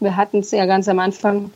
wir 0.00 0.16
hatten 0.16 0.38
es 0.38 0.50
ja 0.52 0.64
ganz 0.64 0.88
am 0.88 0.98
Anfang 0.98 1.50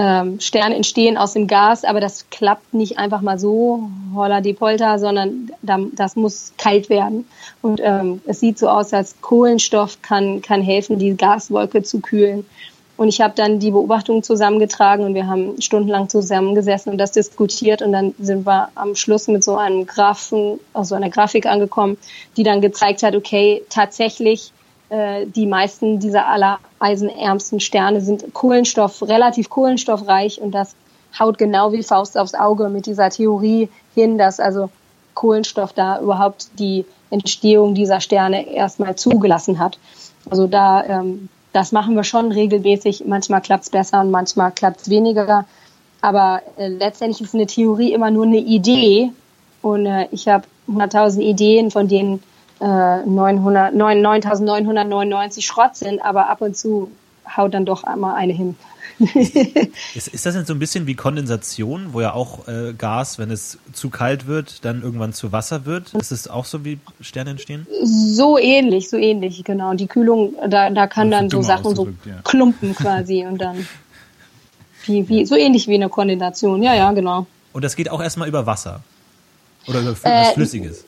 ähm, 0.00 0.40
Sterne 0.40 0.76
entstehen 0.76 1.18
aus 1.18 1.34
dem 1.34 1.46
Gas, 1.46 1.84
aber 1.84 2.00
das 2.00 2.30
klappt 2.30 2.72
nicht 2.72 2.98
einfach 2.98 3.20
mal 3.20 3.38
so, 3.38 3.90
holla 4.14 4.40
die 4.40 4.54
Polter, 4.54 4.98
sondern 4.98 5.50
das 5.62 6.16
muss 6.16 6.54
kalt 6.56 6.88
werden. 6.88 7.26
Und 7.60 7.80
ähm, 7.84 8.22
es 8.26 8.40
sieht 8.40 8.58
so 8.58 8.68
aus, 8.68 8.94
als 8.94 9.20
Kohlenstoff 9.20 10.00
kann, 10.00 10.40
kann 10.40 10.62
helfen, 10.62 10.98
die 10.98 11.14
Gaswolke 11.16 11.82
zu 11.82 12.00
kühlen. 12.00 12.46
Und 12.96 13.08
ich 13.08 13.20
habe 13.20 13.34
dann 13.34 13.58
die 13.60 13.70
Beobachtungen 13.70 14.22
zusammengetragen 14.22 15.04
und 15.04 15.14
wir 15.14 15.26
haben 15.26 15.60
stundenlang 15.60 16.08
zusammengesessen 16.08 16.92
und 16.92 16.98
das 16.98 17.12
diskutiert 17.12 17.82
und 17.82 17.92
dann 17.92 18.14
sind 18.18 18.46
wir 18.46 18.68
am 18.74 18.94
Schluss 18.94 19.28
mit 19.28 19.44
so 19.44 19.56
einem 19.56 19.86
Graphen, 19.86 20.60
also 20.74 20.94
einer 20.94 21.10
Grafik 21.10 21.46
angekommen, 21.46 21.96
die 22.36 22.42
dann 22.42 22.60
gezeigt 22.60 23.02
hat, 23.02 23.14
okay, 23.14 23.62
tatsächlich 23.70 24.52
die 24.90 25.46
meisten 25.46 26.00
dieser 26.00 26.26
aller 26.26 26.58
eisenärmsten 26.80 27.60
Sterne 27.60 28.00
sind 28.00 28.34
Kohlenstoff, 28.34 29.02
relativ 29.02 29.48
kohlenstoffreich 29.48 30.40
und 30.40 30.50
das 30.50 30.74
haut 31.18 31.38
genau 31.38 31.72
wie 31.72 31.82
Faust 31.82 32.18
aufs 32.18 32.34
Auge 32.34 32.68
mit 32.68 32.86
dieser 32.86 33.10
Theorie 33.10 33.68
hin, 33.94 34.18
dass 34.18 34.40
also 34.40 34.70
Kohlenstoff 35.14 35.72
da 35.72 36.00
überhaupt 36.00 36.58
die 36.58 36.84
Entstehung 37.10 37.74
dieser 37.74 38.00
Sterne 38.00 38.52
erstmal 38.52 38.96
zugelassen 38.96 39.58
hat. 39.58 39.78
Also 40.30 40.46
da, 40.46 40.84
ähm, 40.84 41.28
das 41.52 41.72
machen 41.72 41.96
wir 41.96 42.04
schon 42.04 42.32
regelmäßig. 42.32 43.04
Manchmal 43.06 43.40
klappt's 43.40 43.70
besser 43.70 44.00
und 44.00 44.10
manchmal 44.10 44.52
klappt's 44.52 44.88
weniger. 44.88 45.44
Aber 46.00 46.42
äh, 46.56 46.68
letztendlich 46.68 47.20
ist 47.20 47.34
eine 47.34 47.46
Theorie 47.46 47.92
immer 47.92 48.10
nur 48.10 48.24
eine 48.24 48.38
Idee. 48.38 49.10
Und 49.62 49.86
äh, 49.86 50.06
ich 50.12 50.28
habe 50.28 50.44
100.000 50.68 51.20
Ideen, 51.20 51.70
von 51.70 51.88
denen 51.88 52.22
9.999 52.60 55.38
äh, 55.38 55.42
Schrott 55.42 55.76
sind, 55.76 56.00
aber 56.00 56.28
ab 56.28 56.40
und 56.40 56.56
zu 56.56 56.90
haut 57.36 57.54
dann 57.54 57.64
doch 57.64 57.84
einmal 57.84 58.16
eine 58.16 58.32
hin. 58.32 58.56
ist, 59.94 60.08
ist 60.08 60.26
das 60.26 60.34
denn 60.34 60.44
so 60.44 60.52
ein 60.52 60.58
bisschen 60.58 60.86
wie 60.86 60.94
Kondensation, 60.94 61.94
wo 61.94 62.02
ja 62.02 62.12
auch 62.12 62.46
äh, 62.48 62.74
Gas, 62.76 63.18
wenn 63.18 63.30
es 63.30 63.58
zu 63.72 63.88
kalt 63.88 64.26
wird, 64.26 64.62
dann 64.64 64.82
irgendwann 64.82 65.14
zu 65.14 65.32
Wasser 65.32 65.64
wird? 65.64 65.94
Ist 65.94 66.12
es 66.12 66.28
auch 66.28 66.44
so 66.44 66.66
wie 66.66 66.78
Sterne 67.00 67.30
entstehen? 67.30 67.66
So 67.82 68.36
ähnlich, 68.36 68.90
so 68.90 68.98
ähnlich, 68.98 69.42
genau. 69.42 69.70
Und 69.70 69.80
die 69.80 69.86
Kühlung, 69.86 70.34
da, 70.46 70.68
da 70.68 70.86
kann 70.86 71.10
dann 71.10 71.30
so 71.30 71.40
Sachen 71.40 71.74
so 71.74 71.88
ja. 72.04 72.16
klumpen 72.24 72.74
quasi 72.74 73.24
und 73.24 73.38
dann 73.38 73.66
wie, 74.84 75.08
wie, 75.08 75.24
so 75.24 75.34
ähnlich 75.34 75.66
wie 75.66 75.76
eine 75.76 75.88
Kondensation. 75.88 76.62
Ja, 76.62 76.74
ja, 76.74 76.92
genau. 76.92 77.26
Und 77.54 77.64
das 77.64 77.76
geht 77.76 77.90
auch 77.90 78.02
erstmal 78.02 78.28
über 78.28 78.44
Wasser? 78.44 78.80
Oder 79.66 79.80
über 79.80 79.92
was 79.92 80.04
äh, 80.04 80.34
Flüssiges? 80.34 80.84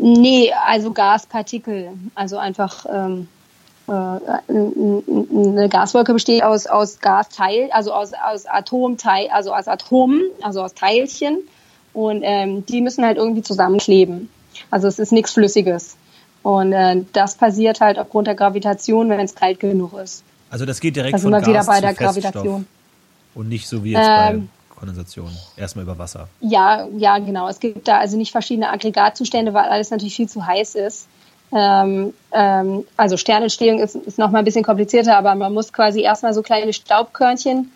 Nee, 0.00 0.52
also 0.66 0.92
Gaspartikel. 0.92 1.88
Also 2.14 2.38
einfach 2.38 2.86
ähm, 2.92 3.28
äh, 3.88 3.92
eine 3.92 5.68
Gaswolke 5.68 6.12
besteht 6.12 6.42
aus, 6.42 6.66
aus 6.66 7.00
Gasteil, 7.00 7.70
also 7.72 7.92
aus, 7.92 8.12
aus 8.12 8.46
Atomteil, 8.46 9.28
also 9.32 9.54
aus 9.54 9.68
Atomen, 9.68 10.22
also 10.42 10.62
aus 10.62 10.74
Teilchen. 10.74 11.38
Und 11.92 12.22
ähm, 12.22 12.64
die 12.66 12.80
müssen 12.80 13.04
halt 13.04 13.16
irgendwie 13.16 13.42
zusammenkleben. 13.42 14.28
Also 14.70 14.86
es 14.86 14.98
ist 14.98 15.12
nichts 15.12 15.32
Flüssiges. 15.32 15.96
Und 16.42 16.72
äh, 16.72 17.02
das 17.12 17.34
passiert 17.34 17.80
halt 17.80 17.98
aufgrund 17.98 18.26
der 18.26 18.34
Gravitation, 18.34 19.10
wenn 19.10 19.20
es 19.20 19.34
kalt 19.34 19.60
genug 19.60 19.94
ist. 19.94 20.22
Also 20.50 20.66
das 20.66 20.80
geht 20.80 20.96
direkt 20.96 21.14
da 21.14 21.18
von 21.18 21.32
Gas 21.32 21.46
wieder 21.46 21.64
bei 21.64 21.80
der 21.80 21.94
Gravitation. 21.94 22.66
Und 23.34 23.48
nicht 23.48 23.68
so 23.68 23.84
wie 23.84 23.92
jetzt 23.92 24.08
ähm, 24.08 24.08
bei 24.08 24.59
Kondensation? 24.80 25.30
Erstmal 25.58 25.84
über 25.84 25.98
Wasser. 25.98 26.28
Ja, 26.40 26.88
ja, 26.96 27.18
genau. 27.18 27.48
Es 27.48 27.60
gibt 27.60 27.86
da 27.86 27.98
also 27.98 28.16
nicht 28.16 28.32
verschiedene 28.32 28.70
Aggregatzustände, 28.70 29.52
weil 29.52 29.68
alles 29.68 29.90
natürlich 29.90 30.16
viel 30.16 30.28
zu 30.28 30.46
heiß 30.46 30.74
ist. 30.74 31.06
Ähm, 31.52 32.14
ähm, 32.32 32.84
also 32.96 33.18
Sternentstehung 33.18 33.78
ist, 33.78 33.94
ist 33.94 34.18
noch 34.18 34.30
mal 34.30 34.38
ein 34.38 34.44
bisschen 34.44 34.64
komplizierter, 34.64 35.18
aber 35.18 35.34
man 35.34 35.52
muss 35.52 35.72
quasi 35.72 36.00
erstmal 36.00 36.32
so 36.32 36.42
kleine 36.42 36.72
Staubkörnchen 36.72 37.70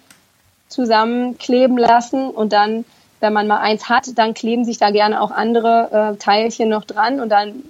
zusammenkleben 0.69 1.77
lassen 1.77 2.31
und 2.31 2.53
dann, 2.53 2.87
wenn 3.21 3.33
man 3.33 3.47
mal 3.47 3.61
eins 3.61 3.89
hat, 3.89 4.17
dann 4.17 4.33
kleben 4.33 4.65
sich 4.65 4.79
da 4.79 4.91
gerne 4.91 5.21
auch 5.21 5.31
andere 5.31 6.15
äh, 6.15 6.17
Teilchen 6.17 6.71
noch 6.71 6.85
dran 6.85 7.21
und 7.21 7.29
dann, 7.29 7.65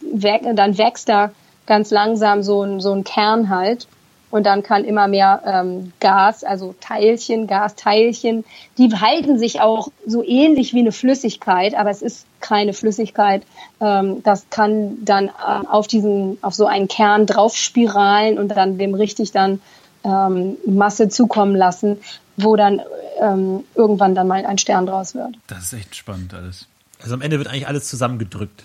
dann 0.00 0.78
wächst 0.78 1.08
da 1.08 1.30
ganz 1.66 1.90
langsam 1.90 2.42
so 2.42 2.62
ein, 2.62 2.80
so 2.80 2.92
ein 2.92 3.04
Kern 3.04 3.50
halt 3.50 3.86
und 4.32 4.44
dann 4.44 4.64
kann 4.64 4.84
immer 4.84 5.06
mehr 5.06 5.42
ähm, 5.46 5.92
Gas, 6.00 6.42
also 6.42 6.74
Teilchen, 6.80 7.46
Gasteilchen, 7.46 8.44
die 8.78 8.88
halten 8.92 9.38
sich 9.38 9.60
auch 9.60 9.88
so 10.04 10.24
ähnlich 10.24 10.72
wie 10.74 10.80
eine 10.80 10.90
Flüssigkeit, 10.90 11.74
aber 11.74 11.90
es 11.90 12.02
ist 12.02 12.26
keine 12.40 12.72
Flüssigkeit. 12.72 13.44
Ähm, 13.80 14.22
das 14.24 14.46
kann 14.50 15.04
dann 15.04 15.28
äh, 15.28 15.30
auf 15.68 15.86
diesen, 15.86 16.38
auf 16.42 16.54
so 16.54 16.66
einen 16.66 16.88
Kern 16.88 17.26
draufspiralen 17.26 18.38
und 18.38 18.48
dann 18.48 18.78
dem 18.78 18.94
richtig 18.94 19.30
dann 19.30 19.60
ähm, 20.02 20.56
Masse 20.66 21.08
zukommen 21.08 21.54
lassen. 21.54 21.98
wo 22.36 22.56
dann 22.56 22.80
ähm, 23.20 23.64
irgendwann 23.74 24.14
dann 24.14 24.26
mal 24.26 24.46
ein 24.46 24.56
Stern 24.56 24.86
draus 24.86 25.14
wird. 25.14 25.36
Das 25.48 25.64
ist 25.64 25.74
echt 25.74 25.94
spannend 25.94 26.32
alles. 26.32 26.66
Also 27.02 27.14
am 27.14 27.20
Ende 27.20 27.36
wird 27.38 27.48
eigentlich 27.48 27.68
alles 27.68 27.86
zusammengedrückt. 27.88 28.64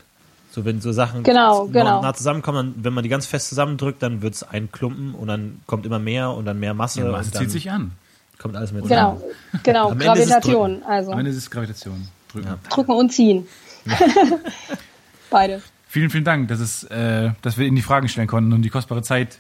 So 0.58 0.66
wenn 0.66 0.82
so 0.82 0.92
Sachen 0.92 1.22
Genau, 1.22 1.66
nah- 1.68 1.72
genau. 1.72 2.02
nah 2.02 2.14
zusammenkommen, 2.16 2.74
dann, 2.74 2.84
wenn 2.84 2.94
man 2.94 3.04
die 3.04 3.10
ganz 3.10 3.28
fest 3.28 3.50
zusammendrückt, 3.50 4.02
dann 4.02 4.24
wird 4.24 4.34
es 4.34 4.42
ein 4.42 4.72
Klumpen 4.72 5.14
und 5.14 5.28
dann 5.28 5.62
kommt 5.68 5.86
immer 5.86 6.00
mehr 6.00 6.32
und 6.32 6.46
dann 6.46 6.60
mehr 6.60 6.74
Masse. 6.74 7.02
Ja, 7.02 7.06
und 7.06 7.12
Masse 7.12 7.32
zieht 7.32 7.52
sich 7.52 7.70
an. 7.70 7.92
kommt 8.40 8.56
alles 8.56 8.72
mit 8.72 8.84
Genau, 8.88 9.22
genau, 9.62 9.92
Am 9.92 10.00
Gravitation. 10.00 10.82
Also 10.82 11.12
Am 11.12 11.20
Ende 11.20 11.30
ist 11.30 11.38
es 11.38 11.52
Gravitation. 11.52 12.08
Drücken. 12.32 12.56
drücken 12.72 12.92
und 12.92 13.14
ziehen. 13.14 13.46
Beide. 15.30 15.62
Vielen, 15.88 16.10
vielen 16.10 16.24
Dank, 16.24 16.48
dass, 16.48 16.60
es, 16.60 16.84
äh, 16.86 17.30
dass 17.44 17.60
wir 17.60 17.68
Ihnen 17.68 17.76
die 17.76 17.84
Fragen 17.84 18.08
stellen 18.10 18.28
konnten 18.28 18.52
und 18.52 18.64
die 18.64 18.70
kostbare 18.70 19.04
Zeit 19.04 19.38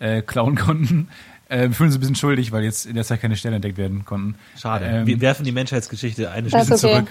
äh, 0.00 0.20
klauen 0.20 0.54
konnten. 0.54 1.08
Äh, 1.48 1.68
wir 1.68 1.72
fühlen 1.72 1.88
uns 1.88 1.96
ein 1.96 2.00
bisschen 2.00 2.14
schuldig, 2.14 2.52
weil 2.52 2.62
jetzt 2.62 2.84
in 2.84 2.94
der 2.94 3.04
Zeit 3.04 3.22
keine 3.22 3.36
Stellen 3.36 3.54
entdeckt 3.54 3.78
werden 3.78 4.04
konnten. 4.04 4.34
Schade. 4.58 4.84
Ähm, 4.84 5.06
Wir 5.06 5.18
werfen 5.22 5.44
die 5.46 5.52
Menschheitsgeschichte 5.52 6.30
eine 6.30 6.48
Stunde 6.50 6.66
okay. 6.66 6.76
zurück. 6.76 7.06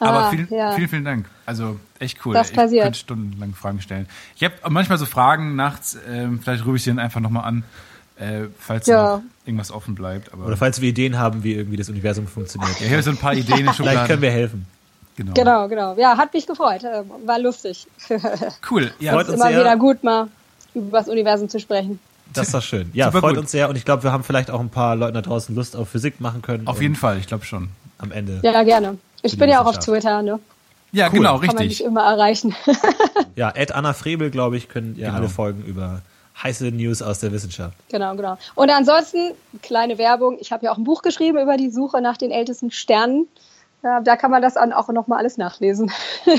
Aber 0.00 0.24
Ah, 0.24 0.30
vielen, 0.30 0.48
ja. 0.50 0.72
vielen, 0.72 0.88
vielen 0.88 1.04
Dank. 1.04 1.26
Also 1.46 1.78
echt 2.00 2.24
cool. 2.26 2.34
Das 2.34 2.50
ich 2.50 2.56
passiert. 2.56 2.82
könnte 2.84 2.98
stundenlang 2.98 3.54
Fragen 3.54 3.80
stellen. 3.80 4.06
Ich 4.36 4.42
habe 4.42 4.54
manchmal 4.68 4.98
so 4.98 5.06
Fragen 5.06 5.54
nachts, 5.56 5.96
ähm, 6.10 6.40
vielleicht 6.42 6.66
rufe 6.66 6.76
ich 6.76 6.82
sie 6.82 6.90
dann 6.90 6.98
einfach 6.98 7.20
nochmal 7.20 7.44
an, 7.44 7.64
äh, 8.18 8.46
falls 8.58 8.86
Ja. 8.86 9.16
noch 9.16 9.22
irgendwas 9.46 9.70
offen 9.70 9.94
bleibt. 9.94 10.32
Aber 10.32 10.46
Oder 10.46 10.56
falls 10.56 10.80
wir 10.80 10.88
Ideen 10.88 11.18
haben, 11.18 11.44
wie 11.44 11.54
irgendwie 11.54 11.76
das 11.76 11.88
Universum 11.88 12.26
funktioniert. 12.26 12.80
ja, 12.80 12.86
ich 12.86 12.92
habe 12.92 13.02
so 13.02 13.10
ein 13.10 13.16
paar 13.16 13.34
Ideen 13.34 13.66
Schublade. 13.74 13.76
Vielleicht 13.76 14.06
können 14.08 14.22
wir 14.22 14.30
helfen. 14.32 14.66
Genau. 15.16 15.32
Genau, 15.34 15.68
genau. 15.68 15.96
Ja, 15.96 16.16
hat 16.16 16.34
mich 16.34 16.44
gefreut. 16.46 16.82
äh, 16.82 17.02
War 17.24 17.38
lustig. 17.38 17.86
Cool. 18.70 18.90
Ja, 18.98 19.12
Freut 19.12 19.28
uns 19.28 19.36
Immer 19.36 19.48
sehr. 19.50 19.60
wieder 19.60 19.76
gut, 19.76 20.02
mal 20.02 20.26
über 20.74 20.98
das 20.98 21.08
Universum 21.08 21.48
zu 21.48 21.60
sprechen. 21.60 22.00
Das 22.32 22.48
ist 22.48 22.54
doch 22.54 22.62
schön. 22.62 22.90
Ja, 22.94 23.06
Super 23.06 23.20
freut 23.20 23.34
gut. 23.34 23.42
uns 23.42 23.52
sehr 23.52 23.68
und 23.68 23.76
ich 23.76 23.84
glaube, 23.84 24.02
wir 24.02 24.10
haben 24.10 24.24
vielleicht 24.24 24.50
auch 24.50 24.58
ein 24.58 24.70
paar 24.70 24.96
Leuten 24.96 25.14
da 25.14 25.20
draußen 25.22 25.54
Lust 25.54 25.76
auf 25.76 25.88
Physik 25.88 26.20
machen 26.20 26.42
können. 26.42 26.66
auf 26.66 26.82
jeden 26.82 26.96
Fall, 26.96 27.18
ich 27.18 27.28
glaube 27.28 27.44
schon. 27.44 27.68
Am 27.98 28.10
Ende. 28.10 28.40
Ja, 28.42 28.60
gerne. 28.64 28.98
Ich 29.24 29.36
bin 29.38 29.48
ja 29.50 29.60
auch 29.62 29.66
auf. 29.66 29.78
Twitter, 29.78 30.22
ne? 30.22 30.38
Ja, 30.92 31.06
Cool. 31.08 31.18
genau, 31.18 31.38
Kann 31.38 31.46
man 31.48 31.56
mich 31.56 31.70
richtig. 31.70 31.86
immer 31.86 32.02
erreichen. 32.04 32.54
Ja, 33.36 33.50
Ed 33.52 33.72
Anna 33.72 33.92
Frebel, 33.94 34.30
glaube 34.30 34.56
ich, 34.56 34.68
könnt 34.68 34.96
ihr 34.96 35.06
Genau. 35.06 35.16
alle 35.18 35.28
folgen 35.28 35.64
über 35.64 36.02
heiße 36.40 36.66
News 36.66 37.02
aus 37.02 37.18
der 37.20 37.32
Wissenschaft. 37.32 37.76
genau, 37.88 38.14
genau. 38.14 38.38
Und 38.54 38.70
ansonsten, 38.70 39.32
kleine 39.62 39.98
Werbung. 39.98 40.36
Ich 40.40 40.52
habe 40.52 40.64
ja 40.66 40.72
auch 40.72 40.78
ein 40.78 40.84
Buch 40.84 41.02
geschrieben 41.02 41.38
über 41.38 41.56
die 41.56 41.70
Suche 41.70 42.00
nach 42.00 42.16
den 42.16 42.30
ältesten 42.30 42.70
Sternen. 42.70 43.26
Ja, 43.84 44.00
da 44.00 44.16
kann 44.16 44.30
man 44.30 44.40
das 44.42 44.54
dann 44.54 44.72
auch 44.72 44.88
nochmal 44.88 45.18
alles 45.18 45.36
nachlesen. 45.36 45.90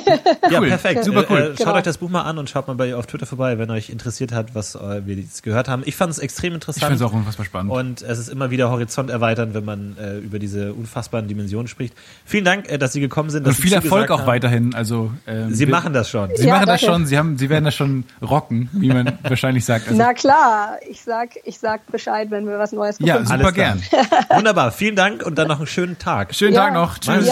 Ja, 0.50 0.60
Cool. 0.62 0.68
perfekt. 0.70 1.04
Super 1.04 1.26
cool. 1.30 1.38
Äh, 1.38 1.46
schaut 1.50 1.58
Genau. 1.58 1.74
euch 1.76 1.84
das 1.84 1.98
Buch 2.00 2.10
mal 2.10 2.22
an 2.24 2.38
und 2.38 2.50
schaut 2.50 2.68
mal 2.68 2.76
bei 2.76 2.88
ihr 2.90 2.98
auf 2.98 3.06
Twitter 3.08 3.26
vorbei, 3.26 3.58
wenn 3.58 3.70
euch 3.72 3.90
interessiert 3.90 4.32
hat, 4.32 4.54
was 4.56 4.76
äh, 4.76 5.06
wir 5.06 5.16
jetzt 5.16 5.44
gehört 5.44 5.68
haben. 5.68 5.84
Ich 5.86 5.96
fand 5.96 6.12
es 6.12 6.18
extrem 6.20 6.50
Ich 6.52 6.56
interessant. 6.56 6.86
finde 6.86 6.96
es 6.96 7.02
auch 7.02 7.14
unfassbar 7.14 7.46
spannend. 7.46 7.72
Und 7.72 8.02
es 8.02 8.18
ist 8.20 8.30
immer 8.30 8.50
wieder 8.52 8.70
Horizont 8.70 9.10
erweitern, 9.10 9.54
wenn 9.54 9.66
man 9.66 9.96
äh, 9.98 10.18
über 10.18 10.40
diese 10.40 10.74
unfassbaren 10.74 11.28
Dimensionen 11.28 11.68
spricht. 11.68 11.94
Vielen 12.26 12.46
Dank, 12.46 12.70
äh, 12.72 12.78
dass 12.78 12.94
Sie 12.94 13.00
gekommen 13.00 13.30
sind. 13.30 13.46
und 13.48 13.54
viel 13.54 13.74
Erfolg 13.74 14.10
auch 14.12 14.20
haben. 14.22 14.28
weiterhin. 14.28 14.74
Also 14.76 15.12
ähm, 15.28 15.54
Sie 15.54 15.68
wir- 15.68 15.72
machen 15.74 15.94
das 15.94 16.10
schon. 16.10 16.30
Sie 16.36 16.48
Ja, 16.48 16.56
machen 16.56 16.68
das 16.68 16.82
danke. 16.82 16.94
schon. 16.96 17.06
Sie 17.06 17.18
haben, 17.18 17.38
Sie 17.38 17.50
werden 17.50 17.66
das 17.66 17.76
schon 17.76 18.06
rocken, 18.22 18.70
wie 18.74 18.90
man 18.90 19.18
wahrscheinlich 19.24 19.66
sagt. 19.66 19.88
Also, 19.88 19.98
Na 20.02 20.14
klar, 20.14 20.78
ich 20.90 21.02
sag, 21.04 21.30
ich 21.44 21.60
sag 21.60 21.86
Bescheid, 21.92 22.32
wenn 22.32 22.48
wir 22.48 22.58
was 22.60 22.72
Neues 22.72 22.98
ja, 23.00 23.18
gefunden 23.18 23.28
super 23.28 23.44
Alles 23.46 23.54
gern. 23.56 23.82
klar. 23.82 24.38
Wunderbar. 24.38 24.72
Vielen 24.72 24.96
Dank 24.96 25.24
und 25.26 25.38
dann 25.38 25.48
noch 25.48 25.58
einen 25.58 25.68
schönen 25.68 25.98
Tag. 26.00 26.34
Schönen 26.34 26.54
Ja. 26.54 26.66
Tag 26.66 26.74
noch. 26.74 26.98
Tschüss. 27.00 27.26
Sie 27.26 27.32